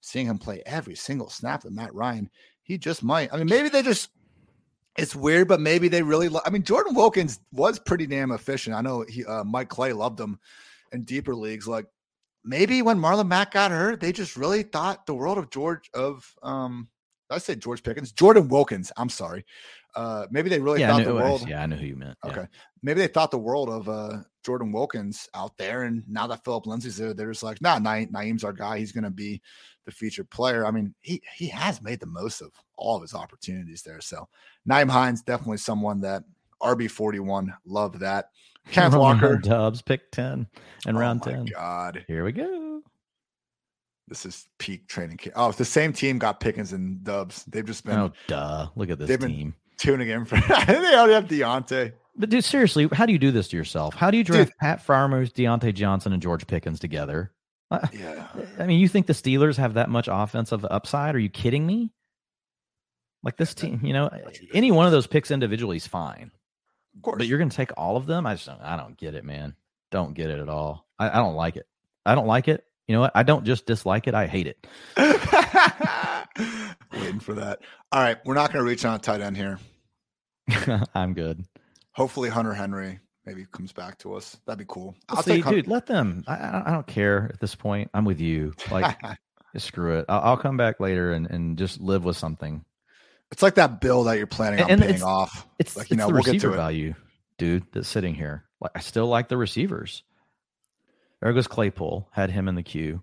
seeing 0.00 0.26
him 0.26 0.38
play 0.38 0.62
every 0.66 0.94
single 0.94 1.30
snap 1.30 1.62
that 1.62 1.72
Matt 1.72 1.94
Ryan, 1.94 2.30
he 2.62 2.78
just 2.78 3.02
might. 3.02 3.32
I 3.32 3.38
mean, 3.38 3.46
maybe 3.46 3.68
they 3.68 3.82
just. 3.82 4.10
It's 4.98 5.14
weird, 5.14 5.46
but 5.46 5.60
maybe 5.60 5.88
they 5.88 6.02
really. 6.02 6.28
Lo- 6.28 6.40
I 6.46 6.50
mean, 6.50 6.62
Jordan 6.62 6.94
Wilkins 6.94 7.40
was 7.52 7.78
pretty 7.78 8.06
damn 8.06 8.32
efficient. 8.32 8.74
I 8.74 8.80
know 8.80 9.04
he, 9.06 9.24
uh, 9.26 9.44
Mike 9.44 9.68
Clay 9.68 9.92
loved 9.92 10.18
him 10.18 10.38
in 10.92 11.04
deeper 11.04 11.34
leagues. 11.34 11.68
Like 11.68 11.86
maybe 12.44 12.80
when 12.80 12.98
Marlon 12.98 13.28
Mack 13.28 13.52
got 13.52 13.70
hurt, 13.70 14.00
they 14.00 14.12
just 14.12 14.36
really 14.36 14.62
thought 14.62 15.04
the 15.04 15.14
world 15.14 15.36
of 15.36 15.50
George 15.50 15.90
of 15.92 16.34
um 16.42 16.88
I 17.30 17.38
said 17.38 17.60
George 17.60 17.82
Pickens, 17.82 18.12
Jordan 18.12 18.48
Wilkins. 18.48 18.92
I'm 18.96 19.08
sorry. 19.08 19.44
Uh, 19.94 20.26
maybe 20.30 20.48
they 20.48 20.60
really 20.60 20.80
yeah, 20.80 20.92
thought 20.92 21.04
the 21.04 21.14
world. 21.14 21.48
Yeah, 21.48 21.62
I 21.62 21.66
know 21.66 21.76
who 21.76 21.86
you 21.86 21.96
meant. 21.96 22.18
Okay, 22.24 22.46
maybe 22.82 23.00
they 23.00 23.06
thought 23.06 23.30
the 23.30 23.38
world 23.38 23.68
of 23.68 23.88
uh, 23.88 24.18
Jordan 24.44 24.70
Wilkins 24.70 25.28
out 25.34 25.56
there, 25.56 25.84
and 25.84 26.04
now 26.08 26.26
that 26.26 26.44
Phillip 26.44 26.66
Lindsay's 26.66 26.98
there, 26.98 27.14
they're 27.14 27.32
just 27.32 27.42
like, 27.42 27.60
nah, 27.60 27.78
Na- 27.78 28.06
Nyheim's 28.06 28.44
our 28.44 28.52
guy. 28.52 28.78
He's 28.78 28.92
going 28.92 29.04
to 29.04 29.10
be 29.10 29.40
the 29.86 29.92
featured 29.92 30.28
player. 30.30 30.66
I 30.66 30.70
mean, 30.70 30.94
he 31.00 31.22
he 31.34 31.48
has 31.48 31.80
made 31.80 32.00
the 32.00 32.06
most 32.06 32.42
of 32.42 32.52
all 32.76 32.96
of 32.96 33.02
his 33.02 33.14
opportunities 33.14 33.82
there. 33.82 34.00
So 34.00 34.28
Nyheim 34.68 34.90
Hines 34.90 35.22
definitely 35.22 35.58
someone 35.58 36.00
that 36.02 36.24
RB 36.62 36.90
forty 36.90 37.20
one. 37.20 37.54
Love 37.64 37.98
that. 38.00 38.30
Kenneth 38.70 38.98
Walker 38.98 39.36
Dubs 39.36 39.80
pick 39.80 40.10
ten 40.10 40.46
and 40.86 40.96
oh 40.96 41.00
round 41.00 41.22
ten. 41.22 41.46
God, 41.46 42.04
here 42.06 42.24
we 42.24 42.32
go. 42.32 42.82
This 44.08 44.24
is 44.24 44.48
peak 44.58 44.86
training 44.86 45.16
camp. 45.16 45.34
Oh, 45.36 45.50
the 45.52 45.64
same 45.64 45.92
team 45.92 46.18
got 46.18 46.38
Pickens 46.38 46.72
and 46.72 47.02
Dubs. 47.02 47.44
They've 47.44 47.64
just 47.64 47.84
been. 47.84 47.98
Oh, 47.98 48.12
duh! 48.28 48.68
Look 48.76 48.90
at 48.90 48.98
this 48.98 49.08
they've 49.08 49.20
team. 49.20 49.54
tuning 49.78 50.08
in 50.08 50.24
for. 50.24 50.36
they 50.66 50.94
already 50.94 51.14
have 51.14 51.26
Diontae. 51.26 51.92
But 52.18 52.30
dude, 52.30 52.44
seriously, 52.44 52.88
how 52.92 53.04
do 53.04 53.12
you 53.12 53.18
do 53.18 53.30
this 53.30 53.48
to 53.48 53.56
yourself? 53.56 53.94
How 53.94 54.10
do 54.10 54.16
you 54.16 54.24
draft 54.24 54.50
dude. 54.50 54.58
Pat 54.58 54.86
Freiermuth, 54.86 55.32
Diontae 55.32 55.74
Johnson, 55.74 56.12
and 56.12 56.22
George 56.22 56.46
Pickens 56.46 56.78
together? 56.78 57.32
Uh, 57.70 57.86
yeah. 57.92 58.26
I 58.58 58.66
mean, 58.66 58.78
you 58.78 58.88
think 58.88 59.06
the 59.06 59.12
Steelers 59.12 59.56
have 59.56 59.74
that 59.74 59.90
much 59.90 60.08
offensive 60.10 60.64
upside? 60.70 61.14
Are 61.14 61.18
you 61.18 61.28
kidding 61.28 61.66
me? 61.66 61.92
Like 63.22 63.36
this 63.36 63.54
team, 63.54 63.80
you 63.82 63.92
know, 63.92 64.08
any 64.54 64.70
one 64.70 64.86
of 64.86 64.92
those 64.92 65.08
picks 65.08 65.32
individually 65.32 65.78
is 65.78 65.86
fine. 65.86 66.30
Of 66.94 67.02
course. 67.02 67.18
But 67.18 67.26
you're 67.26 67.38
going 67.38 67.50
to 67.50 67.56
take 67.56 67.72
all 67.76 67.96
of 67.96 68.06
them? 68.06 68.24
I 68.24 68.34
just 68.34 68.46
don't, 68.46 68.60
I 68.60 68.76
don't 68.76 68.96
get 68.96 69.16
it, 69.16 69.24
man. 69.24 69.56
Don't 69.90 70.14
get 70.14 70.30
it 70.30 70.38
at 70.38 70.48
all. 70.48 70.86
I, 70.98 71.10
I 71.10 71.14
don't 71.16 71.34
like 71.34 71.56
it. 71.56 71.66
I 72.04 72.14
don't 72.14 72.28
like 72.28 72.46
it. 72.46 72.64
You 72.88 72.94
know 72.94 73.00
what? 73.00 73.12
I 73.14 73.22
don't 73.22 73.44
just 73.44 73.66
dislike 73.66 74.06
it. 74.06 74.14
I 74.14 74.26
hate 74.26 74.46
it. 74.46 74.66
Waiting 76.92 77.20
for 77.20 77.34
that. 77.34 77.60
All 77.90 78.00
right. 78.00 78.18
We're 78.24 78.34
not 78.34 78.52
going 78.52 78.64
to 78.64 78.68
reach 78.68 78.84
on 78.84 78.94
a 78.94 78.98
tight 78.98 79.20
end 79.20 79.36
here. 79.36 79.58
I'm 80.94 81.14
good. 81.14 81.44
Hopefully, 81.92 82.28
Hunter 82.28 82.54
Henry 82.54 83.00
maybe 83.24 83.44
comes 83.50 83.72
back 83.72 83.98
to 83.98 84.14
us. 84.14 84.36
That'd 84.46 84.60
be 84.60 84.64
cool. 84.68 84.94
I'll 85.08 85.22
See, 85.22 85.42
dude, 85.42 85.66
let 85.66 85.86
them. 85.86 86.22
I, 86.28 86.62
I 86.66 86.70
don't 86.70 86.86
care 86.86 87.30
at 87.32 87.40
this 87.40 87.54
point. 87.54 87.90
I'm 87.92 88.04
with 88.04 88.20
you. 88.20 88.52
Like, 88.70 88.96
screw 89.56 89.98
it. 89.98 90.06
I'll, 90.08 90.20
I'll, 90.20 90.36
come 90.36 90.56
back 90.56 90.78
later 90.78 91.12
and, 91.12 91.26
and 91.28 91.58
just 91.58 91.80
live 91.80 92.04
with 92.04 92.16
something. 92.16 92.64
It's 93.32 93.42
like 93.42 93.56
that 93.56 93.80
bill 93.80 94.04
that 94.04 94.18
you're 94.18 94.26
planning 94.26 94.62
on 94.62 94.70
and 94.70 94.80
paying 94.80 95.02
off. 95.02 95.46
It's 95.58 95.76
like 95.76 95.90
you 95.90 95.96
know, 95.96 96.06
the 96.06 96.12
we'll 96.12 96.22
receiver 96.22 96.50
value, 96.50 96.94
dude, 97.38 97.64
that's 97.72 97.88
sitting 97.88 98.14
here. 98.14 98.44
Like, 98.60 98.72
I 98.74 98.80
still 98.80 99.08
like 99.08 99.28
the 99.28 99.36
receivers. 99.36 100.04
There 101.22 101.32
goes 101.32 101.46
Claypool. 101.46 102.08
Had 102.12 102.30
him 102.30 102.48
in 102.48 102.54
the 102.54 102.62
queue. 102.62 103.02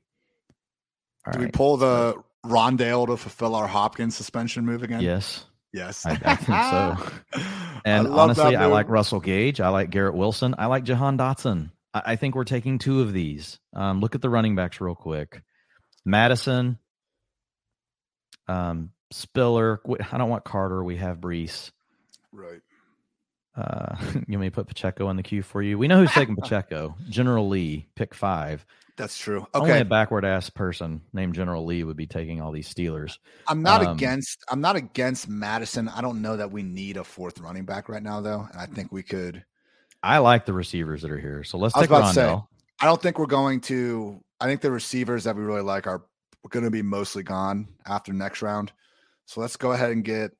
All 1.25 1.33
Do 1.33 1.39
right. 1.39 1.45
we 1.45 1.51
pull 1.51 1.77
the 1.77 2.15
Rondale 2.45 3.07
to 3.07 3.17
fulfill 3.17 3.55
our 3.55 3.67
Hopkins 3.67 4.15
suspension 4.15 4.65
move 4.65 4.83
again? 4.83 5.01
Yes. 5.01 5.45
Yes. 5.71 6.05
I, 6.05 6.19
I 6.23 6.35
think 6.35 7.41
so. 7.41 7.41
And 7.85 8.07
I 8.07 8.11
honestly, 8.11 8.55
I 8.55 8.67
like 8.67 8.87
Russell 8.87 9.19
Gage. 9.19 9.59
I 9.59 9.67
like 9.67 9.89
Garrett 9.89 10.15
Wilson. 10.15 10.55
I 10.57 10.67
like 10.67 10.85
Jahan 10.85 11.17
Dotson. 11.17 11.71
I, 11.93 12.01
I 12.05 12.15
think 12.15 12.33
we're 12.33 12.45
taking 12.45 12.79
two 12.79 13.01
of 13.01 13.11
these. 13.11 13.59
Um, 13.75 13.99
look 13.99 14.15
at 14.15 14.21
the 14.21 14.29
running 14.29 14.55
backs 14.55 14.79
real 14.79 14.95
quick. 14.95 15.41
Mattison, 16.05 16.79
um, 18.47 18.91
Spiller. 19.11 19.81
I 20.11 20.17
don't 20.17 20.29
want 20.29 20.45
Carter. 20.45 20.81
We 20.81 20.95
have 20.95 21.17
Breece. 21.17 21.71
Right. 22.31 22.61
Uh, 23.55 23.95
you 24.27 24.37
may 24.37 24.49
put 24.49 24.67
Pacheco 24.67 25.09
in 25.09 25.17
the 25.17 25.23
queue 25.23 25.43
for 25.43 25.61
you. 25.61 25.77
We 25.77 25.87
know 25.87 25.99
who's 25.99 26.11
taking 26.11 26.35
Pacheco. 26.41 26.95
General 27.09 27.47
Lee, 27.47 27.87
pick 27.95 28.13
five. 28.13 28.65
That's 28.95 29.17
true. 29.17 29.47
Okay. 29.55 29.71
Only 29.71 29.79
a 29.79 29.85
backward 29.85 30.23
ass 30.23 30.49
person 30.51 31.01
named 31.13 31.33
General 31.33 31.65
Lee 31.65 31.83
would 31.83 31.97
be 31.97 32.05
taking 32.05 32.41
all 32.41 32.51
these 32.51 32.71
Steelers. 32.71 33.17
I'm 33.47 33.63
not 33.63 33.83
um, 33.83 33.95
against 33.95 34.43
I'm 34.49 34.61
not 34.61 34.75
against 34.75 35.27
Mattison. 35.27 35.89
I 35.89 36.01
don't 36.01 36.21
know 36.21 36.37
that 36.37 36.51
we 36.51 36.61
need 36.61 36.97
a 36.97 37.03
fourth 37.03 37.39
running 37.39 37.65
back 37.65 37.89
right 37.89 38.03
now 38.03 38.21
though. 38.21 38.47
And 38.51 38.61
I 38.61 38.67
think 38.67 38.91
we 38.91 39.01
could 39.01 39.43
I 40.03 40.19
like 40.19 40.45
the 40.45 40.53
receivers 40.53 41.01
that 41.01 41.11
are 41.11 41.19
here. 41.19 41.43
So 41.43 41.57
let's 41.57 41.73
take 41.73 41.89
Rondale. 41.89 42.13
Say, 42.13 42.41
I 42.81 42.85
don't 42.85 43.01
think 43.01 43.17
we're 43.17 43.25
going 43.25 43.61
to 43.61 44.21
I 44.39 44.45
think 44.45 44.61
the 44.61 44.71
receivers 44.71 45.23
that 45.23 45.35
we 45.35 45.41
really 45.41 45.61
like 45.61 45.87
are 45.87 46.03
going 46.49 46.65
to 46.65 46.71
be 46.71 46.83
mostly 46.83 47.23
gone 47.23 47.67
after 47.87 48.13
next 48.13 48.43
round. 48.43 48.71
So 49.25 49.41
let's 49.41 49.55
go 49.55 49.71
ahead 49.71 49.91
and 49.91 50.03
get 50.03 50.33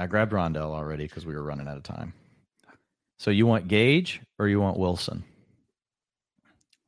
I 0.00 0.06
grabbed 0.06 0.32
Rondale 0.32 0.72
already 0.72 1.04
because 1.04 1.26
we 1.26 1.34
were 1.34 1.42
running 1.42 1.68
out 1.68 1.76
of 1.76 1.82
time. 1.82 2.14
So 3.18 3.30
you 3.30 3.46
want 3.46 3.68
Gage 3.68 4.22
or 4.38 4.48
you 4.48 4.58
want 4.58 4.78
Wilson? 4.78 5.22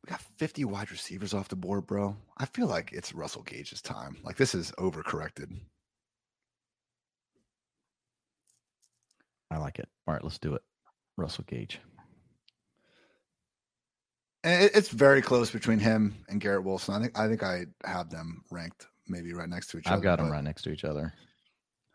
We 0.03 0.09
got 0.09 0.23
50 0.39 0.65
wide 0.65 0.91
receivers 0.91 1.35
off 1.35 1.49
the 1.49 1.57
board, 1.57 1.87
bro. 1.87 2.17
I 2.39 2.47
feel 2.47 2.69
like 2.69 2.91
it's 2.95 3.15
Russell 3.15 3.43
Gage's 3.43 3.83
time. 3.83 4.17
Like 4.25 4.39
this 4.39 4.55
is 4.55 4.73
overcorrected. 4.79 5.55
I 9.51 9.59
like 9.59 9.79
it. 9.79 9.91
All 10.07 10.15
right, 10.15 10.25
let's 10.25 10.39
do 10.39 10.55
it. 10.55 10.63
Russell 11.19 11.45
Gage. 11.47 11.81
It's 14.43 14.89
very 14.89 15.21
close 15.21 15.51
between 15.51 15.79
him 15.79 16.15
and 16.31 16.41
Garrett 16.41 16.65
Wilson. 16.65 16.95
I 16.95 17.01
think 17.01 17.19
I 17.19 17.29
think 17.29 17.43
I 17.43 17.67
have 17.85 18.09
them 18.09 18.43
ranked 18.51 18.87
maybe 19.07 19.35
right 19.35 19.51
next 19.51 19.67
to 19.69 19.79
each 19.79 19.87
I've 19.87 19.93
other. 19.93 19.99
I've 19.99 20.03
got 20.03 20.19
them 20.19 20.33
right 20.33 20.43
next 20.43 20.63
to 20.63 20.71
each 20.71 20.85
other 20.85 21.13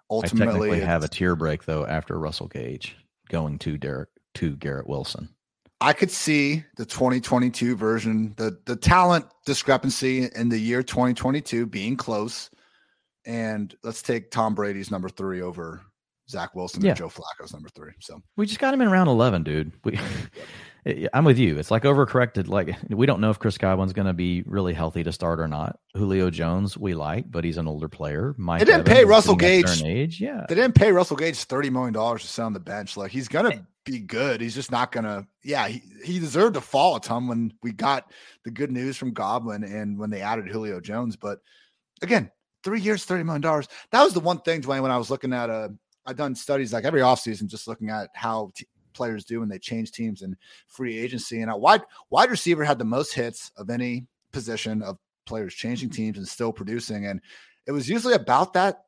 ultimately 0.09 0.43
I 0.43 0.51
technically 0.51 0.79
have 0.81 1.03
a 1.03 1.07
tier 1.07 1.35
break 1.35 1.65
though 1.65 1.85
after 1.85 2.19
Russell 2.19 2.47
Gage 2.47 2.95
going 3.29 3.59
to 3.59 3.77
Derek 3.77 4.09
to 4.35 4.55
Garrett 4.55 4.87
Wilson. 4.87 5.29
I 5.79 5.93
could 5.93 6.09
see 6.09 6.63
the 6.75 6.85
2022 6.85 7.75
version, 7.75 8.33
the 8.37 8.59
the 8.65 8.75
talent 8.75 9.25
discrepancy 9.45 10.29
in 10.35 10.49
the 10.49 10.57
year 10.57 10.81
2022 10.81 11.65
being 11.67 11.95
close. 11.95 12.49
And 13.25 13.75
let's 13.83 14.01
take 14.01 14.31
Tom 14.31 14.55
Brady's 14.55 14.89
number 14.89 15.09
three 15.09 15.41
over 15.41 15.81
Zach 16.29 16.55
Wilson 16.55 16.83
yeah. 16.83 16.91
and 16.91 16.97
Joe 16.97 17.09
Flacco's 17.09 17.53
number 17.53 17.69
three. 17.69 17.91
So 17.99 18.21
we 18.37 18.45
just 18.45 18.59
got 18.59 18.73
him 18.73 18.81
in 18.81 18.89
round 18.89 19.09
11, 19.09 19.43
dude. 19.43 19.71
We 19.83 19.99
I'm 21.13 21.25
with 21.25 21.37
you. 21.37 21.57
It's 21.57 21.71
like 21.71 21.83
overcorrected. 21.83 22.47
Like 22.47 22.75
we 22.89 23.05
don't 23.05 23.19
know 23.19 23.29
if 23.29 23.39
Chris 23.39 23.57
Godwin's 23.57 23.93
going 23.93 24.07
to 24.07 24.13
be 24.13 24.43
really 24.45 24.73
healthy 24.73 25.03
to 25.03 25.11
start 25.11 25.39
or 25.39 25.47
not. 25.47 25.79
Julio 25.95 26.29
Jones 26.29 26.77
we 26.77 26.93
like, 26.93 27.29
but 27.29 27.43
he's 27.43 27.57
an 27.57 27.67
older 27.67 27.89
player. 27.89 28.35
Mike 28.37 28.59
they 28.59 28.65
didn't 28.65 28.87
Evans 28.87 28.97
pay 28.97 29.05
Russell 29.05 29.35
Gage. 29.35 29.83
Age. 29.83 30.21
Yeah, 30.21 30.45
they 30.47 30.55
didn't 30.55 30.75
pay 30.75 30.91
Russell 30.91 31.17
Gage 31.17 31.43
thirty 31.43 31.69
million 31.69 31.93
dollars 31.93 32.21
to 32.21 32.27
sit 32.27 32.41
on 32.41 32.53
the 32.53 32.59
bench. 32.59 32.95
Like 32.95 33.11
he's 33.11 33.27
gonna 33.27 33.67
be 33.85 33.99
good. 33.99 34.39
He's 34.39 34.55
just 34.55 34.71
not 34.71 34.91
gonna. 34.91 35.27
Yeah, 35.43 35.67
he, 35.67 35.81
he 36.03 36.19
deserved 36.19 36.53
to 36.53 36.61
fall 36.61 36.95
a 36.95 37.01
ton 37.01 37.27
when 37.27 37.53
we 37.63 37.71
got 37.71 38.11
the 38.45 38.51
good 38.51 38.71
news 38.71 38.97
from 38.97 39.13
Godwin 39.13 39.63
and 39.63 39.97
when 39.97 40.09
they 40.09 40.21
added 40.21 40.47
Julio 40.47 40.79
Jones. 40.79 41.15
But 41.15 41.39
again, 42.01 42.31
three 42.63 42.81
years, 42.81 43.03
thirty 43.03 43.23
million 43.23 43.41
dollars. 43.41 43.67
That 43.91 44.03
was 44.03 44.13
the 44.13 44.19
one 44.19 44.39
thing, 44.41 44.61
Dwain. 44.61 44.81
When 44.81 44.91
I 44.91 44.97
was 44.97 45.09
looking 45.09 45.33
at 45.33 45.49
a, 45.49 45.53
uh, 45.53 45.69
I've 46.05 46.15
done 46.15 46.35
studies 46.35 46.71
like 46.71 46.85
every 46.85 47.01
offseason, 47.01 47.47
just 47.47 47.67
looking 47.67 47.89
at 47.89 48.09
how 48.13 48.51
t- 48.55 48.67
players 48.97 49.23
do 49.23 49.39
when 49.39 49.49
they 49.49 49.59
change 49.59 49.91
teams 49.91 50.21
in 50.21 50.35
free 50.67 50.97
agency. 50.97 51.41
And 51.41 51.51
a 51.51 51.55
wide 51.55 51.83
wide 52.09 52.29
receiver 52.29 52.65
had 52.65 52.79
the 52.79 52.85
most 52.85 53.13
hits 53.13 53.51
of 53.55 53.69
any 53.69 54.07
position 54.33 54.81
of 54.81 54.97
players 55.25 55.53
changing 55.53 55.91
teams 55.91 56.17
and 56.17 56.27
still 56.27 56.51
producing. 56.51 57.05
And 57.05 57.21
it 57.67 57.71
was 57.71 57.87
usually 57.87 58.15
about 58.15 58.53
that. 58.53 58.83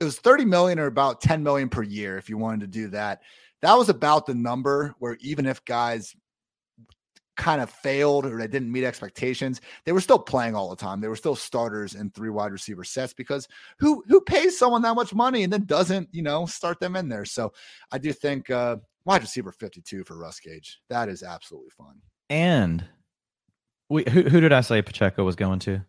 It 0.00 0.04
was 0.04 0.18
30 0.18 0.44
million 0.44 0.78
or 0.78 0.86
about 0.86 1.20
10 1.20 1.42
million 1.42 1.68
per 1.68 1.82
year 1.82 2.16
if 2.16 2.28
you 2.28 2.38
wanted 2.38 2.60
to 2.60 2.66
do 2.68 2.88
that. 2.88 3.20
That 3.62 3.74
was 3.74 3.88
about 3.88 4.26
the 4.26 4.34
number 4.34 4.94
where 5.00 5.16
even 5.20 5.44
if 5.44 5.64
guys 5.64 6.14
kind 7.38 7.60
of 7.60 7.70
failed 7.70 8.26
or 8.26 8.36
they 8.36 8.48
didn't 8.48 8.70
meet 8.70 8.84
expectations, 8.84 9.60
they 9.84 9.92
were 9.92 10.00
still 10.00 10.18
playing 10.18 10.54
all 10.54 10.68
the 10.68 10.76
time. 10.76 11.00
They 11.00 11.08
were 11.08 11.16
still 11.16 11.36
starters 11.36 11.94
in 11.94 12.10
three 12.10 12.30
wide 12.30 12.52
receiver 12.52 12.84
sets 12.84 13.14
because 13.14 13.48
who 13.78 14.04
who 14.08 14.20
pays 14.20 14.58
someone 14.58 14.82
that 14.82 14.94
much 14.94 15.14
money 15.14 15.44
and 15.44 15.52
then 15.52 15.64
doesn't, 15.64 16.08
you 16.12 16.22
know, 16.22 16.46
start 16.46 16.80
them 16.80 16.96
in 16.96 17.08
there. 17.08 17.24
So 17.24 17.52
I 17.90 17.98
do 17.98 18.12
think 18.12 18.50
uh 18.50 18.76
wide 19.08 19.22
receiver 19.22 19.50
52 19.50 20.04
for 20.04 20.18
Russ 20.18 20.38
Gage. 20.38 20.80
That 20.90 21.08
is 21.08 21.22
absolutely 21.22 21.70
fun. 21.70 22.02
And 22.28 22.84
we 23.88 24.04
who, 24.08 24.22
who 24.22 24.40
did 24.40 24.52
I 24.52 24.60
say 24.60 24.82
Pacheco 24.82 25.24
was 25.24 25.34
going 25.34 25.60
to? 25.60 25.82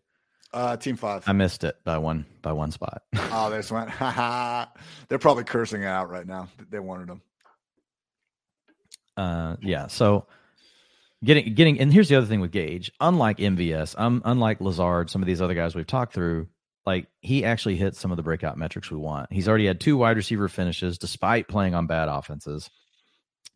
Uh, 0.53 0.78
team 0.78 0.95
five. 0.95 1.28
I 1.28 1.34
missed 1.34 1.65
it 1.65 1.76
by 1.84 1.97
one 1.97 2.26
by 2.41 2.53
one 2.53 2.72
spot. 2.72 3.03
oh, 3.15 3.49
they 3.49 3.57
just 3.57 3.72
went. 3.72 3.89
They're 5.09 5.20
probably 5.20 5.43
cursing 5.43 5.84
it 5.84 5.88
out 5.88 6.09
right 6.09 6.26
now. 6.26 6.47
They 6.72 6.80
wanted 6.80 7.09
him. 7.09 7.22
Uh, 9.17 9.57
yeah. 9.61 9.88
So 9.88 10.26
getting 11.24 11.53
getting 11.53 11.78
and 11.80 11.91
here's 11.91 12.07
the 12.07 12.15
other 12.15 12.26
thing 12.26 12.39
with 12.39 12.51
Gage. 12.51 12.89
Unlike 13.01 13.39
MVS, 13.39 13.99
um, 13.99 14.22
unlike 14.24 14.61
Lazard, 14.61 15.09
some 15.09 15.22
of 15.22 15.28
these 15.28 15.41
other 15.41 15.53
guys 15.55 15.76
we've 15.76 15.86
talked 15.86 16.13
through, 16.13 16.47
like 16.86 17.07
he 17.20 17.43
actually 17.43 17.76
hits 17.76 17.99
some 17.99 18.11
of 18.11 18.17
the 18.17 18.24
breakout 18.24 18.57
metrics 18.57 18.89
we 18.89 18.97
want. 18.97 19.32
He's 19.32 19.49
already 19.49 19.67
had 19.67 19.82
two 19.82 19.97
wide 19.97 20.15
receiver 20.15 20.47
finishes 20.47 20.97
despite 20.97 21.49
playing 21.49 21.76
on 21.76 21.86
bad 21.86 22.07
offenses. 22.07 22.70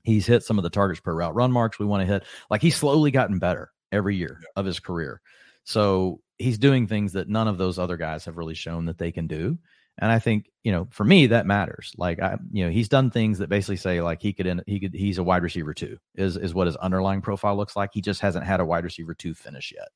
He's 0.03 0.25
hit 0.25 0.43
some 0.43 0.57
of 0.57 0.63
the 0.63 0.69
targets 0.69 1.01
per 1.01 1.13
route 1.13 1.35
run 1.35 1.51
marks 1.51 1.79
we 1.79 1.85
want 1.85 2.01
to 2.01 2.13
hit. 2.13 2.23
Like 2.49 2.61
he's 2.61 2.75
slowly 2.75 3.11
gotten 3.11 3.39
better 3.39 3.71
every 3.91 4.15
year 4.15 4.39
yeah. 4.41 4.47
of 4.55 4.65
his 4.65 4.79
career. 4.79 5.21
So 5.63 6.19
he's 6.37 6.57
doing 6.57 6.87
things 6.87 7.13
that 7.13 7.29
none 7.29 7.47
of 7.47 7.57
those 7.57 7.79
other 7.79 7.97
guys 7.97 8.25
have 8.25 8.37
really 8.37 8.53
shown 8.53 8.85
that 8.85 8.97
they 8.97 9.11
can 9.11 9.27
do. 9.27 9.57
And 9.99 10.11
I 10.11 10.19
think, 10.19 10.49
you 10.63 10.71
know, 10.71 10.87
for 10.89 11.03
me, 11.03 11.27
that 11.27 11.45
matters. 11.45 11.93
Like 11.97 12.19
I, 12.19 12.37
you 12.51 12.65
know, 12.65 12.71
he's 12.71 12.89
done 12.89 13.11
things 13.11 13.37
that 13.37 13.47
basically 13.47 13.77
say 13.77 14.01
like 14.01 14.21
he 14.21 14.33
could, 14.33 14.47
end, 14.47 14.63
he 14.65 14.79
could, 14.79 14.93
he's 14.93 15.19
a 15.19 15.23
wide 15.23 15.43
receiver 15.43 15.73
too, 15.73 15.97
is, 16.15 16.35
is 16.35 16.53
what 16.53 16.67
his 16.67 16.75
underlying 16.77 17.21
profile 17.21 17.55
looks 17.55 17.75
like. 17.75 17.91
He 17.93 18.01
just 18.01 18.19
hasn't 18.19 18.45
had 18.45 18.59
a 18.59 18.65
wide 18.65 18.83
receiver 18.83 19.13
two 19.13 19.35
finish 19.35 19.71
yet. 19.73 19.89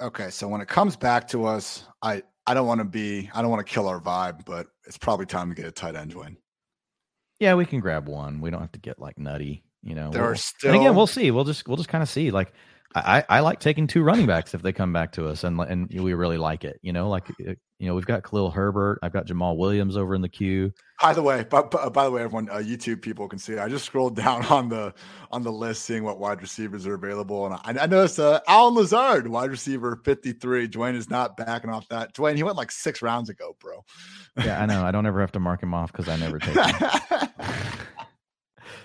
Okay. 0.00 0.30
So 0.30 0.48
when 0.48 0.60
it 0.60 0.68
comes 0.68 0.96
back 0.96 1.28
to 1.28 1.46
us, 1.46 1.86
I, 2.02 2.24
I 2.44 2.54
don't 2.54 2.66
want 2.66 2.80
to 2.80 2.84
be, 2.84 3.30
I 3.32 3.40
don't 3.40 3.52
want 3.52 3.64
to 3.64 3.72
kill 3.72 3.86
our 3.86 4.00
vibe, 4.00 4.44
but 4.44 4.66
it's 4.84 4.98
probably 4.98 5.26
time 5.26 5.48
to 5.48 5.54
get 5.54 5.66
a 5.66 5.72
tight 5.72 5.94
end 5.94 6.12
win. 6.12 6.36
Yeah, 7.42 7.54
we 7.54 7.66
can 7.66 7.80
grab 7.80 8.06
one. 8.06 8.40
We 8.40 8.50
don't 8.50 8.60
have 8.60 8.70
to 8.70 8.78
get 8.78 9.00
like 9.00 9.18
nutty, 9.18 9.64
you 9.82 9.96
know. 9.96 10.10
There 10.10 10.22
we'll, 10.22 10.30
are 10.30 10.36
still, 10.36 10.70
and 10.70 10.80
again, 10.80 10.94
we'll 10.94 11.08
see. 11.08 11.32
We'll 11.32 11.42
just, 11.42 11.66
we'll 11.66 11.76
just 11.76 11.88
kind 11.88 12.00
of 12.00 12.08
see. 12.08 12.30
Like, 12.30 12.52
I, 12.94 13.24
I 13.28 13.40
like 13.40 13.60
taking 13.60 13.86
two 13.86 14.02
running 14.02 14.26
backs 14.26 14.54
if 14.54 14.62
they 14.62 14.72
come 14.72 14.92
back 14.92 15.12
to 15.12 15.26
us 15.28 15.44
and 15.44 15.58
and 15.60 15.88
we 15.90 16.14
really 16.14 16.36
like 16.36 16.64
it. 16.64 16.78
You 16.82 16.92
know, 16.92 17.08
like 17.08 17.30
uh, 17.30 17.54
you 17.78 17.88
know, 17.88 17.94
we've 17.94 18.06
got 18.06 18.22
Khalil 18.22 18.50
Herbert, 18.50 18.98
I've 19.02 19.12
got 19.12 19.26
Jamaal 19.26 19.56
Williams 19.56 19.96
over 19.96 20.14
in 20.14 20.20
the 20.22 20.28
queue. 20.28 20.72
By 21.00 21.14
the 21.14 21.22
way, 21.22 21.42
by, 21.42 21.62
by 21.62 22.04
the 22.04 22.10
way, 22.12 22.22
everyone, 22.22 22.48
uh, 22.48 22.58
YouTube 22.58 23.02
people 23.02 23.26
can 23.28 23.40
see. 23.40 23.58
I 23.58 23.68
just 23.68 23.84
scrolled 23.84 24.14
down 24.24 24.44
on 24.46 24.68
the 24.68 24.94
on 25.30 25.42
the 25.42 25.50
list, 25.50 25.84
seeing 25.84 26.04
what 26.04 26.20
wide 26.20 26.40
receivers 26.40 26.86
are 26.86 26.94
available, 26.94 27.46
and 27.46 27.54
I, 27.54 27.82
I 27.82 27.86
noticed 27.86 28.20
uh, 28.20 28.40
Allen 28.46 28.74
Lazard, 28.74 29.26
wide 29.26 29.50
receiver, 29.50 30.00
fifty 30.04 30.32
three. 30.32 30.68
Dwain 30.68 30.94
is 30.94 31.10
not 31.10 31.36
backing 31.36 31.70
off 31.70 31.88
that. 31.88 32.14
Dwain, 32.14 32.36
he 32.36 32.42
went 32.42 32.56
like 32.56 32.70
six 32.70 33.02
rounds 33.02 33.30
ago, 33.30 33.56
bro. 33.58 33.84
Yeah, 34.44 34.62
I 34.62 34.66
know. 34.66 34.84
I 34.84 34.92
don't 34.92 35.06
ever 35.06 35.20
have 35.20 35.32
to 35.32 35.40
mark 35.40 35.62
him 35.62 35.74
off 35.74 35.90
because 35.92 36.08
I 36.08 36.16
never 36.16 36.38
take 36.38 36.54
him. 36.54 36.90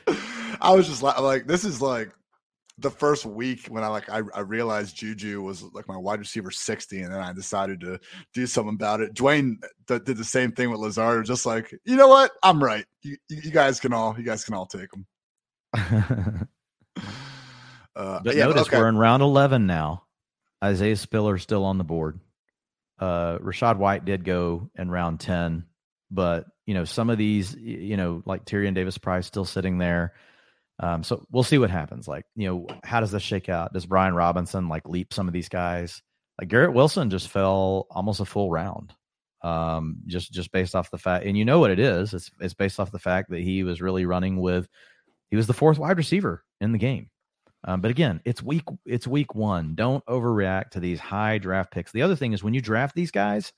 I 0.59 0.73
was 0.73 0.87
just 0.87 1.03
like, 1.03 1.19
like, 1.19 1.45
this 1.45 1.63
is 1.63 1.81
like 1.81 2.11
the 2.79 2.91
first 2.91 3.25
week 3.25 3.67
when 3.67 3.83
I 3.83 3.87
like 3.87 4.09
I, 4.09 4.21
I, 4.35 4.41
realized 4.41 4.95
Juju 4.95 5.41
was 5.41 5.63
like 5.73 5.87
my 5.87 5.97
wide 5.97 6.19
receiver 6.19 6.51
60, 6.51 7.01
and 7.01 7.13
then 7.13 7.19
I 7.19 7.33
decided 7.33 7.81
to 7.81 7.99
do 8.33 8.45
something 8.45 8.75
about 8.75 9.01
it. 9.01 9.15
Dwain 9.15 9.55
th- 9.87 10.03
did 10.03 10.17
the 10.17 10.23
same 10.23 10.51
thing 10.51 10.69
with 10.69 10.79
Lazard, 10.79 11.25
just 11.25 11.45
like, 11.45 11.73
you 11.85 11.95
know 11.95 12.07
what? 12.07 12.31
I'm 12.43 12.63
right. 12.63 12.85
You, 13.01 13.17
you 13.29 13.51
guys 13.51 13.79
can 13.79 13.93
all 13.93 14.15
you 14.17 14.23
guys 14.23 14.43
can 14.43 14.53
all 14.53 14.67
take 14.67 14.89
him. 14.93 15.05
uh, 17.95 18.19
but 18.23 18.35
yeah, 18.35 18.45
notice 18.45 18.67
okay. 18.67 18.77
we're 18.77 18.89
in 18.89 18.97
round 18.97 19.23
11 19.23 19.65
now. 19.65 20.03
Isaiah 20.63 20.95
Spiller 20.95 21.37
still 21.37 21.65
on 21.65 21.77
the 21.77 21.83
board. 21.83 22.19
Uh, 22.99 23.37
Rachaad 23.39 23.77
White 23.77 24.05
did 24.05 24.23
go 24.23 24.69
in 24.75 24.89
round 24.89 25.19
10, 25.19 25.65
but 26.11 26.45
you 26.67 26.75
know 26.75 26.85
some 26.85 27.09
of 27.09 27.17
these, 27.17 27.55
you 27.55 27.97
know, 27.97 28.21
like 28.25 28.45
Tyrion 28.45 28.75
Davis 28.75 28.99
Price 28.99 29.25
still 29.25 29.45
sitting 29.45 29.79
there. 29.79 30.13
Um, 30.79 31.03
so 31.03 31.25
we'll 31.31 31.43
see 31.43 31.57
what 31.57 31.71
happens. 31.71 32.07
Like, 32.07 32.25
you 32.35 32.47
know, 32.47 32.67
how 32.83 32.99
does 32.99 33.11
this 33.11 33.23
shake 33.23 33.49
out? 33.49 33.73
Does 33.73 33.85
Brian 33.85 34.13
Robinson 34.13 34.69
like 34.69 34.87
leap 34.87 35.13
some 35.13 35.27
of 35.27 35.33
these 35.33 35.49
guys? 35.49 36.01
Like 36.39 36.49
Garrett 36.49 36.73
Wilson 36.73 37.09
just 37.09 37.29
fell 37.29 37.87
almost 37.89 38.19
a 38.19 38.25
full 38.25 38.51
round. 38.51 38.93
Um, 39.43 39.97
just 40.07 40.31
just 40.31 40.51
based 40.51 40.75
off 40.75 40.91
the 40.91 40.97
fact, 40.97 41.25
and 41.25 41.37
you 41.37 41.45
know 41.45 41.59
what 41.59 41.71
it 41.71 41.79
is. 41.79 42.13
It's 42.13 42.29
it's 42.39 42.53
based 42.53 42.79
off 42.79 42.91
the 42.91 42.99
fact 42.99 43.29
that 43.29 43.41
he 43.41 43.63
was 43.63 43.81
really 43.81 44.05
running 44.05 44.39
with 44.39 44.67
he 45.29 45.35
was 45.35 45.47
the 45.47 45.53
fourth 45.53 45.77
wide 45.77 45.97
receiver 45.97 46.43
in 46.59 46.71
the 46.71 46.77
game. 46.77 47.09
Um, 47.63 47.81
but 47.81 47.91
again, 47.91 48.21
it's 48.25 48.41
week 48.41 48.63
it's 48.85 49.07
week 49.07 49.35
one. 49.35 49.75
Don't 49.75 50.05
overreact 50.05 50.71
to 50.71 50.79
these 50.79 50.99
high 50.99 51.37
draft 51.37 51.71
picks. 51.71 51.91
The 51.91 52.01
other 52.01 52.15
thing 52.15 52.33
is 52.33 52.43
when 52.43 52.53
you 52.53 52.61
draft 52.61 52.95
these 52.95 53.11
guys, 53.11 53.51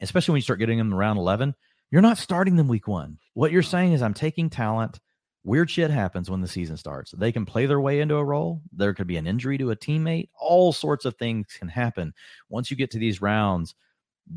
especially 0.00 0.32
when 0.32 0.38
you 0.38 0.42
start 0.42 0.58
getting 0.58 0.78
them 0.78 0.94
around 0.94 1.18
eleven, 1.18 1.54
you're 1.90 2.02
not 2.02 2.18
starting 2.18 2.56
them 2.56 2.68
week 2.68 2.88
one. 2.88 3.18
What 3.34 3.52
you're 3.52 3.62
saying 3.62 3.92
is 3.92 4.02
I'm 4.02 4.14
taking 4.14 4.50
talent 4.50 5.00
weird 5.46 5.70
shit 5.70 5.90
happens 5.90 6.28
when 6.28 6.40
the 6.40 6.48
season 6.48 6.76
starts. 6.76 7.12
They 7.12 7.32
can 7.32 7.46
play 7.46 7.66
their 7.66 7.80
way 7.80 8.00
into 8.00 8.16
a 8.16 8.24
role. 8.24 8.60
There 8.72 8.92
could 8.92 9.06
be 9.06 9.16
an 9.16 9.26
injury 9.26 9.56
to 9.58 9.70
a 9.70 9.76
teammate. 9.76 10.28
All 10.38 10.72
sorts 10.72 11.04
of 11.04 11.16
things 11.16 11.46
can 11.58 11.68
happen. 11.68 12.12
Once 12.50 12.70
you 12.70 12.76
get 12.76 12.90
to 12.90 12.98
these 12.98 13.22
rounds, 13.22 13.74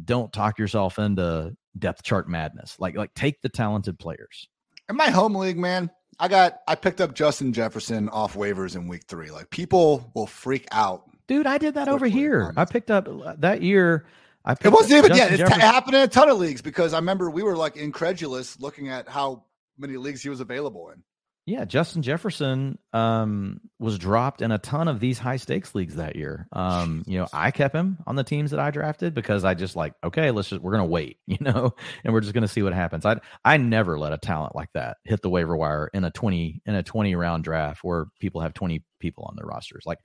don't 0.05 0.31
talk 0.31 0.59
yourself 0.59 0.99
into 0.99 1.57
depth 1.77 2.03
chart 2.03 2.29
madness. 2.29 2.77
Like 2.79 2.95
like 2.95 3.13
take 3.15 3.41
the 3.41 3.49
talented 3.49 3.97
players. 3.97 4.47
In 4.87 4.95
my 4.95 5.09
home 5.09 5.35
league, 5.35 5.57
man, 5.57 5.89
I 6.19 6.27
got 6.27 6.59
I 6.67 6.75
picked 6.75 7.01
up 7.01 7.15
Justin 7.15 7.51
Jefferson 7.51 8.07
off 8.09 8.35
waivers 8.35 8.75
in 8.75 8.87
week 8.87 9.03
3. 9.07 9.31
Like 9.31 9.49
people 9.49 10.11
will 10.13 10.27
freak 10.27 10.67
out. 10.71 11.03
Dude, 11.27 11.47
I 11.47 11.57
did 11.57 11.73
that 11.73 11.87
over 11.87 12.07
here. 12.07 12.53
I 12.55 12.65
picked 12.65 12.91
up 12.91 13.07
uh, 13.07 13.35
that 13.39 13.61
year 13.61 14.05
I 14.45 14.53
it 14.53 14.69
wasn't 14.69 15.05
even 15.05 15.17
yeah. 15.17 15.33
It 15.33 15.39
happened 15.47 15.95
in 15.95 16.01
a 16.01 16.07
ton 16.07 16.29
of 16.29 16.37
leagues 16.37 16.61
because 16.61 16.93
I 16.93 16.97
remember 16.97 17.29
we 17.29 17.43
were 17.43 17.57
like 17.57 17.75
incredulous 17.75 18.59
looking 18.59 18.89
at 18.89 19.07
how 19.07 19.43
many 19.79 19.97
leagues 19.97 20.21
he 20.21 20.29
was 20.29 20.41
available 20.41 20.89
in. 20.89 21.03
Yeah, 21.49 21.65
Justin 21.65 22.03
Jefferson 22.03 22.77
um, 22.93 23.59
was 23.79 23.97
dropped 23.97 24.43
in 24.43 24.51
a 24.51 24.59
ton 24.59 24.87
of 24.87 24.99
these 24.99 25.17
high 25.17 25.37
stakes 25.37 25.73
leagues 25.73 25.95
that 25.95 26.15
year. 26.15 26.47
Um, 26.53 27.03
you 27.07 27.17
know, 27.17 27.27
I 27.33 27.49
kept 27.49 27.73
him 27.73 27.97
on 28.05 28.15
the 28.15 28.23
teams 28.23 28.51
that 28.51 28.59
I 28.59 28.69
drafted 28.69 29.15
because 29.15 29.43
I 29.43 29.55
just 29.55 29.75
like, 29.75 29.93
okay, 30.03 30.29
let's 30.29 30.49
just 30.49 30.61
we're 30.61 30.73
gonna 30.73 30.85
wait, 30.85 31.17
you 31.25 31.37
know, 31.41 31.73
and 32.03 32.13
we're 32.13 32.21
just 32.21 32.35
gonna 32.35 32.47
see 32.47 32.61
what 32.61 32.73
happens. 32.73 33.03
I 33.03 33.19
I 33.43 33.57
never 33.57 33.97
let 33.97 34.13
a 34.13 34.19
talent 34.19 34.55
like 34.55 34.69
that 34.75 34.97
hit 35.05 35.23
the 35.23 35.29
waiver 35.29 35.57
wire 35.57 35.89
in 35.91 36.03
a 36.03 36.11
twenty 36.11 36.61
in 36.67 36.75
a 36.75 36.83
twenty 36.83 37.15
round 37.15 37.45
draft 37.45 37.83
where 37.83 38.05
people 38.19 38.41
have 38.41 38.53
twenty 38.53 38.85
people 38.99 39.25
on 39.27 39.35
their 39.35 39.47
rosters. 39.47 39.85
Like, 39.87 39.99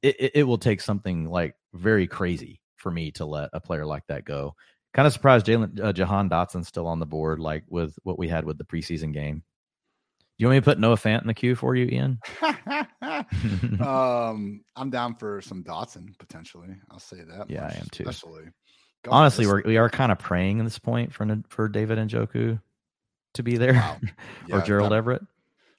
it, 0.00 0.16
it, 0.18 0.32
it 0.36 0.44
will 0.44 0.56
take 0.56 0.80
something 0.80 1.26
like 1.26 1.54
very 1.74 2.06
crazy 2.06 2.62
for 2.78 2.90
me 2.90 3.10
to 3.10 3.26
let 3.26 3.50
a 3.52 3.60
player 3.60 3.84
like 3.84 4.04
that 4.08 4.24
go. 4.24 4.54
Kind 4.94 5.06
of 5.06 5.12
surprised 5.12 5.46
Jalen 5.46 5.80
uh, 5.82 5.92
Jahan 5.92 6.30
Dotson 6.30 6.64
still 6.64 6.86
on 6.86 6.98
the 6.98 7.06
board, 7.06 7.38
like 7.38 7.64
with 7.68 7.98
what 8.02 8.18
we 8.18 8.28
had 8.28 8.44
with 8.44 8.58
the 8.58 8.64
preseason 8.64 9.12
game. 9.12 9.42
Do 10.38 10.44
you 10.44 10.46
want 10.48 10.56
me 10.56 10.60
to 10.60 10.64
put 10.64 10.78
Noah 10.78 10.96
Fant 10.96 11.20
in 11.20 11.26
the 11.26 11.34
queue 11.34 11.56
for 11.56 11.74
you, 11.74 11.86
Ian? 11.86 12.20
um, 13.80 14.62
I'm 14.76 14.90
down 14.90 15.16
for 15.16 15.40
some 15.40 15.64
Dotson 15.64 16.16
potentially. 16.18 16.68
I'll 16.90 17.00
say 17.00 17.18
that. 17.18 17.50
Yeah, 17.50 17.62
much, 17.62 17.72
I 17.72 17.76
am 17.76 17.86
too. 17.90 18.04
Especially, 18.06 18.44
honestly, 19.08 19.46
we're 19.46 19.62
we 19.64 19.76
are 19.76 19.90
kind 19.90 20.12
of 20.12 20.18
praying 20.18 20.60
at 20.60 20.64
this 20.64 20.78
point 20.78 21.12
for 21.12 21.26
for 21.48 21.68
David 21.68 21.98
Njoku 21.98 22.60
to 23.34 23.42
be 23.42 23.56
there, 23.56 23.74
wow. 23.74 23.96
yeah, 24.46 24.56
or 24.56 24.62
Gerald 24.62 24.92
Everett. 24.92 25.22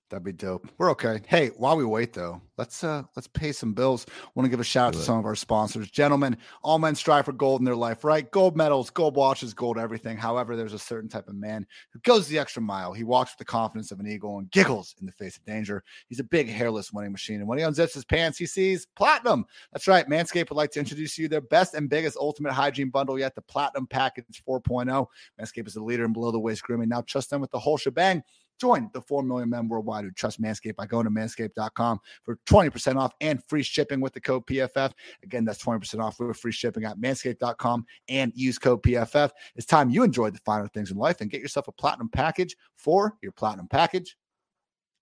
That'd 0.09 0.23
be 0.23 0.31
dope. 0.31 0.67
We're 0.79 0.89
okay. 0.91 1.21
Hey, 1.27 1.49
while 1.49 1.77
we 1.77 1.85
wait 1.85 2.13
though, 2.13 2.41
let's 2.57 2.83
uh 2.83 3.03
let's 3.15 3.27
pay 3.27 3.51
some 3.51 3.73
bills. 3.73 4.07
Want 4.33 4.45
to 4.45 4.49
give 4.49 4.59
a 4.59 4.63
shout 4.63 4.87
out 4.87 4.93
to 4.93 4.99
some 4.99 5.19
of 5.19 5.25
our 5.25 5.35
sponsors. 5.35 5.91
Gentlemen, 5.91 6.35
all 6.63 6.79
men 6.79 6.95
strive 6.95 7.25
for 7.25 7.31
gold 7.31 7.61
in 7.61 7.65
their 7.65 7.75
life, 7.75 8.03
right? 8.03 8.29
Gold 8.31 8.57
medals, 8.57 8.89
gold 8.89 9.15
watches, 9.15 9.53
gold 9.53 9.77
everything. 9.77 10.17
However, 10.17 10.55
there's 10.55 10.73
a 10.73 10.79
certain 10.79 11.09
type 11.09 11.27
of 11.27 11.35
man 11.35 11.63
who 11.93 11.99
goes 11.99 12.27
the 12.27 12.39
extra 12.39 12.59
mile. 12.59 12.91
He 12.91 13.03
walks 13.03 13.33
with 13.33 13.37
the 13.37 13.45
confidence 13.45 13.91
of 13.91 13.99
an 13.99 14.07
eagle 14.07 14.39
and 14.39 14.49
giggles 14.49 14.95
in 14.99 15.05
the 15.05 15.11
face 15.11 15.37
of 15.37 15.45
danger. 15.45 15.83
He's 16.07 16.19
a 16.19 16.23
big 16.23 16.49
hairless 16.49 16.91
winning 16.91 17.11
machine. 17.11 17.39
And 17.39 17.47
when 17.47 17.59
he 17.59 17.63
unzips 17.63 17.93
his 17.93 18.05
pants, 18.05 18.39
he 18.39 18.47
sees 18.47 18.87
platinum. 18.95 19.45
That's 19.71 19.87
right. 19.87 20.07
Manscaped 20.07 20.49
would 20.49 20.57
like 20.57 20.71
to 20.71 20.79
introduce 20.79 21.19
you 21.19 21.27
their 21.27 21.41
best 21.41 21.75
and 21.75 21.87
biggest 21.87 22.17
ultimate 22.17 22.53
hygiene 22.53 22.89
bundle 22.89 23.19
yet, 23.19 23.35
the 23.35 23.41
Platinum 23.41 23.85
Package 23.85 24.41
4.0. 24.47 25.05
Manscaped 25.39 25.67
is 25.67 25.75
a 25.75 25.83
leader 25.83 26.03
in 26.03 26.13
below 26.13 26.31
the 26.31 26.39
waist 26.39 26.63
grooming. 26.63 26.89
Now 26.89 27.01
trust 27.01 27.29
them 27.29 27.41
with 27.41 27.51
the 27.51 27.59
whole 27.59 27.77
shebang. 27.77 28.23
Join 28.59 28.89
the 28.93 29.01
4 29.01 29.23
million 29.23 29.49
men 29.49 29.67
worldwide 29.67 30.03
who 30.03 30.11
trust 30.11 30.41
Manscaped 30.41 30.75
by 30.75 30.85
going 30.85 31.05
to 31.05 31.11
manscaped.com 31.11 31.99
for 32.23 32.37
20% 32.45 32.97
off 32.97 33.13
and 33.21 33.43
free 33.45 33.63
shipping 33.63 34.01
with 34.01 34.13
the 34.13 34.21
code 34.21 34.45
PFF. 34.45 34.91
Again, 35.23 35.45
that's 35.45 35.63
20% 35.63 36.03
off 36.03 36.19
with 36.19 36.37
free 36.37 36.51
shipping 36.51 36.83
at 36.83 36.97
manscaped.com 36.97 37.85
and 38.09 38.31
use 38.35 38.59
code 38.59 38.83
PFF. 38.83 39.31
It's 39.55 39.65
time 39.65 39.89
you 39.89 40.03
enjoyed 40.03 40.35
the 40.35 40.39
finer 40.39 40.67
things 40.67 40.91
in 40.91 40.97
life 40.97 41.21
and 41.21 41.31
get 41.31 41.41
yourself 41.41 41.67
a 41.67 41.71
platinum 41.71 42.09
package 42.09 42.55
for 42.75 43.17
your 43.21 43.31
platinum 43.31 43.67
package. 43.67 44.17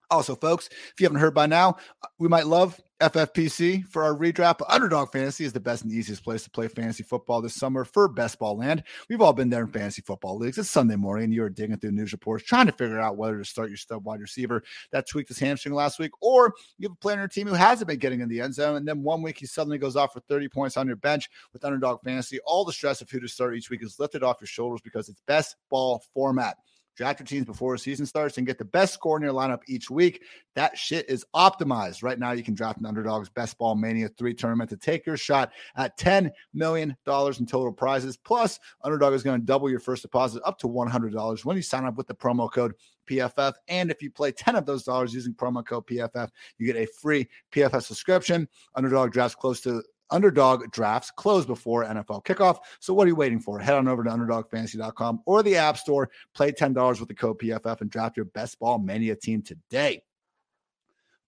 Also, 0.09 0.35
folks, 0.35 0.67
if 0.67 0.93
you 0.99 1.05
haven't 1.05 1.19
heard 1.19 1.33
by 1.33 1.45
now, 1.45 1.75
uh, 2.03 2.07
we 2.17 2.29
might 2.29 2.47
love 2.47 2.79
FFPC 2.99 3.87
for 3.87 4.03
our 4.03 4.15
redraft. 4.15 4.61
Underdog 4.67 5.11
Fantasy 5.11 5.45
is 5.45 5.53
the 5.53 5.59
best 5.59 5.83
and 5.83 5.93
easiest 5.93 6.23
place 6.23 6.43
to 6.43 6.49
play 6.49 6.67
fantasy 6.67 7.03
football 7.03 7.41
this 7.41 7.53
summer 7.53 7.85
for 7.85 8.07
best 8.07 8.39
ball 8.39 8.57
land. 8.57 8.83
We've 9.07 9.21
all 9.21 9.33
been 9.33 9.51
there 9.51 9.61
in 9.61 9.67
fantasy 9.67 10.01
football 10.01 10.37
leagues. 10.37 10.57
It's 10.57 10.69
Sunday 10.69 10.95
morning 10.95 11.25
and 11.25 11.33
you're 11.33 11.49
digging 11.49 11.77
through 11.77 11.91
news 11.91 12.11
reports 12.11 12.43
trying 12.43 12.65
to 12.65 12.71
figure 12.71 12.99
out 12.99 13.15
whether 13.15 13.37
to 13.37 13.45
start 13.45 13.69
your 13.69 13.77
stud 13.77 14.03
wide 14.03 14.19
receiver 14.19 14.63
that 14.91 15.07
tweaked 15.07 15.29
his 15.29 15.37
hamstring 15.37 15.75
last 15.75 15.99
week, 15.99 16.11
or 16.21 16.53
you 16.79 16.87
have 16.87 16.93
a 16.93 16.99
player 16.99 17.17
on 17.17 17.19
your 17.19 17.27
team 17.27 17.47
who 17.47 17.53
hasn't 17.53 17.87
been 17.87 17.99
getting 17.99 18.21
in 18.21 18.29
the 18.29 18.41
end 18.41 18.55
zone. 18.55 18.77
And 18.77 18.87
then 18.87 19.03
one 19.03 19.21
week 19.21 19.37
he 19.37 19.45
suddenly 19.45 19.77
goes 19.77 19.95
off 19.95 20.13
for 20.13 20.19
30 20.21 20.49
points 20.49 20.75
on 20.75 20.87
your 20.87 20.95
bench 20.95 21.29
with 21.53 21.65
Underdog 21.65 22.01
Fantasy. 22.03 22.39
All 22.45 22.65
the 22.65 22.73
stress 22.73 23.01
of 23.01 23.09
who 23.11 23.19
to 23.19 23.27
start 23.27 23.55
each 23.55 23.69
week 23.69 23.83
is 23.83 23.99
lifted 23.99 24.23
off 24.23 24.37
your 24.41 24.47
shoulders 24.47 24.81
because 24.81 25.07
it's 25.07 25.21
best 25.27 25.55
ball 25.69 26.03
format. 26.15 26.57
Draft 26.97 27.19
your 27.19 27.27
teams 27.27 27.45
before 27.45 27.75
the 27.75 27.77
season 27.77 28.07
starts 28.07 28.37
and 28.37 28.47
get 28.47 28.57
the 28.57 28.65
best 28.65 28.95
score 28.95 29.17
in 29.17 29.23
your 29.23 29.31
lineup 29.31 29.61
each 29.67 29.91
week. 29.91 30.23
That 30.55 30.75
shit 30.75 31.07
is 31.07 31.23
optimized. 31.35 32.01
Right 32.01 32.17
now, 32.17 32.31
you 32.31 32.43
can 32.43 32.55
draft 32.55 32.79
an 32.79 32.87
Underdog's 32.87 33.29
Best 33.29 33.55
Ball 33.59 33.75
Mania 33.75 34.09
3 34.09 34.33
tournament 34.33 34.71
to 34.71 34.77
take 34.77 35.05
your 35.05 35.15
shot 35.15 35.51
at 35.75 35.95
$10 35.99 36.31
million 36.55 36.89
in 36.89 37.45
total 37.45 37.71
prizes. 37.71 38.17
Plus, 38.17 38.59
Underdog 38.83 39.13
is 39.13 39.21
going 39.21 39.39
to 39.39 39.45
double 39.45 39.69
your 39.69 39.79
first 39.79 40.01
deposit 40.01 40.41
up 40.43 40.57
to 40.57 40.67
$100 40.67 41.45
when 41.45 41.55
you 41.55 41.61
sign 41.61 41.85
up 41.85 41.95
with 41.95 42.07
the 42.07 42.15
promo 42.15 42.51
code 42.51 42.73
PFF. 43.07 43.53
And 43.67 43.91
if 43.91 44.01
you 44.01 44.09
play 44.09 44.31
10 44.31 44.55
of 44.55 44.65
those 44.65 44.83
dollars 44.83 45.13
using 45.13 45.35
promo 45.35 45.63
code 45.63 45.85
PFF, 45.85 46.29
you 46.57 46.65
get 46.65 46.75
a 46.75 46.87
free 46.99 47.27
PFF 47.51 47.83
subscription. 47.83 48.47
Underdog 48.75 49.11
drafts 49.11 49.35
close 49.35 49.61
to 49.61 49.83
underdog 50.09 50.69
drafts 50.71 51.11
close 51.11 51.45
before 51.45 51.85
NFL 51.85 52.23
kickoff. 52.23 52.59
So 52.79 52.93
what 52.93 53.05
are 53.05 53.09
you 53.09 53.15
waiting 53.15 53.39
for? 53.39 53.59
Head 53.59 53.75
on 53.75 53.87
over 53.87 54.03
to 54.03 54.09
underdogfantasy.com 54.09 55.21
or 55.25 55.43
the 55.43 55.57
App 55.57 55.77
Store, 55.77 56.09
play 56.33 56.51
$10 56.51 56.99
with 56.99 57.09
the 57.09 57.15
code 57.15 57.39
PFF 57.39 57.81
and 57.81 57.89
draft 57.89 58.17
your 58.17 58.25
best 58.25 58.59
ball 58.59 58.79
mania 58.79 59.15
team 59.15 59.41
today 59.41 60.01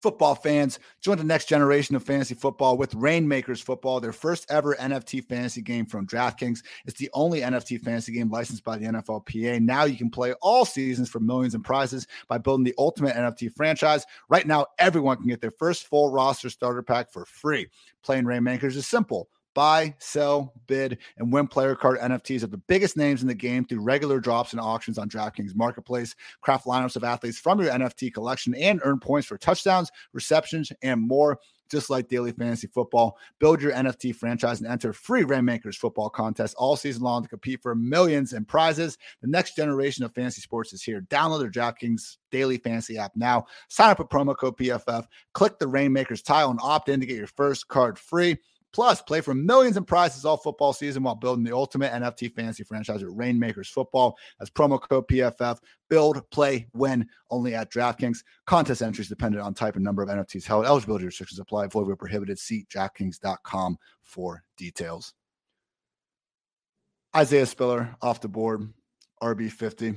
football 0.01 0.35
fans. 0.35 0.79
Join 1.01 1.17
the 1.17 1.23
next 1.23 1.47
generation 1.47 1.95
of 1.95 2.03
fantasy 2.03 2.35
football 2.35 2.77
with 2.77 2.93
Rainmakers 2.95 3.61
Football, 3.61 3.99
their 3.99 4.13
first 4.13 4.45
ever 4.49 4.75
NFT 4.75 5.25
fantasy 5.25 5.61
game 5.61 5.85
from 5.85 6.07
DraftKings. 6.07 6.63
It's 6.85 6.97
the 6.97 7.09
only 7.13 7.41
NFT 7.41 7.81
fantasy 7.81 8.13
game 8.13 8.29
licensed 8.29 8.63
by 8.63 8.77
the 8.77 8.85
NFLPA. 8.85 9.61
Now 9.61 9.83
you 9.83 9.97
can 9.97 10.09
play 10.09 10.33
all 10.41 10.65
seasons 10.65 11.09
for 11.09 11.19
millions 11.19 11.55
in 11.55 11.63
prizes 11.63 12.07
by 12.27 12.37
building 12.37 12.63
the 12.63 12.75
ultimate 12.77 13.15
NFT 13.15 13.53
franchise. 13.53 14.05
Right 14.29 14.47
now, 14.47 14.67
everyone 14.77 15.17
can 15.17 15.27
get 15.27 15.41
their 15.41 15.51
first 15.51 15.87
full 15.87 16.11
roster 16.11 16.49
starter 16.49 16.83
pack 16.83 17.11
for 17.11 17.25
free. 17.25 17.67
Playing 18.03 18.25
Rainmakers 18.25 18.75
is 18.75 18.87
simple 18.87 19.29
buy, 19.53 19.95
sell, 19.99 20.53
bid, 20.67 20.97
and 21.17 21.31
win 21.31 21.47
player 21.47 21.75
card 21.75 21.99
NFTs 21.99 22.43
of 22.43 22.51
the 22.51 22.57
biggest 22.57 22.97
names 22.97 23.21
in 23.21 23.27
the 23.27 23.33
game 23.33 23.65
through 23.65 23.81
regular 23.81 24.19
drops 24.19 24.53
and 24.53 24.61
auctions 24.61 24.97
on 24.97 25.09
DraftKings 25.09 25.55
Marketplace. 25.55 26.15
Craft 26.41 26.65
lineups 26.65 26.95
of 26.95 27.03
athletes 27.03 27.39
from 27.39 27.61
your 27.61 27.71
NFT 27.71 28.13
collection 28.13 28.55
and 28.55 28.79
earn 28.83 28.99
points 28.99 29.27
for 29.27 29.37
touchdowns, 29.37 29.91
receptions, 30.13 30.71
and 30.81 31.01
more. 31.01 31.39
Just 31.69 31.91
like 31.91 32.07
daily 32.07 32.31
fantasy 32.31 32.67
football, 32.67 33.17
build 33.39 33.61
your 33.61 33.71
NFT 33.73 34.15
franchise 34.15 34.59
and 34.59 34.67
enter 34.67 34.91
free 34.91 35.23
Rainmakers 35.23 35.77
football 35.77 36.09
contest 36.09 36.55
all 36.57 36.75
season 36.75 37.03
long 37.03 37.21
to 37.21 37.29
compete 37.29 37.61
for 37.61 37.75
millions 37.75 38.33
in 38.33 38.43
prizes. 38.43 38.97
The 39.21 39.27
next 39.27 39.55
generation 39.55 40.03
of 40.03 40.13
fantasy 40.15 40.41
sports 40.41 40.73
is 40.73 40.81
here. 40.81 41.01
Download 41.01 41.41
the 41.41 41.59
DraftKings 41.59 42.17
daily 42.31 42.57
fantasy 42.57 42.97
app 42.97 43.11
now. 43.15 43.45
Sign 43.67 43.91
up 43.91 43.99
with 43.99 44.09
promo 44.09 44.35
code 44.35 44.57
PFF. 44.57 45.05
Click 45.33 45.59
the 45.59 45.67
Rainmakers 45.67 46.23
tile 46.23 46.49
and 46.49 46.59
opt 46.63 46.89
in 46.89 46.99
to 47.01 47.05
get 47.05 47.17
your 47.17 47.27
first 47.27 47.67
card 47.67 47.99
free. 47.99 48.37
Plus, 48.71 49.01
play 49.01 49.21
for 49.21 49.33
millions 49.33 49.77
in 49.77 49.83
prizes 49.83 50.25
all 50.25 50.37
football 50.37 50.73
season 50.73 51.03
while 51.03 51.15
building 51.15 51.43
the 51.43 51.55
ultimate 51.55 51.91
NFT 51.91 52.33
fantasy 52.33 52.63
franchise 52.63 53.01
at 53.01 53.11
Rainmakers 53.11 53.69
Football. 53.69 54.15
As 54.39 54.49
promo 54.49 54.79
code 54.79 55.07
PFF. 55.07 55.57
Build, 55.89 56.21
play, 56.29 56.67
win 56.73 57.07
only 57.31 57.55
at 57.55 57.71
DraftKings. 57.71 58.19
Contest 58.45 58.83
entries 58.83 59.09
dependent 59.09 59.43
on 59.43 59.55
type 59.55 59.75
and 59.75 59.83
number 59.83 60.03
of 60.03 60.09
NFTs 60.09 60.45
held. 60.45 60.65
Eligibility 60.65 61.05
restrictions 61.05 61.39
apply. 61.39 61.67
Void 61.67 61.87
where 61.87 61.95
prohibited. 61.95 62.37
See 62.37 62.65
DraftKings.com 62.69 63.77
for 64.01 64.43
details. 64.55 65.13
Isaiah 67.15 67.47
Spiller 67.47 67.95
off 68.03 68.21
the 68.21 68.27
board, 68.27 68.71
RB50. 69.23 69.95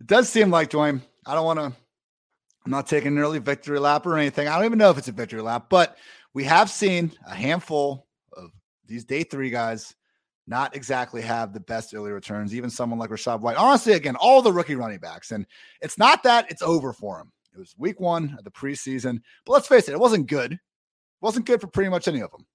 It 0.00 0.06
does 0.06 0.28
seem 0.28 0.50
like, 0.50 0.70
Dwain, 0.70 1.02
I 1.26 1.34
don't 1.34 1.44
want 1.44 1.58
to, 1.58 1.66
I'm 2.64 2.70
not 2.70 2.86
taking 2.86 3.08
an 3.08 3.18
early 3.18 3.38
victory 3.38 3.78
lap 3.78 4.06
or 4.06 4.16
anything. 4.16 4.48
I 4.48 4.56
don't 4.56 4.64
even 4.64 4.78
know 4.78 4.90
if 4.90 4.96
it's 4.96 5.08
a 5.08 5.12
victory 5.12 5.42
lap, 5.42 5.66
but 5.68 5.98
we 6.32 6.44
have 6.44 6.70
seen 6.70 7.12
a 7.26 7.34
handful 7.34 8.05
these 8.86 9.04
day 9.04 9.22
three 9.22 9.50
guys 9.50 9.94
not 10.46 10.76
exactly 10.76 11.22
have 11.22 11.52
the 11.52 11.60
best 11.60 11.94
early 11.94 12.12
returns, 12.12 12.54
even 12.54 12.70
someone 12.70 12.98
like 12.98 13.10
Rachaad 13.10 13.40
White. 13.40 13.56
Honestly, 13.56 13.94
again, 13.94 14.16
all 14.16 14.42
the 14.42 14.52
rookie 14.52 14.76
running 14.76 14.98
backs. 14.98 15.32
And 15.32 15.46
it's 15.80 15.98
not 15.98 16.22
that 16.22 16.50
it's 16.50 16.62
over 16.62 16.92
for 16.92 17.18
him. 17.18 17.32
It 17.54 17.58
was 17.58 17.74
week 17.78 17.98
one 18.00 18.36
of 18.38 18.44
the 18.44 18.50
preseason. 18.50 19.20
But 19.44 19.54
let's 19.54 19.66
face 19.66 19.88
it, 19.88 19.92
it 19.92 20.00
wasn't 20.00 20.28
good. 20.28 20.52
It 20.52 20.58
wasn't 21.20 21.46
good 21.46 21.60
for 21.60 21.66
pretty 21.66 21.90
much 21.90 22.06
any 22.06 22.20
of 22.20 22.30
them. 22.30 22.46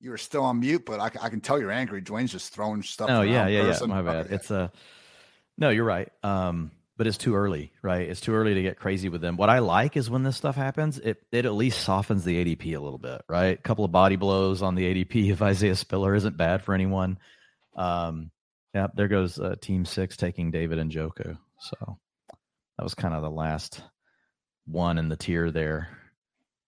You 0.00 0.10
were 0.10 0.18
still 0.18 0.44
on 0.44 0.60
mute, 0.60 0.86
but 0.86 1.00
I, 1.00 1.10
I 1.22 1.28
can 1.28 1.40
tell 1.40 1.60
you're 1.60 1.70
angry. 1.70 2.00
Dwain's 2.00 2.32
just 2.32 2.54
throwing 2.54 2.82
stuff. 2.82 3.10
Oh, 3.10 3.20
yeah, 3.20 3.46
yeah, 3.48 3.64
person. 3.64 3.90
yeah. 3.90 3.94
My 3.96 4.02
bad. 4.02 4.26
Okay. 4.26 4.34
It's 4.36 4.50
a, 4.50 4.56
uh, 4.56 4.68
no, 5.58 5.68
you're 5.68 5.84
right. 5.84 6.08
Um, 6.22 6.70
but 7.00 7.06
it's 7.06 7.16
too 7.16 7.34
early, 7.34 7.72
right? 7.80 8.10
It's 8.10 8.20
too 8.20 8.34
early 8.34 8.52
to 8.52 8.60
get 8.60 8.78
crazy 8.78 9.08
with 9.08 9.22
them. 9.22 9.38
What 9.38 9.48
I 9.48 9.60
like 9.60 9.96
is 9.96 10.10
when 10.10 10.22
this 10.22 10.36
stuff 10.36 10.54
happens, 10.54 10.98
it 10.98 11.16
it 11.32 11.46
at 11.46 11.54
least 11.54 11.80
softens 11.80 12.24
the 12.24 12.44
ADP 12.44 12.76
a 12.76 12.78
little 12.78 12.98
bit, 12.98 13.22
right? 13.26 13.58
A 13.58 13.62
couple 13.62 13.86
of 13.86 13.90
body 13.90 14.16
blows 14.16 14.60
on 14.60 14.74
the 14.74 14.82
ADP 14.82 15.30
if 15.32 15.40
Isaiah 15.40 15.76
Spiller 15.76 16.14
isn't 16.14 16.36
bad 16.36 16.62
for 16.62 16.74
anyone. 16.74 17.18
Um, 17.74 18.30
yeah, 18.74 18.88
there 18.94 19.08
goes 19.08 19.40
uh, 19.40 19.54
Team 19.62 19.86
Six 19.86 20.18
taking 20.18 20.50
David 20.50 20.78
Njoku. 20.78 21.38
So 21.60 21.98
that 22.76 22.84
was 22.84 22.92
kind 22.92 23.14
of 23.14 23.22
the 23.22 23.30
last 23.30 23.82
one 24.66 24.98
in 24.98 25.08
the 25.08 25.16
tier 25.16 25.50
there 25.50 25.88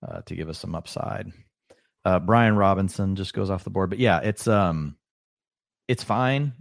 uh, 0.03 0.22
to 0.22 0.35
give 0.35 0.49
us 0.49 0.59
some 0.59 0.74
upside. 0.74 1.30
Uh, 2.07 2.20
Brian 2.20 2.57
Robinson 2.57 3.16
just 3.16 3.35
goes 3.35 3.51
off 3.51 3.64
the 3.64 3.70
board, 3.70 3.91
but 3.91 3.99
yeah, 3.99 4.20
it's 4.20 4.49
um, 4.49 4.97
it's 5.89 6.03
fine 6.03 6.55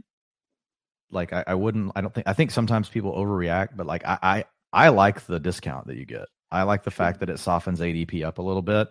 like 1.12 1.34
I, 1.34 1.43
I 1.47 1.55
wouldn't 1.55 1.91
i 1.95 2.01
don't 2.01 2.14
think 2.14 2.28
i 2.28 2.34
think 2.34 2.51
sometimes 2.51 2.89
people 2.89 3.14
overreact 3.14 3.70
but 3.76 3.86
like 3.86 4.05
I, 4.05 4.18
I 4.22 4.45
i 4.74 4.89
like 4.89 5.26
the 5.26 5.39
discount 5.39 5.88
that 5.88 5.97
you 5.97 6.05
get. 6.05 6.28
I 6.53 6.64
like 6.64 6.84
the 6.84 6.91
fact 6.91 7.22
that 7.22 7.30
it 7.30 7.39
softens 7.39 7.80
adp 7.80 8.24
up 8.26 8.38
a 8.38 8.41
little 8.41 8.62
bit 8.62 8.89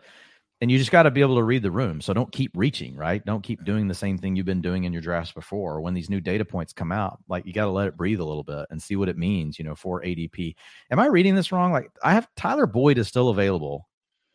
and 0.62 0.70
you 0.70 0.78
just 0.78 0.90
got 0.90 1.04
to 1.04 1.10
be 1.10 1.22
able 1.22 1.36
to 1.36 1.42
read 1.42 1.62
the 1.62 1.70
room 1.70 2.00
so 2.00 2.12
don't 2.12 2.32
keep 2.32 2.52
reaching 2.54 2.96
right? 2.96 3.24
Don't 3.24 3.42
keep 3.42 3.64
doing 3.64 3.88
the 3.88 3.94
same 3.94 4.18
thing 4.18 4.36
you've 4.36 4.46
been 4.46 4.62
doing 4.62 4.84
in 4.84 4.92
your 4.92 5.02
drafts 5.02 5.32
before 5.32 5.80
when 5.80 5.94
these 5.94 6.10
new 6.10 6.20
data 6.20 6.44
points 6.44 6.72
come 6.72 6.92
out 6.92 7.18
like 7.28 7.46
you 7.46 7.52
got 7.52 7.64
to 7.64 7.70
let 7.70 7.88
it 7.88 7.96
breathe 7.96 8.20
a 8.20 8.24
little 8.24 8.44
bit 8.44 8.66
and 8.70 8.82
see 8.82 8.96
what 8.96 9.08
it 9.08 9.18
means 9.18 9.58
you 9.58 9.64
know 9.64 9.74
for 9.74 10.02
adp 10.02 10.54
am 10.90 10.98
i 10.98 11.06
reading 11.06 11.34
this 11.34 11.52
wrong? 11.52 11.72
Like 11.72 11.90
i 12.02 12.12
have 12.12 12.28
tyler 12.36 12.66
boyd 12.66 12.98
is 12.98 13.08
still 13.08 13.28
available. 13.28 13.88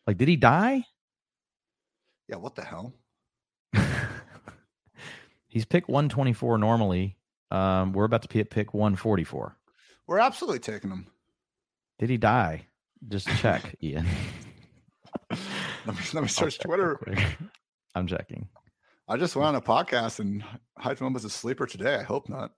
Like 0.06 0.18
did 0.18 0.28
he 0.28 0.36
die? 0.36 0.84
Yeah 2.28 2.36
what 2.36 2.54
the 2.54 2.64
hell? 2.64 2.94
He's 5.48 5.64
pick 5.64 5.88
124 5.88 6.58
normally 6.58 7.16
um, 7.50 7.92
we're 7.92 8.04
about 8.04 8.22
to 8.22 8.28
pick 8.28 8.74
144. 8.74 9.56
We're 10.06 10.18
absolutely 10.18 10.60
taking 10.60 10.90
him. 10.90 11.06
Did 11.98 12.10
he 12.10 12.16
die? 12.16 12.66
Just 13.08 13.28
check, 13.38 13.74
Ian. 13.82 14.06
let 15.30 15.96
me 15.96 16.02
let 16.12 16.22
me 16.22 16.28
search 16.28 16.58
Twitter. 16.58 16.98
I'm 17.94 18.06
checking. 18.06 18.48
I 19.08 19.16
just 19.16 19.36
went 19.36 19.48
on 19.48 19.54
a 19.54 19.60
podcast 19.60 20.18
and 20.18 20.44
hyped 20.78 21.00
him 21.00 21.06
up 21.08 21.16
as 21.16 21.24
a 21.24 21.30
sleeper 21.30 21.66
today. 21.66 21.94
I 21.94 22.02
hope 22.02 22.28
not. 22.28 22.50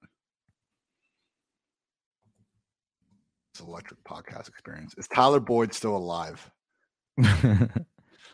It's 3.53 3.61
electric 3.61 4.03
podcast 4.05 4.49
experience. 4.49 4.95
Is 4.97 5.09
Tyler 5.09 5.41
Boyd 5.41 5.75
still 5.75 5.97
alive? 5.97 6.51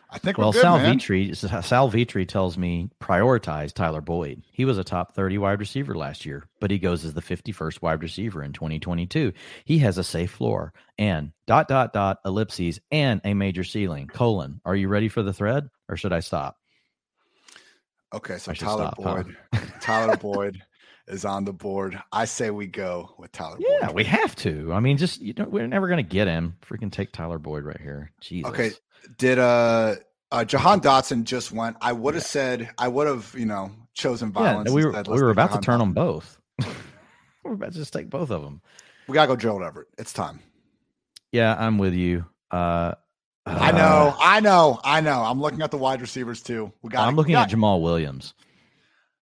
I 0.09 0.19
think 0.19 0.37
well, 0.37 0.51
good, 0.51 0.61
Sal 0.61 0.77
man. 0.77 0.97
Vetri, 0.97 1.35
Sal 1.35 1.91
Vetri 1.91 2.27
tells 2.27 2.57
me 2.57 2.89
prioritize 3.01 3.73
Tyler 3.73 4.01
Boyd. 4.01 4.43
He 4.51 4.65
was 4.65 4.77
a 4.77 4.83
top 4.83 5.13
30 5.13 5.37
wide 5.39 5.59
receiver 5.59 5.95
last 5.95 6.25
year, 6.25 6.47
but 6.59 6.71
he 6.71 6.79
goes 6.79 7.03
as 7.03 7.13
the 7.13 7.21
51st 7.21 7.81
wide 7.81 8.01
receiver 8.01 8.43
in 8.43 8.53
2022. 8.53 9.33
He 9.65 9.79
has 9.79 9.97
a 9.97 10.03
safe 10.03 10.31
floor 10.31 10.73
and 10.97 11.31
dot, 11.47 11.67
dot, 11.67 11.91
dot, 11.93 12.19
ellipses 12.25 12.79
and 12.91 13.19
a 13.23 13.33
major 13.33 13.63
ceiling. 13.63 14.07
Colon. 14.07 14.61
Are 14.63 14.75
you 14.75 14.87
ready 14.87 15.09
for 15.09 15.23
the 15.23 15.33
thread 15.33 15.69
or 15.89 15.97
should 15.97 16.13
I 16.13 16.19
stop? 16.19 16.57
Okay, 18.13 18.37
so 18.37 18.53
Tyler 18.53 18.91
stop, 18.93 18.97
Boyd. 18.97 19.35
Huh? 19.53 19.61
Tyler 19.81 20.17
Boyd 20.17 20.61
is 21.07 21.25
on 21.25 21.45
the 21.45 21.53
board. 21.53 22.01
I 22.11 22.25
say 22.25 22.49
we 22.49 22.67
go 22.67 23.13
with 23.17 23.31
Tyler 23.31 23.57
yeah, 23.59 23.87
Boyd. 23.87 23.95
we 23.95 24.03
have 24.05 24.35
to. 24.37 24.73
I 24.73 24.79
mean, 24.79 24.97
just 24.97 25.21
you 25.21 25.33
know, 25.37 25.45
we're 25.45 25.67
never 25.67 25.87
gonna 25.87 26.03
get 26.03 26.27
him. 26.27 26.57
Freaking 26.67 26.91
take 26.91 27.11
Tyler 27.11 27.39
Boyd 27.39 27.63
right 27.63 27.79
here. 27.79 28.11
Jesus. 28.21 28.49
Okay. 28.49 28.71
Did 29.17 29.39
uh 29.39 29.95
uh, 30.31 30.43
Jahan 30.43 30.81
Dotson 30.81 31.23
just 31.23 31.51
went. 31.51 31.77
I 31.81 31.93
would 31.93 32.15
have 32.15 32.23
yeah. 32.23 32.27
said 32.27 32.69
I 32.77 32.87
would 32.87 33.07
have, 33.07 33.33
you 33.37 33.45
know, 33.45 33.71
chosen 33.93 34.31
violence. 34.31 34.69
Yeah, 34.69 34.75
we 34.75 34.85
were 34.85 35.03
we 35.07 35.21
were 35.21 35.29
about 35.29 35.49
Jahan 35.49 35.61
to 35.61 35.65
turn 35.65 35.75
Dotson. 35.75 35.79
them 35.79 35.93
both. 35.93 36.41
we're 37.43 37.53
about 37.53 37.71
to 37.71 37.77
just 37.77 37.93
take 37.93 38.09
both 38.09 38.31
of 38.31 38.41
them. 38.41 38.61
We 39.07 39.13
gotta 39.13 39.27
go 39.27 39.35
Gerald 39.35 39.63
Everett. 39.63 39.87
It's 39.97 40.13
time. 40.13 40.39
Yeah, 41.31 41.55
I'm 41.57 41.77
with 41.77 41.93
you. 41.93 42.25
Uh, 42.49 42.95
I 43.45 43.71
know, 43.71 43.77
uh, 43.77 44.17
I 44.19 44.39
know, 44.39 44.79
I 44.83 45.01
know. 45.01 45.21
I'm 45.21 45.39
looking 45.39 45.61
at 45.61 45.69
the 45.69 45.77
wide 45.77 46.01
receivers 46.01 46.41
too. 46.41 46.71
We 46.81 46.89
got. 46.89 47.07
I'm 47.07 47.15
looking 47.15 47.33
got, 47.33 47.51
at 47.51 47.57
Jamaal 47.57 47.81
Williams. 47.81 48.33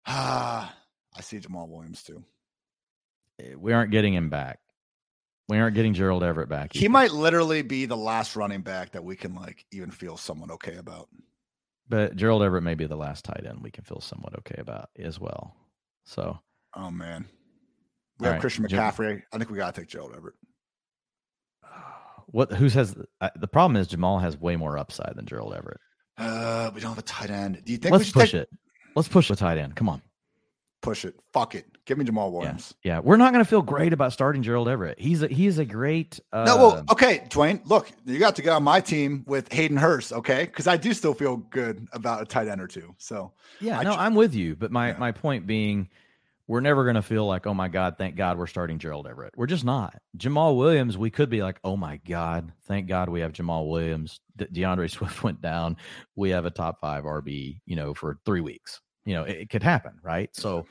Ah, 0.06 0.76
I 1.16 1.22
see 1.22 1.40
Jamaal 1.40 1.70
Williams 1.70 2.04
too. 2.04 2.24
Eh, 3.40 3.56
we 3.58 3.74
aren't 3.74 3.92
getting 3.92 4.14
him 4.14 4.30
back. 4.30 4.60
We 5.50 5.60
aren't 5.60 5.76
getting 5.76 5.94
Gerald 5.94 6.24
Everett 6.24 6.50
back. 6.50 6.74
He 6.74 6.88
might 6.88 7.12
literally 7.12 7.62
be 7.62 7.86
the 7.86 7.98
last 7.98 8.36
running 8.36 8.62
back 8.62 8.92
that 8.92 9.04
we 9.04 9.16
can 9.16 9.36
like 9.36 9.66
even 9.72 9.92
feel 9.92 10.16
somewhat 10.16 10.52
okay 10.52 10.78
about. 10.78 11.10
But 11.90 12.16
Gerald 12.16 12.44
Everett 12.44 12.64
may 12.64 12.76
be 12.76 12.86
the 12.86 12.96
last 12.96 13.26
tight 13.26 13.46
end 13.46 13.60
we 13.62 13.72
can 13.72 13.84
feel 13.84 14.00
somewhat 14.00 14.38
okay 14.40 14.60
about 14.60 14.90
as 14.98 15.20
well. 15.20 15.56
So, 16.06 16.40
oh 16.76 16.90
man, 16.90 17.26
we 18.20 18.26
have 18.26 18.34
right. 18.34 18.42
Christian 18.42 18.66
McCaffrey. 18.66 19.22
I 19.34 19.38
think 19.38 19.50
we 19.50 19.58
gotta 19.58 19.82
take 19.82 19.90
Gerald 19.90 20.14
Everett. 20.16 20.36
What? 22.28 22.52
Who 22.54 22.70
says 22.70 22.96
uh, 23.22 23.30
the 23.36 23.50
problem 23.50 23.76
is 23.76 23.90
Jamaal 23.90 24.20
has 24.22 24.40
way 24.40 24.56
more 24.56 24.78
upside 24.78 25.14
than 25.16 25.26
Gerald 25.28 25.54
Everett. 25.54 25.80
Uh, 26.18 26.72
we 26.74 26.82
don't 26.82 26.90
have 26.90 26.98
a 26.98 27.04
tight 27.04 27.30
end. 27.30 27.62
Do 27.64 27.72
you 27.72 27.78
think 27.78 27.92
let's 27.92 28.12
push 28.12 28.32
take... 28.32 28.42
it? 28.42 28.50
Let's 28.96 29.10
push 29.10 29.28
the 29.28 29.36
tight 29.36 29.60
end. 29.60 29.76
Come 29.76 29.88
on, 29.88 30.02
push 30.84 31.06
it. 31.06 31.16
Fuck 31.32 31.56
it. 31.56 31.66
Give 31.86 31.98
me 31.98 32.06
Jamaal 32.06 32.32
Williams. 32.32 32.76
Yeah, 32.84 32.96
yeah. 32.96 33.00
we're 33.00 33.18
not 33.18 33.34
going 33.34 33.44
to 33.44 33.50
feel 33.50 33.64
great 33.64 33.94
about 33.94 34.14
starting 34.14 34.44
Gerald 34.44 34.70
Everett. 34.70 35.00
He's 35.00 35.24
a, 35.24 35.28
he's 35.28 35.58
a 35.58 35.66
great. 35.66 36.20
Uh... 36.32 36.44
No, 36.44 36.58
well, 36.58 36.86
okay, 36.92 37.24
Dwain. 37.30 37.62
Look, 37.66 37.90
you 38.06 38.20
got 38.20 38.36
to 38.36 38.44
get 38.44 38.52
on 38.52 38.64
my 38.64 38.80
team 38.80 39.24
with 39.26 39.52
Hayden 39.52 39.78
Hurst, 39.78 40.14
okay? 40.14 40.46
Because 40.46 40.68
I 40.68 40.78
do 40.78 40.94
still 40.94 41.16
feel 41.16 41.38
good 41.38 41.88
about 41.94 42.22
a 42.22 42.26
tight 42.26 42.48
end 42.48 42.62
or 42.62 42.68
two. 42.68 42.94
So 43.00 43.32
yeah, 43.60 43.80
I 43.80 43.84
no, 43.84 43.94
I'm 43.94 44.14
with 44.14 44.36
you. 44.36 44.56
But 44.56 44.72
my 44.72 44.90
yeah. 44.90 44.98
my 44.98 45.12
point 45.12 45.48
being, 45.48 45.90
we're 46.48 46.62
never 46.62 46.84
going 46.84 46.96
to 46.96 47.02
feel 47.02 47.26
like, 47.26 47.48
oh 47.48 47.54
my 47.54 47.70
god, 47.70 47.96
thank 47.98 48.16
God 48.16 48.38
we're 48.38 48.48
starting 48.48 48.78
Gerald 48.78 49.08
Everett. 49.08 49.34
We're 49.36 49.48
just 49.48 49.66
not. 49.66 49.96
Jamaal 50.18 50.58
Williams, 50.58 50.98
we 50.98 51.10
could 51.10 51.30
be 51.30 51.42
like, 51.42 51.60
oh 51.64 51.76
my 51.76 51.98
god, 51.98 52.52
thank 52.68 52.88
God 52.88 53.10
we 53.10 53.22
have 53.22 53.34
Jamaal 53.34 53.70
Williams. 53.70 54.20
De- 54.36 54.48
D'Andre 54.48 54.88
Swift 54.88 55.24
went 55.24 55.42
down. 55.42 55.78
We 56.16 56.30
have 56.30 56.46
a 56.46 56.52
top 56.52 56.80
five 56.80 57.04
RB, 57.04 57.60
you 57.66 57.76
know, 57.76 57.94
for 57.94 58.20
three 58.26 58.42
weeks. 58.42 58.82
You 59.06 59.16
know, 59.16 59.24
it, 59.24 59.38
it 59.42 59.50
could 59.50 59.64
happen, 59.64 60.00
right? 60.02 60.30
So 60.34 60.66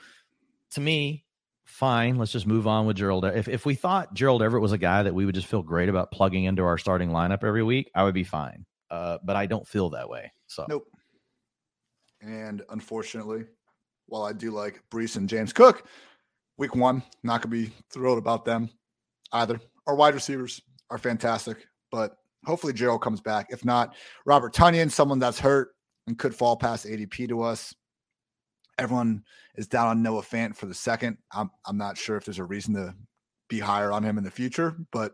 to 0.73 0.81
me, 0.81 1.25
fine. 1.65 2.19
Let's 2.19 2.33
just 2.33 2.47
move 2.47 2.67
on 2.67 2.87
with 2.87 2.97
Gerald. 2.97 3.25
If 3.25 3.49
if 3.49 3.65
we 3.67 3.75
thought 3.75 4.15
Gerald 4.15 4.43
Everett 4.43 4.63
was 4.63 4.73
a 4.73 4.79
guy 4.79 5.03
that 5.03 5.15
we 5.15 5.25
would 5.27 5.35
just 5.35 5.47
feel 5.47 5.63
great 5.63 5.89
about 5.89 6.11
plugging 6.11 6.45
into 6.45 6.63
our 6.63 6.79
starting 6.79 7.11
lineup 7.11 7.45
every 7.45 7.63
week, 7.63 7.91
I 7.95 8.05
would 8.05 8.15
be 8.15 8.25
fine. 8.25 8.65
Uh, 8.91 9.19
but 9.25 9.37
I 9.37 9.47
don't 9.47 9.67
feel 9.67 9.91
that 9.91 10.09
way. 10.09 10.33
So 10.47 10.67
nope. 10.69 10.87
And 12.21 12.63
unfortunately, 12.71 13.45
while 14.07 14.23
I 14.23 14.33
do 14.33 14.51
like 14.51 14.83
Breece 14.91 15.17
and 15.17 15.29
James 15.29 15.53
Cook, 15.53 15.87
week 16.59 16.75
one, 16.77 17.03
not 17.23 17.43
gonna 17.43 17.53
be 17.53 17.73
thrilled 17.91 18.19
about 18.19 18.45
them 18.45 18.71
either. 19.33 19.61
Our 19.87 19.95
wide 19.95 20.15
receivers 20.15 20.61
are 20.91 20.99
fantastic, 20.99 21.67
but 21.91 22.17
hopefully 22.45 22.73
Gerald 22.73 23.03
comes 23.03 23.21
back. 23.21 23.47
If 23.51 23.65
not, 23.65 23.95
Robert 24.27 24.55
Tonyan, 24.55 24.91
someone 24.91 25.19
that's 25.19 25.41
hurt 25.41 25.71
and 26.07 26.19
could 26.19 26.35
fall 26.35 26.57
past 26.57 26.87
ADP 26.87 27.29
to 27.29 27.43
us. 27.43 27.75
Everyone 28.79 29.23
is 29.57 29.67
down 29.67 29.89
on 29.89 30.03
Noah 30.03 30.23
Fant 30.23 30.57
for 30.57 30.67
the 30.67 30.75
second. 30.75 31.19
I'm 31.33 31.51
I'm 31.67 31.77
not 31.77 31.99
sure 31.99 32.17
if 32.17 32.25
there's 32.25 32.39
a 32.39 32.45
reason 32.45 32.75
to 32.75 32.95
be 33.49 33.59
higher 33.59 33.93
on 33.93 34.03
him 34.03 34.19
in 34.19 34.25
the 34.25 34.31
future, 34.31 34.77
but 34.93 35.13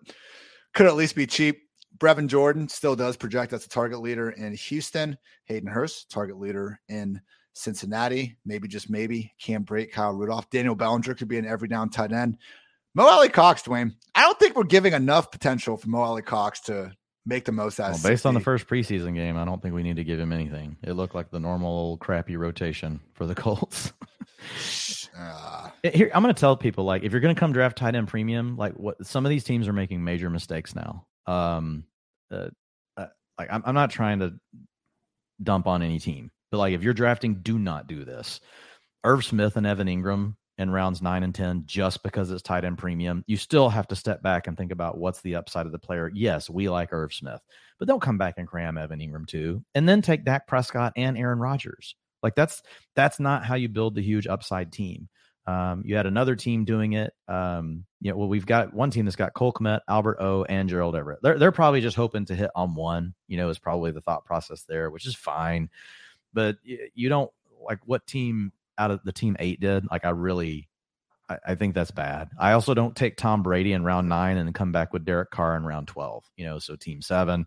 could 0.75 0.87
at 0.87 0.97
least 0.97 1.17
be 1.17 1.27
cheap. 1.27 1.61
Brevin 1.99 2.29
Jordan 2.29 2.69
still 2.69 2.95
does 2.95 3.17
project 3.17 3.53
as 3.53 3.65
a 3.65 3.69
target 3.69 4.01
leader 4.01 4.31
in 4.31 4.55
Houston. 4.55 5.19
Hayden 5.47 5.69
Hurst, 5.69 6.11
target 6.11 6.39
leader 6.39 6.81
in 6.89 7.21
Cincinnati. 7.55 8.39
Maybe 8.45 8.69
just 8.69 8.89
maybe 8.89 9.33
Cam 9.41 9.65
Brate, 9.65 9.91
Kyle 9.91 10.13
Rudolph, 10.13 10.49
Daniel 10.51 10.77
Bellinger 10.77 11.15
could 11.15 11.29
be 11.29 11.39
an 11.39 11.47
every 11.47 11.67
down 11.67 11.91
tight 11.91 12.13
end. 12.13 12.39
Mo 12.95 13.07
Alie-Cox, 13.07 13.63
Dwain. 13.63 13.95
I 14.15 14.23
don't 14.23 14.39
think 14.39 14.57
we're 14.57 14.65
giving 14.65 14.93
enough 14.93 15.31
potential 15.31 15.77
for 15.77 15.89
Mo 15.89 16.01
Alie-Cox 16.01 16.61
to 16.63 16.93
make 17.29 17.45
the 17.45 17.53
most 17.53 17.79
out 17.79 17.93
well, 17.93 18.01
based 18.03 18.27
on 18.27 18.35
the 18.35 18.41
first 18.41 18.67
preseason 18.67 19.15
game, 19.15 19.37
I 19.37 19.45
don't 19.45 19.61
think 19.61 19.75
we 19.75 19.83
need 19.83 19.97
to 19.97 20.05
give 20.05 20.19
him 20.19 20.33
anything. 20.33 20.77
It 20.83 20.95
looked 20.95 21.15
like 21.15 21.31
the 21.31 21.39
normal 21.39 21.99
crappy 21.99 22.37
rotation 22.37 23.01
for 23.13 23.27
the 23.27 23.35
Colts. 23.37 23.93
uh, 25.17 25.71
Here, 25.85 26.11
I'm 26.15 26.23
going 26.23 26.35
to 26.35 26.41
tell 26.41 26.57
people 26.57 26.85
like 26.85 27.03
if 27.03 27.13
you're 27.13 27.21
going 27.21 27.35
to 27.35 27.39
come 27.39 27.53
draft 27.53 27.77
tight 27.77 27.95
end 27.95 28.09
premium, 28.09 28.57
like 28.57 28.73
what 28.73 29.07
some 29.07 29.27
of 29.27 29.31
these 29.31 29.45
teams 29.45 29.69
are 29.69 29.73
making 29.73 30.03
major 30.03 30.31
mistakes 30.31 30.75
now. 30.75 31.07
Um, 31.27 31.85
uh, 32.33 32.49
uh, 32.97 33.07
like 33.39 33.49
I'm, 33.53 33.63
I'm 33.67 33.75
not 33.75 33.91
trying 33.91 34.21
to 34.21 34.35
dump 35.43 35.67
on 35.67 35.83
any 35.83 35.99
team, 35.99 36.31
but 36.51 36.59
like 36.59 36.73
if 36.73 36.83
you're 36.83 36.95
drafting, 36.95 37.37
do 37.43 37.59
not 37.59 37.87
do 37.87 38.05
this. 38.05 38.41
Irv 39.05 39.25
Smith 39.25 39.57
and 39.57 39.67
Evan 39.67 39.87
Engram 39.87 40.35
in 40.59 40.71
rounds 40.71 41.01
nine 41.01 41.23
and 41.23 41.35
10 41.35 41.65
just 41.67 42.03
because 42.03 42.31
it's 42.31 42.43
tight 42.43 42.65
end 42.65 42.79
premium. 42.79 43.25
You 43.27 43.37
still 43.37 43.69
have 43.69 43.89
to 43.89 43.97
step 43.97 44.23
back 44.23 44.47
and 44.47 44.57
think 44.57 44.73
about 44.73 44.99
what's 44.99 45.21
the 45.23 45.37
upside 45.37 45.67
of 45.67 45.73
the 45.73 45.79
player. 45.79 46.11
Yes, 46.13 46.51
we 46.51 46.69
like 46.69 46.93
Irv 46.93 47.15
Smith, 47.15 47.41
but 47.79 47.89
don't 47.89 48.03
come 48.03 48.19
back 48.19 48.35
and 48.37 48.49
cram 48.49 48.77
Evan 48.77 49.01
Engram 49.01 49.27
too. 49.27 49.65
And 49.75 49.89
then 49.89 50.03
take 50.03 50.25
Dak 50.25 50.47
Prescott 50.47 50.93
and 50.97 51.17
Aaron 51.17 51.39
Rodgers. 51.39 51.95
Like 52.23 52.35
that's 52.35 52.63
that's 52.97 53.21
not 53.21 53.45
how 53.45 53.55
you 53.55 53.69
build 53.69 53.95
the 53.95 54.03
huge 54.03 54.27
upside 54.27 54.73
team. 54.73 55.09
Um, 55.47 55.83
you 55.87 55.97
had 55.97 56.05
another 56.05 56.37
team 56.37 56.67
doing 56.67 56.93
it. 56.93 57.15
Um, 57.27 57.87
you 58.03 58.11
know, 58.11 58.19
well, 58.19 58.29
we've 58.29 58.45
got 58.45 58.75
one 58.75 58.91
team 58.91 59.07
that's 59.07 59.17
got 59.17 59.33
Cole 59.33 59.53
Kmet, 59.53 59.81
Albert 59.89 60.19
O, 60.21 60.45
and 60.45 60.69
Gerald 60.69 60.95
Everett. 60.95 61.21
They're 61.23 61.39
they're 61.39 61.53
probably 61.53 61.81
just 61.81 61.97
hoping 61.97 62.27
to 62.27 62.35
hit 62.35 62.51
on 62.55 62.75
one. 62.75 63.15
You 63.29 63.39
know, 63.39 63.49
is 63.49 63.59
probably 63.59 63.93
the 63.93 64.03
thought 64.03 64.25
process 64.27 64.65
there, 64.65 64.91
which 64.91 65.07
is 65.07 65.15
fine. 65.15 65.71
But 66.35 66.59
you 66.65 67.09
don't 67.09 67.31
like 67.65 67.79
what 67.87 68.07
team 68.07 68.53
out 68.79 68.91
of 68.91 69.01
the 69.05 69.13
team 69.13 69.37
eight 69.39 69.61
did. 69.61 69.87
Like 69.91 70.05
I 70.05 70.11
really, 70.11 70.69
I, 71.29 71.39
I, 71.49 71.55
think 71.55 71.75
that's 71.75 71.91
bad. 71.91 72.31
I 72.39 72.53
also 72.53 72.75
don't 72.75 72.97
take 72.97 73.17
Tom 73.17 73.43
Brady 73.43 73.73
in 73.73 73.85
round 73.85 74.09
nine 74.09 74.37
and 74.37 74.55
come 74.55 74.73
back 74.73 74.93
with 74.93 75.05
Derek 75.05 75.31
Carr 75.31 75.57
in 75.57 75.65
round 75.65 75.89
twelve. 75.89 76.25
You 76.37 76.45
know, 76.47 76.59
so 76.59 76.77
team 76.77 77.03
seven. 77.03 77.47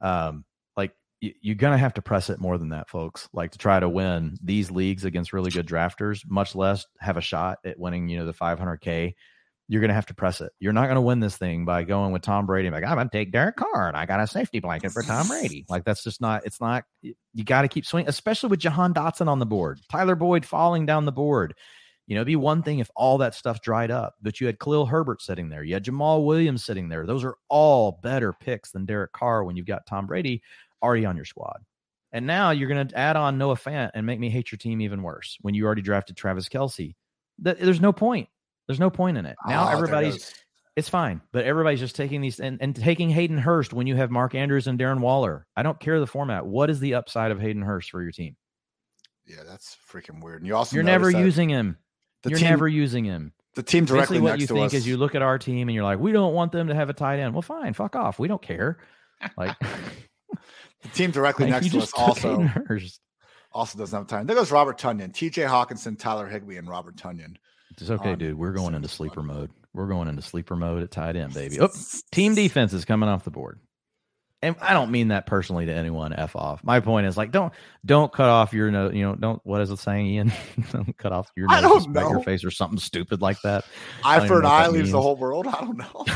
Um, 0.00 0.44
like 0.76 0.92
y- 1.22 1.34
you're 1.40 1.56
gonna 1.56 1.78
have 1.78 1.94
to 1.94 2.02
press 2.02 2.30
it 2.30 2.40
more 2.40 2.58
than 2.58 2.68
that, 2.70 2.88
folks. 2.88 3.28
Like 3.32 3.52
to 3.52 3.58
try 3.58 3.80
to 3.80 3.88
win 3.88 4.38
these 4.42 4.70
leagues 4.70 5.04
against 5.04 5.32
really 5.32 5.50
good 5.50 5.66
drafters, 5.66 6.22
much 6.28 6.54
less 6.54 6.86
have 7.00 7.16
a 7.16 7.22
shot 7.22 7.58
at 7.64 7.78
winning. 7.78 8.08
You 8.08 8.18
know, 8.18 8.26
the 8.26 8.34
500k 8.34 9.14
you're 9.70 9.80
going 9.80 9.88
to 9.90 9.94
have 9.94 10.06
to 10.06 10.14
press 10.14 10.40
it. 10.40 10.50
You're 10.58 10.72
not 10.72 10.86
going 10.86 10.96
to 10.96 11.00
win 11.00 11.20
this 11.20 11.36
thing 11.36 11.64
by 11.64 11.84
going 11.84 12.10
with 12.10 12.22
Tom 12.22 12.44
Brady. 12.44 12.68
Like, 12.70 12.82
I'm 12.82 12.96
going 12.96 13.08
to 13.08 13.16
take 13.16 13.30
Derek 13.30 13.54
Carr 13.54 13.86
and 13.86 13.96
I 13.96 14.04
got 14.04 14.18
a 14.18 14.26
safety 14.26 14.58
blanket 14.58 14.90
for 14.90 15.04
Tom 15.04 15.28
Brady. 15.28 15.64
Like, 15.68 15.84
that's 15.84 16.02
just 16.02 16.20
not, 16.20 16.44
it's 16.44 16.60
not, 16.60 16.82
you 17.02 17.44
got 17.44 17.62
to 17.62 17.68
keep 17.68 17.86
swinging, 17.86 18.08
especially 18.08 18.48
with 18.48 18.58
Jahan 18.58 18.92
Dotson 18.92 19.28
on 19.28 19.38
the 19.38 19.46
board, 19.46 19.78
Tyler 19.88 20.16
Boyd 20.16 20.44
falling 20.44 20.86
down 20.86 21.04
the 21.04 21.12
board. 21.12 21.54
You 22.08 22.16
know, 22.16 22.22
it'd 22.22 22.26
be 22.26 22.34
one 22.34 22.64
thing 22.64 22.80
if 22.80 22.90
all 22.96 23.18
that 23.18 23.36
stuff 23.36 23.62
dried 23.62 23.92
up, 23.92 24.16
but 24.20 24.40
you 24.40 24.48
had 24.48 24.58
Khalil 24.58 24.86
Herbert 24.86 25.22
sitting 25.22 25.48
there. 25.48 25.62
You 25.62 25.74
had 25.74 25.84
Jamaal 25.84 26.26
Williams 26.26 26.64
sitting 26.64 26.88
there. 26.88 27.06
Those 27.06 27.22
are 27.22 27.36
all 27.48 28.00
better 28.02 28.32
picks 28.32 28.72
than 28.72 28.86
Derek 28.86 29.12
Carr 29.12 29.44
when 29.44 29.56
you've 29.56 29.66
got 29.66 29.86
Tom 29.86 30.08
Brady 30.08 30.42
already 30.82 31.06
on 31.06 31.14
your 31.14 31.24
squad. 31.24 31.60
And 32.10 32.26
now 32.26 32.50
you're 32.50 32.68
going 32.68 32.88
to 32.88 32.98
add 32.98 33.14
on 33.14 33.38
Noah 33.38 33.54
Fant 33.54 33.92
and 33.94 34.04
make 34.04 34.18
me 34.18 34.30
hate 34.30 34.50
your 34.50 34.58
team 34.58 34.80
even 34.80 35.04
worse 35.04 35.38
when 35.42 35.54
you 35.54 35.64
already 35.64 35.82
drafted 35.82 36.16
Travis 36.16 36.48
Kelce. 36.48 36.96
There's 37.38 37.80
no 37.80 37.92
point. 37.92 38.28
There's 38.70 38.78
no 38.78 38.88
point 38.88 39.18
in 39.18 39.26
it. 39.26 39.36
Now 39.48 39.66
oh, 39.66 39.72
everybody's 39.72 40.32
it's 40.76 40.88
fine, 40.88 41.20
but 41.32 41.44
everybody's 41.44 41.80
just 41.80 41.96
taking 41.96 42.20
these 42.20 42.38
and, 42.38 42.58
and 42.60 42.76
taking 42.76 43.10
Hayden 43.10 43.36
Hurst 43.36 43.72
when 43.72 43.88
you 43.88 43.96
have 43.96 44.12
Mark 44.12 44.36
Andrews 44.36 44.68
and 44.68 44.78
Darren 44.78 45.00
Waller. 45.00 45.44
I 45.56 45.64
don't 45.64 45.80
care 45.80 45.98
the 45.98 46.06
format. 46.06 46.46
What 46.46 46.70
is 46.70 46.78
the 46.78 46.94
upside 46.94 47.32
of 47.32 47.40
Hayden 47.40 47.62
Hurst 47.62 47.90
for 47.90 48.00
your 48.00 48.12
team? 48.12 48.36
Yeah, 49.26 49.42
that's 49.44 49.76
freaking 49.90 50.22
weird. 50.22 50.42
And 50.42 50.46
you 50.46 50.54
also 50.54 50.76
you're 50.76 50.84
never 50.84 51.10
using 51.10 51.48
him. 51.48 51.78
You're 52.24 52.38
team, 52.38 52.48
never 52.48 52.68
using 52.68 53.04
him. 53.04 53.32
The 53.56 53.64
team 53.64 53.86
directly 53.86 54.18
Basically 54.18 54.30
what 54.30 54.38
you 54.38 54.46
think 54.46 54.66
us. 54.66 54.74
is 54.74 54.86
you 54.86 54.98
look 54.98 55.16
at 55.16 55.22
our 55.22 55.36
team 55.36 55.68
and 55.68 55.74
you're 55.74 55.82
like, 55.82 55.98
we 55.98 56.12
don't 56.12 56.32
want 56.32 56.52
them 56.52 56.68
to 56.68 56.74
have 56.76 56.90
a 56.90 56.94
tight 56.94 57.18
end. 57.18 57.34
Well, 57.34 57.42
fine, 57.42 57.74
fuck 57.74 57.96
off. 57.96 58.20
We 58.20 58.28
don't 58.28 58.40
care. 58.40 58.78
Like 59.36 59.58
the 60.82 60.88
team 60.94 61.10
directly 61.10 61.46
like 61.50 61.62
next 61.62 61.72
to 61.72 61.80
us 61.80 61.92
also 61.92 62.48
also 63.50 63.78
doesn't 63.78 63.98
have 63.98 64.06
time. 64.06 64.26
There 64.26 64.36
goes 64.36 64.52
Robert 64.52 64.78
Tonyan, 64.78 65.12
T.J. 65.12 65.42
Hockenson, 65.42 65.98
Tyler 65.98 66.28
Higbee, 66.28 66.56
and 66.56 66.68
Robert 66.68 66.94
Tonyan. 66.94 67.34
It's 67.78 67.90
okay, 67.90 68.14
dude. 68.14 68.38
We're 68.38 68.52
going 68.52 68.74
into 68.74 68.88
sleeper 68.88 69.22
mode. 69.22 69.50
We're 69.72 69.86
going 69.86 70.08
into 70.08 70.22
sleeper 70.22 70.56
mode 70.56 70.82
at 70.82 70.90
tight 70.90 71.16
end, 71.16 71.32
baby. 71.34 71.60
Oh, 71.60 71.68
team 72.12 72.34
defense 72.34 72.72
is 72.72 72.84
coming 72.84 73.08
off 73.08 73.24
the 73.24 73.30
board. 73.30 73.60
And 74.42 74.56
I 74.60 74.72
don't 74.72 74.90
mean 74.90 75.08
that 75.08 75.26
personally 75.26 75.66
to 75.66 75.72
anyone. 75.72 76.14
F 76.14 76.34
off. 76.34 76.64
My 76.64 76.80
point 76.80 77.06
is 77.06 77.16
like 77.16 77.30
don't 77.30 77.52
don't 77.84 78.10
cut 78.10 78.28
off 78.28 78.54
your 78.54 78.70
nose. 78.70 78.94
You 78.94 79.02
know, 79.02 79.14
don't 79.14 79.40
what 79.44 79.60
is 79.60 79.70
it 79.70 79.78
saying, 79.78 80.06
Ian? 80.06 80.32
don't 80.72 80.96
cut 80.96 81.12
off 81.12 81.30
your 81.36 81.46
nose, 81.46 81.58
I 81.58 81.60
don't 81.60 81.92
know. 81.92 82.10
your 82.10 82.22
face, 82.22 82.42
or 82.42 82.50
something 82.50 82.78
stupid 82.78 83.20
like 83.20 83.36
that. 83.42 83.64
Eye 84.04 84.26
for 84.26 84.40
an 84.40 84.46
eye 84.46 84.68
leaves 84.68 84.84
means. 84.84 84.92
the 84.92 85.02
whole 85.02 85.16
world. 85.16 85.46
I 85.46 85.60
don't 85.60 85.76
know. 85.76 86.06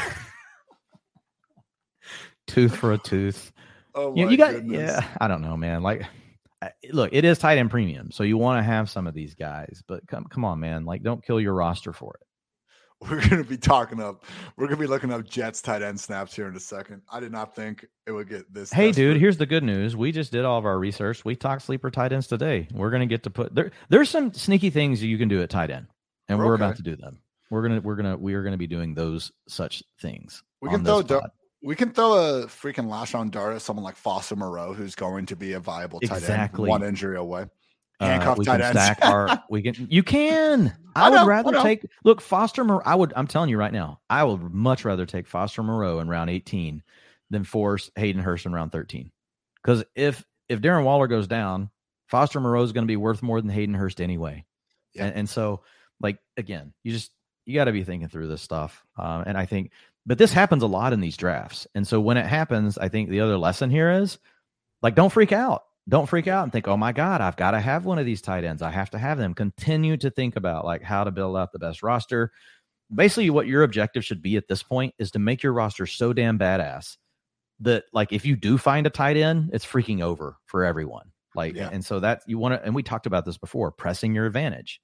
tooth 2.46 2.74
for 2.74 2.92
a 2.92 2.98
tooth. 2.98 3.52
Oh 3.94 4.14
you, 4.16 4.30
you 4.30 4.38
got 4.38 4.54
goodness. 4.54 4.78
yeah. 4.78 5.06
I 5.20 5.28
don't 5.28 5.42
know, 5.42 5.56
man. 5.56 5.82
Like 5.82 6.06
look, 6.92 7.10
it 7.12 7.24
is 7.24 7.38
tight 7.38 7.58
end 7.58 7.70
premium, 7.70 8.10
so 8.10 8.22
you 8.22 8.38
want 8.38 8.58
to 8.58 8.62
have 8.62 8.90
some 8.90 9.06
of 9.06 9.14
these 9.14 9.34
guys, 9.34 9.82
but 9.86 10.06
come 10.06 10.24
come 10.24 10.44
on, 10.44 10.60
man, 10.60 10.84
like 10.84 11.02
don't 11.02 11.24
kill 11.24 11.40
your 11.40 11.54
roster 11.54 11.92
for 11.92 12.14
it. 12.20 12.26
We're 13.10 13.28
gonna 13.28 13.44
be 13.44 13.58
talking 13.58 14.00
up. 14.00 14.24
We're 14.56 14.66
gonna 14.66 14.80
be 14.80 14.86
looking 14.86 15.12
up 15.12 15.28
Jets 15.28 15.60
tight 15.60 15.82
end 15.82 16.00
snaps 16.00 16.34
here 16.34 16.48
in 16.48 16.56
a 16.56 16.60
second. 16.60 17.02
I 17.10 17.20
did 17.20 17.32
not 17.32 17.54
think 17.54 17.84
it 18.06 18.12
would 18.12 18.28
get 18.28 18.52
this. 18.52 18.72
Hey, 18.72 18.88
desperate. 18.88 19.02
dude, 19.12 19.20
here's 19.20 19.36
the 19.36 19.46
good 19.46 19.64
news. 19.64 19.96
We 19.96 20.10
just 20.12 20.32
did 20.32 20.44
all 20.44 20.58
of 20.58 20.64
our 20.64 20.78
research. 20.78 21.24
We 21.24 21.36
talked 21.36 21.62
sleeper 21.62 21.90
tight 21.90 22.12
ends 22.12 22.28
today. 22.28 22.68
We're 22.72 22.90
gonna 22.90 23.06
get 23.06 23.24
to 23.24 23.30
put 23.30 23.54
there. 23.54 23.72
There's 23.90 24.08
some 24.08 24.32
sneaky 24.32 24.70
things 24.70 25.02
you 25.02 25.18
can 25.18 25.28
do 25.28 25.42
at 25.42 25.50
tight 25.50 25.70
end, 25.70 25.88
and 26.28 26.38
we're, 26.38 26.46
we're 26.46 26.54
okay. 26.54 26.64
about 26.64 26.76
to 26.76 26.82
do 26.82 26.96
them. 26.96 27.18
We're 27.50 27.62
gonna 27.62 27.80
we're 27.80 27.96
gonna 27.96 28.16
we 28.16 28.34
are 28.34 28.42
gonna 28.42 28.56
be 28.56 28.66
doing 28.66 28.94
those 28.94 29.32
such 29.48 29.82
things. 30.00 30.42
We 30.62 30.70
can 30.70 30.84
throw 30.84 31.02
we 31.64 31.74
can 31.74 31.90
throw 31.90 32.12
a 32.12 32.46
freaking 32.46 32.88
lash 32.88 33.14
on 33.14 33.30
dart 33.30 33.56
at 33.56 33.62
someone 33.62 33.84
like 33.84 33.96
Foster 33.96 34.36
Moreau, 34.36 34.74
who's 34.74 34.94
going 34.94 35.24
to 35.26 35.36
be 35.36 35.54
a 35.54 35.60
viable 35.60 35.98
tight 36.00 36.18
exactly. 36.18 36.64
end, 36.64 36.68
one 36.68 36.84
injury 36.84 37.16
away. 37.16 37.46
Uh, 38.00 38.34
we 38.36 38.44
tight 38.44 38.60
can 38.60 38.66
ends. 38.66 38.82
stack 38.82 38.98
our. 39.02 39.42
We 39.50 39.62
can. 39.62 39.86
You 39.90 40.02
can. 40.02 40.76
I 40.94 41.06
I, 41.06 41.10
would 41.10 41.16
know, 41.16 41.26
rather 41.26 41.52
know. 41.52 41.62
take. 41.62 41.86
Look, 42.04 42.20
Foster. 42.20 42.64
Moreau, 42.64 42.82
I 42.84 42.94
would. 42.94 43.14
I'm 43.16 43.26
telling 43.26 43.48
you 43.48 43.56
right 43.56 43.72
now. 43.72 44.00
I 44.10 44.24
would 44.24 44.42
much 44.52 44.84
rather 44.84 45.06
take 45.06 45.26
Foster 45.26 45.62
Moreau 45.62 46.00
in 46.00 46.08
round 46.08 46.28
18 46.28 46.82
than 47.30 47.44
force 47.44 47.90
Hayden 47.96 48.22
Hurst 48.22 48.44
in 48.44 48.52
round 48.52 48.70
13. 48.70 49.10
Because 49.62 49.84
if 49.94 50.22
if 50.50 50.60
Darren 50.60 50.84
Waller 50.84 51.06
goes 51.06 51.26
down, 51.26 51.70
Foster 52.08 52.40
Moreau 52.40 52.62
is 52.62 52.72
going 52.72 52.84
to 52.84 52.92
be 52.92 52.96
worth 52.96 53.22
more 53.22 53.40
than 53.40 53.50
Hayden 53.50 53.74
Hurst 53.74 54.02
anyway. 54.02 54.44
Yeah. 54.92 55.06
And, 55.06 55.16
and 55.16 55.28
so, 55.28 55.62
like 55.98 56.18
again, 56.36 56.74
you 56.82 56.92
just 56.92 57.10
you 57.46 57.54
got 57.54 57.64
to 57.64 57.72
be 57.72 57.84
thinking 57.84 58.08
through 58.08 58.28
this 58.28 58.42
stuff. 58.42 58.84
Um, 58.98 59.24
and 59.26 59.38
I 59.38 59.46
think, 59.46 59.70
but 60.06 60.18
this 60.18 60.32
happens 60.32 60.62
a 60.62 60.66
lot 60.66 60.92
in 60.92 61.00
these 61.00 61.16
drafts. 61.16 61.66
And 61.74 61.86
so 61.86 62.00
when 62.00 62.16
it 62.16 62.26
happens, 62.26 62.78
I 62.78 62.88
think 62.88 63.08
the 63.08 63.20
other 63.20 63.36
lesson 63.38 63.70
here 63.70 63.90
is 63.90 64.18
like, 64.82 64.94
don't 64.94 65.12
freak 65.12 65.32
out. 65.32 65.62
Don't 65.88 66.08
freak 66.08 66.28
out 66.28 66.44
and 66.44 66.52
think, 66.52 66.66
oh 66.66 66.76
my 66.78 66.92
God, 66.92 67.20
I've 67.20 67.36
got 67.36 67.50
to 67.50 67.60
have 67.60 67.84
one 67.84 67.98
of 67.98 68.06
these 68.06 68.22
tight 68.22 68.44
ends. 68.44 68.62
I 68.62 68.70
have 68.70 68.90
to 68.90 68.98
have 68.98 69.18
them. 69.18 69.34
Continue 69.34 69.96
to 69.98 70.10
think 70.10 70.36
about 70.36 70.64
like 70.64 70.82
how 70.82 71.04
to 71.04 71.10
build 71.10 71.36
out 71.36 71.52
the 71.52 71.58
best 71.58 71.82
roster. 71.82 72.32
Basically, 72.94 73.28
what 73.30 73.46
your 73.46 73.62
objective 73.62 74.04
should 74.04 74.22
be 74.22 74.36
at 74.36 74.48
this 74.48 74.62
point 74.62 74.94
is 74.98 75.10
to 75.10 75.18
make 75.18 75.42
your 75.42 75.52
roster 75.52 75.86
so 75.86 76.12
damn 76.12 76.38
badass 76.38 76.96
that 77.60 77.84
like 77.92 78.12
if 78.12 78.24
you 78.24 78.34
do 78.34 78.56
find 78.56 78.86
a 78.86 78.90
tight 78.90 79.16
end, 79.16 79.50
it's 79.52 79.64
freaking 79.66 80.02
over 80.02 80.36
for 80.46 80.64
everyone. 80.64 81.10
Like, 81.34 81.54
Yeah. 81.54 81.68
and 81.72 81.84
so 81.84 82.00
that 82.00 82.22
you 82.26 82.38
want 82.38 82.54
to, 82.54 82.64
and 82.64 82.74
we 82.74 82.82
talked 82.82 83.06
about 83.06 83.24
this 83.26 83.38
before, 83.38 83.70
pressing 83.70 84.14
your 84.14 84.26
advantage. 84.26 84.80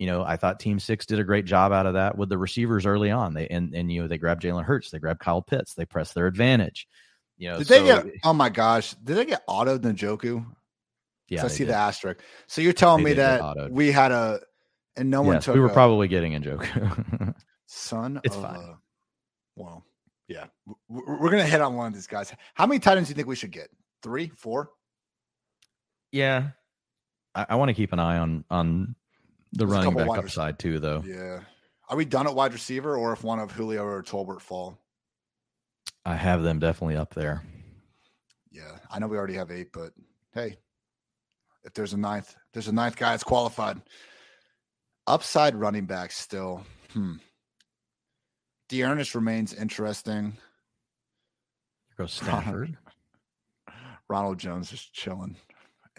You 0.00 0.06
know, 0.06 0.24
I 0.24 0.36
thought 0.36 0.58
Team 0.58 0.80
Six 0.80 1.04
did 1.04 1.18
a 1.20 1.24
great 1.24 1.44
job 1.44 1.72
out 1.72 1.84
of 1.84 1.92
that 1.92 2.16
with 2.16 2.30
the 2.30 2.38
receivers 2.38 2.86
early 2.86 3.10
on. 3.10 3.34
They 3.34 3.46
and 3.48 3.74
and 3.74 3.92
you 3.92 4.00
know 4.00 4.08
they 4.08 4.16
grabbed 4.16 4.42
Jalen 4.42 4.64
Hurts, 4.64 4.90
they 4.90 4.98
grabbed 4.98 5.20
Kyle 5.20 5.42
Pitts, 5.42 5.74
they 5.74 5.84
pressed 5.84 6.14
their 6.14 6.26
advantage. 6.26 6.88
You 7.36 7.50
know, 7.50 7.58
Did 7.58 7.66
they 7.68 7.84
get? 7.84 8.06
Oh 8.24 8.32
my 8.32 8.48
gosh! 8.48 8.94
Did 8.94 9.16
they 9.18 9.26
get 9.26 9.42
auto 9.46 9.76
Njoku? 9.78 10.46
Yeah, 11.28 11.44
I 11.44 11.48
see 11.48 11.64
did. 11.64 11.68
the 11.68 11.76
asterisk. 11.76 12.20
So 12.46 12.62
you're 12.62 12.72
telling 12.72 13.04
They 13.04 13.10
me 13.10 13.16
that 13.16 13.68
we 13.70 13.92
had 13.92 14.10
a, 14.10 14.40
and 14.96 15.10
no 15.10 15.20
one 15.20 15.34
Yes, 15.34 15.44
took. 15.44 15.54
we 15.54 15.60
were 15.60 15.68
a 15.68 15.72
probably 15.72 16.08
getting 16.08 16.34
a 16.34 16.40
joke. 16.40 16.66
son. 17.66 18.20
it's 18.24 18.34
of 18.36 18.42
fine. 18.42 18.56
a- 18.56 18.78
well, 19.56 19.84
yeah, 20.28 20.46
we're 20.88 21.30
gonna 21.30 21.44
hit 21.44 21.60
on 21.60 21.74
one 21.76 21.88
of 21.88 21.92
these 21.94 22.06
guys. 22.06 22.32
How 22.54 22.64
many 22.66 22.78
tight 22.80 22.96
ends 22.96 23.10
do 23.10 23.12
you 23.12 23.16
think 23.16 23.28
we 23.28 23.36
should 23.36 23.52
get? 23.52 23.68
Three, 24.02 24.28
four? 24.30 24.70
yeah, 26.10 26.48
I, 27.34 27.46
I 27.50 27.54
want 27.56 27.68
to 27.68 27.74
keep 27.74 27.92
an 27.92 27.98
eye 28.00 28.16
on 28.16 28.44
on 28.50 28.94
the 29.52 29.66
There's 29.66 29.70
running 29.70 29.94
back 29.94 30.18
upside 30.18 30.58
too, 30.58 30.78
though. 30.78 31.02
Yeah. 31.06 31.40
Are 31.88 31.96
we 31.96 32.04
done 32.04 32.26
at 32.26 32.34
wide 32.34 32.52
receiver, 32.52 32.96
or 32.96 33.12
if 33.12 33.24
one 33.24 33.40
of 33.40 33.50
Julio 33.50 33.84
or 33.84 34.02
Tolbert 34.02 34.40
fall? 34.40 34.78
I 36.04 36.14
have 36.14 36.42
them 36.42 36.60
definitely 36.60 36.96
up 36.96 37.14
there. 37.14 37.42
Yeah, 38.52 38.78
I 38.90 38.98
know 38.98 39.08
we 39.08 39.16
already 39.16 39.34
have 39.34 39.50
eight, 39.50 39.72
but 39.72 39.92
hey, 40.32 40.56
if 41.64 41.74
there's 41.74 41.92
a 41.92 41.96
ninth, 41.96 42.34
there's 42.52 42.68
a 42.68 42.72
ninth 42.72 42.96
guy 42.96 43.10
that's 43.10 43.24
qualified. 43.24 43.80
Upside 45.06 45.56
running 45.56 45.86
back 45.86 46.12
still. 46.12 46.64
Hmm. 46.92 47.14
D'Ernest 48.68 49.14
remains 49.16 49.52
interesting. 49.52 50.36
Goes 51.98 52.12
Stafford. 52.12 52.76
Ronald 54.08 54.38
Jones 54.38 54.72
is 54.72 54.80
chilling 54.80 55.36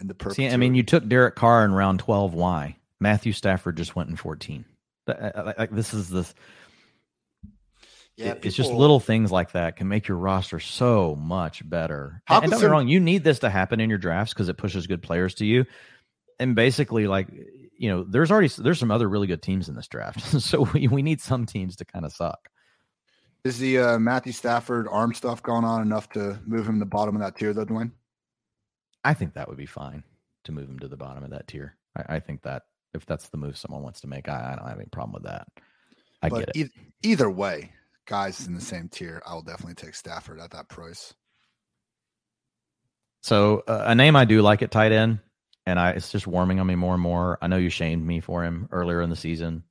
in 0.00 0.06
the 0.06 0.14
perfect. 0.14 0.36
See, 0.36 0.48
I 0.48 0.56
mean, 0.56 0.74
you 0.74 0.82
took 0.82 1.06
Derek 1.06 1.36
Carr 1.36 1.64
in 1.64 1.72
round 1.72 2.00
twelve. 2.00 2.34
Why? 2.34 2.76
Matthew 3.02 3.32
Stafford 3.32 3.76
just 3.76 3.94
went 3.96 4.08
in 4.10 4.16
fourteen. 4.16 4.64
Th- 5.06 5.18
uh, 5.18 5.52
Like 5.58 5.70
this 5.70 5.92
is 5.92 6.08
this. 6.08 6.32
yeah, 8.16 8.32
it- 8.32 8.44
it's 8.44 8.56
just 8.56 8.70
little 8.72 9.00
things 9.00 9.30
like 9.32 9.52
that 9.52 9.76
can 9.76 9.88
make 9.88 10.06
your 10.08 10.16
roster 10.18 10.60
so 10.60 11.14
much 11.16 11.68
better. 11.68 12.22
And, 12.28 12.44
and 12.44 12.50
don't 12.52 12.60
get 12.60 12.66
me 12.66 12.70
wrong, 12.72 12.88
you 12.88 13.00
need 13.00 13.24
this 13.24 13.40
to 13.40 13.50
happen 13.50 13.80
in 13.80 13.88
your 13.90 13.98
drafts 13.98 14.32
because 14.32 14.48
it 14.48 14.56
pushes 14.56 14.86
good 14.86 15.02
players 15.02 15.34
to 15.36 15.46
you. 15.46 15.64
And 16.38 16.54
basically, 16.54 17.06
like 17.06 17.28
you 17.76 17.88
know, 17.90 18.04
there's 18.04 18.30
already 18.30 18.48
there's 18.58 18.78
some 18.78 18.90
other 18.90 19.08
really 19.08 19.26
good 19.26 19.42
teams 19.42 19.68
in 19.68 19.74
this 19.74 19.88
draft, 19.88 20.20
so 20.40 20.62
we, 20.72 20.88
we 20.88 21.02
need 21.02 21.20
some 21.20 21.46
teams 21.46 21.76
to 21.76 21.84
kind 21.84 22.04
of 22.04 22.12
suck. 22.12 22.48
Is 23.44 23.58
the 23.58 23.78
uh, 23.78 23.98
Matthew 23.98 24.32
Stafford 24.32 24.86
arm 24.88 25.12
stuff 25.14 25.42
going 25.42 25.64
on 25.64 25.82
enough 25.82 26.08
to 26.10 26.38
move 26.46 26.68
him 26.68 26.74
to 26.76 26.78
the 26.80 26.86
bottom 26.86 27.16
of 27.16 27.22
that 27.22 27.36
tier, 27.36 27.52
though, 27.52 27.64
Dwain? 27.64 27.90
I 29.02 29.14
think 29.14 29.34
that 29.34 29.48
would 29.48 29.56
be 29.58 29.66
fine 29.66 30.04
to 30.44 30.52
move 30.52 30.68
him 30.68 30.78
to 30.78 30.86
the 30.86 30.96
bottom 30.96 31.24
of 31.24 31.30
that 31.30 31.48
tier. 31.48 31.76
I, 31.96 32.16
I 32.16 32.20
think 32.20 32.42
that 32.42 32.62
if 32.94 33.06
that's 33.06 33.28
the 33.28 33.36
move 33.36 33.56
someone 33.56 33.82
wants 33.82 34.00
to 34.02 34.06
make, 34.06 34.28
I, 34.28 34.52
I 34.52 34.56
don't 34.56 34.68
have 34.68 34.78
any 34.78 34.88
problem 34.90 35.14
with 35.14 35.24
that. 35.24 35.46
I 36.22 36.28
but 36.28 36.46
get 36.46 36.56
it. 36.56 36.66
eith- 36.66 36.92
either 37.02 37.30
way, 37.30 37.72
guys 38.06 38.46
in 38.46 38.54
the 38.54 38.60
same 38.60 38.88
tier, 38.88 39.22
I 39.26 39.34
will 39.34 39.42
definitely 39.42 39.74
take 39.74 39.94
Stafford 39.94 40.40
at 40.40 40.50
that 40.50 40.68
price. 40.68 41.14
So 43.22 43.62
uh, 43.66 43.84
a 43.86 43.94
name 43.94 44.16
I 44.16 44.24
do 44.24 44.42
like 44.42 44.62
at 44.62 44.70
tight 44.70 44.92
end, 44.92 45.20
and 45.64 45.78
I 45.78 45.90
it's 45.90 46.10
just 46.10 46.26
warming 46.26 46.60
on 46.60 46.66
me 46.66 46.74
more 46.74 46.94
and 46.94 47.02
more. 47.02 47.38
I 47.40 47.46
know 47.46 47.56
you 47.56 47.70
shamed 47.70 48.04
me 48.04 48.20
for 48.20 48.44
him 48.44 48.68
earlier 48.72 49.00
in 49.00 49.10
the 49.10 49.16
season, 49.16 49.62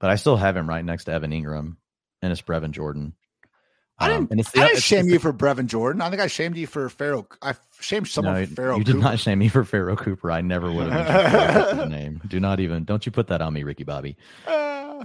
but 0.00 0.10
I 0.10 0.16
still 0.16 0.36
have 0.36 0.56
him 0.56 0.68
right 0.68 0.84
next 0.84 1.04
to 1.04 1.12
Evan 1.12 1.32
Engram, 1.32 1.76
and 2.22 2.32
it's 2.32 2.42
Brevin 2.42 2.70
Jordan. 2.70 3.14
I 3.98 4.08
didn't- 4.08 4.22
Um, 4.22 4.28
and 4.32 4.40
it's 4.40 4.48
I 4.50 4.52
didn't 4.52 4.66
it's- 4.70 4.82
shame 4.82 5.04
it's 5.06 5.12
you 5.12 5.18
for 5.20 5.32
Brevin 5.32 5.66
Jordan. 5.66 6.02
I 6.02 6.10
think 6.10 6.20
I 6.20 6.26
shamed 6.26 6.56
you 6.56 6.66
for 6.66 6.88
Pharaoh. 6.88 7.26
I 7.40 7.54
shamed 7.80 8.08
someone 8.08 8.34
no, 8.34 8.46
for 8.46 8.54
Pharaoh. 8.54 8.76
you 8.78 8.84
did 8.84 8.96
not 8.96 9.18
shame 9.20 9.38
me 9.38 9.48
for 9.48 9.64
Pharaoh 9.64 9.96
Cooper. 9.96 10.30
I 10.30 10.40
never 10.40 10.70
would 10.72 10.90
have 10.90 11.88
name. 11.90 12.20
Do 12.26 12.40
not 12.40 12.58
even. 12.60 12.84
Don't 12.84 13.06
you 13.06 13.12
put 13.12 13.28
that 13.28 13.40
on 13.40 13.52
me, 13.52 13.62
Ricky 13.62 13.84
Bobby. 13.84 14.16
Uh, 14.46 15.04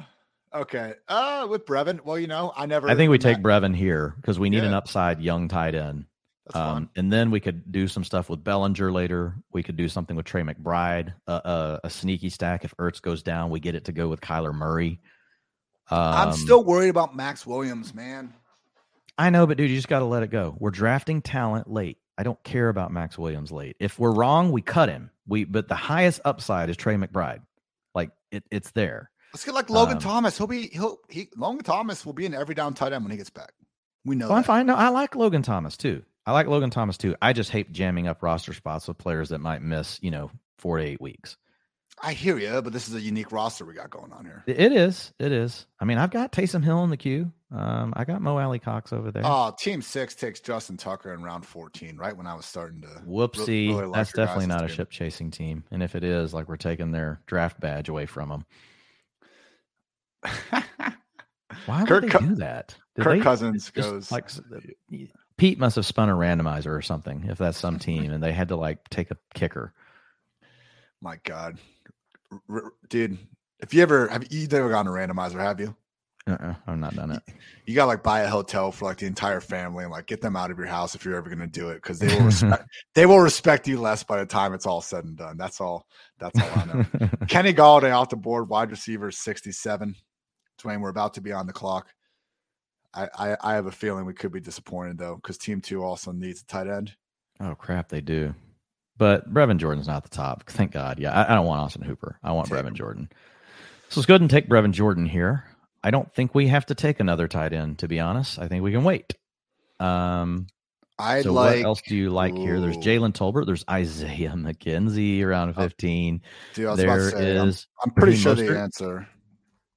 okay. 0.56 0.94
Uh, 1.08 1.46
with 1.50 1.66
Brevin, 1.66 2.04
well, 2.04 2.18
you 2.18 2.28
know, 2.28 2.52
I 2.56 2.66
never. 2.66 2.90
I 2.90 2.96
think 2.96 3.12
we 3.12 3.18
Matt- 3.18 3.22
take 3.22 3.38
Brevin 3.44 3.76
here 3.76 4.16
because 4.18 4.40
we 4.40 4.50
need 4.50 4.64
an 4.64 4.74
upside 4.74 5.22
young 5.22 5.48
tight 5.48 5.76
end. 5.76 6.06
Um, 6.56 6.90
and 6.96 7.14
then 7.14 7.30
we 7.30 7.40
could 7.40 7.72
do 7.72 7.88
some 7.88 8.04
stuff 8.04 8.28
with 8.28 8.44
Bellinger 8.44 8.92
later. 8.92 9.36
We 9.54 9.62
could 9.62 9.78
do 9.78 9.88
something 9.88 10.16
with 10.16 10.26
Trey 10.26 10.42
McBride, 10.42 11.14
uh, 11.28 11.32
uh, 11.46 11.80
a 11.84 11.92
sneaky 11.92 12.30
stack. 12.30 12.66
If 12.66 12.76
Ertz 12.78 13.00
goes 13.04 13.22
down, 13.22 13.52
we 13.52 13.60
get 13.60 13.76
it 13.76 13.86
to 13.86 13.92
go 13.92 14.08
with 14.08 14.20
Kyler 14.20 14.52
Murray. 14.52 15.00
Um, 15.92 16.00
I'm 16.00 16.34
still 16.34 16.64
worried 16.64 16.90
about 16.90 17.16
Maxx 17.16 17.46
Williams, 17.46 17.94
man. 17.94 18.34
I 19.20 19.30
know, 19.30 19.46
but 19.46 19.58
dude, 19.58 19.70
you 19.70 19.76
just 19.76 19.90
got 19.90 20.00
to 20.00 20.06
let 20.06 20.24
it 20.24 20.32
go. 20.32 20.56
We're 20.60 20.72
drafting 20.72 21.22
talent 21.22 21.70
late. 21.70 21.98
I 22.18 22.24
don't 22.24 22.42
care 22.44 22.70
about 22.70 22.92
Maxx 22.92 23.18
Williams 23.18 23.52
late. 23.52 23.76
If 23.80 24.00
we're 24.00 24.12
wrong, 24.14 24.52
we 24.52 24.62
cut 24.62 24.90
him. 24.90 25.12
We 25.28 25.44
but 25.44 25.68
the 25.68 25.76
highest 25.76 26.22
upside 26.26 26.70
is 26.70 26.78
Trey 26.78 26.96
McBride. 26.96 27.42
Like 27.94 28.12
it, 28.32 28.44
it's 28.50 28.72
there. 28.72 29.12
Let's 29.34 29.46
get 29.46 29.54
like 29.54 29.70
Logan 29.70 29.98
Um, 29.98 30.02
Thomas. 30.02 30.38
He'll 30.38 30.48
be 30.48 30.68
he'll 30.70 31.00
he 31.10 31.30
Logan 31.38 31.64
Thomas 31.64 32.06
will 32.06 32.14
be 32.14 32.26
an 32.26 32.34
every 32.34 32.56
down 32.56 32.74
tight 32.74 32.94
end 32.94 33.04
when 33.04 33.12
he 33.12 33.18
gets 33.18 33.30
back. 33.30 33.52
We 34.06 34.16
know. 34.16 34.30
Well, 34.30 34.38
I'm 34.38 34.44
fine. 34.44 34.66
No, 34.66 34.76
I 34.76 34.90
like 34.90 35.16
Logan 35.16 35.42
Thomas 35.42 35.76
too. 35.78 36.04
I 36.26 36.32
like 36.32 36.48
Logan 36.48 36.70
Thomas 36.70 36.98
too. 36.98 37.16
I 37.22 37.34
just 37.34 37.52
hate 37.52 37.72
jamming 37.72 38.08
up 38.08 38.24
roster 38.24 38.54
spots 38.54 38.88
with 38.88 38.98
players 38.98 39.30
that 39.30 39.40
might 39.40 39.62
miss, 39.62 40.00
you 40.02 40.12
know, 40.12 40.32
four 40.60 40.78
to 40.78 40.84
eight 40.84 41.02
weeks. 41.02 41.38
I 42.02 42.14
hear 42.14 42.38
you, 42.38 42.62
but 42.62 42.72
this 42.72 42.88
is 42.88 42.96
a 42.96 43.02
unique 43.02 43.32
roster 43.32 43.66
we 43.66 43.74
got 43.74 43.90
going 43.90 44.14
on 44.14 44.24
here. 44.26 44.44
It- 44.48 44.72
is. 44.72 45.12
It 45.20 45.32
is. 45.32 45.66
I 45.80 45.86
mean, 45.86 45.98
I've 45.98 46.12
got 46.12 46.32
Taysom 46.32 46.64
Hill 46.64 46.84
in 46.84 46.90
the 46.90 46.98
queue. 46.98 47.32
Um, 47.52 47.94
I 47.96 48.06
got 48.06 48.22
Mo 48.22 48.38
Alie-Cox 48.38 48.94
over 48.94 49.12
there. 49.12 49.24
Oh, 49.26 49.54
Team 49.60 49.82
Six 49.82 50.16
takes 50.16 50.40
Justin 50.40 50.78
Tucker 50.78 51.14
in 51.14 51.24
round 51.24 51.46
14, 51.46 51.98
right 51.98 52.16
when 52.16 52.28
I 52.28 52.36
was 52.36 52.46
starting 52.46 52.82
to. 52.82 52.88
Whoopsie. 53.08 53.70
really 53.78 53.92
That's 53.94 54.14
definitely 54.14 54.46
not 54.48 54.64
a 54.64 54.68
team. 54.68 54.76
ship 54.76 54.92
chasing 54.92 55.32
team. 55.32 55.64
And 55.72 55.82
if 55.84 55.96
it 55.96 56.04
is, 56.04 56.34
like 56.34 56.48
we're 56.48 56.58
taking 56.58 56.92
their 56.92 57.22
draft 57.26 57.60
badge 57.60 57.90
away 57.90 58.06
from 58.06 58.30
them. 58.30 58.46
Why 61.66 61.80
would 61.80 61.88
Kirk 61.88 62.02
they 62.04 62.20
do 62.20 62.36
that? 62.36 62.76
Did 62.96 63.04
Kirk 63.04 63.18
they- 63.18 63.24
Cousins 63.24 63.70
goes 63.72 64.12
like 64.12 64.30
Pete 65.38 65.58
must 65.58 65.76
have 65.78 65.86
spun 65.86 66.10
a 66.10 66.14
randomizer 66.14 66.68
or 66.68 66.82
something. 66.82 67.26
If 67.30 67.38
that's 67.38 67.58
some 67.58 67.80
team, 67.80 68.12
and 68.12 68.22
they 68.22 68.32
had 68.34 68.50
to 68.50 68.56
like 68.56 68.88
take 68.90 69.10
a 69.12 69.18
kicker. 69.34 69.74
My 71.02 71.18
God, 71.24 71.58
R- 72.50 72.74
dude! 72.90 73.18
If 73.60 73.74
you 73.74 73.82
ever 73.82 74.08
have 74.08 74.32
you 74.32 74.48
ever 74.52 74.70
gone 74.70 74.86
to 74.86 74.92
randomizer, 74.92 75.40
have 75.40 75.60
you? 75.60 75.76
Uh-uh, 76.28 76.54
I've 76.68 76.78
not 76.78 76.96
done 76.96 77.12
it. 77.12 77.24
You 77.66 77.74
got 77.74 77.86
to 77.86 77.88
like 77.88 78.04
buy 78.04 78.22
a 78.22 78.30
hotel 78.30 78.72
for 78.72 78.86
like 78.86 78.98
the 78.98 79.08
entire 79.08 79.42
family 79.42 79.84
and 79.84 79.92
like 79.92 80.06
get 80.06 80.22
them 80.22 80.36
out 80.36 80.52
of 80.52 80.58
your 80.60 80.68
house 80.68 80.94
if 80.94 81.04
you're 81.04 81.16
ever 81.16 81.28
going 81.28 81.40
to 81.40 81.48
do 81.48 81.70
it 81.70 81.76
because 81.76 81.98
they 81.98 82.08
will 82.08 82.26
respect 82.26 82.68
they 82.94 83.06
will 83.06 83.20
respect 83.20 83.68
you 83.68 83.80
less 83.80 84.04
by 84.04 84.18
the 84.18 84.26
time 84.26 84.54
it's 84.54 84.66
all 84.66 84.82
said 84.82 85.06
and 85.06 85.18
done. 85.18 85.38
That's 85.38 85.60
all. 85.60 85.88
That's 86.20 86.40
all 86.40 86.50
I 86.56 86.66
know. 86.66 87.10
Kenny 87.28 87.54
Golladay 87.54 87.96
off 87.96 88.10
the 88.10 88.16
board, 88.16 88.48
wide 88.50 88.70
receiver, 88.70 89.12
67. 89.12 89.96
Dwain, 90.62 90.82
we're 90.82 90.90
about 90.90 91.16
to 91.16 91.22
be 91.22 91.32
on 91.32 91.48
the 91.48 91.54
clock. 91.54 91.88
I, 92.94 93.08
I, 93.18 93.38
I 93.42 93.54
have 93.54 93.68
a 93.68 93.72
feeling 93.72 94.06
we 94.06 94.14
could 94.14 94.32
be 94.32 94.40
disappointed 94.40 94.98
though, 94.98 95.16
because 95.16 95.38
team 95.38 95.62
two 95.62 95.84
also 95.84 96.12
needs 96.12 96.42
a 96.42 96.46
tight 96.46 96.68
end. 96.68 96.96
oh 97.40 97.56
crap, 97.56 97.90
they 97.90 98.02
do. 98.02 98.36
But 99.00 99.34
Brevin 99.34 99.58
Jordan's 99.58 99.88
not 99.88 100.04
the 100.04 100.10
top. 100.10 100.44
Thank 100.48 100.74
God. 100.74 101.00
Yeah, 101.00 101.12
I, 101.14 101.32
I 101.32 101.36
don't 101.36 101.46
want 101.48 101.62
Austin 101.62 101.82
Hooper. 101.82 102.20
I 102.22 102.34
want 102.34 102.50
Take 102.50 102.60
Brevin. 102.60 102.74
Jordan. 102.74 103.10
So 103.90 104.00
let's 104.02 104.06
go 104.06 104.14
ahead 104.14 104.22
and 104.22 104.30
take 104.30 104.48
Brevin 104.48 104.72
Jordan 104.74 105.08
here. 105.08 105.46
I 105.84 105.90
don't 105.90 106.14
think 106.14 106.36
we 106.36 106.48
have 106.50 106.66
to 106.68 106.76
take 106.76 107.00
another 107.00 107.28
tight 107.28 107.54
end, 107.54 107.80
to 107.80 107.88
be 107.88 108.00
honest. 108.02 108.38
I 108.38 108.48
think 108.50 108.62
we 108.62 108.72
can 108.72 108.84
wait. 108.84 109.16
Um, 109.80 110.48
I'd 111.00 111.24
so 111.24 111.32
like, 111.32 111.60
what 111.60 111.66
else 111.66 111.82
do 111.88 111.96
you 111.96 112.10
like 112.10 112.36
here? 112.36 112.60
There's 112.60 112.76
Jalen 112.76 113.14
Tolbert. 113.14 113.46
There's 113.46 113.64
Isaiah 113.70 114.34
McKenzie 114.36 115.24
around 115.24 115.54
Oh, 115.56 115.62
15. 115.64 116.22
dude, 116.54 116.66
I 116.68 116.72
was 116.72 116.80
about 116.82 116.96
to 116.96 117.02
There 117.02 117.10
say, 117.12 117.40
I'm, 117.40 117.54
I'm 117.86 117.92
pretty 117.92 118.18
sure 118.18 118.36
the 118.36 118.60
answer. 118.60 119.08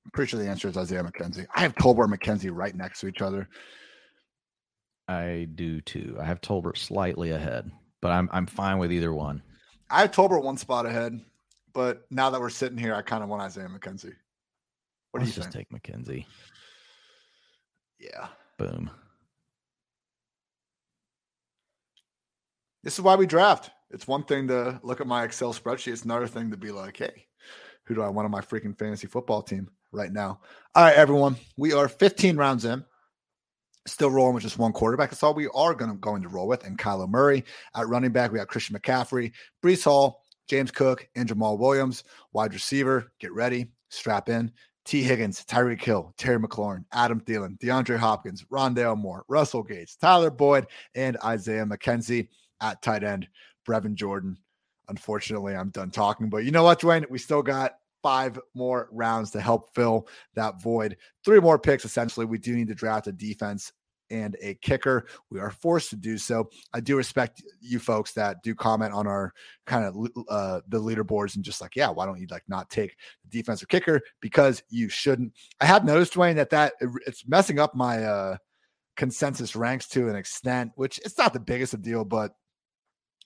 I'm 0.04 0.10
pretty 0.12 0.30
sure 0.30 0.40
the 0.40 0.50
answer 0.50 0.66
is 0.66 0.76
Isaiah 0.76 1.04
McKenzie. 1.04 1.46
I 1.54 1.60
have 1.60 1.76
Tolbert 1.76 2.04
and 2.12 2.20
McKenzie 2.20 2.50
right 2.52 2.74
next 2.74 2.98
to 3.00 3.06
each 3.06 3.22
other. 3.22 3.48
I 5.06 5.46
do 5.54 5.80
too. 5.80 6.16
I 6.20 6.24
have 6.24 6.40
Tolbert 6.40 6.76
slightly 6.76 7.30
ahead, 7.30 7.70
but 8.02 8.10
I'm 8.12 8.28
I'm 8.32 8.46
fine 8.46 8.76
with 8.78 8.92
either 8.92 9.14
one. 9.14 9.42
I 9.88 10.02
have 10.02 10.10
Tolbert 10.10 10.42
one 10.42 10.58
spot 10.58 10.84
ahead. 10.84 11.18
but 11.72 12.04
now 12.10 12.28
that 12.30 12.40
we're 12.40 12.50
sitting 12.50 12.76
here, 12.76 12.94
I 12.94 13.00
kind 13.00 13.22
of 13.22 13.30
want 13.30 13.40
Isaiah 13.42 13.68
McKenzie. 13.68 14.14
What 15.12 15.20
Let's 15.20 15.24
do 15.32 15.40
you 15.40 15.42
just 15.42 15.52
think? 15.52 15.68
take 15.68 15.82
McKenzie. 15.82 16.26
Yeah. 17.98 18.28
Boom. 18.58 18.90
This 22.82 22.94
is 22.94 23.00
why 23.02 23.14
we 23.14 23.26
draft. 23.26 23.70
It's 23.90 24.08
one 24.08 24.24
thing 24.24 24.48
to 24.48 24.80
look 24.82 25.00
at 25.00 25.06
my 25.06 25.24
Excel 25.24 25.52
spreadsheet. 25.54 25.92
It's 25.92 26.04
another 26.04 26.26
thing 26.26 26.50
to 26.50 26.56
be 26.56 26.70
like, 26.72 26.96
hey, 26.96 27.26
who 27.84 27.94
do 27.94 28.02
I 28.02 28.08
want 28.08 28.24
on 28.24 28.30
my 28.30 28.40
freaking 28.40 28.76
fantasy 28.76 29.06
football 29.06 29.42
team 29.42 29.68
right 29.92 30.10
now? 30.12 30.40
All 30.74 30.84
right, 30.84 30.96
everyone. 30.96 31.36
We 31.56 31.72
are 31.74 31.88
15 31.88 32.36
rounds 32.36 32.64
in. 32.64 32.84
Still 33.86 34.10
rolling 34.10 34.34
with 34.34 34.44
just 34.44 34.58
one 34.58 34.72
quarterback. 34.72 35.10
That's 35.10 35.22
all 35.22 35.34
we 35.34 35.48
are 35.54 35.74
going 35.74 35.90
to 35.90 35.96
going 35.96 36.22
to 36.22 36.28
roll 36.28 36.46
with. 36.46 36.64
And 36.64 36.78
Kyler 36.78 37.08
Murray 37.08 37.44
at 37.74 37.88
running 37.88 38.12
back. 38.12 38.30
We 38.30 38.38
got 38.38 38.48
Christian 38.48 38.78
McCaffrey, 38.78 39.32
Breece 39.62 39.84
Hall, 39.84 40.22
James 40.48 40.70
Cook, 40.70 41.08
and 41.16 41.28
Jamaal 41.28 41.58
Williams. 41.58 42.04
Wide 42.32 42.54
receiver, 42.54 43.12
get 43.18 43.32
ready, 43.32 43.72
strap 43.88 44.28
in. 44.28 44.52
T. 44.84 45.02
Higgins, 45.02 45.44
Tyreek 45.44 45.82
Hill, 45.82 46.12
Terry 46.16 46.40
McLaurin, 46.40 46.84
Adam 46.92 47.20
Thielen, 47.20 47.56
DeAndre 47.58 47.96
Hopkins, 47.98 48.44
Rondale 48.50 48.98
Moore, 48.98 49.24
Russell 49.28 49.62
Gates, 49.62 49.94
Tyler 49.94 50.30
Boyd, 50.30 50.66
and 50.94 51.16
Isaiah 51.24 51.64
McKenzie 51.64 52.28
at 52.60 52.82
tight 52.82 53.04
end, 53.04 53.28
Brevin 53.66 53.94
Jordan. 53.94 54.36
Unfortunately, 54.88 55.54
I'm 55.54 55.70
done 55.70 55.90
talking, 55.90 56.28
but 56.28 56.44
you 56.44 56.50
know 56.50 56.64
what, 56.64 56.80
Dwain? 56.80 57.08
We 57.08 57.18
still 57.18 57.42
got 57.42 57.76
five 58.02 58.38
more 58.54 58.88
rounds 58.92 59.30
to 59.32 59.40
help 59.40 59.74
fill 59.74 60.08
that 60.34 60.60
void. 60.62 60.96
Three 61.24 61.40
more 61.40 61.58
picks, 61.58 61.84
essentially. 61.84 62.26
We 62.26 62.38
do 62.38 62.54
need 62.54 62.68
to 62.68 62.74
draft 62.74 63.06
a 63.06 63.12
defense 63.12 63.72
and 64.12 64.36
a 64.42 64.54
kicker. 64.56 65.06
We 65.30 65.40
are 65.40 65.50
forced 65.50 65.90
to 65.90 65.96
do 65.96 66.18
so. 66.18 66.50
I 66.72 66.80
do 66.80 66.96
respect 66.96 67.42
you 67.60 67.78
folks 67.78 68.12
that 68.12 68.42
do 68.42 68.54
comment 68.54 68.92
on 68.92 69.06
our 69.06 69.32
kind 69.66 69.84
of 69.84 69.96
uh, 70.28 70.60
the 70.68 70.78
leaderboards 70.80 71.34
and 71.34 71.44
just 71.44 71.60
like, 71.60 71.74
yeah, 71.74 71.88
why 71.88 72.06
don't 72.06 72.20
you 72.20 72.26
like 72.30 72.44
not 72.46 72.70
take 72.70 72.96
the 73.24 73.30
defensive 73.30 73.68
kicker 73.68 74.00
because 74.20 74.62
you 74.68 74.88
shouldn't. 74.88 75.32
I 75.60 75.66
have 75.66 75.84
noticed, 75.84 76.14
Dwain, 76.14 76.36
that 76.36 76.50
that 76.50 76.74
it's 77.06 77.26
messing 77.26 77.58
up 77.58 77.74
my 77.74 78.04
uh, 78.04 78.36
consensus 78.96 79.56
ranks 79.56 79.88
to 79.88 80.08
an 80.08 80.16
extent, 80.16 80.72
which 80.76 80.98
it's 80.98 81.18
not 81.18 81.32
the 81.32 81.40
biggest 81.40 81.74
of 81.74 81.82
deal, 81.82 82.04
but 82.04 82.32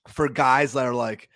for 0.09 0.29
guys 0.29 0.73
that 0.75 0.87
are 0.87 0.95
like 0.95 1.29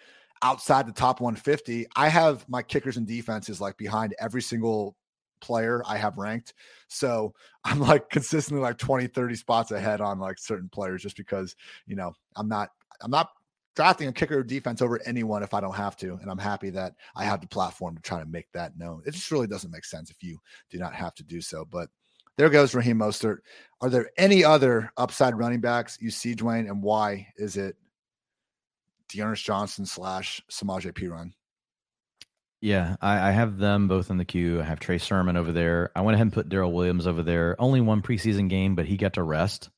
outside 0.43 0.87
the 0.87 0.93
top 0.93 1.21
150, 1.21 1.87
I 1.97 2.09
have 2.09 2.49
my 2.49 2.62
kickers 2.62 2.97
and 2.97 3.07
defenses 3.07 3.61
like 3.61 3.77
behind 3.77 4.15
every 4.19 4.43
single 4.43 4.97
player 5.41 5.83
I 5.87 5.97
have 5.97 6.19
ranked. 6.19 6.55
So 6.89 7.35
I'm 7.65 7.81
like 7.81 8.09
consistently 8.11 8.62
like 8.62 8.79
20, 8.79 9.09
30 9.09 9.35
spots 9.35 9.71
ahead 9.71 10.01
on 10.01 10.19
like 10.19 10.39
certain 10.39 10.69
players 10.69 11.03
just 11.03 11.17
because, 11.17 11.57
you 11.87 11.97
know, 11.97 12.12
I'm 12.37 12.49
not, 12.49 12.71
I'm 13.03 13.11
not 13.11 13.31
drafting 13.77 14.09
a 14.09 14.12
kicker 14.12 14.43
defense 14.43 14.83
over 14.83 15.01
anyone 15.07 15.43
if 15.43 15.55
I 15.55 15.61
don't 15.61 15.75
have 15.75 15.97
to. 15.99 16.19
And 16.21 16.31
I'm 16.31 16.39
happy 16.39 16.71
that 16.71 16.95
I 17.15 17.25
have 17.25 17.41
the 17.41 17.47
platform 17.47 17.97
to 17.97 18.03
try 18.03 18.21
to 18.21 18.27
make 18.27 18.51
that 18.53 18.77
known. 18.77 19.03
It 19.07 19.12
just 19.12 19.31
really 19.31 19.47
doesn't 19.47 19.71
make 19.71 19.85
sense 19.85 20.11
if 20.11 20.23
you 20.23 20.39
do 20.71 20.79
not 20.79 20.95
have 20.95 21.15
to 21.17 21.23
do 21.23 21.41
so. 21.41 21.65
But 21.65 21.89
there 22.37 22.51
goes 22.51 22.75
Raheem 22.75 22.99
Mostert. 22.99 23.39
Are 23.81 23.91
there 23.91 24.11
any 24.17 24.45
other 24.45 24.93
upside 24.97 25.39
running 25.39 25.61
backs 25.61 25.99
you 26.01 26.11
see, 26.11 26.35
Dwain, 26.35 26.69
and 26.69 26.83
why 26.83 27.27
is 27.37 27.57
it 27.57 27.77
D'Ernest 29.12 29.45
Johnson 29.45 29.87
slash 29.87 30.43
Samaje 30.51 30.93
Perine? 30.93 31.32
Yeah, 32.61 32.97
I, 33.01 33.28
I, 33.28 33.31
have 33.31 33.57
them 33.57 33.89
both 33.89 34.11
in 34.11 34.19
the 34.19 34.24
queue. 34.24 34.61
I 34.61 34.65
have 34.65 34.81
Trey 34.81 34.99
Sermon 34.99 35.39
over 35.39 35.51
there. 35.51 35.91
I 35.97 36.03
went 36.03 36.15
ahead 36.15 36.27
and 36.27 36.32
put 36.32 36.51
Darrel 36.51 36.73
Williams 36.73 37.07
over 37.07 37.23
there. 37.23 37.57
Only 37.59 37.81
one 37.81 38.03
preseason 38.03 38.51
game, 38.51 38.74
but 38.74 38.85
he 38.85 38.99
got 38.99 39.15
to 39.15 39.23
rest. 39.23 39.70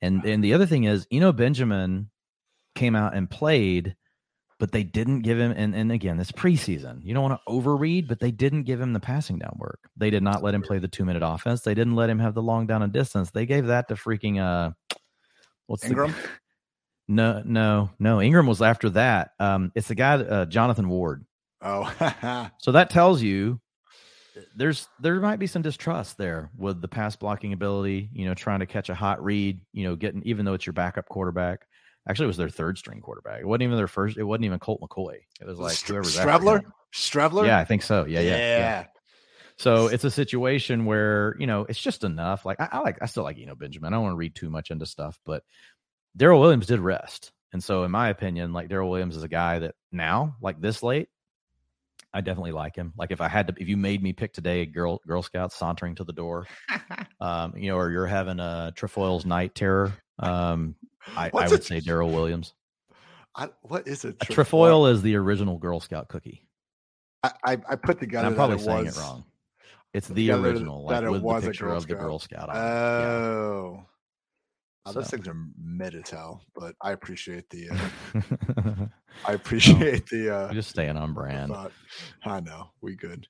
And 0.00 0.24
and 0.24 0.42
the 0.42 0.54
other 0.54 0.66
thing 0.66 0.84
is, 0.84 1.06
you 1.10 1.20
know, 1.20 1.32
Benjamin 1.32 2.10
came 2.74 2.96
out 2.96 3.14
and 3.14 3.28
played, 3.28 3.94
but 4.58 4.72
they 4.72 4.82
didn't 4.82 5.20
give 5.20 5.38
him. 5.38 5.52
And 5.54 5.74
and 5.74 5.92
again, 5.92 6.16
this 6.16 6.32
preseason. 6.32 7.04
You 7.04 7.12
don't 7.12 7.22
want 7.22 7.40
to 7.40 7.52
overread, 7.52 8.08
but 8.08 8.20
they 8.20 8.30
didn't 8.30 8.62
give 8.62 8.80
him 8.80 8.94
the 8.94 9.00
passing 9.00 9.38
down 9.38 9.56
work. 9.58 9.80
They 9.96 10.08
did 10.08 10.22
not 10.22 10.42
let 10.42 10.54
him 10.54 10.62
play 10.62 10.78
the 10.78 10.88
two 10.88 11.04
minute 11.04 11.22
offense. 11.22 11.60
They 11.60 11.74
didn't 11.74 11.96
let 11.96 12.08
him 12.08 12.20
have 12.20 12.34
the 12.34 12.42
long 12.42 12.66
down 12.66 12.82
and 12.82 12.92
distance. 12.92 13.30
They 13.30 13.44
gave 13.44 13.66
that 13.66 13.88
to 13.88 13.94
freaking 13.94 14.40
uh, 14.40 14.72
what's 15.66 15.84
Ingram. 15.84 16.12
The, 16.12 16.16
no, 17.08 17.42
no, 17.44 17.90
no. 17.98 18.20
Ingram 18.20 18.46
was 18.46 18.62
after 18.62 18.90
that. 18.90 19.32
Um, 19.38 19.72
it's 19.74 19.88
the 19.88 19.94
guy, 19.94 20.14
uh, 20.14 20.46
Jonathan 20.46 20.88
Ward. 20.88 21.24
Oh, 21.60 22.50
so 22.58 22.72
that 22.72 22.90
tells 22.90 23.22
you 23.22 23.60
there's 24.56 24.88
there 25.00 25.20
might 25.20 25.38
be 25.38 25.46
some 25.46 25.62
distrust 25.62 26.18
there 26.18 26.50
with 26.56 26.80
the 26.80 26.88
pass 26.88 27.16
blocking 27.16 27.52
ability. 27.52 28.10
You 28.12 28.26
know, 28.26 28.34
trying 28.34 28.60
to 28.60 28.66
catch 28.66 28.88
a 28.88 28.94
hot 28.94 29.22
read. 29.22 29.60
You 29.72 29.84
know, 29.84 29.96
getting 29.96 30.22
even 30.24 30.44
though 30.44 30.54
it's 30.54 30.66
your 30.66 30.72
backup 30.72 31.08
quarterback. 31.08 31.66
Actually, 32.06 32.24
it 32.24 32.28
was 32.28 32.36
their 32.36 32.50
third 32.50 32.76
string 32.76 33.00
quarterback. 33.00 33.40
It 33.40 33.46
wasn't 33.46 33.62
even 33.62 33.76
their 33.76 33.88
first. 33.88 34.18
It 34.18 34.24
wasn't 34.24 34.44
even 34.44 34.58
Colt 34.58 34.80
McCoy. 34.82 35.16
It 35.40 35.46
was 35.46 35.58
like 35.58 35.78
whoever. 35.78 36.04
Streveler. 36.04 36.62
Streveler. 36.94 37.46
Yeah, 37.46 37.58
I 37.58 37.64
think 37.64 37.82
so. 37.82 38.04
Yeah, 38.04 38.20
yeah, 38.20 38.36
yeah. 38.36 38.58
yeah. 38.58 38.84
So 39.56 39.86
it's 39.86 40.04
a 40.04 40.10
situation 40.10 40.84
where 40.84 41.36
you 41.38 41.46
know 41.46 41.64
it's 41.68 41.80
just 41.80 42.04
enough. 42.04 42.44
Like 42.44 42.60
I, 42.60 42.68
I 42.72 42.78
like, 42.80 42.98
I 43.00 43.06
still 43.06 43.22
like 43.22 43.38
you 43.38 43.46
know 43.46 43.54
Benjamin. 43.54 43.92
I 43.92 43.96
don't 43.96 44.02
want 44.02 44.12
to 44.14 44.18
read 44.18 44.34
too 44.34 44.50
much 44.50 44.70
into 44.70 44.84
stuff, 44.84 45.18
but 45.24 45.44
Darrel 46.16 46.40
Williams 46.40 46.66
did 46.66 46.80
rest. 46.80 47.32
And 47.52 47.62
so, 47.62 47.84
in 47.84 47.90
my 47.90 48.08
opinion, 48.08 48.52
like 48.52 48.68
Darrel 48.68 48.90
Williams 48.90 49.16
is 49.16 49.22
a 49.22 49.28
guy 49.28 49.60
that 49.60 49.74
now, 49.92 50.36
like 50.40 50.60
this 50.60 50.82
late, 50.82 51.08
I 52.12 52.20
definitely 52.20 52.52
like 52.52 52.76
him. 52.76 52.92
Like 52.96 53.10
if 53.10 53.20
I 53.20 53.28
had 53.28 53.48
to, 53.48 53.54
if 53.58 53.68
you 53.68 53.76
made 53.76 54.02
me 54.02 54.12
pick 54.12 54.32
today, 54.32 54.66
Girl 54.66 55.00
Girl 55.06 55.22
Scouts 55.22 55.56
sauntering 55.56 55.94
to 55.96 56.04
the 56.04 56.12
door, 56.12 56.46
um, 57.20 57.56
you 57.56 57.68
know, 57.68 57.76
or 57.76 57.90
you're 57.90 58.06
having 58.06 58.40
a 58.40 58.72
Trefoil's 58.74 59.24
night 59.24 59.54
terror, 59.54 59.92
um, 60.18 60.74
I, 61.16 61.30
I 61.34 61.48
would 61.48 61.64
say 61.64 61.80
Darrel 61.80 62.10
Williams. 62.10 62.54
I, 63.36 63.48
what 63.62 63.88
is 63.88 64.04
it? 64.04 64.16
A 64.20 64.26
trefoil 64.26 64.86
is 64.86 65.02
the 65.02 65.16
original 65.16 65.58
Girl 65.58 65.80
Scout 65.80 66.08
cookie. 66.08 66.46
I, 67.24 67.32
I, 67.44 67.52
I 67.70 67.76
put 67.76 67.98
together. 67.98 68.26
And 68.26 68.28
I'm 68.28 68.34
probably 68.36 68.56
it 68.56 68.64
saying 68.64 68.84
was, 68.84 68.96
it 68.96 69.00
wrong. 69.00 69.24
It's 69.92 70.08
the 70.08 70.30
original, 70.30 70.84
like 70.84 71.08
with 71.08 71.22
the 71.22 71.40
picture 71.40 71.68
of 71.68 71.86
the 71.86 71.94
Girl 71.94 72.18
Scout. 72.18 72.48
oh, 72.52 73.74
yeah. 73.74 73.80
So. 74.86 74.92
Those 74.92 75.08
things 75.08 75.26
are 75.28 75.36
mid 75.58 75.94
as 75.94 76.10
hell, 76.10 76.42
but 76.54 76.74
I 76.82 76.92
appreciate 76.92 77.48
the. 77.48 77.70
Uh, 77.70 78.86
I 79.26 79.32
appreciate 79.32 80.06
the. 80.08 80.34
Uh, 80.34 80.52
just 80.52 80.68
staying 80.68 80.98
on 80.98 81.14
brand. 81.14 81.54
I 82.24 82.40
know 82.40 82.68
we 82.82 82.94
good. 82.94 83.26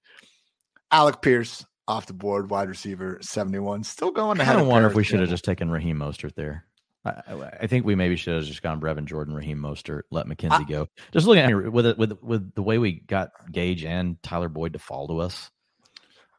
Alec 0.90 1.22
Pierce 1.22 1.64
off 1.86 2.06
the 2.06 2.12
board, 2.12 2.50
wide 2.50 2.68
receiver, 2.68 3.18
seventy-one, 3.20 3.84
still 3.84 4.10
going. 4.10 4.40
I 4.40 4.54
of 4.54 4.66
wonder 4.66 4.88
if 4.88 4.94
we 4.94 5.04
should 5.04 5.20
have 5.20 5.28
just 5.28 5.44
taken 5.44 5.70
Raheem 5.70 5.98
Mostert 5.98 6.34
there. 6.34 6.64
I, 7.04 7.50
I, 7.60 7.66
think 7.66 7.84
we 7.84 7.94
maybe 7.94 8.16
should 8.16 8.34
have 8.34 8.44
just 8.44 8.62
gone 8.62 8.80
Brevin 8.80 9.04
Jordan, 9.04 9.34
Raheem 9.34 9.58
Mostert, 9.58 10.02
let 10.10 10.26
McKenzie 10.26 10.64
I, 10.64 10.64
go. 10.64 10.86
Just 11.12 11.26
looking 11.26 11.44
at 11.44 11.50
it 11.50 11.70
with 11.70 11.86
it, 11.86 11.98
with 11.98 12.18
with 12.22 12.54
the 12.54 12.62
way 12.62 12.78
we 12.78 13.00
got 13.00 13.30
Gage 13.52 13.84
and 13.84 14.20
Tyler 14.22 14.48
Boyd 14.48 14.72
to 14.72 14.78
fall 14.78 15.06
to 15.08 15.18
us. 15.18 15.50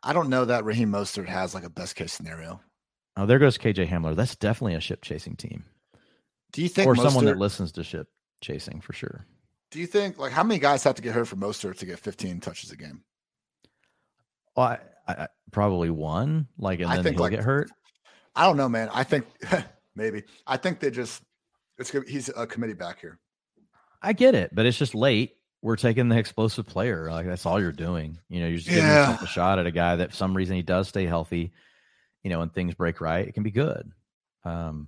I 0.03 0.13
don't 0.13 0.29
know 0.29 0.45
that 0.45 0.65
Raheem 0.65 0.91
Mostert 0.91 1.27
has 1.27 1.53
like 1.53 1.63
a 1.63 1.69
best 1.69 1.95
case 1.95 2.13
scenario. 2.13 2.61
Oh, 3.17 3.25
there 3.25 3.39
goes 3.39 3.57
KJ 3.57 3.87
Hamler. 3.87 4.15
That's 4.15 4.35
definitely 4.35 4.75
a 4.75 4.81
ship 4.81 5.01
chasing 5.01 5.35
team. 5.35 5.63
Do 6.51 6.61
you 6.61 6.69
think 6.69 6.87
or 6.87 6.95
Mostert, 6.95 7.03
someone 7.03 7.25
that 7.25 7.37
listens 7.37 7.71
to 7.73 7.83
ship 7.83 8.07
chasing 8.41 8.81
for 8.81 8.93
sure? 8.93 9.25
Do 9.71 9.79
you 9.79 9.87
think 9.87 10.17
like 10.17 10.31
how 10.31 10.43
many 10.43 10.59
guys 10.59 10.83
have 10.83 10.95
to 10.95 11.01
get 11.01 11.13
hurt 11.13 11.27
for 11.27 11.35
Mostert 11.35 11.77
to 11.79 11.85
get 11.85 11.99
15 11.99 12.39
touches 12.39 12.71
a 12.71 12.75
game? 12.75 13.03
Oh, 14.55 14.61
well, 14.61 14.77
I, 15.07 15.13
I, 15.13 15.27
probably 15.51 15.89
one. 15.89 16.47
Like, 16.57 16.79
and 16.79 16.89
I 16.89 16.95
then 16.95 17.03
think, 17.03 17.15
he'll 17.15 17.23
like, 17.23 17.31
get 17.31 17.43
hurt. 17.43 17.69
I 18.35 18.45
don't 18.45 18.57
know, 18.57 18.69
man. 18.69 18.89
I 18.93 19.03
think 19.03 19.25
maybe. 19.95 20.23
I 20.47 20.57
think 20.57 20.79
they 20.79 20.91
just 20.91 21.21
it's 21.77 21.91
he's 22.07 22.29
a 22.35 22.47
committee 22.47 22.73
back 22.73 22.99
here. 22.99 23.19
I 24.01 24.13
get 24.13 24.35
it, 24.35 24.53
but 24.53 24.65
it's 24.65 24.77
just 24.77 24.95
late. 24.95 25.35
We're 25.61 25.77
taking 25.77 26.09
the 26.09 26.17
explosive 26.17 26.67
player. 26.67 27.09
Like 27.09 27.25
that's 27.25 27.45
all 27.45 27.59
you're 27.59 27.71
doing. 27.71 28.19
You 28.29 28.41
know, 28.41 28.47
you're 28.47 28.57
just 28.57 28.69
giving 28.69 28.83
yeah. 28.83 29.11
yourself 29.11 29.23
a 29.23 29.27
shot 29.27 29.59
at 29.59 29.65
a 29.65 29.71
guy 29.71 29.95
that 29.95 30.11
for 30.11 30.15
some 30.15 30.35
reason 30.35 30.55
he 30.55 30.61
does 30.61 30.87
stay 30.87 31.05
healthy 31.05 31.53
you 32.25 32.31
know, 32.31 32.39
when 32.39 32.49
things 32.49 32.73
break 32.73 33.01
right, 33.01 33.27
it 33.27 33.35
can 33.35 33.43
be 33.43 33.51
good. 33.51 33.91
Um, 34.45 34.87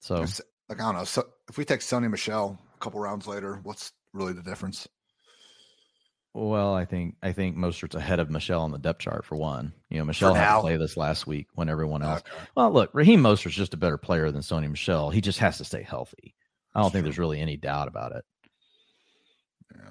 so 0.00 0.24
like 0.70 0.80
I 0.80 0.84
don't 0.84 0.94
know. 0.94 1.04
So 1.04 1.28
if 1.46 1.58
we 1.58 1.66
take 1.66 1.80
Sony 1.80 2.10
Michel 2.10 2.58
a 2.74 2.78
couple 2.78 2.98
rounds 2.98 3.26
later, 3.26 3.60
what's 3.62 3.92
really 4.14 4.32
the 4.32 4.42
difference? 4.42 4.88
Well, 6.32 6.72
I 6.74 6.86
think 6.86 7.16
I 7.22 7.32
think 7.32 7.58
Mostert's 7.58 7.94
ahead 7.94 8.20
of 8.20 8.30
Michel 8.30 8.62
on 8.62 8.70
the 8.70 8.78
depth 8.78 9.00
chart 9.00 9.26
for 9.26 9.36
one. 9.36 9.74
You 9.90 9.98
know, 9.98 10.06
Michel 10.06 10.32
had 10.32 10.54
to 10.54 10.60
play 10.62 10.76
this 10.78 10.96
last 10.96 11.26
week 11.26 11.48
when 11.54 11.68
everyone 11.68 12.02
else. 12.02 12.20
Okay. 12.20 12.44
Well, 12.56 12.72
look, 12.72 12.88
Raheem 12.94 13.20
Mostert's 13.20 13.54
just 13.54 13.74
a 13.74 13.78
better 13.78 13.98
player 13.98 14.30
than 14.30 14.40
Sony 14.40 14.70
Michel. 14.70 15.10
He 15.10 15.20
just 15.20 15.40
has 15.40 15.58
to 15.58 15.64
stay 15.66 15.82
healthy. 15.82 16.34
I 16.74 16.78
don't 16.78 16.84
That's 16.84 16.92
think 16.94 17.02
true. 17.02 17.10
there's 17.10 17.18
really 17.18 17.40
any 17.40 17.58
doubt 17.58 17.88
about 17.88 18.12
it. 18.12 18.24
Yeah. 19.76 19.90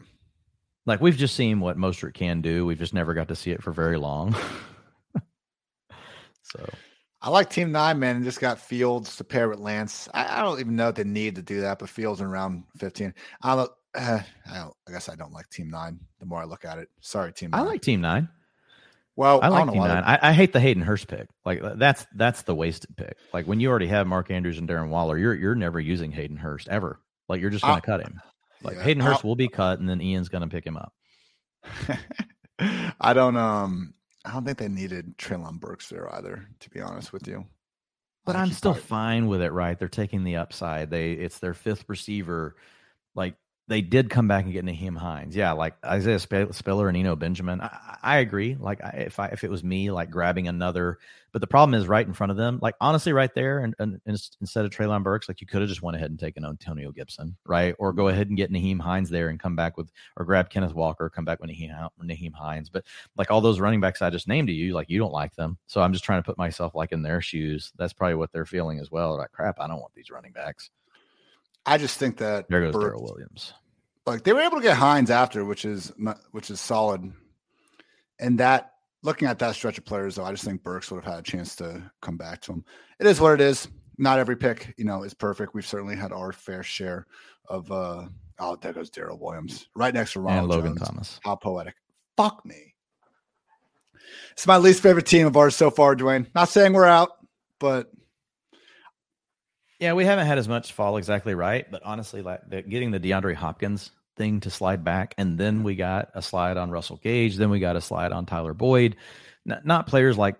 Like 0.87 0.99
we've 0.99 1.17
just 1.17 1.35
seen 1.35 1.59
what 1.59 1.77
Mostert 1.77 2.15
can 2.15 2.41
do. 2.41 2.65
We've 2.65 2.79
just 2.79 2.95
never 2.95 3.13
got 3.13 3.27
to 3.27 3.35
see 3.35 3.51
it 3.51 3.61
for 3.61 3.71
very 3.71 3.99
long. 3.99 4.35
so 6.57 6.69
I 7.21 7.29
like 7.29 7.49
Team 7.49 7.71
Nine, 7.71 7.99
man, 7.99 8.17
and 8.17 8.25
just 8.25 8.39
got 8.39 8.59
Fields 8.59 9.15
to 9.17 9.23
pair 9.23 9.49
with 9.49 9.59
Lance. 9.59 10.07
I, 10.13 10.39
I, 10.39 10.43
don't 10.43 10.59
even 10.59 10.75
know 10.75 10.89
if 10.89 10.95
they 10.95 11.03
need 11.03 11.35
to 11.35 11.41
do 11.41 11.61
that, 11.61 11.79
but 11.79 11.89
Fields 11.89 12.21
in 12.21 12.27
round 12.27 12.63
15. 12.77 13.13
I 13.41 13.55
don't, 13.55 13.71
uh, 13.95 14.19
I 14.51 14.57
don't, 14.57 14.73
I 14.87 14.91
guess 14.91 15.09
I 15.09 15.15
don't 15.15 15.33
like 15.33 15.49
Team 15.49 15.69
Nine 15.69 15.99
the 16.19 16.25
more 16.25 16.41
I 16.41 16.45
look 16.45 16.65
at 16.65 16.77
it. 16.77 16.89
Sorry, 17.01 17.33
Team 17.33 17.51
Nine. 17.51 17.61
I 17.61 17.63
like 17.63 17.81
Team 17.81 18.01
Nine. 18.01 18.29
Well, 19.15 19.39
I 19.41 19.47
like 19.47 19.67
I 19.67 19.71
Team 19.71 19.81
Nine. 19.81 20.03
I, 20.03 20.19
I, 20.21 20.33
hate 20.33 20.53
the 20.53 20.59
Hayden 20.59 20.83
Hurst 20.83 21.07
pick. 21.07 21.27
Like 21.43 21.59
that's 21.77 22.05
that's 22.15 22.43
the 22.43 22.53
wasted 22.53 22.95
pick. 22.95 23.17
Like 23.33 23.47
when 23.47 23.59
you 23.59 23.69
already 23.69 23.87
have 23.87 24.05
Mark 24.05 24.29
Andrews 24.29 24.59
and 24.59 24.69
Darren 24.69 24.89
Waller, 24.89 25.17
you're 25.17 25.33
you're 25.33 25.55
never 25.55 25.79
using 25.79 26.11
Hayden 26.11 26.37
Hurst 26.37 26.67
ever. 26.69 26.99
Like 27.27 27.41
you're 27.41 27.49
just 27.49 27.63
going 27.63 27.81
to 27.81 27.85
cut 27.85 28.01
him. 28.01 28.21
Like 28.61 28.75
yeah, 28.75 28.83
Hayden 28.83 29.01
Hurst 29.01 29.25
I'll, 29.25 29.29
will 29.29 29.35
be 29.35 29.47
cut, 29.47 29.79
and 29.79 29.89
then 29.89 30.01
Ian's 30.01 30.29
going 30.29 30.43
to 30.43 30.47
pick 30.47 30.65
him 30.65 30.77
up. 30.77 30.93
I 33.01 33.13
don't 33.13 33.37
um 33.37 33.93
I 34.27 34.33
don't 34.33 34.43
think 34.43 34.57
they 34.57 34.67
needed 34.67 35.17
Treylon 35.17 35.59
Burks 35.59 35.87
there 35.87 36.13
either, 36.15 36.45
to 36.59 36.69
be 36.69 36.81
honest 36.81 37.13
with 37.13 37.27
you. 37.27 37.45
But 38.25 38.35
I'm 38.35 38.51
still 38.51 38.73
probably... 38.73 38.87
fine 38.87 39.27
with 39.27 39.41
it, 39.41 39.53
right? 39.53 39.79
They're 39.79 39.87
taking 39.87 40.25
the 40.25 40.35
upside. 40.35 40.89
They 40.89 41.13
it's 41.13 41.39
their 41.39 41.53
fifth 41.53 41.85
receiver. 41.87 42.57
Like 43.15 43.35
they 43.69 43.79
did 43.79 44.09
come 44.09 44.27
back 44.27 44.43
and 44.43 44.51
get 44.51 44.65
Nyheim 44.65 44.97
Hines. 44.97 45.33
Yeah, 45.33 45.53
like 45.53 45.75
Isaiah 45.85 46.19
Spiller 46.19 46.89
and 46.89 46.97
Eno 46.97 47.15
Benjamin. 47.15 47.61
I, 47.61 47.97
I 48.03 48.17
agree. 48.17 48.57
Like 48.59 48.83
I, 48.83 49.05
if 49.07 49.19
I 49.19 49.27
if 49.27 49.45
it 49.45 49.49
was 49.49 49.63
me, 49.63 49.91
like 49.91 50.11
grabbing 50.11 50.49
another, 50.49 50.99
but 51.37 51.41
the 51.41 51.45
problem 51.45 51.79
is 51.79 51.87
right 51.87 52.07
in 52.07 52.13
front 52.13 52.31
of 52.31 52.37
them. 52.37 52.57
Like 52.63 52.73
honestly, 52.81 53.13
right 53.13 53.31
there, 53.35 53.59
and, 53.59 53.75
and, 53.77 54.01
and 54.07 54.19
instead 54.41 54.65
of 54.65 54.71
Treylon 54.71 55.03
Burks, 55.03 55.29
like 55.29 55.39
you 55.39 55.45
could 55.45 55.61
have 55.61 55.69
just 55.69 55.83
went 55.83 55.95
ahead 55.95 56.09
and 56.09 56.19
taken 56.19 56.43
Antonio 56.43 56.91
Gibson, 56.91 57.37
right? 57.45 57.75
Or 57.77 57.93
go 57.93 58.07
ahead 58.07 58.27
and 58.27 58.35
get 58.35 58.51
Nyheim 58.51 58.79
Hines 58.79 59.11
there 59.11 59.29
and 59.29 59.39
come 59.39 59.55
back 59.55 59.77
with, 59.77 59.91
or 60.15 60.25
grab 60.25 60.49
Kenneth 60.49 60.73
Walker, 60.73 61.11
come 61.11 61.25
back 61.25 61.39
with 61.39 61.51
Nyheim 61.51 62.33
Hines. 62.33 62.69
But 62.69 62.85
like 63.17 63.29
all 63.29 63.39
those 63.39 63.59
running 63.59 63.79
backs 63.79 64.01
I 64.01 64.09
just 64.09 64.27
named 64.27 64.47
to 64.47 64.53
you, 64.53 64.73
like 64.73 64.89
you 64.89 64.97
don't 64.97 65.13
like 65.13 65.35
them, 65.35 65.59
so 65.67 65.79
I'm 65.79 65.93
just 65.93 66.03
trying 66.03 66.23
to 66.23 66.25
put 66.25 66.39
myself 66.39 66.73
like 66.73 66.91
in 66.91 67.03
their 67.03 67.21
shoes. 67.21 67.71
That's 67.77 67.93
probably 67.93 68.15
what 68.15 68.31
they're 68.31 68.47
feeling 68.47 68.79
as 68.79 68.89
well. 68.89 69.15
Like 69.15 69.31
crap, 69.31 69.59
I 69.59 69.67
don't 69.67 69.79
want 69.79 69.93
these 69.93 70.09
running 70.09 70.31
backs. 70.31 70.71
I 71.67 71.77
just 71.77 71.99
think 71.99 72.17
that 72.17 72.49
there 72.49 72.61
goes 72.61 72.73
Darrel 72.73 73.03
Williams 73.03 73.53
like 74.07 74.23
they 74.23 74.33
were 74.33 74.41
able 74.41 74.57
to 74.57 74.63
get 74.63 74.77
Hines 74.77 75.11
after, 75.11 75.45
which 75.45 75.65
is 75.65 75.93
which 76.31 76.49
is 76.49 76.59
solid. 76.59 77.11
And 78.19 78.39
that 78.39 78.71
looking 79.03 79.27
at 79.27 79.39
that 79.39 79.55
stretch 79.55 79.77
of 79.77 79.85
players, 79.85 80.15
though, 80.15 80.25
I 80.25 80.31
just 80.31 80.43
think 80.43 80.63
Burks 80.63 80.91
would 80.91 81.03
have 81.03 81.13
had 81.13 81.19
a 81.19 81.23
chance 81.23 81.55
to 81.57 81.91
come 82.01 82.17
back 82.17 82.41
to 82.41 82.53
him. 82.53 82.65
It 82.99 83.07
is 83.07 83.19
what 83.19 83.33
it 83.33 83.41
is. 83.41 83.67
Not 83.97 84.19
every 84.19 84.35
pick, 84.35 84.73
you 84.77 84.85
know, 84.85 85.03
is 85.03 85.13
perfect. 85.13 85.53
We've 85.53 85.65
certainly 85.65 85.95
had 85.95 86.11
our 86.11 86.31
fair 86.31 86.61
share 86.63 87.07
of 87.49 87.71
uh 87.71 88.07
oh, 88.39 88.55
there 88.57 88.73
goes 88.73 88.89
Darrel 88.89 89.17
Williams. 89.19 89.67
Right 89.75 89.93
next 89.93 90.13
to 90.13 90.19
Ronald 90.19 90.43
and 90.43 90.49
Logan 90.51 90.77
Jones. 90.77 90.87
Thomas. 90.87 91.19
How 91.23 91.35
poetic. 91.35 91.75
Fuck 92.15 92.45
me. 92.45 92.75
It's 94.33 94.45
my 94.45 94.57
least 94.57 94.83
favorite 94.83 95.07
team 95.07 95.25
of 95.25 95.35
ours 95.35 95.55
so 95.55 95.71
far, 95.71 95.95
Dwain. 95.95 96.27
Not 96.35 96.49
saying 96.49 96.73
we're 96.73 96.85
out, 96.85 97.09
but 97.59 97.91
yeah, 99.79 99.93
we 99.93 100.05
haven't 100.05 100.27
had 100.27 100.37
as 100.37 100.47
much 100.47 100.73
fall 100.73 100.97
exactly 100.97 101.33
right, 101.35 101.69
but 101.69 101.81
honestly, 101.83 102.21
like 102.21 102.41
the, 102.47 102.61
getting 102.61 102.91
the 102.91 102.99
DeAndre 102.99 103.35
Hopkins 103.35 103.91
thing 104.17 104.41
to 104.41 104.49
slide 104.49 104.83
back, 104.83 105.13
and 105.17 105.37
then 105.37 105.63
we 105.63 105.75
got 105.75 106.09
a 106.13 106.21
slide 106.21 106.57
on 106.57 106.71
Russell 106.71 106.97
Gage, 106.97 107.37
then 107.37 107.49
we 107.49 107.59
got 107.59 107.75
a 107.75 107.81
slide 107.81 108.11
on 108.11 108.25
Tyler 108.25 108.53
Boyd. 108.53 108.97
N- 109.49 109.61
not 109.63 109.87
players 109.87 110.17
like 110.17 110.35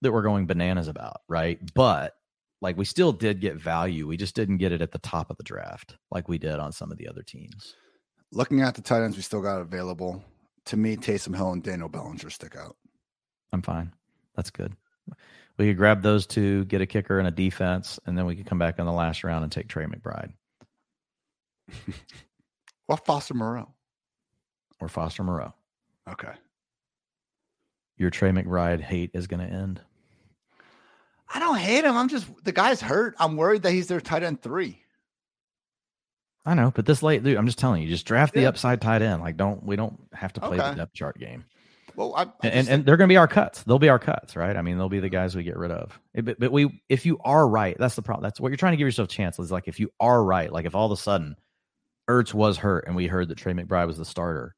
that 0.00 0.12
we're 0.12 0.22
going 0.22 0.46
bananas 0.46 0.88
about, 0.88 1.20
right? 1.28 1.58
But 1.74 2.14
like 2.60 2.76
we 2.76 2.84
still 2.84 3.12
did 3.12 3.40
get 3.40 3.56
value. 3.56 4.06
We 4.06 4.16
just 4.16 4.34
didn't 4.34 4.58
get 4.58 4.72
it 4.72 4.82
at 4.82 4.92
the 4.92 4.98
top 4.98 5.30
of 5.30 5.36
the 5.36 5.42
draft 5.42 5.96
like 6.10 6.28
we 6.28 6.38
did 6.38 6.58
on 6.58 6.72
some 6.72 6.90
of 6.90 6.98
the 6.98 7.08
other 7.08 7.22
teams. 7.22 7.74
Looking 8.32 8.62
at 8.62 8.74
the 8.74 8.82
tight 8.82 9.02
ends 9.02 9.16
we 9.16 9.22
still 9.22 9.42
got 9.42 9.60
available, 9.60 10.24
to 10.66 10.76
me, 10.76 10.96
Taysom 10.96 11.36
Hill 11.36 11.52
and 11.52 11.62
Daniel 11.62 11.88
Bellinger 11.88 12.30
stick 12.30 12.56
out. 12.56 12.76
I'm 13.52 13.62
fine. 13.62 13.92
That's 14.34 14.50
good 14.50 14.74
we 15.58 15.68
could 15.68 15.76
grab 15.76 16.02
those 16.02 16.26
two, 16.26 16.64
get 16.64 16.80
a 16.80 16.86
kicker 16.86 17.18
and 17.18 17.28
a 17.28 17.32
defense, 17.32 18.00
and 18.06 18.16
then 18.16 18.26
we 18.26 18.36
could 18.36 18.46
come 18.46 18.58
back 18.58 18.78
in 18.78 18.86
the 18.86 18.92
last 18.92 19.24
round 19.24 19.44
and 19.44 19.52
take 19.52 19.68
Trey 19.68 19.86
McBride. 19.86 20.32
what 22.86 23.04
Foster 23.04 23.34
Moreau? 23.34 23.68
Or 24.80 24.88
Foster 24.88 25.22
Moreau. 25.22 25.54
Okay. 26.10 26.32
Your 27.96 28.10
Trey 28.10 28.30
McBride 28.30 28.80
hate 28.80 29.10
is 29.14 29.26
going 29.26 29.46
to 29.46 29.52
end. 29.52 29.80
I 31.34 31.38
don't 31.38 31.56
hate 31.56 31.84
him. 31.84 31.96
I'm 31.96 32.08
just 32.08 32.26
the 32.44 32.52
guy's 32.52 32.80
hurt. 32.80 33.14
I'm 33.18 33.36
worried 33.36 33.62
that 33.62 33.72
he's 33.72 33.86
their 33.86 34.00
tight 34.00 34.22
end 34.22 34.42
three. 34.42 34.82
I 36.44 36.54
know, 36.54 36.72
but 36.74 36.86
this 36.86 37.02
late, 37.02 37.22
dude, 37.22 37.36
I'm 37.36 37.46
just 37.46 37.58
telling 37.58 37.82
you, 37.82 37.88
just 37.88 38.04
draft 38.04 38.34
yeah. 38.34 38.42
the 38.42 38.48
upside 38.48 38.80
tight 38.80 39.00
end. 39.00 39.22
Like, 39.22 39.36
don't 39.36 39.62
we 39.64 39.76
don't 39.76 39.98
have 40.12 40.32
to 40.34 40.40
play 40.40 40.58
okay. 40.58 40.70
the 40.70 40.76
depth 40.76 40.94
chart 40.94 41.18
game. 41.18 41.44
Well, 41.94 42.14
I, 42.16 42.22
I 42.22 42.48
and, 42.48 42.68
and 42.68 42.86
they're 42.86 42.96
going 42.96 43.08
to 43.08 43.12
be 43.12 43.18
our 43.18 43.28
cuts. 43.28 43.62
They'll 43.62 43.78
be 43.78 43.90
our 43.90 43.98
cuts, 43.98 44.34
right? 44.34 44.56
I 44.56 44.62
mean, 44.62 44.78
they'll 44.78 44.88
be 44.88 45.00
the 45.00 45.10
guys 45.10 45.36
we 45.36 45.42
get 45.42 45.56
rid 45.56 45.70
of. 45.70 45.98
Eh, 46.14 46.22
but, 46.22 46.40
but 46.40 46.50
we, 46.50 46.82
if 46.88 47.04
you 47.04 47.18
are 47.22 47.46
right, 47.46 47.76
that's 47.78 47.94
the 47.96 48.02
problem. 48.02 48.22
That's 48.22 48.40
what 48.40 48.48
you're 48.48 48.56
trying 48.56 48.72
to 48.72 48.76
give 48.76 48.86
yourself 48.86 49.08
a 49.08 49.12
chance. 49.12 49.38
Is 49.38 49.52
like 49.52 49.68
if 49.68 49.78
you 49.78 49.92
are 50.00 50.24
right, 50.24 50.50
like 50.50 50.64
if 50.64 50.74
all 50.74 50.86
of 50.86 50.92
a 50.92 51.00
sudden 51.00 51.36
Ertz 52.12 52.34
was 52.34 52.58
hurt 52.58 52.86
and 52.86 52.94
we 52.94 53.06
heard 53.06 53.28
that 53.28 53.38
Trey 53.38 53.52
McBride 53.52 53.86
was 53.86 53.98
the 53.98 54.04
starter, 54.04 54.54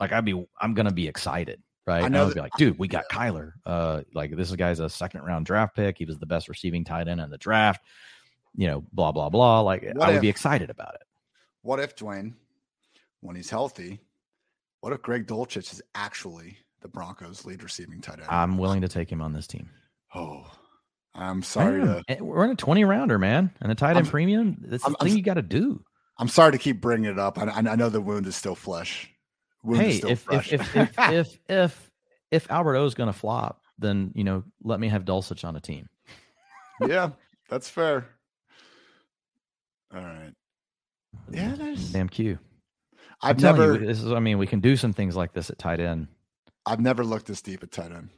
like 0.00 0.12
I'd 0.12 0.24
be, 0.24 0.46
I'm 0.60 0.74
going 0.74 0.86
to 0.86 0.94
be 0.94 1.08
excited, 1.08 1.62
right? 1.86 2.04
I 2.04 2.08
know. 2.08 2.26
I'd 2.26 2.34
be 2.34 2.40
like, 2.40 2.52
dude, 2.58 2.78
we 2.78 2.88
got 2.88 3.04
Kyler. 3.10 3.52
Uh, 3.64 4.02
like 4.14 4.36
this 4.36 4.54
guy's 4.56 4.80
a 4.80 4.88
second 4.88 5.22
round 5.22 5.46
draft 5.46 5.76
pick. 5.76 5.98
He 5.98 6.04
was 6.04 6.18
the 6.18 6.26
best 6.26 6.48
receiving 6.48 6.84
tight 6.84 7.08
end 7.08 7.20
in 7.20 7.30
the 7.30 7.38
draft. 7.38 7.84
You 8.56 8.68
know, 8.68 8.84
blah 8.92 9.12
blah 9.12 9.28
blah. 9.28 9.60
Like 9.60 9.82
what 9.82 10.02
I 10.02 10.06
would 10.08 10.16
if, 10.16 10.22
be 10.22 10.28
excited 10.28 10.70
about 10.70 10.94
it. 10.94 11.02
What 11.62 11.78
if 11.78 11.94
Dwain, 11.94 12.34
when 13.20 13.36
he's 13.36 13.50
healthy, 13.50 14.00
what 14.80 14.92
if 14.92 15.02
Greg 15.02 15.26
Dulcich 15.26 15.72
is 15.72 15.82
actually 15.94 16.58
the 16.80 16.88
Broncos' 16.88 17.44
lead 17.44 17.62
receiving 17.62 18.00
tight 18.00 18.20
end. 18.20 18.28
I'm 18.28 18.58
willing 18.58 18.82
to 18.82 18.88
take 18.88 19.10
him 19.10 19.20
on 19.20 19.32
this 19.32 19.46
team. 19.46 19.70
Oh, 20.14 20.46
I'm 21.14 21.42
sorry 21.42 21.80
to. 21.80 22.22
We're 22.22 22.44
in 22.44 22.50
a 22.50 22.56
20 22.56 22.84
rounder, 22.84 23.18
man, 23.18 23.50
and 23.60 23.72
a 23.72 23.74
tight 23.74 23.96
end 23.96 24.06
I'm, 24.06 24.06
premium. 24.06 24.58
That's 24.60 24.82
the 24.84 24.90
I'm, 24.90 24.94
thing 24.94 25.12
I'm, 25.12 25.16
you 25.16 25.22
got 25.22 25.34
to 25.34 25.42
do. 25.42 25.84
I'm 26.18 26.28
sorry 26.28 26.52
to 26.52 26.58
keep 26.58 26.80
bringing 26.80 27.10
it 27.10 27.18
up. 27.18 27.38
I, 27.38 27.44
I 27.44 27.76
know 27.76 27.88
the 27.88 28.00
wound 28.00 28.26
is 28.26 28.36
still 28.36 28.54
flesh. 28.54 29.10
Wound 29.62 29.82
hey, 29.82 30.00
if, 30.08 30.26
if, 30.30 30.52
if, 30.52 30.76
if, 30.76 30.94
if 30.98 31.38
if 31.48 31.90
if 32.30 32.50
Albert 32.50 32.76
O 32.76 32.84
is 32.84 32.94
going 32.94 33.12
to 33.12 33.18
flop, 33.18 33.62
then 33.78 34.12
you 34.14 34.24
know 34.24 34.44
let 34.62 34.80
me 34.80 34.88
have 34.88 35.04
Dulcich 35.04 35.44
on 35.44 35.56
a 35.56 35.60
team. 35.60 35.88
yeah, 36.80 37.10
that's 37.48 37.68
fair. 37.68 38.06
All 39.94 40.02
right. 40.02 40.32
Yeah, 41.30 41.54
there's 41.56 41.92
damn 41.92 42.08
Q. 42.08 42.38
I've 43.22 43.40
never. 43.40 43.74
You, 43.74 43.86
this 43.86 44.02
is. 44.02 44.12
I 44.12 44.20
mean, 44.20 44.38
we 44.38 44.46
can 44.46 44.60
do 44.60 44.76
some 44.76 44.92
things 44.92 45.16
like 45.16 45.32
this 45.32 45.50
at 45.50 45.58
tight 45.58 45.80
end. 45.80 46.08
I've 46.64 46.80
never 46.80 47.04
looked 47.04 47.26
this 47.26 47.42
deep 47.42 47.62
at 47.62 47.70
tight 47.70 47.92
end. 47.92 48.10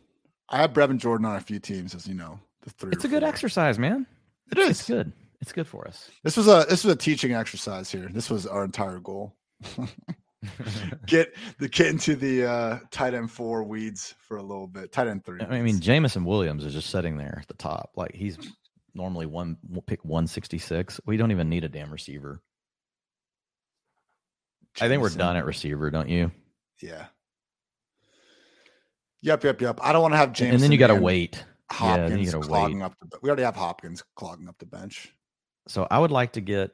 I 0.48 0.58
have 0.58 0.72
Brevin 0.72 0.98
Jordan 0.98 1.26
on 1.26 1.36
a 1.36 1.40
few 1.40 1.58
teams, 1.58 1.94
as 1.94 2.06
you 2.06 2.14
know. 2.14 2.40
The 2.62 2.70
three. 2.70 2.90
It's 2.92 3.04
a 3.04 3.08
good 3.08 3.22
exercise, 3.22 3.78
man. 3.78 4.06
It 4.50 4.58
is. 4.58 4.70
It's 4.70 4.88
good. 4.88 5.12
It's 5.40 5.52
good 5.52 5.66
for 5.66 5.86
us. 5.86 6.10
This 6.24 6.36
was 6.36 6.48
a 6.48 6.66
this 6.68 6.84
was 6.84 6.94
a 6.94 6.96
teaching 6.96 7.32
exercise 7.32 7.90
here. 7.90 8.08
This 8.12 8.28
was 8.28 8.46
our 8.46 8.64
entire 8.64 8.98
goal. 8.98 9.36
get 11.06 11.34
the 11.58 11.68
get 11.68 11.88
into 11.88 12.16
the 12.16 12.44
uh, 12.44 12.78
tight 12.90 13.14
end 13.14 13.30
four 13.30 13.62
weeds 13.62 14.14
for 14.20 14.38
a 14.38 14.42
little 14.42 14.66
bit. 14.66 14.92
Tight 14.92 15.06
end 15.06 15.24
three. 15.24 15.40
I 15.40 15.62
mean, 15.62 15.80
Jameson 15.80 16.24
Williams 16.24 16.64
is 16.64 16.74
just 16.74 16.90
sitting 16.90 17.16
there 17.16 17.38
at 17.40 17.48
the 17.48 17.54
top. 17.54 17.92
Like 17.96 18.14
he's 18.14 18.36
normally 18.94 19.26
one 19.26 19.56
pick 19.86 20.04
one 20.04 20.26
sixty 20.26 20.58
six. 20.58 21.00
We 21.06 21.16
don't 21.16 21.30
even 21.30 21.48
need 21.48 21.64
a 21.64 21.68
damn 21.68 21.92
receiver. 21.92 22.42
Jameson. 24.74 24.86
I 24.86 24.88
think 24.88 25.02
we're 25.02 25.18
done 25.18 25.36
at 25.36 25.44
receiver, 25.44 25.90
don't 25.90 26.08
you? 26.08 26.32
Yeah. 26.82 27.06
Yep, 29.22 29.44
yep, 29.44 29.60
yep. 29.60 29.80
I 29.82 29.92
don't 29.92 30.02
want 30.02 30.14
to 30.14 30.18
have 30.18 30.32
James. 30.32 30.54
And 30.54 30.62
then 30.62 30.72
you 30.72 30.78
got 30.78 30.88
to 30.88 30.94
wait. 30.94 31.44
Hopkins 31.70 32.32
yeah, 32.32 32.40
clogging 32.40 32.78
wait. 32.78 32.84
up 32.84 32.94
the. 33.00 33.18
We 33.20 33.28
already 33.28 33.42
have 33.42 33.56
Hopkins 33.56 34.02
clogging 34.16 34.48
up 34.48 34.58
the 34.58 34.66
bench. 34.66 35.12
So 35.68 35.86
I 35.90 35.98
would 35.98 36.10
like 36.10 36.32
to 36.32 36.40
get 36.40 36.72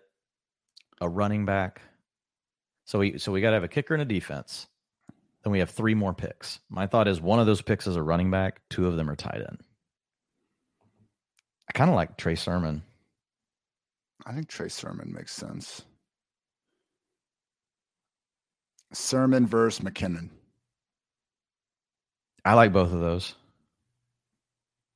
a 1.01 1.09
running 1.09 1.45
back. 1.45 1.83
So 2.87 3.01
we 3.01 3.19
so 3.19 3.33
we 3.33 3.41
got 3.41 3.51
to 3.51 3.55
have 3.55 3.65
a 3.65 3.69
kicker 3.69 3.93
and 3.93 4.03
a 4.03 4.07
defense. 4.07 4.69
Then 5.43 5.53
we 5.53 5.59
have 5.59 5.71
three 5.71 5.95
more 5.95 6.15
picks. 6.15 6.61
My 6.71 6.87
thought 6.87 7.09
is 7.09 7.21
one 7.21 7.41
of 7.41 7.47
those 7.47 7.61
picks 7.61 7.87
is 7.87 7.97
a 7.97 8.03
running 8.03 8.31
back. 8.31 8.61
Two 8.71 8.87
of 8.87 8.97
them 8.97 9.11
are 9.11 9.17
tight 9.17 9.41
end. 9.41 9.61
I 11.69 11.73
kind 11.73 11.91
of 11.91 11.97
like 11.97 12.17
Trey 12.17 12.37
Sermon. 12.37 12.83
I 14.25 14.33
think 14.33 14.49
Trey 14.49 14.69
Sermon 14.69 15.13
makes 15.13 15.33
sense. 15.33 15.83
Sermon 18.93 19.47
versus 19.47 19.85
McKinnon. 19.85 20.31
I 22.45 22.55
like 22.55 22.73
both 22.73 22.93
of 22.93 23.01
those. 23.01 23.35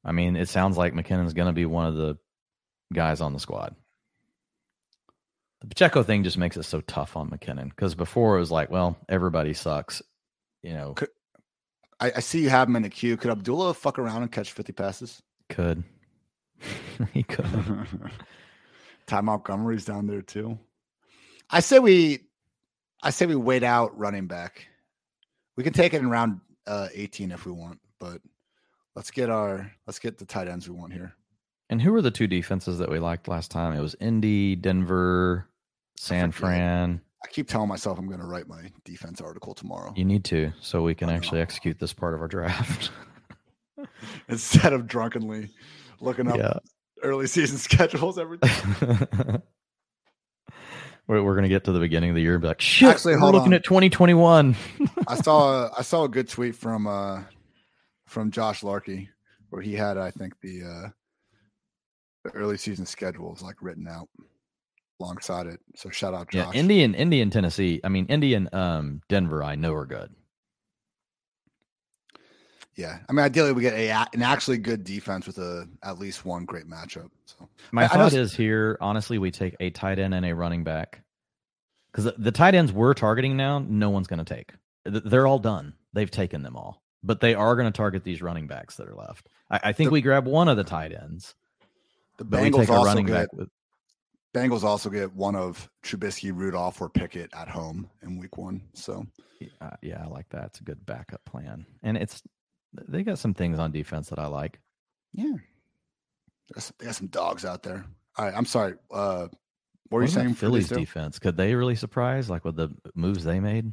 I 0.04 0.12
mean, 0.12 0.36
it 0.36 0.48
sounds 0.48 0.76
like 0.76 0.94
McKinnon's 0.94 1.34
going 1.34 1.48
to 1.48 1.52
be 1.52 1.66
one 1.66 1.86
of 1.86 1.96
the 1.96 2.16
guys 2.92 3.20
on 3.20 3.32
the 3.32 3.40
squad. 3.40 3.74
The 5.60 5.66
Pacheco 5.66 6.02
thing 6.02 6.22
just 6.22 6.38
makes 6.38 6.56
it 6.56 6.62
so 6.64 6.80
tough 6.82 7.16
on 7.16 7.30
McKinnon 7.30 7.70
because 7.70 7.94
before 7.94 8.36
it 8.36 8.40
was 8.40 8.50
like, 8.50 8.70
well, 8.70 8.96
everybody 9.08 9.54
sucks. 9.54 10.02
You 10.62 10.72
know, 10.74 10.92
could, 10.94 11.08
I, 12.00 12.12
I, 12.16 12.20
see 12.20 12.42
you 12.42 12.50
have 12.50 12.68
him 12.68 12.76
in 12.76 12.82
the 12.82 12.90
queue. 12.90 13.16
Could 13.16 13.30
Abdullah 13.30 13.74
fuck 13.74 13.98
around 13.98 14.22
and 14.22 14.30
catch 14.30 14.52
50 14.52 14.72
passes? 14.72 15.22
Could. 15.48 15.82
he 17.12 17.22
could. 17.22 17.46
Ty 19.06 19.20
Montgomery's 19.22 19.84
down 19.84 20.06
there 20.06 20.22
too. 20.22 20.58
I 21.50 21.60
say 21.60 21.78
we 21.78 22.20
I 23.02 23.10
say 23.10 23.26
we 23.26 23.36
wait 23.36 23.62
out 23.62 23.96
running 23.98 24.26
back. 24.26 24.68
We 25.56 25.64
can 25.64 25.72
take 25.72 25.94
it 25.94 26.00
in 26.00 26.10
round 26.10 26.40
uh, 26.66 26.88
18 26.92 27.32
if 27.32 27.46
we 27.46 27.52
want, 27.52 27.80
but 27.98 28.20
let's 28.94 29.10
get 29.10 29.30
our 29.30 29.72
let's 29.86 29.98
get 29.98 30.18
the 30.18 30.26
tight 30.26 30.48
ends 30.48 30.68
we 30.68 30.76
want 30.76 30.92
here. 30.92 31.14
And 31.70 31.80
who 31.82 31.92
were 31.92 32.02
the 32.02 32.10
two 32.10 32.26
defenses 32.26 32.78
that 32.78 32.90
we 32.90 32.98
liked 32.98 33.28
last 33.28 33.50
time? 33.50 33.74
It 33.74 33.80
was 33.80 33.96
Indy, 34.00 34.56
Denver, 34.56 35.47
San 35.98 36.30
Fran. 36.32 37.00
I 37.22 37.28
keep 37.28 37.48
telling 37.48 37.68
myself 37.68 37.98
I'm 37.98 38.06
going 38.06 38.20
to 38.20 38.26
write 38.26 38.48
my 38.48 38.70
defense 38.84 39.20
article 39.20 39.52
tomorrow. 39.52 39.92
You 39.96 40.04
need 40.04 40.24
to, 40.26 40.52
so 40.60 40.82
we 40.82 40.94
can 40.94 41.10
actually 41.10 41.40
execute 41.40 41.78
this 41.78 41.92
part 41.92 42.14
of 42.14 42.20
our 42.20 42.28
draft 42.28 42.90
instead 44.28 44.72
of 44.72 44.86
drunkenly 44.86 45.50
looking 46.00 46.28
up 46.28 46.36
yeah. 46.36 46.58
early 47.02 47.26
season 47.26 47.58
schedules 47.58 48.18
every 48.18 48.38
day. 48.38 48.50
we're, 51.08 51.22
we're 51.22 51.34
going 51.34 51.42
to 51.42 51.48
get 51.48 51.64
to 51.64 51.72
the 51.72 51.80
beginning 51.80 52.10
of 52.10 52.16
the 52.16 52.22
year 52.22 52.34
and 52.34 52.42
be 52.42 52.48
like, 52.48 52.60
shit, 52.60 52.88
Actually, 52.88 53.16
we're 53.16 53.30
looking 53.30 53.48
on. 53.48 53.54
at 53.54 53.64
2021. 53.64 54.54
I 55.08 55.16
saw 55.16 55.68
I 55.76 55.82
saw 55.82 56.04
a 56.04 56.08
good 56.08 56.28
tweet 56.28 56.54
from 56.54 56.86
uh 56.86 57.22
from 58.06 58.30
Josh 58.30 58.62
Larkey 58.62 59.08
where 59.50 59.62
he 59.62 59.74
had 59.74 59.98
I 59.98 60.12
think 60.12 60.34
the 60.40 60.62
uh 60.62 60.88
the 62.24 62.30
early 62.30 62.56
season 62.56 62.86
schedules 62.86 63.42
like 63.42 63.56
written 63.60 63.88
out 63.88 64.08
alongside 65.00 65.46
it. 65.46 65.60
So 65.76 65.90
shout 65.90 66.14
out 66.14 66.30
Josh. 66.30 66.54
Yeah, 66.54 66.60
Indian, 66.60 66.94
Indian, 66.94 67.30
Tennessee. 67.30 67.80
I 67.84 67.88
mean, 67.88 68.06
Indian, 68.06 68.48
um, 68.52 69.00
Denver. 69.08 69.42
I 69.42 69.54
know 69.54 69.74
are 69.74 69.86
good. 69.86 70.10
Yeah, 72.74 72.98
I 73.08 73.12
mean, 73.12 73.24
ideally 73.24 73.52
we 73.52 73.62
get 73.62 73.74
a 73.74 73.90
an 73.90 74.22
actually 74.22 74.58
good 74.58 74.84
defense 74.84 75.26
with 75.26 75.38
a 75.38 75.68
at 75.82 75.98
least 75.98 76.24
one 76.24 76.44
great 76.44 76.68
matchup. 76.68 77.10
So 77.24 77.48
my 77.72 77.84
I, 77.84 77.88
thought 77.88 78.14
I 78.14 78.16
is 78.16 78.34
here. 78.34 78.78
Honestly, 78.80 79.18
we 79.18 79.32
take 79.32 79.56
a 79.58 79.70
tight 79.70 79.98
end 79.98 80.14
and 80.14 80.24
a 80.24 80.32
running 80.32 80.62
back 80.62 81.02
because 81.90 82.04
the, 82.04 82.14
the 82.18 82.30
tight 82.30 82.54
ends 82.54 82.72
we're 82.72 82.94
targeting 82.94 83.36
now, 83.36 83.58
no 83.58 83.90
one's 83.90 84.06
going 84.06 84.24
to 84.24 84.34
take. 84.34 84.52
They're 84.84 85.26
all 85.26 85.40
done. 85.40 85.74
They've 85.92 86.10
taken 86.10 86.42
them 86.42 86.56
all, 86.56 86.82
but 87.02 87.20
they 87.20 87.34
are 87.34 87.56
going 87.56 87.66
to 87.66 87.76
target 87.76 88.04
these 88.04 88.22
running 88.22 88.46
backs 88.46 88.76
that 88.76 88.86
are 88.86 88.94
left. 88.94 89.28
I, 89.50 89.60
I 89.64 89.72
think 89.72 89.88
the, 89.88 89.94
we 89.94 90.00
grab 90.00 90.26
one 90.26 90.48
of 90.48 90.56
the 90.56 90.62
tight 90.62 90.92
ends. 90.92 91.34
The 92.18 92.24
Bengals 92.24 92.68
also 92.68 92.84
running 92.84 93.06
get, 93.06 93.12
back 93.12 93.32
with, 93.32 93.48
Bengals 94.38 94.62
also 94.62 94.88
get 94.90 95.12
one 95.14 95.34
of 95.34 95.68
Trubisky, 95.84 96.32
Rudolph, 96.34 96.80
or 96.80 96.88
Pickett 96.88 97.30
at 97.34 97.48
home 97.48 97.90
in 98.02 98.18
Week 98.18 98.36
One. 98.36 98.62
So, 98.74 99.06
uh, 99.60 99.70
yeah, 99.82 100.02
I 100.04 100.06
like 100.06 100.28
that. 100.30 100.46
It's 100.46 100.60
a 100.60 100.64
good 100.64 100.84
backup 100.86 101.24
plan, 101.24 101.66
and 101.82 101.96
it's 101.96 102.22
they 102.88 103.02
got 103.02 103.18
some 103.18 103.34
things 103.34 103.58
on 103.58 103.72
defense 103.72 104.08
that 104.10 104.18
I 104.18 104.26
like. 104.26 104.60
Yeah, 105.12 105.34
they 106.54 106.86
got 106.86 106.94
some 106.94 107.08
dogs 107.08 107.44
out 107.44 107.62
there. 107.62 107.84
All 108.16 108.24
right, 108.24 108.34
I'm 108.34 108.46
sorry. 108.46 108.74
Uh, 108.90 109.28
what 109.88 109.98
were 109.98 110.02
you 110.02 110.08
saying? 110.08 110.34
Phillies 110.34 110.68
defense 110.68 111.18
could 111.18 111.36
they 111.36 111.54
really 111.54 111.74
surprise 111.74 112.30
like 112.30 112.44
with 112.44 112.56
the 112.56 112.70
moves 112.94 113.24
they 113.24 113.40
made? 113.40 113.72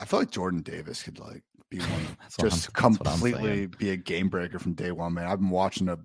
I 0.00 0.04
feel 0.04 0.20
like 0.20 0.30
Jordan 0.30 0.62
Davis 0.62 1.02
could 1.02 1.18
like 1.18 1.42
be 1.70 1.78
one 1.78 2.06
just 2.40 2.72
completely 2.74 3.66
be 3.66 3.90
a 3.90 3.96
game 3.96 4.28
breaker 4.28 4.58
from 4.58 4.74
day 4.74 4.92
one. 4.92 5.14
Man, 5.14 5.26
I've 5.26 5.40
been 5.40 5.50
watching 5.50 5.88
a. 5.88 5.98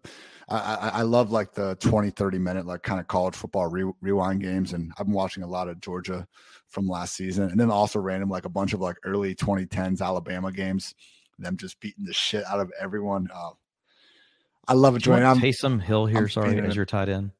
I, 0.49 0.57
I, 0.57 0.89
I 0.95 1.01
love 1.03 1.31
like 1.31 1.53
the 1.53 1.75
20, 1.75 2.09
30 2.09 2.37
minute 2.37 2.65
like 2.65 2.83
kind 2.83 2.99
of 2.99 3.07
college 3.07 3.35
football 3.35 3.67
re- 3.67 3.93
rewind 4.01 4.41
games, 4.41 4.73
and 4.73 4.91
I've 4.97 5.05
been 5.05 5.15
watching 5.15 5.43
a 5.43 5.47
lot 5.47 5.69
of 5.69 5.79
Georgia 5.79 6.27
from 6.67 6.87
last 6.87 7.15
season, 7.15 7.49
and 7.49 7.59
then 7.59 7.71
also 7.71 7.99
random 7.99 8.29
like 8.29 8.45
a 8.45 8.49
bunch 8.49 8.73
of 8.73 8.81
like 8.81 8.97
early 9.03 9.35
2010s 9.35 10.01
Alabama 10.01 10.51
games, 10.51 10.93
them 11.39 11.57
just 11.57 11.79
beating 11.79 12.05
the 12.05 12.13
shit 12.13 12.45
out 12.45 12.59
of 12.59 12.71
everyone. 12.79 13.29
Uh, 13.33 13.51
I 14.67 14.73
love 14.73 14.95
it, 14.95 14.99
Jordan. 14.99 15.39
Taysom 15.39 15.81
Hill 15.81 16.05
here, 16.05 16.19
I'm 16.19 16.29
sorry, 16.29 16.59
as 16.59 16.75
your 16.75 16.85
tight 16.85 17.09
end. 17.09 17.31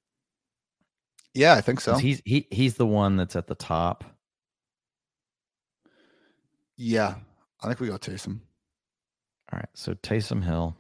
Yeah, 1.33 1.53
I 1.53 1.61
think 1.61 1.79
so. 1.79 1.95
He's 1.95 2.21
he 2.25 2.47
he's 2.51 2.75
the 2.75 2.85
one 2.85 3.15
that's 3.15 3.35
at 3.35 3.47
the 3.47 3.55
top. 3.55 4.03
Yeah, 6.77 7.15
I 7.61 7.67
think 7.67 7.79
we 7.79 7.87
got 7.87 8.01
Taysom. 8.01 8.39
All 9.51 9.59
right, 9.59 9.69
so 9.73 9.93
Taysom 9.93 10.43
Hill. 10.43 10.75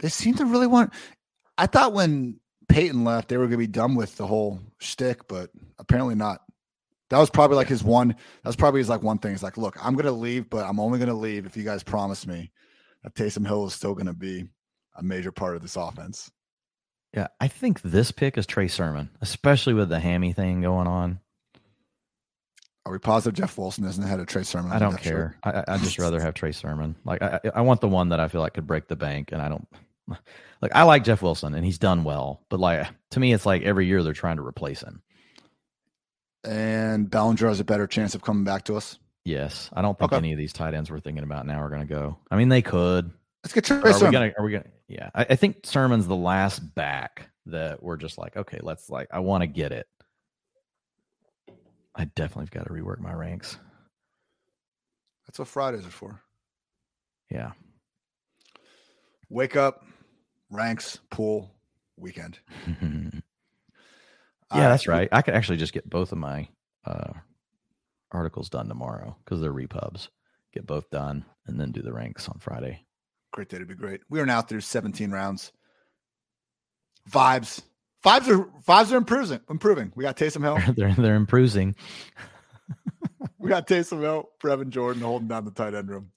They 0.00 0.08
seem 0.08 0.34
to 0.36 0.44
really 0.44 0.66
want. 0.66 0.92
I 1.56 1.66
thought 1.66 1.92
when 1.92 2.38
Peyton 2.68 3.04
left, 3.04 3.28
they 3.28 3.36
were 3.36 3.44
going 3.44 3.52
to 3.52 3.56
be 3.58 3.66
done 3.66 3.94
with 3.94 4.16
the 4.16 4.26
whole 4.26 4.60
shtick, 4.78 5.26
but 5.28 5.50
apparently 5.78 6.14
not. 6.14 6.40
That 7.10 7.18
was 7.18 7.30
probably 7.30 7.56
like 7.56 7.68
his 7.68 7.82
one. 7.82 8.08
That 8.08 8.16
was 8.44 8.56
probably 8.56 8.80
his 8.80 8.88
like 8.88 9.02
one 9.02 9.18
thing. 9.18 9.32
He's 9.32 9.42
like, 9.42 9.56
look, 9.56 9.76
I'm 9.84 9.94
going 9.94 10.06
to 10.06 10.12
leave, 10.12 10.50
but 10.50 10.66
I'm 10.66 10.78
only 10.78 10.98
going 10.98 11.08
to 11.08 11.14
leave 11.14 11.46
if 11.46 11.56
you 11.56 11.64
guys 11.64 11.82
promise 11.82 12.26
me 12.26 12.52
that 13.02 13.14
Taysom 13.14 13.46
Hill 13.46 13.66
is 13.66 13.74
still 13.74 13.94
going 13.94 14.06
to 14.06 14.12
be 14.12 14.44
a 14.96 15.02
major 15.02 15.32
part 15.32 15.56
of 15.56 15.62
this 15.62 15.76
offense. 15.76 16.30
Yeah, 17.14 17.28
I 17.40 17.48
think 17.48 17.80
this 17.80 18.12
pick 18.12 18.36
is 18.36 18.46
Trey 18.46 18.68
Sermon, 18.68 19.08
especially 19.22 19.72
with 19.72 19.88
the 19.88 20.00
hammy 20.00 20.34
thing 20.34 20.60
going 20.60 20.86
on. 20.86 21.20
Are 22.88 22.92
we 22.92 22.98
positive 22.98 23.36
Jeff 23.36 23.58
Wilson 23.58 23.84
isn't 23.84 24.02
ahead 24.02 24.18
of 24.18 24.26
Trey 24.28 24.44
Sermon? 24.44 24.72
I 24.72 24.78
don't 24.78 24.96
care. 24.96 25.36
I 25.44 25.62
I 25.68 25.76
just 25.76 25.98
rather 25.98 26.18
have 26.20 26.32
Trey 26.32 26.52
Sermon. 26.52 26.96
Like 27.04 27.20
I 27.20 27.38
I 27.54 27.60
want 27.60 27.82
the 27.82 27.88
one 27.88 28.08
that 28.08 28.18
I 28.18 28.28
feel 28.28 28.40
like 28.40 28.54
could 28.54 28.66
break 28.66 28.88
the 28.88 28.96
bank, 28.96 29.28
and 29.30 29.42
I 29.42 29.50
don't 29.50 29.68
like. 30.62 30.74
I 30.74 30.84
like 30.84 31.04
Jeff 31.04 31.20
Wilson, 31.20 31.54
and 31.54 31.66
he's 31.66 31.76
done 31.76 32.02
well, 32.02 32.46
but 32.48 32.60
like 32.60 32.88
to 33.10 33.20
me, 33.20 33.34
it's 33.34 33.44
like 33.44 33.60
every 33.60 33.86
year 33.86 34.02
they're 34.02 34.14
trying 34.14 34.36
to 34.36 34.46
replace 34.46 34.80
him. 34.80 35.02
And 36.44 37.10
Bellinger 37.10 37.46
has 37.48 37.60
a 37.60 37.64
better 37.64 37.86
chance 37.86 38.14
of 38.14 38.22
coming 38.22 38.44
back 38.44 38.64
to 38.64 38.76
us. 38.76 38.98
Yes, 39.26 39.68
I 39.74 39.82
don't 39.82 39.98
think 39.98 40.12
okay. 40.12 40.16
any 40.16 40.32
of 40.32 40.38
these 40.38 40.54
tight 40.54 40.72
ends 40.72 40.90
we're 40.90 41.00
thinking 41.00 41.24
about 41.24 41.44
now 41.44 41.60
are 41.60 41.68
going 41.68 41.86
to 41.86 41.86
go. 41.86 42.16
I 42.30 42.36
mean, 42.36 42.48
they 42.48 42.62
could. 42.62 43.10
Let's 43.44 43.52
get 43.52 43.64
Trey 43.66 43.92
Sermon. 43.92 44.06
We 44.06 44.12
gonna, 44.12 44.32
are 44.38 44.44
we 44.46 44.52
gonna? 44.52 44.64
Yeah, 44.88 45.10
I, 45.14 45.26
I 45.28 45.36
think 45.36 45.66
Sermon's 45.66 46.06
the 46.06 46.16
last 46.16 46.60
back 46.74 47.28
that 47.44 47.82
we're 47.82 47.98
just 47.98 48.16
like, 48.16 48.38
okay, 48.38 48.60
let's 48.62 48.88
like, 48.88 49.08
I 49.12 49.18
want 49.18 49.42
to 49.42 49.46
get 49.46 49.72
it. 49.72 49.86
I 51.98 52.04
definitely 52.14 52.48
got 52.50 52.66
to 52.66 52.72
rework 52.72 53.00
my 53.00 53.12
ranks. 53.12 53.58
That's 55.26 55.40
what 55.40 55.48
Fridays 55.48 55.84
are 55.84 55.90
for. 55.90 56.22
Yeah. 57.28 57.52
Wake 59.28 59.56
up, 59.56 59.84
ranks, 60.48 60.98
pool, 61.10 61.50
weekend. 61.96 62.38
yeah, 62.82 63.20
that's 64.50 64.86
right. 64.86 65.08
I 65.10 65.22
could 65.22 65.34
actually 65.34 65.58
just 65.58 65.72
get 65.72 65.90
both 65.90 66.12
of 66.12 66.18
my 66.18 66.48
uh, 66.86 67.12
articles 68.12 68.48
done 68.48 68.68
tomorrow 68.68 69.16
because 69.24 69.40
they're 69.40 69.52
repubs. 69.52 70.08
Get 70.54 70.66
both 70.66 70.88
done 70.90 71.26
and 71.46 71.60
then 71.60 71.72
do 71.72 71.82
the 71.82 71.92
ranks 71.92 72.28
on 72.28 72.38
Friday. 72.38 72.86
Great 73.32 73.48
day 73.48 73.58
to 73.58 73.66
be 73.66 73.74
great. 73.74 74.00
We 74.08 74.20
are 74.20 74.26
now 74.26 74.40
through 74.40 74.60
17 74.60 75.10
rounds. 75.10 75.52
Vibes, 77.10 77.60
Fives 78.02 78.28
are 78.28 78.48
fives 78.62 78.92
are 78.92 78.96
improving. 78.96 79.40
Improving. 79.50 79.92
We 79.96 80.02
got 80.02 80.16
Taysom 80.16 80.42
Hill. 80.42 80.74
they're 80.76 80.94
they're 80.94 81.16
improving. 81.16 81.74
we 83.38 83.48
got 83.48 83.66
Taysom 83.66 84.00
Hill, 84.00 84.28
Brevin 84.42 84.68
Jordan 84.68 85.02
holding 85.02 85.28
down 85.28 85.44
the 85.44 85.50
tight 85.50 85.74
end 85.74 85.90
room. 85.90 86.12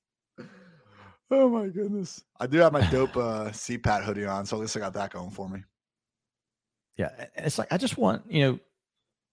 Oh 1.32 1.49
my 1.49 1.68
goodness! 1.68 2.24
I 2.40 2.48
do 2.48 2.60
have 2.60 2.74
my 2.74 2.88
dope 2.90 3.16
uh, 3.16 3.45
CPAT 3.49 4.03
hoodie 4.03 4.26
on, 4.26 4.45
so 4.45 4.58
at 4.58 4.62
least 4.62 4.78
I 4.78 4.82
got 4.82 4.94
that 4.94 5.12
going 5.12 5.32
for 5.32 5.49
me. 5.49 5.64
Yeah, 6.98 7.10
it's 7.36 7.58
like 7.58 7.72
I 7.72 7.78
just 7.78 7.98
want 7.98 8.30
you 8.30 8.44
know 8.44 8.60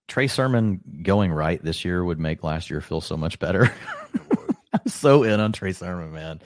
Trey 0.06 0.28
Sermon 0.28 0.80
going 1.02 1.32
right 1.32 1.62
this 1.62 1.84
year 1.84 2.02
would 2.02 2.20
make 2.20 2.42
last 2.42 2.70
year 2.70 2.80
feel 2.80 3.00
so 3.00 3.16
much 3.16 3.38
better. 3.38 3.74
I'm 4.72 4.86
so 4.86 5.22
in 5.22 5.40
on 5.40 5.52
Trey 5.52 5.72
Sermon, 5.72 6.12
man. 6.12 6.40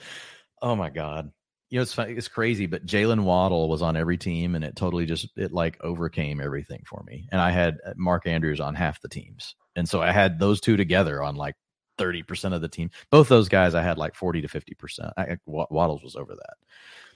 Oh 0.61 0.75
my 0.75 0.89
god 0.89 1.31
you 1.73 1.79
know, 1.79 1.81
it's 1.81 1.97
it's 1.97 2.27
crazy, 2.27 2.67
but 2.67 2.85
Jaylen 2.85 3.23
Waddle 3.23 3.67
was 3.67 3.81
on 3.81 3.97
every 3.97 4.15
team, 4.15 4.53
and 4.53 4.63
it 4.63 4.75
totally 4.75 5.07
just 5.07 5.27
it 5.35 5.51
like 5.51 5.83
overcame 5.83 6.39
everything 6.39 6.83
for 6.85 7.03
me. 7.07 7.27
And 7.31 7.41
I 7.41 7.49
had 7.49 7.79
uh, 7.83 7.93
Mark 7.97 8.27
Andrews 8.27 8.59
on 8.59 8.75
half 8.75 9.01
the 9.01 9.09
teams, 9.09 9.55
and 9.75 9.89
so 9.89 9.99
I 9.99 10.11
had 10.11 10.37
those 10.37 10.61
two 10.61 10.77
together 10.77 11.23
on 11.23 11.35
like 11.35 11.55
thirty 11.97 12.21
percent 12.21 12.53
of 12.53 12.61
the 12.61 12.67
team. 12.67 12.91
Both 13.09 13.27
those 13.27 13.49
guys, 13.49 13.73
I 13.73 13.81
had 13.81 13.97
like 13.97 14.13
forty 14.13 14.39
to 14.41 14.47
fifty 14.47 14.75
percent. 14.75 15.13
Waddles 15.47 16.03
was 16.03 16.15
over 16.15 16.35
that, 16.35 16.57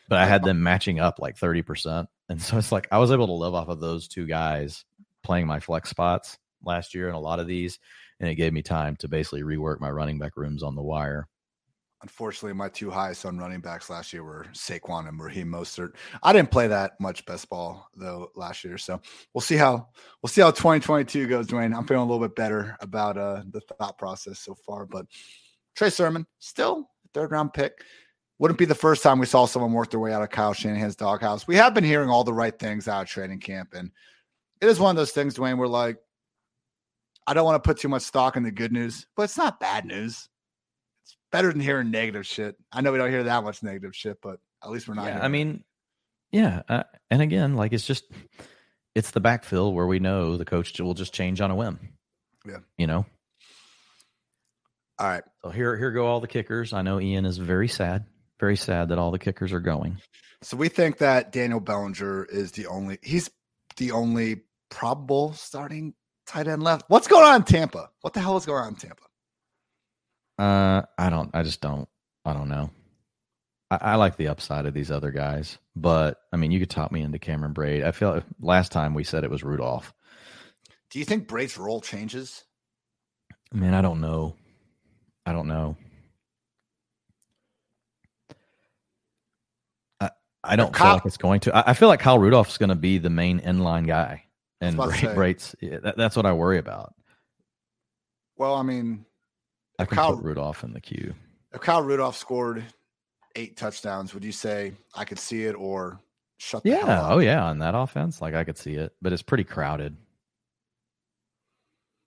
but 0.10 0.18
I 0.18 0.26
had 0.26 0.44
them 0.44 0.64
matching 0.64 1.00
up 1.00 1.20
like 1.20 1.38
thirty 1.38 1.62
percent, 1.62 2.10
and 2.28 2.42
so 2.42 2.58
it's 2.58 2.72
like 2.72 2.88
I 2.92 2.98
was 2.98 3.12
able 3.12 3.28
to 3.28 3.34
live 3.34 3.54
off 3.54 3.68
of 3.68 3.80
those 3.80 4.08
two 4.08 4.26
guys 4.26 4.86
playing 5.22 5.46
my 5.46 5.60
flex 5.60 5.92
spots 5.92 6.40
last 6.66 6.96
year 6.96 7.10
in 7.10 7.14
a 7.14 7.20
lot 7.20 7.40
of 7.40 7.46
these, 7.46 7.78
and 8.20 8.28
it 8.28 8.34
gave 8.34 8.54
me 8.54 8.64
time 8.64 8.96
to 8.96 9.08
basically 9.08 9.44
rework 9.44 9.80
my 9.80 9.92
running 9.92 10.18
back 10.18 10.36
rooms 10.36 10.64
on 10.64 10.74
the 10.74 10.82
wire 10.82 11.28
Unfortunately, 12.04 12.54
my 12.54 12.70
two 12.70 12.92
highest 12.92 13.26
on 13.26 13.40
running 13.40 13.60
backs 13.60 13.90
last 13.90 14.14
year 14.14 14.24
were 14.24 14.46
Saquon 14.54 15.08
and 15.08 15.20
Raheem 15.20 15.48
Mostert. 15.48 15.96
I 16.22 16.32
didn't 16.32 16.52
play 16.52 16.68
that 16.68 16.92
much 17.00 17.26
best 17.26 17.50
ball 17.50 17.88
though 17.96 18.30
last 18.36 18.64
year, 18.64 18.78
so 18.78 19.02
we'll 19.34 19.42
see 19.42 19.56
how 19.56 19.88
we'll 20.22 20.30
see 20.30 20.42
how 20.42 20.52
2022 20.52 21.28
goes, 21.28 21.48
Dwain. 21.48 21.76
I'm 21.76 21.88
feeling 21.88 22.08
a 22.08 22.12
little 22.12 22.26
bit 22.26 22.36
better 22.36 22.78
about 22.82 23.18
uh, 23.18 23.42
the 23.50 23.62
thought 23.62 23.98
process 23.98 24.40
so 24.40 24.54
far, 24.54 24.86
but 24.86 25.08
Trey 25.76 25.90
Sermon 25.90 26.28
still 26.38 26.88
third 27.16 27.32
round 27.32 27.54
pick. 27.54 27.84
Wouldn't 28.38 28.60
be 28.60 28.66
the 28.66 28.76
first 28.76 29.02
time 29.02 29.18
we 29.18 29.26
saw 29.26 29.48
someone 29.48 29.74
work 29.74 29.90
their 29.90 30.00
way 30.00 30.14
out 30.14 30.22
of 30.22 30.30
Kyle 30.30 30.54
Shanahan's 30.54 30.96
doghouse. 30.96 31.48
We 31.48 31.56
have 31.56 31.74
been 31.74 31.84
hearing 31.84 32.12
all 32.12 32.24
the 32.24 32.34
right 32.34 32.58
things 32.60 32.88
out 32.88 33.02
of 33.02 33.08
training 33.08 33.40
camp, 33.40 33.74
and 33.74 33.90
it 34.62 34.70
is 34.70 34.80
one 34.80 34.92
of 34.92 34.98
those 34.98 35.14
things, 35.14 35.34
Dwain. 35.34 35.58
We're 35.58 35.66
like, 35.66 35.98
I 37.26 37.34
don't 37.34 37.46
want 37.46 37.62
to 37.64 37.68
put 37.68 37.80
too 37.80 37.90
much 37.90 38.04
stock 38.04 38.38
in 38.38 38.44
the 38.44 38.52
good 38.52 38.72
news, 38.72 39.08
but 39.16 39.24
it's 39.24 39.38
not 39.38 39.60
bad 39.60 39.86
news 39.86 40.30
better 41.32 41.52
than 41.52 41.62
hearing 41.62 41.92
negative 41.92 42.26
shit. 42.26 42.56
I 42.72 42.82
know 42.82 42.92
we 42.92 42.98
don't 42.98 43.10
hear 43.10 43.24
that 43.24 43.44
much 43.44 43.64
negative 43.64 43.96
shit, 43.96 44.20
but 44.22 44.40
at 44.64 44.70
least 44.70 44.88
we're 44.88 44.96
not. 44.96 45.08
Yeah, 45.08 45.20
I 45.22 45.28
mean, 45.28 45.64
yeah, 46.32 46.62
uh, 46.68 46.84
and 47.10 47.22
again, 47.22 47.56
like 47.56 47.74
it's 47.74 47.86
just 47.86 48.06
it's 48.96 49.12
the 49.12 49.22
backfill 49.22 49.74
where 49.74 49.88
we 49.88 50.00
know 50.00 50.38
the 50.38 50.46
coach 50.46 50.80
will 50.80 50.94
just 50.94 51.14
change 51.14 51.42
on 51.42 51.52
a 51.52 51.56
whim. 51.56 51.80
Yeah, 52.46 52.60
you 52.78 52.88
know. 52.88 53.06
All 55.00 55.08
right. 55.08 55.24
So 55.44 55.50
here, 55.50 55.78
here 55.78 55.92
go 55.92 56.08
all 56.08 56.20
the 56.20 56.28
kickers. 56.28 56.74
I 56.74 56.82
know 56.82 57.00
Ian 57.00 57.26
is 57.26 57.38
very 57.38 57.68
sad, 57.68 58.06
very 58.40 58.58
sad 58.58 58.90
that 58.90 58.98
all 58.98 59.12
the 59.12 59.20
kickers 59.20 59.54
are 59.54 59.60
going. 59.60 60.02
So 60.42 60.58
we 60.58 60.70
think 60.70 61.00
that 61.00 61.32
Daniel 61.32 61.60
Bellinger 61.60 62.26
is 62.26 62.52
the 62.54 62.68
only. 62.68 62.98
He's 63.04 63.30
the 63.78 63.92
only 63.92 64.42
probable 64.70 65.34
starting 65.34 65.94
tight 66.26 66.48
end 66.48 66.64
left. 66.64 66.86
What's 66.90 67.08
going 67.08 67.26
on 67.26 67.38
in 67.38 67.44
Tampa? 67.44 67.90
What 68.02 68.14
the 68.14 68.20
hell 68.20 68.38
is 68.38 68.46
going 68.46 68.64
on 68.64 68.70
in 68.70 68.76
Tampa? 68.76 69.04
Uh, 70.38 70.84
I 70.98 71.10
don't. 71.10 71.30
I 71.34 71.44
just 71.44 71.62
don't. 71.62 71.88
I 72.26 72.34
don't 72.34 72.50
know. 72.50 72.70
I, 73.72 73.78
I, 73.82 73.96
like 73.96 74.18
the 74.18 74.28
upside 74.28 74.66
of 74.66 74.74
these 74.74 74.92
other 74.92 75.12
guys, 75.12 75.58
but 75.76 76.22
I 76.32 76.38
mean, 76.38 76.52
you 76.52 76.60
could 76.60 76.70
talk 76.70 76.92
me 76.92 77.02
into 77.02 77.20
Cameron 77.20 77.54
Brate. 77.54 77.84
I 77.84 77.92
feel 77.92 78.12
like 78.12 78.24
last 78.40 78.72
time 78.72 78.94
we 78.94 79.04
said 79.04 79.24
it 79.24 79.32
was 79.32 79.44
Rudolph. 79.44 79.94
Do 80.92 81.00
you 81.00 81.06
think 81.06 81.28
Brate's 81.28 81.58
role 81.58 81.82
changes? 81.82 82.44
Man, 83.54 83.74
I 83.74 83.82
don't 83.82 84.00
know. 84.00 84.36
I 85.26 85.34
don't 85.34 85.48
know. 85.48 85.76
I, 90.00 90.12
I 90.44 90.56
don't 90.56 90.74
Kyle- 90.74 90.88
feel 90.88 90.94
like 90.96 91.06
it's 91.06 91.18
going 91.18 91.40
to. 91.42 91.56
I, 91.56 91.72
I 91.72 91.74
feel 91.74 91.88
like 91.88 92.00
Kyle 92.00 92.20
Rudolph's 92.20 92.58
going 92.58 92.70
to 92.70 92.76
be 92.76 92.98
the 93.00 93.10
main 93.10 93.40
inline 93.40 93.88
guy, 93.88 94.24
and 94.62 94.80
I 94.80 94.86
was 94.86 94.90
about 94.90 95.00
to 95.00 95.02
Bra- 95.02 95.10
say. 95.10 95.16
Brate's. 95.16 95.56
yeah, 95.62 95.80
that, 95.80 95.98
that's 95.98 96.16
what 96.16 96.26
I 96.26 96.34
worry 96.34 96.58
about. 96.60 96.94
Well, 98.38 98.54
I 98.54 98.62
mean, 98.64 99.06
I 99.80 99.86
can 99.86 99.96
Kyle- 99.96 100.16
put 100.16 100.24
Rudolph 100.26 100.64
in 100.64 100.74
the 100.74 100.82
queue. 100.82 101.14
if 101.54 101.62
Kyle 101.62 101.82
Rudolph 101.82 102.18
scored 102.18 102.64
eight 103.36 103.58
touchdowns, 103.58 104.14
would 104.14 104.24
you 104.24 104.32
say 104.32 104.74
I 104.96 105.06
could 105.06 105.20
see 105.20 105.44
it 105.46 105.54
or 105.54 106.00
shut 106.38 106.64
the 106.64 106.72
hell 106.72 106.88
Yeah. 106.88 107.08
Oh, 107.10 107.20
yeah. 107.20 107.44
On 107.46 107.60
that 107.60 107.76
offense, 107.76 108.22
like 108.22 108.34
I 108.34 108.44
could 108.44 108.58
see 108.58 108.74
it, 108.74 108.94
but 109.02 109.14
it's 109.14 109.22
pretty 109.22 109.44
crowded. 109.44 109.96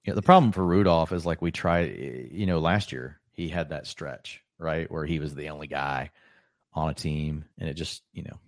Yeah. 0.04 0.14
The 0.14 0.22
problem 0.22 0.52
for 0.52 0.64
Rudolph 0.64 1.12
is 1.12 1.26
like 1.26 1.42
we 1.42 1.50
tried, 1.52 1.96
you 2.32 2.46
know, 2.46 2.58
last 2.58 2.90
year 2.92 3.20
he 3.32 3.48
had 3.48 3.68
that 3.70 3.86
stretch, 3.86 4.42
right, 4.58 4.90
where 4.90 5.04
he 5.04 5.18
was 5.18 5.34
the 5.34 5.50
only 5.50 5.66
guy 5.66 6.10
on 6.72 6.88
a 6.90 6.94
team, 6.94 7.44
and 7.58 7.68
it 7.68 7.74
just, 7.74 8.02
you 8.12 8.22
know, 8.22 8.38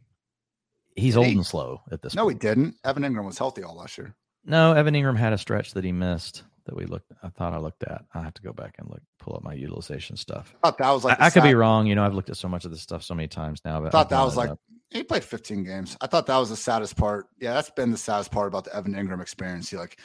he's 0.97 1.17
old 1.17 1.27
he? 1.27 1.33
and 1.35 1.47
slow 1.47 1.81
at 1.91 2.01
this 2.03 2.15
No, 2.15 2.29
he 2.29 2.35
didn't. 2.35 2.77
Evan 2.85 3.03
Engram 3.03 3.25
was 3.27 3.39
healthy 3.39 3.63
all 3.63 3.77
last 3.77 3.99
year. 3.99 4.15
No, 4.45 4.73
Evan 4.73 4.95
Engram 4.95 5.17
had 5.17 5.33
a 5.33 5.39
stretch 5.39 5.73
that 5.75 5.85
he 5.85 5.93
missed 5.93 6.43
that 6.65 6.77
we 6.77 6.85
looked. 6.85 7.13
I 7.23 7.29
thought 7.29 7.53
I 7.53 7.59
looked 7.59 7.83
at. 7.85 8.05
I 8.15 8.23
have 8.23 8.35
to 8.35 8.43
go 8.43 8.53
back 8.53 8.77
and 8.79 8.89
look, 8.89 9.03
pull 9.19 9.37
up 9.37 9.43
my 9.43 9.55
utilization 9.55 10.17
stuff. 10.17 10.55
I 10.63 10.69
thought 10.69 10.79
that 10.79 10.91
was 10.91 11.05
like 11.05 11.21
I, 11.21 11.27
I 11.27 11.31
could 11.31 11.43
be 11.43 11.55
wrong. 11.55 11.87
You 11.87 11.95
know, 11.95 12.05
I've 12.05 12.15
looked 12.15 12.31
at 12.31 12.37
so 12.37 12.49
much 12.49 12.65
of 12.65 12.71
this 12.71 12.83
stuff 12.83 13.03
so 13.03 13.15
many 13.15 13.29
times 13.29 13.61
now. 13.65 13.81
But 13.81 13.89
I 13.89 13.91
thought 13.91 14.11
that 14.11 14.23
was 14.23 14.37
like 14.37 14.51
up. 14.51 14.61
he 14.91 15.03
played 15.03 15.25
15 15.25 15.65
games. 15.65 15.97
I 16.01 16.07
thought 16.07 16.27
that 16.27 16.37
was 16.37 16.51
the 16.51 16.57
saddest 16.57 16.97
part. 16.97 17.27
Yeah, 17.41 17.55
that's 17.55 17.71
been 17.71 17.91
the 17.91 17.99
saddest 17.99 18.31
part 18.31 18.49
about 18.49 18.65
the 18.65 18.75
Evan 18.75 18.95
Engram 18.95 19.23
experience. 19.23 19.71
He 19.71 19.77
like, 19.77 19.99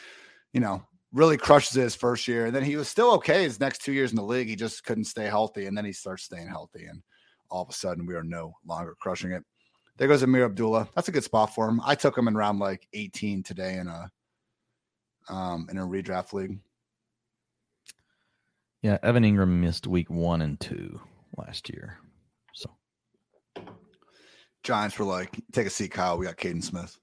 you 0.52 0.60
know, 0.60 0.82
really 1.12 1.36
crushes 1.36 1.74
his 1.74 1.94
first 1.94 2.28
year, 2.28 2.46
and 2.46 2.54
then 2.54 2.64
he 2.64 2.76
was 2.76 2.88
still 2.88 3.12
okay 3.14 3.42
his 3.42 3.60
next 3.60 3.82
two 3.82 3.92
years 3.92 4.10
in 4.10 4.16
the 4.16 4.22
league. 4.22 4.48
He 4.48 4.56
just 4.56 4.84
couldn't 4.84 5.04
stay 5.04 5.26
healthy, 5.26 5.66
and 5.66 5.76
then 5.76 5.84
he 5.84 5.92
starts 5.92 6.24
staying 6.24 6.48
healthy, 6.48 6.84
and 6.84 7.02
all 7.50 7.62
of 7.62 7.70
a 7.70 7.72
sudden 7.72 8.06
we 8.06 8.14
are 8.14 8.24
no 8.24 8.54
longer 8.66 8.94
crushing 9.00 9.32
it. 9.32 9.44
There 9.96 10.06
goes 10.06 10.22
Ameer 10.22 10.44
Abdullah. 10.44 10.88
That's 10.94 11.08
a 11.08 11.12
good 11.12 11.24
spot 11.24 11.54
for 11.54 11.68
him. 11.68 11.80
I 11.84 11.96
took 11.96 12.16
him 12.16 12.28
in 12.28 12.36
round 12.36 12.60
like 12.60 12.86
18 12.92 13.42
today 13.42 13.78
in 13.78 13.88
a 13.88 14.08
um 15.28 15.68
in 15.70 15.78
a 15.78 15.82
redraft 15.82 16.32
league. 16.32 16.58
Yeah, 18.82 18.98
Evan 19.02 19.24
Engram 19.24 19.60
missed 19.60 19.86
week 19.86 20.08
one 20.08 20.40
and 20.40 20.58
two 20.58 21.00
last 21.36 21.68
year. 21.68 21.98
So 22.54 22.70
Giants 24.62 24.98
were 24.98 25.04
like, 25.04 25.34
take 25.52 25.66
a 25.66 25.70
seat, 25.70 25.90
Kyle. 25.90 26.16
We 26.18 26.26
got 26.26 26.36
Kaden 26.36 26.62
Smith. 26.62 26.98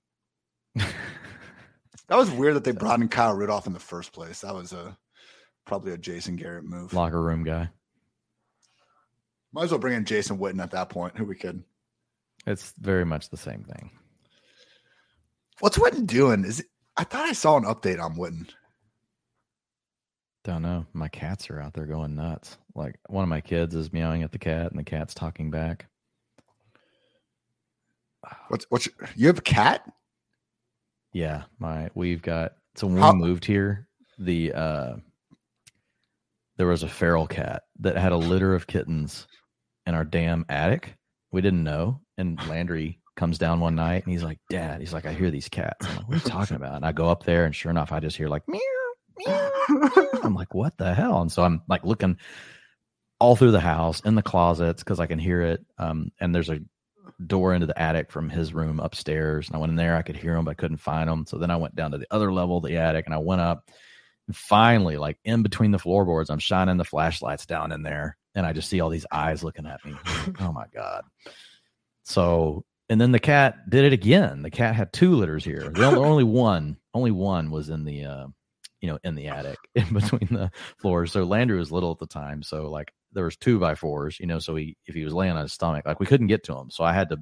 That 2.07 2.17
was 2.17 2.29
weird 2.29 2.55
that 2.55 2.63
they 2.63 2.71
brought 2.71 3.01
in 3.01 3.07
Kyle 3.07 3.33
Rudolph 3.33 3.67
in 3.67 3.73
the 3.73 3.79
first 3.79 4.13
place. 4.13 4.41
That 4.41 4.53
was 4.53 4.73
a 4.73 4.97
probably 5.65 5.91
a 5.93 5.97
Jason 5.97 6.35
Garrett 6.35 6.63
move. 6.63 6.93
locker 6.93 7.21
room 7.21 7.43
guy. 7.43 7.69
Might 9.51 9.63
as 9.63 9.71
well 9.71 9.79
bring 9.79 9.95
in 9.95 10.05
Jason 10.05 10.37
Witten 10.37 10.61
at 10.61 10.71
that 10.71 10.89
point. 10.89 11.17
Who 11.17 11.25
we 11.25 11.35
could. 11.35 11.63
It's 12.45 12.73
very 12.79 13.05
much 13.05 13.29
the 13.29 13.37
same 13.37 13.63
thing. 13.63 13.89
What's 15.59 15.77
Witten 15.79 16.05
doing? 16.05 16.43
Is 16.43 16.59
it, 16.59 16.67
I 16.97 17.03
thought 17.03 17.25
I 17.27 17.33
saw 17.33 17.57
an 17.57 17.63
update 17.65 18.01
on 18.01 18.15
Witten. 18.15 18.49
Don't 20.43 20.61
know. 20.61 20.85
My 20.93 21.07
cats 21.07 21.49
are 21.49 21.59
out 21.59 21.73
there 21.73 21.85
going 21.87 22.15
nuts. 22.15 22.57
Like 22.75 22.95
one 23.09 23.23
of 23.23 23.29
my 23.29 23.41
kids 23.41 23.73
is 23.75 23.91
meowing 23.91 24.23
at 24.23 24.31
the 24.31 24.37
cat, 24.37 24.69
and 24.71 24.79
the 24.79 24.83
cat's 24.83 25.13
talking 25.13 25.49
back. 25.49 25.87
What's 28.49 28.65
what's 28.69 28.85
your- 28.87 29.09
you 29.15 29.27
have 29.27 29.37
a 29.39 29.41
cat? 29.41 29.89
Yeah, 31.13 31.43
my 31.59 31.89
we've 31.95 32.21
got 32.21 32.53
so 32.75 32.87
when 32.87 32.97
How- 32.97 33.13
we 33.13 33.19
moved 33.19 33.45
here, 33.45 33.87
the 34.19 34.53
uh 34.53 34.95
there 36.57 36.67
was 36.67 36.83
a 36.83 36.87
feral 36.87 37.27
cat 37.27 37.63
that 37.79 37.97
had 37.97 38.11
a 38.11 38.17
litter 38.17 38.53
of 38.55 38.67
kittens 38.67 39.27
in 39.85 39.93
our 39.95 40.05
damn 40.05 40.45
attic. 40.49 40.95
We 41.31 41.41
didn't 41.41 41.63
know. 41.63 42.01
And 42.17 42.39
Landry 42.47 42.99
comes 43.15 43.37
down 43.37 43.59
one 43.59 43.75
night 43.75 44.03
and 44.03 44.11
he's 44.11 44.23
like, 44.23 44.39
Dad, 44.49 44.79
he's 44.81 44.93
like, 44.93 45.05
I 45.05 45.13
hear 45.13 45.31
these 45.31 45.49
cats. 45.49 45.85
I'm 45.87 45.95
like, 45.97 46.07
what 46.07 46.15
are 46.15 46.17
you 46.17 46.29
talking 46.29 46.55
about? 46.55 46.75
And 46.75 46.85
I 46.85 46.91
go 46.91 47.09
up 47.09 47.23
there 47.23 47.45
and 47.45 47.55
sure 47.55 47.71
enough, 47.71 47.91
I 47.91 47.99
just 47.99 48.17
hear 48.17 48.27
like 48.27 48.47
meow, 48.47 48.59
meow. 49.17 49.51
I'm 50.23 50.35
like, 50.35 50.53
what 50.53 50.77
the 50.77 50.93
hell? 50.93 51.21
And 51.21 51.31
so 51.31 51.43
I'm 51.43 51.61
like 51.67 51.83
looking 51.83 52.17
all 53.19 53.35
through 53.35 53.51
the 53.51 53.59
house 53.59 54.01
in 54.01 54.15
the 54.15 54.21
closets 54.21 54.83
because 54.83 54.99
I 54.99 55.07
can 55.07 55.19
hear 55.19 55.41
it. 55.41 55.65
Um, 55.77 56.11
and 56.19 56.33
there's 56.35 56.49
a 56.49 56.59
door 57.25 57.53
into 57.53 57.67
the 57.67 57.79
attic 57.79 58.11
from 58.11 58.29
his 58.29 58.53
room 58.53 58.79
upstairs. 58.79 59.47
And 59.47 59.55
I 59.55 59.59
went 59.59 59.69
in 59.71 59.77
there, 59.77 59.95
I 59.95 60.01
could 60.01 60.17
hear 60.17 60.35
him, 60.35 60.45
but 60.45 60.51
I 60.51 60.55
couldn't 60.55 60.77
find 60.77 61.09
him. 61.09 61.25
So 61.25 61.37
then 61.37 61.51
I 61.51 61.55
went 61.55 61.75
down 61.75 61.91
to 61.91 61.97
the 61.97 62.07
other 62.11 62.33
level 62.33 62.57
of 62.57 62.63
the 62.63 62.77
attic 62.77 63.05
and 63.05 63.15
I 63.15 63.19
went 63.19 63.41
up. 63.41 63.69
And 64.27 64.35
finally, 64.35 64.97
like 64.97 65.17
in 65.23 65.43
between 65.43 65.71
the 65.71 65.79
floorboards, 65.79 66.29
I'm 66.29 66.39
shining 66.39 66.77
the 66.77 66.83
flashlights 66.83 67.45
down 67.45 67.71
in 67.71 67.83
there 67.83 68.17
and 68.33 68.45
I 68.45 68.53
just 68.53 68.69
see 68.69 68.81
all 68.81 68.89
these 68.89 69.05
eyes 69.11 69.43
looking 69.43 69.65
at 69.65 69.83
me. 69.85 69.95
Oh 70.39 70.51
my 70.51 70.65
God. 70.73 71.03
So, 72.03 72.65
and 72.89 72.99
then 72.99 73.11
the 73.11 73.19
cat 73.19 73.69
did 73.69 73.85
it 73.85 73.93
again. 73.93 74.41
The 74.41 74.51
cat 74.51 74.75
had 74.75 74.93
two 74.93 75.15
litters 75.15 75.43
here. 75.43 75.69
The 75.69 75.85
only, 75.85 75.99
only 75.99 76.23
one, 76.25 76.77
only 76.93 77.11
one 77.11 77.51
was 77.51 77.69
in 77.69 77.85
the, 77.85 78.05
uh, 78.05 78.27
you 78.81 78.89
know, 78.89 78.99
in 79.03 79.15
the 79.15 79.27
attic 79.27 79.57
in 79.75 79.93
between 79.93 80.27
the 80.31 80.51
floors. 80.77 81.11
So 81.11 81.23
Landry 81.23 81.57
was 81.57 81.71
little 81.71 81.91
at 81.91 81.99
the 81.99 82.07
time. 82.07 82.43
So 82.43 82.69
like 82.69 82.93
there 83.13 83.25
was 83.25 83.37
two 83.37 83.59
by 83.59 83.75
fours, 83.75 84.19
you 84.19 84.27
know, 84.27 84.39
so 84.39 84.55
he, 84.55 84.77
if 84.85 84.95
he 84.95 85.03
was 85.03 85.13
laying 85.13 85.33
on 85.33 85.41
his 85.41 85.53
stomach, 85.53 85.85
like 85.85 85.99
we 85.99 86.05
couldn't 86.05 86.27
get 86.27 86.43
to 86.45 86.57
him. 86.57 86.69
So 86.69 86.83
I 86.83 86.93
had 86.93 87.09
to 87.09 87.17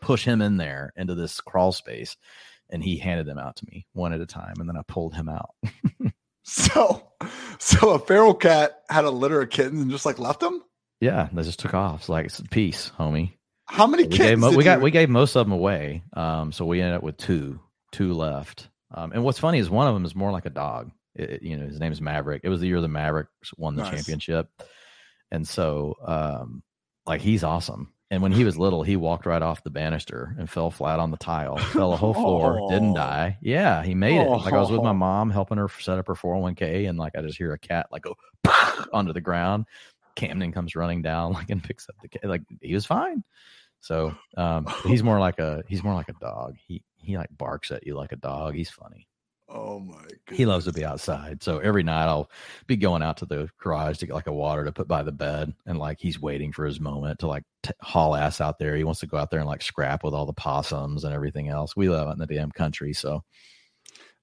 push 0.00 0.24
him 0.24 0.42
in 0.42 0.56
there 0.56 0.92
into 0.96 1.14
this 1.14 1.40
crawl 1.40 1.72
space 1.72 2.16
and 2.70 2.82
he 2.82 2.98
handed 2.98 3.26
them 3.26 3.38
out 3.38 3.56
to 3.56 3.66
me 3.66 3.86
one 3.92 4.12
at 4.12 4.20
a 4.20 4.26
time. 4.26 4.54
And 4.58 4.68
then 4.68 4.76
I 4.76 4.82
pulled 4.86 5.14
him 5.14 5.28
out. 5.28 5.54
So, 6.44 7.02
so 7.58 7.90
a 7.90 7.98
feral 7.98 8.34
cat 8.34 8.82
had 8.90 9.06
a 9.06 9.10
litter 9.10 9.40
of 9.40 9.50
kittens 9.50 9.80
and 9.80 9.90
just 9.90 10.06
like 10.06 10.18
left 10.18 10.40
them. 10.40 10.62
Yeah. 11.00 11.28
They 11.32 11.42
just 11.42 11.58
took 11.58 11.74
off. 11.74 12.00
It's 12.00 12.08
like, 12.08 12.26
it's 12.26 12.42
peace, 12.50 12.92
homie. 12.98 13.32
How 13.66 13.86
many 13.86 14.04
we 14.04 14.10
kittens? 14.16 14.42
gave, 14.44 14.56
we 14.56 14.64
got 14.64 14.78
you- 14.78 14.84
we 14.84 14.90
gave 14.90 15.08
most 15.08 15.36
of 15.36 15.46
them 15.46 15.52
away. 15.52 16.02
Um, 16.12 16.52
so 16.52 16.64
we 16.66 16.80
ended 16.80 16.96
up 16.96 17.02
with 17.02 17.16
two, 17.16 17.60
two 17.92 18.12
left. 18.12 18.68
Um, 18.92 19.12
and 19.12 19.24
what's 19.24 19.38
funny 19.38 19.58
is 19.58 19.68
one 19.70 19.88
of 19.88 19.94
them 19.94 20.04
is 20.04 20.14
more 20.14 20.30
like 20.32 20.46
a 20.46 20.50
dog. 20.50 20.90
It- 21.14 21.42
you 21.42 21.56
know, 21.56 21.66
his 21.66 21.80
name 21.80 21.92
is 21.92 22.00
Maverick. 22.00 22.42
It 22.44 22.48
was 22.50 22.60
the 22.60 22.66
year 22.68 22.80
the 22.80 22.88
Mavericks 22.88 23.52
won 23.56 23.76
the 23.76 23.82
Nice. 23.82 23.94
championship, 23.94 24.48
and 25.30 25.46
so 25.48 25.96
um, 26.06 26.62
like 27.06 27.20
he's 27.20 27.42
awesome. 27.44 27.90
And 28.10 28.22
when 28.22 28.32
he 28.32 28.44
was 28.44 28.56
little, 28.58 28.82
he 28.84 28.94
walked 28.96 29.26
right 29.26 29.42
off 29.42 29.64
the 29.64 29.70
banister 29.70 30.36
and 30.38 30.48
fell 30.48 30.70
flat 30.70 31.00
on 31.00 31.10
the 31.10 31.16
tile, 31.16 31.56
fell 31.72 31.92
a 31.92 31.96
whole 31.96 32.14
floor, 32.14 32.68
didn't 32.70 32.90
Oh. 32.92 32.94
die. 32.94 33.38
Yeah, 33.40 33.82
he 33.82 33.94
made 33.94 34.20
it. 34.20 34.28
Like 34.28 34.52
I 34.52 34.58
was 34.60 34.70
with 34.70 34.82
my 34.82 34.90
Oh. 34.90 34.94
mom 34.94 35.30
helping 35.30 35.58
her 35.58 35.68
set 35.80 35.98
up 35.98 36.06
her 36.06 36.14
401k, 36.14 36.88
and 36.88 36.98
like 36.98 37.16
I 37.16 37.22
just 37.22 37.38
hear 37.38 37.52
a 37.54 37.58
cat 37.58 37.86
like 37.90 38.02
go 38.02 38.14
onto 38.92 39.12
the 39.12 39.20
ground. 39.20 39.64
Camden 40.16 40.52
comes 40.52 40.76
running 40.76 41.02
down 41.02 41.32
like 41.34 41.50
and 41.50 41.64
picks 41.64 41.88
up 41.88 41.96
the 42.02 42.08
cat. 42.08 42.24
Like 42.28 42.42
he 42.60 42.74
was 42.74 42.86
fine. 42.86 43.24
So 43.84 44.16
um, 44.38 44.66
he's 44.86 45.02
more 45.02 45.20
like 45.20 45.38
a 45.38 45.62
he's 45.68 45.84
more 45.84 45.92
like 45.92 46.08
a 46.08 46.14
dog. 46.14 46.54
He 46.66 46.82
he 46.96 47.18
like 47.18 47.28
barks 47.36 47.70
at 47.70 47.86
you 47.86 47.94
like 47.94 48.12
a 48.12 48.16
dog. 48.16 48.54
He's 48.54 48.70
funny. 48.70 49.06
Oh 49.46 49.78
my 49.78 50.00
god. 50.26 50.36
He 50.36 50.46
loves 50.46 50.64
to 50.64 50.72
be 50.72 50.86
outside. 50.86 51.42
So 51.42 51.58
every 51.58 51.82
night 51.82 52.06
I'll 52.06 52.30
be 52.66 52.78
going 52.78 53.02
out 53.02 53.18
to 53.18 53.26
the 53.26 53.50
garage 53.58 53.98
to 53.98 54.06
get 54.06 54.14
like 54.14 54.26
a 54.26 54.32
water 54.32 54.64
to 54.64 54.72
put 54.72 54.88
by 54.88 55.02
the 55.02 55.12
bed, 55.12 55.52
and 55.66 55.78
like 55.78 55.98
he's 56.00 56.18
waiting 56.18 56.50
for 56.50 56.64
his 56.64 56.80
moment 56.80 57.18
to 57.18 57.26
like 57.26 57.42
t- 57.62 57.72
haul 57.82 58.16
ass 58.16 58.40
out 58.40 58.58
there. 58.58 58.74
He 58.74 58.84
wants 58.84 59.00
to 59.00 59.06
go 59.06 59.18
out 59.18 59.30
there 59.30 59.40
and 59.40 59.48
like 59.48 59.60
scrap 59.60 60.02
with 60.02 60.14
all 60.14 60.24
the 60.24 60.32
possums 60.32 61.04
and 61.04 61.12
everything 61.12 61.50
else. 61.50 61.76
We 61.76 61.90
live 61.90 62.08
out 62.08 62.14
in 62.14 62.18
the 62.18 62.26
damn 62.26 62.52
country, 62.52 62.94
so 62.94 63.22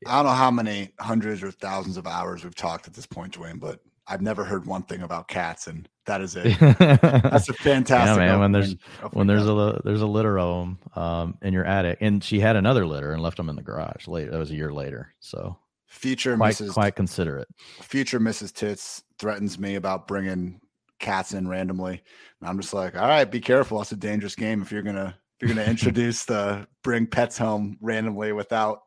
I 0.08 0.16
don't 0.16 0.26
know 0.26 0.32
how 0.32 0.50
many 0.50 0.90
hundreds 1.00 1.44
or 1.44 1.52
thousands 1.52 1.98
of 1.98 2.08
hours 2.08 2.44
we've 2.44 2.56
talked 2.56 2.88
at 2.88 2.96
this 2.96 3.06
point, 3.06 3.38
Dwain, 3.38 3.60
but 3.60 3.80
I've 4.12 4.22
never 4.22 4.44
heard 4.44 4.66
one 4.66 4.84
thing 4.84 5.02
about 5.02 5.28
cats, 5.28 5.68
and 5.68 5.88
that 6.06 6.20
is 6.22 6.36
it. 6.36 6.58
That's 6.60 7.48
a 7.50 7.54
fantastic. 7.70 8.18
man, 8.18 8.40
when 8.40 8.52
there's- 8.52 8.76
when 9.14 9.28
there's 9.28 9.48
a 9.48 9.82
there's 9.86 10.02
a 10.02 10.08
litter 10.08 10.38
of 10.38 10.60
them 10.66 10.80
um, 11.04 11.38
in 11.42 11.54
your 11.54 11.66
attic, 11.66 12.00
and 12.02 12.24
she 12.24 12.40
had 12.40 12.56
another 12.56 12.86
litter 12.86 13.14
and 13.14 13.22
left 13.24 13.38
them 13.38 13.50
in 13.50 13.56
the 13.56 13.62
garage 13.62 14.08
Late 14.08 14.30
That 14.30 14.38
was 14.38 14.52
a 14.52 14.56
year 14.56 14.74
later, 14.74 15.14
so 15.20 15.58
future 15.88 16.36
quite 16.38 16.56
Mrs. 16.56 16.74
quite 16.74 16.96
considerate. 16.96 17.48
future 17.82 18.20
Mrs. 18.20 18.54
Tits 18.54 19.04
threatens 19.20 19.58
me 19.60 19.76
about 19.76 20.08
bringing 20.08 20.60
cats 21.00 21.34
in 21.34 21.48
randomly, 21.48 22.02
and 22.42 22.50
I'm 22.50 22.60
just 22.60 22.74
like, 22.74 22.96
all 22.96 23.08
right, 23.08 23.26
be 23.30 23.40
careful. 23.40 23.82
It's 23.82 23.92
a 23.92 23.96
dangerous 23.96 24.36
game 24.36 24.62
if 24.62 24.72
you're 24.72 24.82
gonna 24.84 25.16
if 25.40 25.48
you're 25.48 25.56
gonna 25.56 25.70
introduce 25.70 26.26
the 26.26 26.68
bring 26.84 27.08
pets 27.08 27.38
home 27.38 27.78
randomly 27.82 28.34
without 28.34 28.82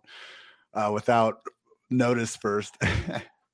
uh, 0.74 0.90
without 0.92 1.38
notice 1.90 2.36
first. 2.36 2.76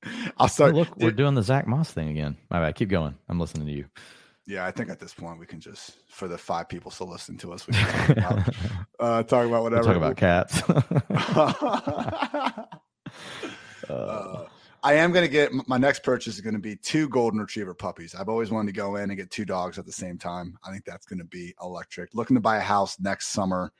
I'll 0.37 0.45
Oh, 0.45 0.47
start. 0.47 0.75
look, 0.75 0.95
we're 0.97 1.11
doing 1.11 1.35
the 1.35 1.43
Zack 1.43 1.67
Moss 1.67 1.91
thing 1.91 2.09
again. 2.09 2.37
My 2.49 2.59
bad. 2.59 2.75
Keep 2.75 2.89
going. 2.89 3.15
I'm 3.29 3.39
listening 3.39 3.67
to 3.67 3.73
you. 3.73 3.85
yeah, 4.47 4.65
I 4.65 4.71
think 4.71 4.89
at 4.89 4.99
this 4.99 5.13
point 5.13 5.39
we 5.39 5.45
can 5.45 5.59
just 5.59 5.91
for 6.09 6.27
the 6.27 6.37
five 6.37 6.67
people 6.69 6.89
still 6.91 7.09
listening 7.09 7.37
to 7.39 7.53
us, 7.53 7.67
we 7.67 7.73
can 7.73 7.87
talk 7.87 8.09
about, 8.17 8.55
uh, 8.99 9.23
talk 9.23 9.45
about 9.47 9.51
We'll 9.51 9.63
whatever. 9.63 9.83
talk 9.83 9.95
about 9.97 10.17
cats. 10.17 10.61
uh, 13.89 13.93
uh, 13.93 14.45
I 14.83 14.93
am 14.95 15.11
going 15.11 15.25
to 15.25 15.31
get 15.31 15.51
my 15.67 15.77
next 15.77 16.01
purchase 16.03 16.33
is 16.35 16.41
going 16.41 16.55
to 16.55 16.59
be 16.59 16.75
two 16.75 17.07
golden 17.09 17.39
retriever 17.39 17.73
puppies. 17.75 18.15
I've 18.15 18.29
always 18.29 18.49
wanted 18.49 18.73
to 18.73 18.79
go 18.79 18.95
in 18.95 19.11
and 19.11 19.17
get 19.17 19.29
two 19.29 19.45
dogs 19.45 19.77
at 19.77 19.85
the 19.85 19.91
same 19.91 20.17
time. 20.17 20.57
I 20.65 20.71
think 20.71 20.85
that's 20.85 21.05
going 21.05 21.19
to 21.19 21.25
be 21.25 21.53
electric. 21.61 22.13
Looking 22.15 22.35
to 22.35 22.41
buy 22.41 22.57
a 22.57 22.61
house 22.61 22.99
next 22.99 23.27
summer 23.27 23.71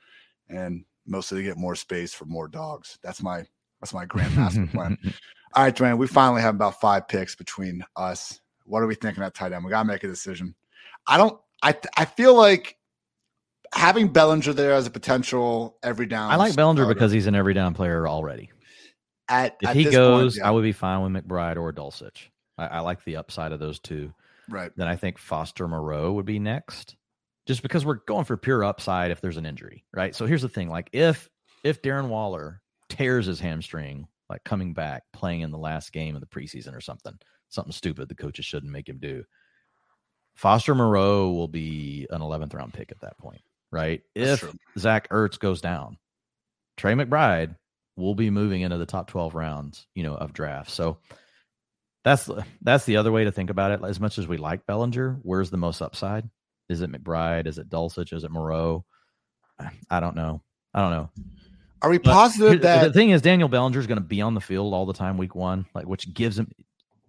and 0.48 0.84
mostly 1.06 1.38
to 1.38 1.44
get 1.48 1.56
more 1.58 1.74
space 1.74 2.14
for 2.14 2.26
more 2.26 2.46
dogs. 2.46 2.98
That's 3.02 3.20
my 3.22 3.44
that's 3.80 3.92
my 3.94 4.04
grand 4.04 4.36
master 4.36 4.64
plan. 4.66 4.96
All 5.54 5.64
right, 5.64 5.74
Dwain, 5.74 5.98
we 5.98 6.06
finally 6.06 6.42
have 6.42 6.54
about 6.54 6.80
five 6.80 7.08
picks 7.08 7.34
between 7.34 7.84
us. 7.96 8.40
What 8.64 8.82
are 8.82 8.86
we 8.86 8.94
thinking 8.94 9.22
at 9.22 9.34
tight 9.34 9.52
end? 9.52 9.64
We 9.64 9.70
gotta 9.70 9.86
make 9.86 10.04
a 10.04 10.08
decision. 10.08 10.54
I 11.06 11.16
don't. 11.16 11.38
I 11.62 11.74
I 11.96 12.04
feel 12.04 12.34
like 12.34 12.78
having 13.74 14.08
Bellinger 14.08 14.52
there 14.52 14.72
as 14.72 14.86
a 14.86 14.90
potential 14.90 15.78
every 15.82 16.06
down. 16.06 16.30
I 16.30 16.36
like 16.36 16.54
Bellinger 16.54 16.82
starter. 16.82 16.94
because 16.94 17.12
he's 17.12 17.26
an 17.26 17.34
every 17.34 17.54
down 17.54 17.74
player 17.74 18.06
already. 18.06 18.50
At 19.28 19.56
if 19.62 19.70
at 19.70 19.76
he 19.76 19.84
goes, 19.84 20.34
point, 20.34 20.36
yeah. 20.38 20.48
I 20.48 20.50
would 20.50 20.62
be 20.62 20.72
fine 20.72 21.02
with 21.02 21.24
McBride 21.24 21.56
or 21.56 21.72
Dulcich. 21.72 22.28
I, 22.58 22.66
I, 22.66 22.80
like 22.80 23.02
the 23.04 23.16
upside 23.16 23.52
of 23.52 23.60
those 23.60 23.78
two. 23.78 24.12
Right. 24.48 24.70
Then 24.76 24.88
I 24.88 24.96
think 24.96 25.16
Foster 25.16 25.66
Moreau 25.66 26.12
would 26.12 26.26
be 26.26 26.38
next, 26.38 26.96
just 27.46 27.62
because 27.62 27.86
we're 27.86 28.00
going 28.06 28.24
for 28.24 28.36
pure 28.36 28.62
upside 28.62 29.10
if 29.10 29.20
there's 29.20 29.38
an 29.38 29.46
injury. 29.46 29.84
Right. 29.94 30.14
So 30.14 30.26
here's 30.26 30.42
the 30.42 30.48
thing: 30.48 30.68
like 30.68 30.90
if 30.92 31.30
if 31.64 31.80
Darren 31.82 32.08
Waller 32.08 32.60
tears 32.88 33.26
his 33.26 33.40
hamstring, 33.40 34.06
like 34.28 34.44
coming 34.44 34.72
back 34.74 35.02
playing 35.12 35.40
in 35.40 35.50
the 35.50 35.58
last 35.58 35.92
game 35.92 36.14
of 36.14 36.20
the 36.20 36.26
preseason 36.26 36.74
or 36.76 36.80
something, 36.80 37.18
something 37.48 37.72
stupid 37.72 38.08
the 38.08 38.14
coaches 38.14 38.44
shouldn't 38.44 38.72
make 38.72 38.88
him 38.88 38.98
do. 38.98 39.24
Foster 40.34 40.74
Moreau 40.74 41.32
will 41.32 41.48
be 41.48 42.06
an 42.10 42.20
11th 42.20 42.54
round 42.54 42.72
pick 42.72 42.90
at 42.90 43.00
that 43.00 43.18
point 43.18 43.42
right? 43.72 44.02
That's 44.14 44.34
if 44.34 44.40
true. 44.40 44.52
Zach 44.78 45.08
Ertz 45.08 45.40
goes 45.40 45.60
down, 45.60 45.98
Trey 46.76 46.92
McBride 46.92 47.56
will 47.96 48.14
be 48.14 48.30
moving 48.30 48.60
into 48.60 48.78
the 48.78 48.86
top 48.86 49.08
12 49.08 49.34
rounds, 49.34 49.86
you 49.94 50.04
know, 50.04 50.14
of 50.14 50.32
drafts. 50.32 50.74
So 50.74 50.98
that's 52.04 52.30
that's 52.60 52.84
the 52.84 52.98
other 52.98 53.10
way 53.10 53.24
to 53.24 53.32
think 53.32 53.50
about 53.50 53.72
it. 53.72 53.80
As 53.84 53.98
much 53.98 54.18
as 54.18 54.28
we 54.28 54.36
like 54.36 54.66
Bellinger, 54.66 55.18
where's 55.22 55.50
the 55.50 55.56
most 55.56 55.82
upside? 55.82 56.28
Is 56.68 56.82
it 56.82 56.92
McBride? 56.92 57.46
Is 57.46 57.58
it 57.58 57.68
Dulcich? 57.68 58.12
Is 58.12 58.24
it 58.24 58.30
Moreau? 58.30 58.84
I 59.90 60.00
don't 60.00 60.16
know. 60.16 60.42
I 60.74 60.80
don't 60.80 60.90
know. 60.90 61.10
Are 61.82 61.90
we 61.90 61.98
positive 61.98 62.62
that 62.62 62.84
the 62.84 62.92
thing 62.92 63.10
is 63.10 63.22
Daniel 63.22 63.48
Bellinger 63.48 63.78
is 63.78 63.86
going 63.86 63.98
to 63.98 64.04
be 64.04 64.20
on 64.20 64.34
the 64.34 64.40
field 64.40 64.72
all 64.72 64.86
the 64.86 64.92
time 64.92 65.18
week 65.18 65.34
one, 65.34 65.66
like 65.74 65.86
which 65.86 66.12
gives 66.14 66.38
him, 66.38 66.50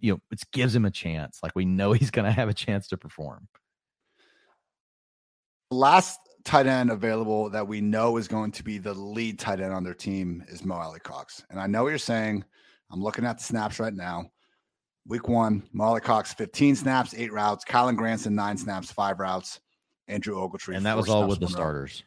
you 0.00 0.12
know, 0.12 0.20
it 0.32 0.42
gives 0.52 0.74
him 0.74 0.84
a 0.84 0.90
chance. 0.90 1.38
Like 1.42 1.52
we 1.54 1.64
know 1.64 1.92
he's 1.94 2.10
going 2.10 2.24
to 2.24 2.32
have 2.32 2.48
a 2.48 2.54
chance 2.54 2.88
to 2.88 2.96
perform. 2.96 3.46
Last 5.70 6.18
tight 6.44 6.66
end 6.66 6.90
available 6.90 7.48
that 7.50 7.66
we 7.66 7.80
know 7.80 8.16
is 8.16 8.28
going 8.28 8.52
to 8.52 8.64
be 8.64 8.78
the 8.78 8.94
lead 8.94 9.38
tight 9.38 9.60
end 9.60 9.72
on 9.72 9.82
their 9.84 9.94
team 9.94 10.44
is 10.48 10.64
Mo 10.64 10.74
Alie-Cox. 10.74 11.44
And 11.50 11.58
I 11.58 11.66
know 11.66 11.84
what 11.84 11.88
you're 11.88 11.98
saying. 11.98 12.44
I'm 12.90 13.02
looking 13.02 13.24
at 13.24 13.38
the 13.38 13.44
snaps 13.44 13.80
right 13.80 13.94
now. 13.94 14.30
Week 15.06 15.28
one, 15.28 15.62
Mo 15.72 15.84
Alie-Cox, 15.84 16.34
15 16.34 16.76
snaps, 16.76 17.14
eight 17.16 17.32
routes. 17.32 17.64
Kylen 17.64 17.96
Granson, 17.96 18.34
nine 18.34 18.56
snaps, 18.56 18.90
five 18.92 19.20
routes. 19.20 19.60
Andrew 20.08 20.36
Ogletree. 20.36 20.76
And 20.76 20.86
that 20.86 20.96
was 20.96 21.08
all 21.08 21.26
with 21.26 21.40
the 21.40 21.48
starters. 21.48 22.04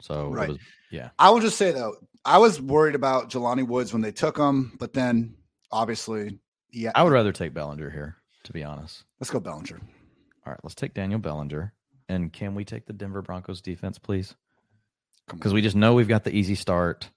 So, 0.00 0.28
right. 0.28 0.50
Was, 0.50 0.58
yeah. 0.94 1.10
I 1.18 1.30
will 1.30 1.40
just 1.40 1.58
say, 1.58 1.72
though, 1.72 1.96
I 2.24 2.38
was 2.38 2.60
worried 2.60 2.94
about 2.94 3.30
Jelani 3.30 3.66
Woods 3.66 3.92
when 3.92 4.00
they 4.00 4.12
took 4.12 4.38
him, 4.38 4.76
but 4.78 4.92
then 4.92 5.34
obviously, 5.72 6.38
yeah. 6.70 6.92
I 6.94 7.02
would 7.02 7.12
rather 7.12 7.32
take 7.32 7.52
Bellinger 7.52 7.90
here, 7.90 8.16
to 8.44 8.52
be 8.52 8.62
honest. 8.62 9.04
Let's 9.20 9.30
go 9.30 9.40
Bellinger. 9.40 9.80
All 10.46 10.52
right, 10.52 10.60
let's 10.62 10.74
take 10.74 10.94
Daniel 10.94 11.18
Bellinger. 11.18 11.72
And 12.08 12.32
can 12.32 12.54
we 12.54 12.64
take 12.64 12.86
the 12.86 12.92
Denver 12.92 13.22
Broncos 13.22 13.60
defense, 13.60 13.98
please? 13.98 14.34
Because 15.28 15.52
we 15.52 15.62
just 15.62 15.76
know 15.76 15.94
we've 15.94 16.08
got 16.08 16.24
the 16.24 16.34
easy 16.34 16.54
start. 16.54 17.08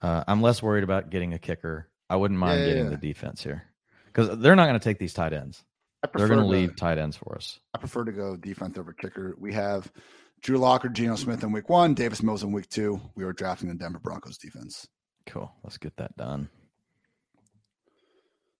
Uh, 0.00 0.22
I'm 0.28 0.40
less 0.40 0.62
worried 0.62 0.84
about 0.84 1.10
getting 1.10 1.34
a 1.34 1.38
kicker. 1.38 1.88
I 2.08 2.16
wouldn't 2.16 2.38
mind 2.38 2.60
yeah, 2.60 2.66
getting 2.66 2.84
yeah. 2.84 2.90
the 2.90 2.96
defense 2.96 3.42
here 3.42 3.64
because 4.06 4.38
they're 4.38 4.56
not 4.56 4.66
going 4.66 4.78
to 4.78 4.84
take 4.84 4.98
these 4.98 5.12
tight 5.12 5.32
ends. 5.32 5.64
They're 6.14 6.28
going 6.28 6.40
to 6.40 6.46
leave 6.46 6.76
tight 6.76 6.98
ends 6.98 7.16
for 7.16 7.34
us. 7.34 7.58
I 7.74 7.78
prefer 7.78 8.04
to 8.04 8.12
go 8.12 8.36
defense 8.36 8.78
over 8.78 8.92
kicker. 8.92 9.34
We 9.38 9.52
have 9.54 9.90
Drew 10.42 10.58
Locker, 10.58 10.88
Geno 10.88 11.16
Smith 11.16 11.42
in 11.42 11.52
week 11.52 11.68
one, 11.68 11.94
Davis 11.94 12.22
Mills 12.22 12.42
in 12.42 12.52
week 12.52 12.68
two. 12.68 13.00
We 13.14 13.24
are 13.24 13.32
drafting 13.32 13.68
the 13.68 13.74
Denver 13.74 13.98
Broncos 13.98 14.38
defense. 14.38 14.86
Cool. 15.26 15.52
Let's 15.62 15.78
get 15.78 15.96
that 15.96 16.16
done. 16.16 16.48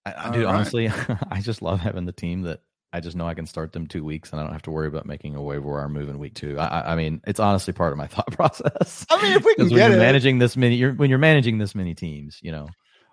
I, 0.05 0.15
I 0.17 0.31
dude, 0.31 0.45
right. 0.45 0.55
honestly, 0.55 0.91
I 1.31 1.41
just 1.41 1.63
love 1.63 1.81
having 1.81 2.05
the 2.05 2.13
team 2.13 2.43
that 2.43 2.61
I 2.93 3.01
just 3.01 3.17
know 3.17 3.27
I 3.27 3.35
can 3.35 3.47
start 3.47 3.73
them 3.73 3.87
two 3.87 4.03
weeks 4.03 4.33
and 4.33 4.41
I 4.41 4.45
don't 4.45 4.53
have 4.53 4.63
to 4.63 4.71
worry 4.71 4.89
about 4.89 5.07
making 5.07 5.35
a 5.35 5.43
waiver 5.43 5.71
wire 5.71 5.89
move 5.89 6.09
in 6.09 6.19
week 6.19 6.35
two. 6.35 6.59
I, 6.59 6.93
I 6.93 6.97
mean, 6.97 7.21
it's 7.27 7.41
honestly 7.41 7.73
part 7.73 7.93
of 7.93 7.99
my 7.99 8.07
thought 8.09 8.31
process. 8.33 9.07
I 9.11 9.23
mean, 9.23 9.33
if 9.33 9.45
we 9.45 9.55
can 9.55 9.69
get 9.69 9.93
it. 9.93 9.99
managing 9.99 10.39
this 10.39 10.57
many, 10.57 10.77
you're, 10.77 10.95
when 10.95 11.11
you're 11.11 11.19
managing 11.19 11.59
this 11.59 11.75
many 11.75 11.95
teams, 11.95 12.39
you 12.43 12.53
know. 12.53 12.69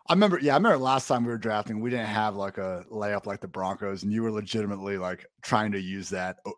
I 0.07 0.13
remember, 0.13 0.39
yeah, 0.39 0.53
I 0.53 0.57
remember 0.57 0.77
last 0.77 1.07
time 1.07 1.23
we 1.23 1.31
were 1.31 1.37
drafting, 1.37 1.79
we 1.79 1.89
didn't 1.89 2.05
have 2.05 2.35
like 2.35 2.59
a 2.59 2.85
layup 2.91 3.25
like 3.25 3.41
the 3.41 3.47
Broncos, 3.47 4.03
and 4.03 4.11
you 4.13 4.21
were 4.21 4.31
legitimately 4.31 4.97
like 4.97 5.25
trying 5.41 5.71
to 5.71 5.81
use 5.81 6.09
that. 6.09 6.37
Oh, 6.45 6.53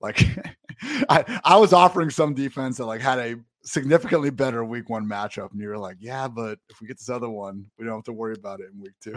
like, 0.00 0.26
I 1.08 1.40
I 1.44 1.56
was 1.56 1.72
offering 1.72 2.10
some 2.10 2.34
defense 2.34 2.76
that 2.78 2.86
like 2.86 3.00
had 3.00 3.18
a 3.18 3.36
significantly 3.62 4.30
better 4.30 4.64
week 4.64 4.88
one 4.88 5.06
matchup, 5.06 5.52
and 5.52 5.60
you 5.60 5.68
were 5.68 5.78
like, 5.78 5.96
yeah, 6.00 6.28
but 6.28 6.58
if 6.68 6.80
we 6.80 6.86
get 6.86 6.98
this 6.98 7.10
other 7.10 7.28
one, 7.28 7.66
we 7.78 7.84
don't 7.84 7.96
have 7.96 8.04
to 8.04 8.12
worry 8.12 8.34
about 8.34 8.60
it 8.60 8.70
in 8.72 8.80
week 8.80 8.94
two. 9.00 9.16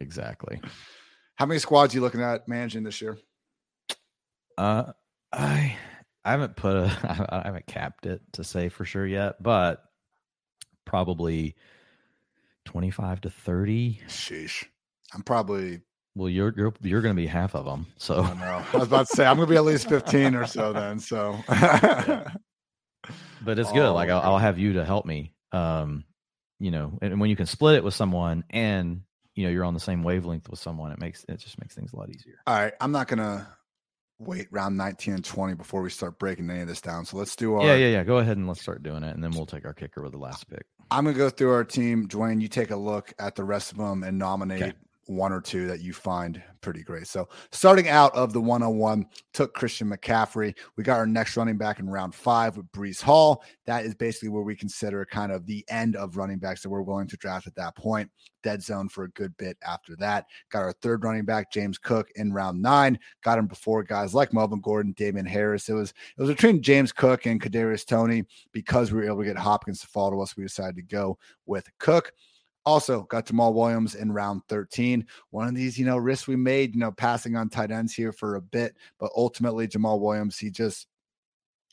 Exactly. 0.00 0.60
How 1.36 1.46
many 1.46 1.58
squads 1.58 1.92
are 1.94 1.98
you 1.98 2.02
looking 2.02 2.22
at 2.22 2.46
managing 2.48 2.82
this 2.84 3.00
year? 3.00 3.18
Uh, 4.56 4.92
I 5.32 5.76
I 6.24 6.30
haven't 6.30 6.56
put 6.56 6.76
a 6.76 7.28
I 7.30 7.46
haven't 7.46 7.66
capped 7.66 8.06
it 8.06 8.22
to 8.34 8.44
say 8.44 8.68
for 8.68 8.84
sure 8.84 9.06
yet, 9.06 9.42
but 9.42 9.82
probably 10.84 11.56
twenty 12.64 12.90
five 12.90 13.20
to 13.22 13.30
thirty. 13.30 14.00
Sheesh, 14.08 14.64
I'm 15.14 15.22
probably. 15.22 15.80
Well, 16.18 16.28
you're 16.28 16.52
you're 16.56 16.74
you're 16.82 17.00
going 17.00 17.14
to 17.14 17.20
be 17.20 17.28
half 17.28 17.54
of 17.54 17.64
them. 17.64 17.86
So 17.96 18.22
I 18.22 18.34
know. 18.34 18.64
I 18.72 18.76
was 18.76 18.88
about 18.88 19.06
to 19.06 19.14
say 19.14 19.24
I'm 19.24 19.36
going 19.36 19.46
to 19.46 19.52
be 19.52 19.56
at 19.56 19.64
least 19.64 19.88
fifteen 19.88 20.34
or 20.34 20.46
so 20.46 20.72
then. 20.72 20.98
So, 20.98 21.38
yeah. 21.48 22.24
but 23.40 23.56
it's 23.60 23.70
good. 23.70 23.92
like 23.92 24.10
I'll, 24.10 24.32
I'll, 24.32 24.38
have 24.38 24.58
you 24.58 24.72
to 24.74 24.84
help 24.84 25.06
me. 25.06 25.32
Um, 25.52 26.04
you 26.58 26.72
know, 26.72 26.98
and 27.00 27.20
when 27.20 27.30
you 27.30 27.36
can 27.36 27.46
split 27.46 27.76
it 27.76 27.84
with 27.84 27.94
someone 27.94 28.42
and 28.50 29.02
you 29.36 29.44
know 29.44 29.50
you're 29.50 29.64
on 29.64 29.74
the 29.74 29.80
same 29.80 30.02
wavelength 30.02 30.48
with 30.50 30.58
someone 30.58 30.90
it 30.90 30.98
makes 30.98 31.24
it 31.28 31.38
just 31.38 31.60
makes 31.60 31.72
things 31.72 31.92
a 31.92 31.96
lot 31.96 32.10
easier 32.10 32.34
all 32.44 32.56
right 32.56 32.72
i'm 32.80 32.90
not 32.90 33.06
gonna 33.06 33.46
wait 34.18 34.48
round 34.50 34.76
19 34.76 35.14
and 35.14 35.24
20 35.24 35.54
before 35.54 35.80
we 35.80 35.90
start 35.90 36.18
breaking 36.18 36.50
any 36.50 36.62
of 36.62 36.66
this 36.66 36.80
down 36.80 37.04
so 37.04 37.16
let's 37.16 37.36
do 37.36 37.54
our 37.54 37.64
yeah 37.64 37.76
yeah 37.76 37.86
yeah 37.86 38.02
go 38.02 38.18
ahead 38.18 38.36
and 38.36 38.48
let's 38.48 38.60
start 38.60 38.82
doing 38.82 39.04
it 39.04 39.14
and 39.14 39.22
then 39.22 39.30
we'll 39.30 39.46
take 39.46 39.64
our 39.64 39.72
kicker 39.72 40.02
with 40.02 40.10
the 40.10 40.18
last 40.18 40.50
pick 40.50 40.66
i'm 40.90 41.04
gonna 41.04 41.16
go 41.16 41.30
through 41.30 41.52
our 41.52 41.62
team 41.62 42.08
dwain 42.08 42.40
you 42.40 42.48
take 42.48 42.72
a 42.72 42.76
look 42.76 43.14
at 43.20 43.36
the 43.36 43.44
rest 43.44 43.70
of 43.70 43.78
them 43.78 44.02
and 44.02 44.18
nominate 44.18 44.60
okay 44.60 44.72
one 45.08 45.32
or 45.32 45.40
two 45.40 45.66
that 45.66 45.80
you 45.80 45.94
find 45.94 46.42
pretty 46.60 46.82
great. 46.82 47.06
So 47.06 47.28
starting 47.50 47.88
out 47.88 48.14
of 48.14 48.34
the 48.34 48.40
101, 48.40 49.06
took 49.32 49.54
Christian 49.54 49.88
McCaffrey. 49.88 50.54
We 50.76 50.84
got 50.84 50.98
our 50.98 51.06
next 51.06 51.34
running 51.34 51.56
back 51.56 51.80
in 51.80 51.88
round 51.88 52.14
five 52.14 52.58
with 52.58 52.70
Breece 52.72 53.00
Hall. 53.00 53.42
That 53.64 53.86
is 53.86 53.94
basically 53.94 54.28
where 54.28 54.42
we 54.42 54.54
consider 54.54 55.06
kind 55.06 55.32
of 55.32 55.46
the 55.46 55.64
end 55.68 55.96
of 55.96 56.18
running 56.18 56.38
backs 56.38 56.62
that 56.62 56.68
we're 56.68 56.82
willing 56.82 57.08
to 57.08 57.16
draft 57.16 57.46
at 57.46 57.54
that 57.54 57.74
point. 57.74 58.10
Dead 58.42 58.62
zone 58.62 58.88
for 58.88 59.04
a 59.04 59.10
good 59.10 59.34
bit 59.38 59.56
after 59.66 59.96
that. 59.96 60.26
Got 60.50 60.60
our 60.60 60.72
third 60.72 61.02
running 61.02 61.24
back, 61.24 61.50
James 61.50 61.78
Cook, 61.78 62.10
in 62.16 62.30
round 62.30 62.60
nine. 62.60 62.98
Got 63.22 63.38
him 63.38 63.46
before 63.46 63.82
guys 63.82 64.14
like 64.14 64.34
Melvin 64.34 64.60
Gordon, 64.60 64.92
Damien 64.92 65.26
Harris. 65.26 65.70
It 65.70 65.74
was 65.74 65.94
it 66.18 66.20
was 66.20 66.30
between 66.30 66.62
James 66.62 66.92
Cook 66.92 67.24
and 67.24 67.40
Kadarius 67.40 67.86
Toney 67.86 68.24
because 68.52 68.92
we 68.92 68.98
were 68.98 69.06
able 69.06 69.20
to 69.20 69.24
get 69.24 69.38
Hopkins 69.38 69.80
to 69.80 69.86
fall 69.86 70.10
to 70.10 70.20
us. 70.20 70.36
We 70.36 70.44
decided 70.44 70.76
to 70.76 70.82
go 70.82 71.18
with 71.46 71.66
Cook. 71.78 72.12
Also 72.68 73.04
got 73.04 73.24
Jamaal 73.24 73.54
Williams 73.54 73.94
in 73.94 74.12
round 74.12 74.42
13. 74.50 75.06
One 75.30 75.48
of 75.48 75.54
these, 75.54 75.78
you 75.78 75.86
know, 75.86 75.96
risks 75.96 76.28
we 76.28 76.36
made, 76.36 76.74
you 76.74 76.80
know, 76.80 76.92
passing 76.92 77.34
on 77.34 77.48
tight 77.48 77.70
ends 77.70 77.94
here 77.94 78.12
for 78.12 78.34
a 78.34 78.42
bit, 78.42 78.76
but 78.98 79.10
ultimately 79.16 79.66
Jamaal 79.66 80.00
Williams, 80.00 80.38
he 80.38 80.50
just 80.50 80.86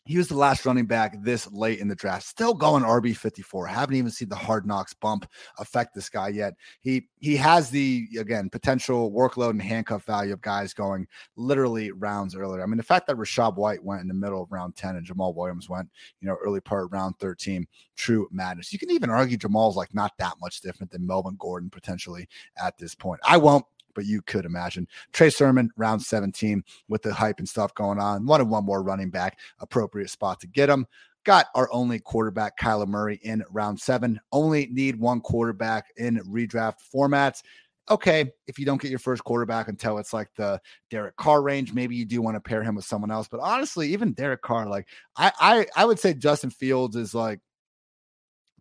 he 0.06 0.18
was 0.18 0.28
the 0.28 0.36
last 0.36 0.66
running 0.66 0.86
back 0.86 1.16
this 1.22 1.52
late 1.52 1.80
in 1.80 1.88
the 1.88 1.96
draft, 1.96 2.28
still 2.28 2.54
going 2.54 2.84
RB 2.84 3.18
54. 3.18 3.66
Haven't 3.66 3.96
even 3.96 4.12
seen 4.12 4.30
the 4.30 4.36
hard 4.36 4.66
knocks 4.68 4.94
bump 4.94 5.28
affect 5.58 5.96
this 5.96 6.10
guy 6.10 6.30
yet. 6.30 6.54
He 6.80 7.08
he 7.20 7.36
has 7.38 7.72
the 7.72 8.08
again 8.20 8.50
potential 8.50 9.12
workload 9.12 9.52
and 9.52 9.62
handcuff 9.62 10.06
value 10.06 10.34
of 10.34 10.42
guys 10.42 10.74
going 10.74 11.08
literally 11.36 11.92
rounds 11.92 12.36
earlier. 12.36 12.62
I 12.62 12.68
mean, 12.68 12.78
the 12.78 12.84
fact 12.84 13.08
that 13.08 13.18
Rachaad 13.18 13.56
White 13.56 13.84
went 13.84 14.02
in 14.02 14.08
the 14.08 14.14
middle 14.14 14.44
of 14.44 14.52
round 14.52 14.76
10 14.76 14.96
and 14.96 15.06
Jamaal 15.06 15.36
Williams 15.36 15.70
went, 15.70 15.90
you 16.22 16.28
know, 16.28 16.38
early 16.44 16.62
part 16.62 16.92
round 16.92 17.16
13, 17.20 17.66
true 17.96 18.28
madness. 18.32 18.72
You 18.72 18.80
can 18.80 18.92
even 18.92 19.10
argue 19.10 19.38
Jamaal's 19.38 19.76
like 19.76 19.94
not 19.94 20.14
that 20.20 20.36
much 20.40 20.62
different 20.62 20.92
than 20.92 21.06
Melvin 21.06 21.36
Gordon 21.40 21.72
potentially 21.72 22.28
at 22.64 22.78
this 22.78 22.94
point. 22.94 23.22
I 23.26 23.38
won't 23.38 23.66
but 23.96 24.06
you 24.06 24.22
could 24.22 24.46
imagine. 24.46 24.88
Trey 25.14 25.30
Sermon, 25.30 25.72
round 25.78 26.02
17, 26.02 26.64
with 26.88 27.02
the 27.02 27.14
hype 27.14 27.40
and 27.40 27.50
stuff 27.50 27.74
going 27.74 28.00
on. 28.00 28.26
Wanted 28.26 28.50
one 28.50 28.66
more 28.66 28.84
running 28.84 29.10
back, 29.10 29.40
appropriate 29.60 30.10
spot 30.10 30.40
to 30.42 30.48
get 30.48 30.70
him. 30.70 30.86
Got 31.24 31.48
our 31.56 31.68
only 31.72 32.00
quarterback, 32.00 32.60
Kyler 32.60 32.88
Murray, 32.88 33.20
in 33.24 33.44
round 33.50 33.80
seven. 33.80 34.20
Only 34.32 34.68
need 34.68 35.00
one 35.00 35.22
quarterback 35.22 35.86
in 35.98 36.18
redraft 36.20 36.76
formats 36.94 37.42
okay, 37.90 38.32
if 38.48 38.58
you 38.58 38.66
don't 38.66 38.82
get 38.82 38.90
your 38.90 39.00
first 39.00 39.24
quarterback 39.24 39.68
until 39.68 39.98
it's 39.98 40.14
like 40.14 40.30
the 40.36 40.60
Derek 40.90 41.16
Carr 41.18 41.42
range, 41.42 41.74
maybe 41.74 41.96
you 41.96 42.06
do 42.06 42.22
want 42.22 42.36
to 42.36 42.42
pair 42.42 42.64
him 42.64 42.76
with 42.76 42.86
someone 42.86 43.12
else. 43.12 43.28
But 43.28 43.42
honestly, 43.42 43.94
even 43.94 44.14
Derek 44.14 44.42
Carr, 44.42 44.68
like 44.68 44.88
I 45.16 45.32
I 45.40 45.68
I 45.76 45.86
would 45.86 46.00
say 46.00 46.14
Justin 46.14 46.50
Fields 46.50 46.96
is 46.96 47.14
like 47.14 47.40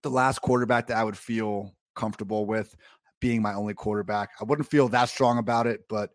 the 0.03 0.11
last 0.11 0.41
quarterback 0.41 0.89
that 0.89 0.97
I 0.97 1.05
would 1.05 1.17
feel 1.17 1.75
comfortable 1.95 2.45
with 2.45 2.75
being 3.25 3.41
my 3.41 3.55
only 3.55 3.73
quarterback. 3.73 4.33
I 4.39 4.45
wouldn't 4.45 4.69
feel 4.69 4.87
that 4.91 5.09
strong 5.09 5.39
about 5.39 5.67
it, 5.67 5.81
but 5.89 6.11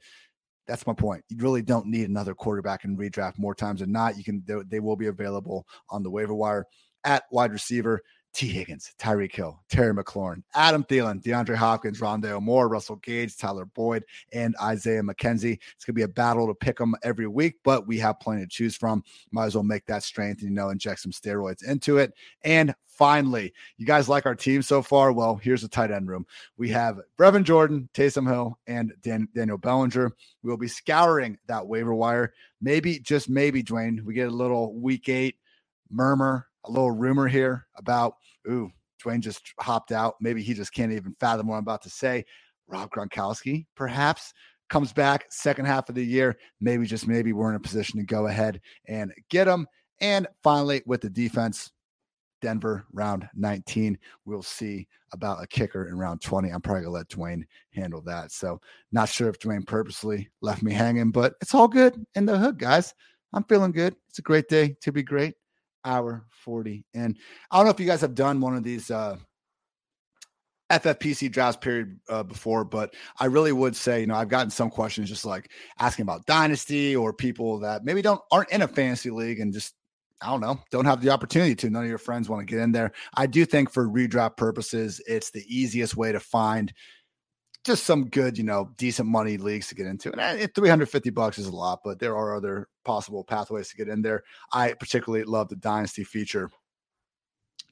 that's 0.68 0.86
my 0.86 0.94
point. 0.94 1.23
You 1.27 1.38
really 1.40 1.64
don't 1.64 1.88
need 1.88 2.07
another 2.07 2.36
quarterback 2.36 2.86
in 2.86 2.95
redraft 2.95 3.40
more 3.40 3.56
times 3.56 3.80
than 3.80 3.91
not. 3.91 4.15
You 4.15 4.23
can 4.23 4.44
they, 4.45 4.57
they 4.68 4.80
will 4.80 4.95
be 4.95 5.07
available 5.07 5.65
on 5.90 6.03
the 6.03 6.11
waiver 6.11 6.36
wire 6.36 6.65
at 7.03 7.23
wide 7.31 7.52
receiver. 7.52 8.03
Tee 8.34 8.47
Higgins, 8.47 8.93
Tyreek 8.99 9.35
Hill, 9.35 9.60
Terry 9.69 9.93
McLaurin, 9.93 10.43
Adam 10.53 10.84
Thielen, 10.84 11.22
DeAndre 11.22 11.56
Hopkins, 11.56 11.99
Rondale 11.99 12.41
Moore, 12.41 12.69
Russell 12.69 12.97
Gage, 12.97 13.35
Tyler 13.35 13.65
Boyd, 13.65 14.06
and 14.31 14.56
Isaiah 14.61 15.01
McKenzie. 15.01 15.60
It's 15.76 15.85
going 15.85 15.93
to 15.93 15.99
be 15.99 16.03
a 16.03 16.07
battle 16.07 16.47
to 16.47 16.53
pick 16.53 16.77
them 16.77 16.95
every 17.03 17.27
week, 17.27 17.56
but 17.64 17.88
we 17.88 17.97
have 17.99 18.19
plenty 18.19 18.43
to 18.43 18.47
choose 18.47 18.76
from. 18.76 19.03
Might 19.31 19.47
as 19.47 19.56
well 19.56 19.64
make 19.64 19.85
that 19.88 20.03
strength 20.03 20.41
and, 20.41 20.49
you 20.51 20.56
know, 20.56 20.69
inject 20.69 21.01
some 21.01 21.11
steroids 21.11 21.64
into 21.64 21.97
it. 21.97 22.14
And 22.43 22.76
finally, 22.85 23.53
you 23.77 23.85
guys 23.85 24.07
like 24.07 24.26
our 24.26 24.35
team 24.35 24.61
so 24.61 24.81
far? 24.81 25.11
Well, 25.11 25.35
here's 25.35 25.64
the 25.64 25.68
tight 25.68 25.91
end 25.91 26.07
room. 26.07 26.27
We 26.57 26.69
have 26.69 26.99
Brevin 27.18 27.43
Jordan, 27.43 27.89
Taysom 27.93 28.27
Hill, 28.27 28.60
and 28.68 28.93
Dan- 29.01 29.30
Daniel 29.34 29.57
Bellinger. 29.57 30.11
We 30.43 30.49
will 30.49 30.57
be 30.57 30.68
scouring 30.68 31.39
that 31.47 31.65
waiver 31.65 31.95
wire. 31.95 32.34
Maybe, 32.61 32.99
just 32.99 33.27
maybe, 33.27 33.64
Dwain, 33.64 34.03
we 34.03 34.14
get 34.14 34.27
a 34.27 34.35
little 34.35 34.73
week 34.76 35.10
eight 35.10 35.38
murmur 35.89 36.48
a 36.65 36.72
little 36.72 36.91
rumor 36.91 37.27
here 37.27 37.65
about, 37.76 38.14
ooh, 38.49 38.69
Dwain 39.03 39.22
just 39.22 39.53
hopped 39.60 39.91
out. 39.91 40.15
Maybe 40.19 40.44
he 40.44 40.53
just 40.53 40.73
can't 40.73 40.91
even 40.91 41.15
fathom 41.19 41.48
what 41.48 41.56
I'm 41.56 41.64
about 41.64 41.81
to 41.84 41.90
say. 41.90 42.26
Rob 42.68 42.90
Gronkowski, 42.91 43.65
perhaps, 43.76 44.34
comes 44.69 44.94
back 44.94 45.26
second 45.30 45.65
half 45.65 45.90
of 45.90 45.95
the 45.95 46.06
year. 46.06 46.38
Maybe, 46.61 46.86
just 46.86 47.07
maybe, 47.07 47.34
we're 47.34 47.49
in 47.49 47.56
a 47.56 47.60
position 47.60 47.99
to 47.99 48.06
go 48.06 48.27
ahead 48.27 48.61
and 48.88 49.11
get 49.30 49.48
him. 49.48 49.68
And 50.02 50.27
finally, 50.44 50.84
with 50.86 51.02
the 51.02 51.10
defense, 51.10 51.72
Denver 52.41 52.86
round 52.94 53.27
19. 53.36 53.98
We'll 54.26 54.44
see 54.44 54.88
about 55.11 55.44
a 55.44 55.48
kicker 55.48 55.88
in 55.88 55.98
round 55.98 56.22
20. 56.22 56.49
I'm 56.49 56.61
probably 56.61 56.84
gonna 56.84 56.94
let 56.94 57.10
Dwain 57.10 57.44
handle 57.73 58.02
that. 58.02 58.31
So 58.31 58.61
not 58.91 59.10
sure 59.10 59.30
if 59.30 59.40
Dwain 59.40 59.65
purposely 59.65 60.30
left 60.41 60.64
me 60.64 60.72
hanging, 60.72 61.11
but 61.11 61.34
it's 61.41 61.53
all 61.53 61.68
good 61.68 62.06
in 62.15 62.26
the 62.26 62.38
hood, 62.38 62.57
guys. 62.57 62.94
I'm 63.34 63.44
feeling 63.44 63.72
good. 63.72 63.95
It's 64.07 64.19
a 64.19 64.23
great 64.23 64.48
day 64.48 64.76
to 64.81 64.91
be 64.91 65.03
great 65.03 65.34
hour 65.85 66.26
40. 66.30 66.85
And 66.93 67.18
I 67.51 67.57
don't 67.57 67.65
know 67.65 67.72
if 67.72 67.80
you 67.80 67.85
guys 67.85 68.01
have 68.01 68.15
done 68.15 68.41
one 68.41 68.56
of 68.56 68.64
these 68.64 68.91
uh, 68.91 69.18
FFPC 70.69 71.31
drafts 71.31 71.57
period 71.57 71.99
uh, 72.10 72.23
before, 72.23 72.64
but 72.64 72.93
I 73.19 73.26
really 73.26 73.51
would 73.51 73.76
say, 73.76 74.01
you 74.01 74.07
know, 74.07 74.15
I've 74.15 74.30
gotten 74.30 74.51
some 74.51 74.69
questions 74.69 75.10
just 75.10 75.26
like 75.26 75.51
asking 75.80 76.03
about 76.03 76.26
dynasty 76.26 76.95
or 76.95 77.11
people 77.11 77.60
that 77.60 77.84
maybe 77.84 78.01
don't 78.01 78.22
aren't 78.31 78.51
in 78.51 78.61
a 78.61 78.68
fantasy 78.68 79.10
league 79.10 79.39
and 79.39 79.53
just 79.53 79.73
I 80.22 80.30
don't 80.30 80.41
know, 80.41 80.60
don't 80.69 80.85
have 80.85 81.01
the 81.01 81.11
opportunity 81.11 81.56
to. 81.56 81.69
None 81.69 81.84
of 81.84 81.89
your 81.89 81.97
friends 81.97 82.27
want 82.27 82.45
to 82.45 82.53
get 82.53 82.61
in 82.61 82.73
there. 82.73 82.91
I 83.15 83.26
do 83.26 83.45
think 83.45 83.72
for 83.72 83.88
redraft 83.88 84.35
purposes, 84.35 85.01
it's 85.07 85.31
the 85.31 85.45
easiest 85.47 85.95
way 85.95 86.11
to 86.11 86.19
find 86.19 86.73
just 87.69 87.85
some 87.85 88.09
good, 88.09 88.37
you 88.37 88.43
know, 88.43 88.71
decent 88.77 89.07
money 89.07 89.37
leagues 89.37 89.67
to 89.67 89.75
get 89.75 89.85
into. 89.85 90.11
And 90.11 90.19
eh, 90.19 90.47
350 90.53 91.11
bucks 91.11 91.37
is 91.37 91.45
a 91.45 91.55
lot, 91.55 91.81
but 91.83 91.99
there 91.99 92.17
are 92.17 92.35
other 92.35 92.67
possible 92.83 93.23
pathways 93.23 93.69
to 93.69 93.77
get 93.77 93.87
in 93.87 94.01
there. 94.01 94.23
I 94.51 94.73
particularly 94.73 95.23
love 95.23 95.49
the 95.49 95.55
dynasty 95.55 96.03
feature. 96.03 96.49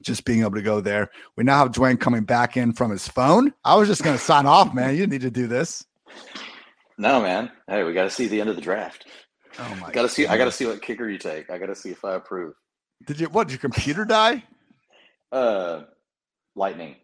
Just 0.00 0.24
being 0.24 0.42
able 0.42 0.52
to 0.52 0.62
go 0.62 0.80
there. 0.80 1.10
We 1.36 1.42
now 1.42 1.58
have 1.58 1.72
Dwain 1.72 1.98
coming 1.98 2.22
back 2.22 2.56
in 2.56 2.72
from 2.72 2.92
his 2.92 3.08
phone. 3.08 3.52
I 3.64 3.74
was 3.74 3.88
just 3.88 4.04
going 4.04 4.16
to 4.16 4.22
sign 4.22 4.46
off, 4.46 4.72
man. 4.72 4.96
You 4.96 5.08
need 5.08 5.22
to 5.22 5.30
do 5.30 5.48
this. 5.48 5.84
No, 6.96 7.20
man. 7.20 7.50
Hey, 7.66 7.82
we 7.82 7.92
got 7.92 8.04
to 8.04 8.10
see 8.10 8.28
the 8.28 8.40
end 8.40 8.48
of 8.48 8.54
the 8.54 8.62
draft. 8.62 9.06
Oh 9.58 9.78
my! 9.80 9.90
Got 9.90 10.02
to 10.02 10.08
see. 10.08 10.28
I 10.28 10.36
got 10.36 10.44
to 10.44 10.52
see 10.52 10.66
what 10.66 10.80
kicker 10.80 11.08
you 11.08 11.18
take. 11.18 11.50
I 11.50 11.58
got 11.58 11.66
to 11.66 11.74
see 11.74 11.90
if 11.90 12.04
I 12.04 12.14
approve. 12.14 12.54
Did 13.06 13.18
you? 13.18 13.26
What? 13.26 13.48
Did 13.48 13.54
your 13.54 13.60
computer 13.60 14.04
die? 14.04 14.44
Uh, 15.32 15.82
lightning. 16.54 16.94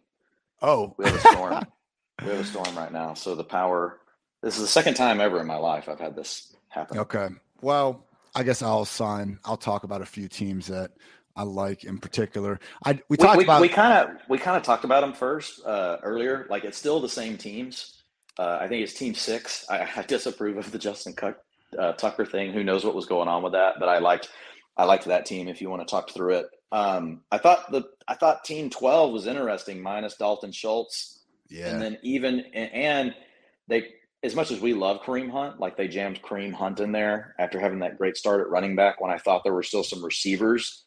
Oh, 0.61 0.95
we 0.97 1.03
have 1.05 1.15
a 1.15 1.19
storm. 1.19 1.65
we 2.21 2.29
have 2.29 2.39
a 2.39 2.45
storm 2.45 2.75
right 2.75 2.91
now. 2.91 3.13
So 3.13 3.35
the 3.35 3.43
power. 3.43 3.99
This 4.41 4.55
is 4.55 4.61
the 4.61 4.67
second 4.67 4.93
time 4.93 5.19
ever 5.19 5.41
in 5.41 5.47
my 5.47 5.55
life 5.55 5.89
I've 5.89 5.99
had 5.99 6.15
this 6.15 6.55
happen. 6.69 6.99
Okay. 6.99 7.29
Well, 7.61 8.05
I 8.35 8.43
guess 8.43 8.61
I'll 8.61 8.85
sign. 8.85 9.39
I'll 9.43 9.57
talk 9.57 9.83
about 9.83 10.01
a 10.01 10.05
few 10.05 10.27
teams 10.27 10.67
that 10.67 10.91
I 11.35 11.43
like 11.43 11.83
in 11.83 11.97
particular. 11.97 12.59
I 12.83 12.93
we, 12.93 13.01
we 13.09 13.17
talked 13.17 13.37
we, 13.37 13.43
about 13.43 13.61
we 13.61 13.69
kind 13.69 13.93
of 13.93 14.17
we 14.29 14.37
kind 14.37 14.57
of 14.57 14.63
talked 14.63 14.83
about 14.83 15.01
them 15.01 15.13
first 15.13 15.65
uh, 15.65 15.97
earlier. 16.03 16.47
Like 16.49 16.63
it's 16.63 16.77
still 16.77 16.99
the 16.99 17.09
same 17.09 17.37
teams. 17.37 18.03
Uh, 18.37 18.57
I 18.61 18.67
think 18.67 18.83
it's 18.83 18.93
Team 18.93 19.13
Six. 19.13 19.65
I, 19.69 19.87
I 19.95 20.01
disapprove 20.03 20.57
of 20.57 20.71
the 20.71 20.77
Justin 20.77 21.13
Cook, 21.13 21.37
uh, 21.77 21.93
Tucker 21.93 22.25
thing. 22.25 22.51
Who 22.51 22.63
knows 22.63 22.85
what 22.85 22.95
was 22.95 23.05
going 23.05 23.27
on 23.27 23.43
with 23.43 23.53
that? 23.53 23.75
But 23.79 23.89
I 23.89 23.99
liked 23.99 24.29
I 24.77 24.83
liked 24.83 25.05
that 25.05 25.25
team. 25.25 25.47
If 25.47 25.61
you 25.61 25.69
want 25.69 25.87
to 25.87 25.91
talk 25.91 26.11
through 26.11 26.35
it, 26.35 26.47
um, 26.71 27.21
I 27.31 27.37
thought 27.37 27.71
the 27.71 27.83
I 28.07 28.15
thought 28.15 28.43
Team 28.43 28.69
Twelve 28.69 29.11
was 29.11 29.27
interesting, 29.27 29.81
minus 29.81 30.15
Dalton 30.15 30.51
Schultz. 30.51 31.21
Yeah. 31.49 31.67
And 31.69 31.81
then 31.81 31.97
even 32.01 32.41
and 32.53 33.13
they 33.67 33.93
as 34.23 34.35
much 34.35 34.51
as 34.51 34.59
we 34.59 34.73
love 34.73 35.01
Kareem 35.01 35.29
Hunt, 35.29 35.59
like 35.59 35.77
they 35.77 35.87
jammed 35.87 36.21
Kareem 36.21 36.53
Hunt 36.53 36.79
in 36.79 36.91
there 36.91 37.35
after 37.37 37.59
having 37.59 37.79
that 37.79 37.97
great 37.97 38.17
start 38.17 38.41
at 38.41 38.49
running 38.49 38.75
back 38.75 38.99
when 38.99 39.11
I 39.11 39.17
thought 39.17 39.43
there 39.43 39.53
were 39.53 39.63
still 39.63 39.83
some 39.83 40.03
receivers 40.03 40.85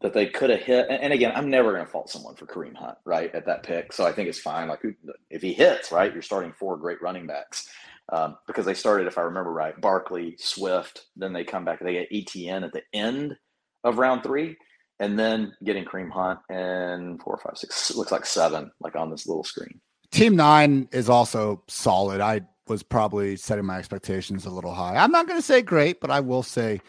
that 0.00 0.14
they 0.14 0.26
could 0.26 0.48
have 0.50 0.60
hit. 0.60 0.86
And, 0.88 1.12
again, 1.12 1.32
I'm 1.34 1.50
never 1.50 1.72
going 1.72 1.84
to 1.84 1.90
fault 1.90 2.08
someone 2.08 2.36
for 2.36 2.46
Kareem 2.46 2.76
Hunt, 2.76 2.96
right, 3.04 3.34
at 3.34 3.46
that 3.46 3.64
pick. 3.64 3.92
So 3.92 4.06
I 4.06 4.12
think 4.12 4.28
it's 4.28 4.38
fine. 4.38 4.68
Like 4.68 4.80
if 5.28 5.42
he 5.42 5.52
hits, 5.52 5.90
right, 5.90 6.12
you're 6.12 6.22
starting 6.22 6.52
four 6.52 6.76
great 6.76 7.02
running 7.02 7.26
backs. 7.26 7.68
Um, 8.10 8.38
because 8.46 8.64
they 8.64 8.74
started, 8.74 9.06
if 9.06 9.18
I 9.18 9.22
remember 9.22 9.52
right, 9.52 9.78
Barkley, 9.78 10.36
Swift, 10.38 11.06
then 11.14 11.34
they 11.34 11.44
come 11.44 11.66
back, 11.66 11.80
they 11.80 11.92
get 11.92 12.10
ETN 12.10 12.64
at 12.64 12.72
the 12.72 12.82
end 12.94 13.36
of 13.84 13.98
round 13.98 14.22
three, 14.22 14.56
and 14.98 15.18
then 15.18 15.52
getting 15.62 15.84
Kareem 15.84 16.10
Hunt 16.10 16.38
and 16.48 17.20
four, 17.20 17.38
five, 17.44 17.58
six, 17.58 17.94
looks 17.94 18.12
like 18.12 18.24
seven, 18.24 18.70
like 18.80 18.96
on 18.96 19.10
this 19.10 19.26
little 19.26 19.44
screen. 19.44 19.78
Team 20.10 20.36
nine 20.36 20.88
is 20.92 21.08
also 21.08 21.62
solid. 21.68 22.20
I 22.20 22.42
was 22.66 22.82
probably 22.82 23.36
setting 23.36 23.64
my 23.64 23.78
expectations 23.78 24.46
a 24.46 24.50
little 24.50 24.72
high. 24.72 24.96
I'm 24.96 25.10
not 25.10 25.26
going 25.26 25.38
to 25.38 25.46
say 25.46 25.62
great, 25.62 26.00
but 26.00 26.10
I 26.10 26.20
will 26.20 26.42
say, 26.42 26.80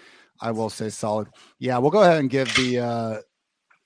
I 0.42 0.52
will 0.52 0.70
say 0.70 0.90
solid. 0.90 1.28
Yeah, 1.58 1.78
we'll 1.78 1.92
go 1.92 2.02
ahead 2.02 2.20
and 2.20 2.30
give 2.30 2.54
the 2.56 2.80
uh, 2.80 3.18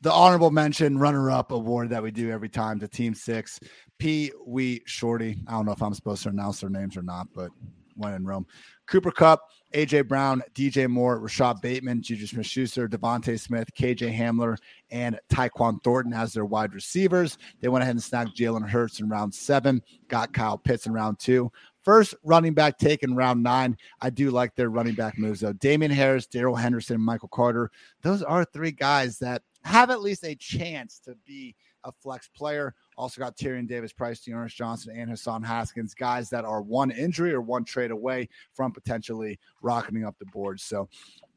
the 0.02 0.12
honorable 0.12 0.52
mention 0.52 0.98
runner 0.98 1.32
up 1.32 1.52
award 1.52 1.90
that 1.90 2.04
we 2.04 2.12
do 2.12 2.30
every 2.30 2.50
time 2.50 2.80
to 2.80 2.88
Team 2.88 3.14
Six. 3.14 3.60
P. 4.00 4.32
Wee 4.46 4.82
Shorty. 4.86 5.40
I 5.48 5.52
don't 5.54 5.66
know 5.66 5.72
if 5.72 5.82
I'm 5.82 5.94
supposed 5.94 6.24
to 6.24 6.30
announce 6.30 6.60
their 6.60 6.70
names 6.70 6.98
or 6.98 7.04
not, 7.04 7.28
but 7.34 7.52
when 7.96 8.14
in 8.14 8.26
Rome. 8.26 8.46
Cooper 8.88 9.12
Kupp, 9.12 9.42
AJ 9.74 10.08
Brown, 10.08 10.44
DJ 10.54 10.88
Moore, 10.88 11.20
Rashod 11.20 11.62
Bateman, 11.62 12.02
Juju 12.02 12.28
Smith 12.28 12.46
Schuster, 12.46 12.88
DeVonta 12.88 13.40
Smith, 13.40 13.70
KJ 13.78 14.16
Hamler, 14.16 14.58
and 14.92 15.20
Tyquan 15.30 15.84
Thornton 15.84 16.14
as 16.14 16.34
their 16.34 16.46
wide 16.46 16.74
receivers. 16.74 17.38
They 17.60 17.70
went 17.70 17.82
ahead 17.82 17.96
and 17.96 18.04
snagged 18.04 18.38
Jalen 18.38 18.70
Hurts 18.70 19.00
in 19.00 19.10
round 19.10 19.34
seven, 19.34 19.82
got 20.08 20.34
Kyle 20.34 20.58
Pitts 20.58 20.86
in 20.86 20.94
round 20.94 21.20
two. 21.20 21.52
First 21.84 22.16
running 22.24 22.54
back 22.54 22.78
take 22.78 23.04
in 23.04 23.16
round 23.16 23.44
nine. 23.44 23.76
I 24.00 24.10
do 24.10 24.32
like 24.32 24.56
their 24.56 24.70
running 24.70 24.96
back 24.96 25.18
moves 25.18 25.42
though. 25.42 25.54
Damien 25.54 25.92
Harris, 25.92 26.28
Darrell 26.28 26.56
Henderson, 26.56 27.02
Michael 27.02 27.28
Carter. 27.30 27.72
Those 28.02 28.24
are 28.24 28.46
three 28.46 28.72
guys 28.72 29.20
that 29.20 29.42
have 29.64 29.90
at 29.90 30.02
least 30.02 30.24
a 30.24 30.36
chance 30.36 31.00
to 31.00 31.16
be 31.26 31.56
a 31.84 31.92
flex 31.92 32.28
player. 32.30 32.74
Also 32.98 33.20
got 33.20 33.38
Tyrion 33.38 33.68
Davis 33.68 33.94
Price, 33.94 34.22
D'Ernest 34.22 34.56
Johnson, 34.56 34.96
and 34.96 35.10
Hassan 35.10 35.44
Haskins, 35.44 35.94
guys 35.94 36.30
that 36.30 36.46
are 36.46 36.62
one 36.62 36.92
injury 36.92 37.34
or 37.34 37.42
one 37.42 37.64
trade 37.64 37.92
away 37.92 38.30
from 38.54 38.72
potentially 38.72 39.40
rocketing 39.62 40.06
up 40.06 40.16
the 40.20 40.26
board. 40.28 40.60
So 40.60 40.88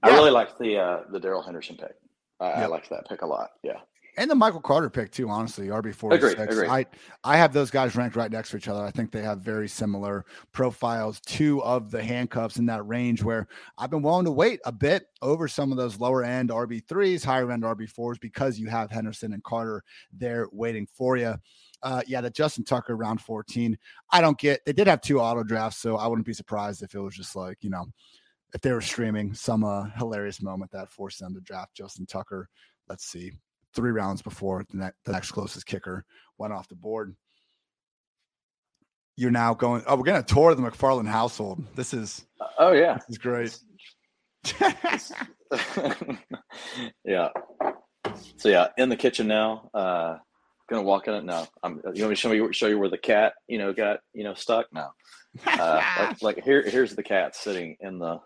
yeah. 0.04 0.12
I 0.12 0.14
really 0.14 0.30
like 0.30 0.58
the 0.58 0.78
uh, 0.78 1.00
the 1.10 1.20
Darrell 1.20 1.42
Henderson 1.42 1.76
pick. 1.76 1.94
I, 2.40 2.48
yep. 2.48 2.56
I 2.56 2.66
like 2.66 2.88
that 2.90 3.08
pick 3.08 3.22
a 3.22 3.26
lot. 3.26 3.50
Yeah 3.62 3.80
and 4.18 4.30
the 4.30 4.34
Michael 4.34 4.60
Carter 4.60 4.88
pick 4.88 5.10
too. 5.10 5.28
Honestly, 5.28 5.68
RB 5.68 5.94
forty 5.94 6.20
six. 6.20 6.58
I 6.58 6.86
I 7.22 7.36
have 7.36 7.52
those 7.52 7.70
guys 7.70 7.94
ranked 7.96 8.16
right 8.16 8.30
next 8.30 8.50
to 8.50 8.56
each 8.56 8.68
other. 8.68 8.82
I 8.82 8.90
think 8.90 9.12
they 9.12 9.22
have 9.22 9.40
very 9.40 9.68
similar 9.68 10.24
profiles. 10.52 11.20
Two 11.20 11.62
of 11.62 11.90
the 11.90 12.02
handcuffs 12.02 12.56
in 12.56 12.66
that 12.66 12.86
range 12.86 13.22
where 13.22 13.46
I've 13.76 13.90
been 13.90 14.02
willing 14.02 14.24
to 14.24 14.32
wait 14.32 14.60
a 14.64 14.72
bit 14.72 15.08
over 15.22 15.48
some 15.48 15.70
of 15.70 15.76
those 15.76 16.00
lower 16.00 16.24
end 16.24 16.50
RB 16.50 16.86
threes, 16.86 17.24
higher 17.24 17.50
end 17.50 17.62
RB 17.62 17.88
fours 17.88 18.18
because 18.18 18.58
you 18.58 18.68
have 18.68 18.90
Henderson 18.90 19.32
and 19.32 19.44
Carter 19.44 19.82
there 20.12 20.48
waiting 20.50 20.86
for 20.86 21.16
you. 21.16 21.34
Uh, 21.82 22.02
yeah, 22.06 22.22
the 22.22 22.30
Justin 22.30 22.64
Tucker 22.64 22.96
round 22.96 23.20
14. 23.20 23.76
I 24.10 24.20
don't 24.20 24.38
get 24.38 24.64
they 24.64 24.72
did 24.72 24.86
have 24.86 25.02
two 25.02 25.20
auto 25.20 25.42
drafts, 25.42 25.78
so 25.78 25.96
I 25.96 26.06
wouldn't 26.06 26.26
be 26.26 26.32
surprised 26.32 26.82
if 26.82 26.94
it 26.94 27.00
was 27.00 27.14
just 27.14 27.36
like, 27.36 27.58
you 27.60 27.70
know, 27.70 27.86
if 28.54 28.62
they 28.62 28.72
were 28.72 28.80
streaming 28.80 29.34
some 29.34 29.62
uh, 29.62 29.90
hilarious 29.96 30.40
moment 30.40 30.70
that 30.70 30.88
forced 30.88 31.20
them 31.20 31.34
to 31.34 31.40
draft 31.40 31.74
Justin 31.74 32.06
Tucker. 32.06 32.48
Let's 32.88 33.04
see 33.04 33.32
three 33.76 33.92
rounds 33.92 34.22
before 34.22 34.64
the, 34.70 34.78
ne- 34.78 34.90
the 35.04 35.12
next 35.12 35.30
closest 35.30 35.66
kicker 35.66 36.04
went 36.38 36.52
off 36.52 36.68
the 36.68 36.74
board. 36.74 37.14
You're 39.16 39.30
now 39.30 39.54
going. 39.54 39.84
Oh, 39.86 39.96
we're 39.96 40.02
going 40.02 40.22
to 40.22 40.34
tour 40.34 40.54
the 40.54 40.62
McFarland 40.62 41.08
household. 41.08 41.64
This 41.74 41.94
is. 41.94 42.26
Oh 42.58 42.72
yeah, 42.72 42.94
this 42.94 43.10
is 43.10 43.18
great. 43.18 43.58
yeah. 47.04 47.28
So 48.36 48.48
yeah, 48.48 48.68
in 48.76 48.88
the 48.88 48.96
kitchen 48.96 49.28
now. 49.28 49.70
Uh, 49.72 50.16
gonna 50.68 50.82
walk 50.82 51.08
in 51.08 51.14
it 51.14 51.24
now. 51.24 51.48
I'm. 51.62 51.80
You 51.94 52.02
want 52.02 52.06
me 52.08 52.08
to 52.08 52.14
show 52.16 52.32
you 52.32 52.52
show 52.52 52.66
you 52.66 52.78
where 52.78 52.90
the 52.90 52.98
cat 52.98 53.32
you 53.46 53.56
know 53.58 53.72
got 53.72 54.00
you 54.12 54.24
know 54.24 54.34
stuck 54.34 54.66
now. 54.72 54.90
Uh, 55.46 55.80
like, 55.96 56.16
like 56.22 56.44
here 56.44 56.68
here's 56.68 56.94
the 56.94 57.02
cat 57.02 57.34
sitting 57.34 57.76
in 57.80 57.98
the 57.98 58.18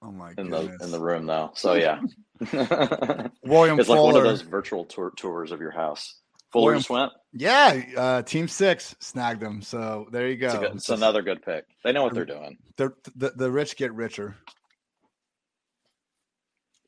Oh 0.00 0.12
my 0.12 0.30
in 0.38 0.48
goodness. 0.48 0.78
the 0.78 0.84
in 0.84 0.90
the 0.92 1.00
room 1.00 1.26
though. 1.26 1.50
So 1.54 1.74
yeah, 1.74 2.00
William 3.44 3.78
it's 3.78 3.88
Fuller. 3.88 4.00
like 4.00 4.14
one 4.14 4.16
of 4.16 4.22
those 4.22 4.42
virtual 4.42 4.84
tour, 4.84 5.12
tours 5.16 5.50
of 5.50 5.60
your 5.60 5.72
house. 5.72 6.20
Fuller 6.52 6.66
William, 6.66 6.78
just 6.80 6.90
went. 6.90 7.12
Yeah, 7.32 7.82
uh, 7.96 8.22
Team 8.22 8.48
Six 8.48 8.94
snagged 9.00 9.40
them. 9.40 9.60
So 9.60 10.06
there 10.12 10.28
you 10.28 10.36
go. 10.36 10.46
It's, 10.46 10.58
good, 10.58 10.74
it's 10.76 10.88
another 10.88 11.22
good 11.22 11.42
pick. 11.42 11.64
They 11.84 11.92
know 11.92 12.04
what 12.04 12.14
they're 12.14 12.24
doing. 12.24 12.58
The, 12.76 12.92
the 13.16 13.30
the 13.30 13.50
rich 13.50 13.76
get 13.76 13.92
richer. 13.92 14.36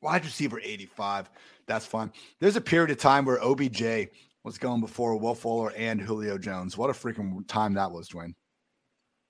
Wide 0.01 0.25
receiver 0.25 0.59
85. 0.59 1.29
That's 1.67 1.85
fun. 1.85 2.11
There's 2.39 2.55
a 2.55 2.61
period 2.61 2.89
of 2.89 2.97
time 2.97 3.23
where 3.23 3.39
OBJ 3.43 4.09
was 4.43 4.57
going 4.57 4.81
before 4.81 5.15
Will 5.17 5.35
Fuller 5.35 5.71
and 5.77 6.01
Julio 6.01 6.39
Jones. 6.39 6.75
What 6.75 6.89
a 6.89 6.93
freaking 6.93 7.47
time 7.47 7.75
that 7.75 7.91
was, 7.91 8.09
Dwain. 8.09 8.33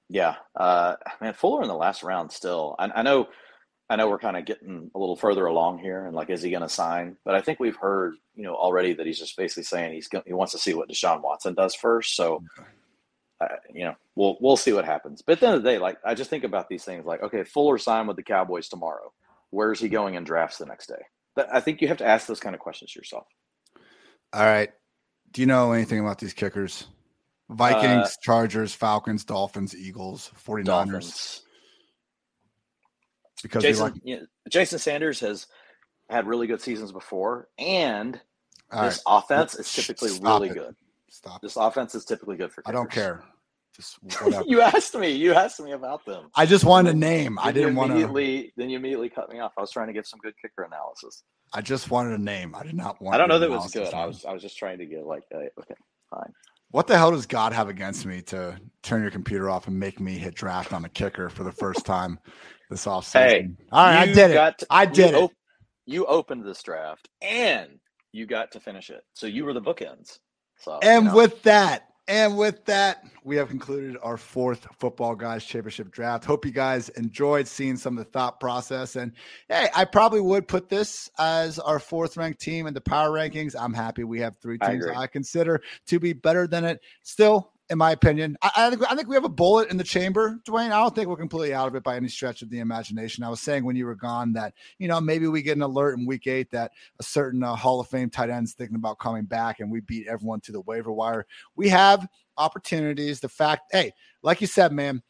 Yeah, 0.08 0.36
uh, 0.56 0.96
man, 1.20 1.34
Fuller 1.34 1.62
in 1.62 1.68
the 1.68 1.76
last 1.76 2.04
round 2.04 2.32
still. 2.32 2.76
I, 2.80 2.90
I 2.96 3.02
know, 3.02 3.28
I 3.92 3.98
know, 3.98 4.08
we're 4.08 4.20
kind 4.20 4.38
of 4.38 4.46
getting 4.46 4.90
a 4.96 4.98
little 4.98 5.18
further 5.18 5.46
along 5.48 5.80
here, 5.80 6.06
and 6.06 6.16
like, 6.16 6.30
is 6.30 6.42
he 6.42 6.50
going 6.50 6.62
to 6.62 6.70
sign? 6.70 7.18
But 7.26 7.36
I 7.36 7.42
think 7.42 7.60
we've 7.60 7.76
heard, 7.76 8.14
you 8.36 8.44
know, 8.44 8.56
already 8.56 8.94
that 8.94 9.06
he's 9.06 9.20
just 9.20 9.36
basically 9.36 9.64
saying 9.64 9.92
he's 9.92 10.08
going, 10.08 10.24
he 10.26 10.32
wants 10.32 10.54
to 10.54 10.60
see 10.60 10.74
what 10.74 10.88
Deshaun 10.88 11.22
Watson 11.22 11.56
does 11.56 11.76
first. 11.76 12.16
So, 12.16 12.42
uh, 13.42 13.48
you 13.74 13.84
know, 13.84 13.96
we'll 14.16 14.38
we'll 14.40 14.56
see 14.56 14.72
what 14.72 14.86
happens. 14.86 15.22
But 15.22 15.34
at 15.34 15.40
the 15.42 15.48
end 15.48 15.56
of 15.58 15.64
the 15.64 15.70
day, 15.70 15.78
like, 15.78 15.98
I 16.06 16.14
just 16.14 16.30
think 16.30 16.46
about 16.46 16.70
these 16.70 16.86
things 16.86 17.06
like, 17.06 17.22
okay, 17.22 17.44
Fuller 17.44 17.78
signed 17.78 18.08
with 18.08 18.16
the 18.16 18.24
Cowboys 18.24 18.70
tomorrow. 18.70 19.12
Where's 19.50 19.82
he 19.82 19.90
going 19.90 20.16
in 20.16 20.24
drafts 20.24 20.60
the 20.60 20.66
next 20.66 20.88
day? 20.88 21.04
But 21.36 21.50
I 21.52 21.60
think 21.60 21.82
you 21.82 21.90
have 21.90 21.98
to 21.98 22.08
ask 22.08 22.28
those 22.28 22.40
kind 22.40 22.56
of 22.56 22.62
questions 22.62 22.96
yourself. 22.96 23.28
All 24.32 24.46
right. 24.46 24.72
Do 25.32 25.42
you 25.42 25.48
know 25.48 25.74
anything 25.74 26.00
about 26.00 26.20
these 26.20 26.34
kickers? 26.34 26.88
Vikings, 27.50 28.08
uh, 28.08 28.10
Chargers, 28.22 28.74
Falcons, 28.74 29.26
Dolphins, 29.26 29.76
Eagles, 29.76 30.32
49ers. 30.48 30.64
Dolphins. 30.64 31.42
Because 33.42 33.64
Jason, 33.64 33.84
like- 33.84 34.02
you 34.04 34.18
know, 34.18 34.26
Jason 34.50 34.80
Sanders 34.80 35.20
has 35.22 35.48
had 36.10 36.28
really 36.28 36.48
good 36.48 36.62
seasons 36.62 36.92
before, 36.92 37.48
and 37.58 38.20
All 38.72 38.84
this 38.84 39.02
right. 39.08 39.18
offense 39.18 39.56
is 39.56 39.72
typically 39.72 40.12
really 40.20 40.50
it. 40.50 40.54
good. 40.54 40.76
Stop. 41.10 41.42
This 41.42 41.56
offense 41.56 41.94
is 41.96 42.06
typically 42.06 42.38
good 42.38 42.52
for. 42.52 42.62
Kickers. 42.62 42.70
I 42.70 42.74
don't 42.74 42.92
care. 42.92 43.24
Just 43.76 43.98
you 44.48 44.62
asked 44.62 44.96
me. 44.96 45.12
You 45.12 45.34
asked 45.34 45.60
me 45.62 45.72
about 45.72 46.06
them. 46.06 46.30
I 46.36 46.46
just 46.46 46.66
wanted 46.66 46.94
a 46.96 46.98
name. 46.98 47.36
Then 47.36 47.48
I 47.48 47.52
didn't 47.52 47.76
want 47.76 47.92
to. 47.92 48.52
Then 48.58 48.70
you 48.70 48.78
immediately 48.78 49.10
cut 49.10 49.32
me 49.32 49.40
off. 49.40 49.54
I 49.58 49.62
was 49.62 49.72
trying 49.72 49.88
to 49.88 49.94
give 49.94 50.06
some 50.06 50.20
good 50.22 50.34
kicker 50.42 50.64
analysis. 50.64 51.24
I 51.54 51.62
just 51.62 51.90
wanted 51.92 52.20
a 52.20 52.24
name. 52.24 52.54
I 52.56 52.64
did 52.64 52.76
not 52.76 53.02
want. 53.02 53.16
I 53.16 53.18
don't 53.18 53.30
know 53.30 53.40
that 53.40 53.50
was 53.50 53.72
good. 53.72 53.94
I 53.94 54.06
was. 54.06 54.26
I 54.26 54.34
was 54.34 54.42
just 54.42 54.58
trying 54.58 54.78
to 54.80 54.86
get 54.86 55.06
like, 55.06 55.24
uh, 55.34 55.38
okay, 55.60 55.76
fine. 56.10 56.34
What 56.72 56.88
the 56.88 56.98
hell 56.98 57.12
does 57.12 57.26
God 57.26 57.52
have 57.52 57.68
against 57.68 58.06
me 58.06 58.22
to 58.24 58.58
turn 58.84 59.02
your 59.02 59.12
computer 59.12 59.50
off 59.50 59.68
and 59.68 59.78
make 59.78 60.00
me 60.00 60.18
hit 60.18 60.34
draft 60.36 60.72
on 60.72 60.86
a 60.86 60.90
kicker 60.90 61.30
for 61.30 61.44
the 61.44 61.52
first 61.52 61.86
time 61.86 62.18
this 62.72 62.86
offseason? 62.86 63.14
Hey, 63.14 63.50
all 63.72 63.86
right, 63.86 64.00
I 64.00 64.06
did 64.08 64.32
it. 64.32 64.58
To, 64.60 64.68
I 64.72 64.86
did 64.86 65.14
it. 65.14 65.16
Op- 65.16 65.34
you 65.86 66.06
opened 66.06 66.46
this 66.46 66.64
draft 66.64 67.10
and 67.22 67.80
you 68.12 68.26
got 68.26 68.52
to 68.54 68.60
finish 68.60 68.90
it, 68.90 69.04
so 69.14 69.28
you 69.28 69.46
were 69.46 69.54
the 69.54 69.62
bookends. 69.62 70.18
So, 70.58 70.80
and 70.82 71.06
you 71.06 71.10
know. 71.10 71.16
with 71.16 71.44
that, 71.44 71.92
and 72.08 72.38
with 72.38 72.66
that, 72.66 73.04
we 73.24 73.36
have 73.36 73.50
concluded 73.50 73.98
our 74.02 74.18
fourth 74.18 74.68
Footballguys 74.80 75.46
Championship 75.46 75.92
draft. 75.92 76.26
Hope 76.26 76.46
you 76.46 76.52
guys 76.52 76.90
enjoyed 76.90 77.48
seeing 77.48 77.78
some 77.78 77.98
of 77.98 78.04
the 78.04 78.12
thought 78.12 78.40
process. 78.40 78.96
And 78.96 79.14
hey, 79.50 79.70
I 79.76 79.86
probably 79.86 80.22
would 80.22 80.48
put 80.48 80.68
this 80.68 81.10
as 81.20 81.60
our 81.60 81.80
fourth 81.80 82.18
ranked 82.18 82.42
team 82.42 82.68
in 82.68 82.74
the 82.74 82.82
power 82.82 83.12
rankings. 83.12 83.56
I'm 83.58 83.74
happy 83.74 84.04
we 84.04 84.20
have 84.20 84.38
three 84.38 84.58
teams 84.58 84.86
I, 84.88 85.02
I 85.02 85.08
consider 85.08 85.62
to 85.88 86.00
be 86.00 86.14
better 86.14 86.48
than 86.48 86.66
it. 86.66 86.82
Still, 87.04 87.51
in 87.72 87.78
my 87.78 87.92
opinion. 87.92 88.38
I, 88.42 88.52
I, 88.58 88.70
think 88.70 88.92
I 88.92 88.96
think 88.96 89.08
we 89.08 89.16
have 89.16 89.24
a 89.24 89.30
bullet 89.30 89.72
in 89.72 89.78
the 89.78 89.84
chamber, 89.84 90.40
Dwain. 90.46 90.68
I 90.68 90.82
don't 90.82 90.94
think 90.94 91.08
we're 91.08 91.16
completely 91.16 91.54
out 91.54 91.70
of 91.70 91.76
it 91.76 91.84
by 91.84 91.96
any 91.96 92.10
stretch 92.10 92.42
of 92.42 92.50
the 92.50 92.60
imagination. 92.60 93.24
I 93.24 93.30
was 93.30 93.40
saying 93.40 93.64
when 93.64 93.78
you 93.78 93.86
were 93.86 93.96
gone 93.96 94.34
that 94.34 94.54
you 94.78 94.90
know 94.90 95.00
maybe 95.00 95.28
we 95.28 95.42
get 95.42 95.56
an 95.56 95.64
alert 95.64 95.98
in 95.98 96.06
week 96.06 96.28
eight 96.28 96.52
that 96.52 96.72
a 97.00 97.04
certain 97.04 97.42
uh, 97.42 97.56
Hall 97.56 97.80
of 97.80 97.88
Fame 97.88 98.10
tight 98.10 98.30
end 98.30 98.46
is 98.46 98.54
thinking 98.54 98.76
about 98.76 99.00
coming 99.00 99.24
back, 99.24 99.62
and 99.62 99.72
we 99.72 99.80
beat 99.80 100.08
everyone 100.08 100.42
to 100.42 100.52
the 100.52 100.62
waiver 100.62 100.92
wire. 100.92 101.26
We 101.56 101.70
have 101.70 102.08
opportunities. 102.38 103.22
The 103.22 103.30
fact, 103.30 103.72
hey, 103.72 103.94
like 104.22 104.42
you 104.42 104.48
said, 104.48 104.72
man. 104.74 105.02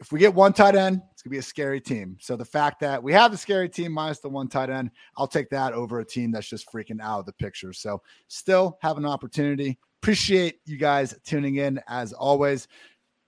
If 0.00 0.10
we 0.10 0.18
get 0.18 0.34
one 0.34 0.52
tight 0.52 0.74
end, 0.74 1.00
it's 1.12 1.22
gonna 1.22 1.30
be 1.30 1.38
a 1.38 1.42
scary 1.42 1.80
team. 1.80 2.16
So 2.20 2.34
the 2.34 2.44
fact 2.44 2.80
that 2.80 3.00
we 3.00 3.12
have 3.12 3.30
the 3.30 3.38
scary 3.38 3.68
team 3.68 3.92
minus 3.92 4.18
the 4.18 4.28
one 4.28 4.48
tight 4.48 4.68
end, 4.68 4.90
I'll 5.16 5.28
take 5.28 5.48
that 5.50 5.74
over 5.74 6.00
a 6.00 6.04
team 6.04 6.32
that's 6.32 6.48
just 6.48 6.68
freaking 6.72 7.00
out 7.00 7.20
of 7.20 7.26
the 7.26 7.32
picture. 7.34 7.72
So 7.72 8.02
still 8.26 8.78
have 8.82 8.98
an 8.98 9.06
opportunity. 9.06 9.78
Appreciate 10.02 10.58
you 10.64 10.78
guys 10.78 11.14
tuning 11.24 11.56
in 11.56 11.80
as 11.86 12.12
always. 12.12 12.66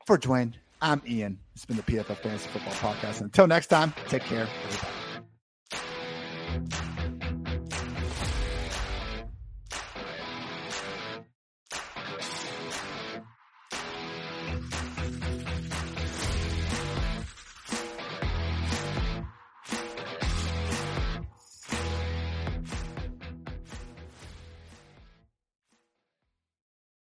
For 0.06 0.18
Dwain, 0.18 0.54
I'm 0.82 1.00
Ian. 1.06 1.38
It's 1.54 1.64
been 1.64 1.76
the 1.76 1.84
PFF 1.84 2.16
Fantasy 2.16 2.48
Football 2.48 2.74
Podcast. 2.74 3.20
Until 3.20 3.46
next 3.46 3.68
time, 3.68 3.94
take 4.08 4.22
care, 4.22 4.48
everybody. 4.64 5.03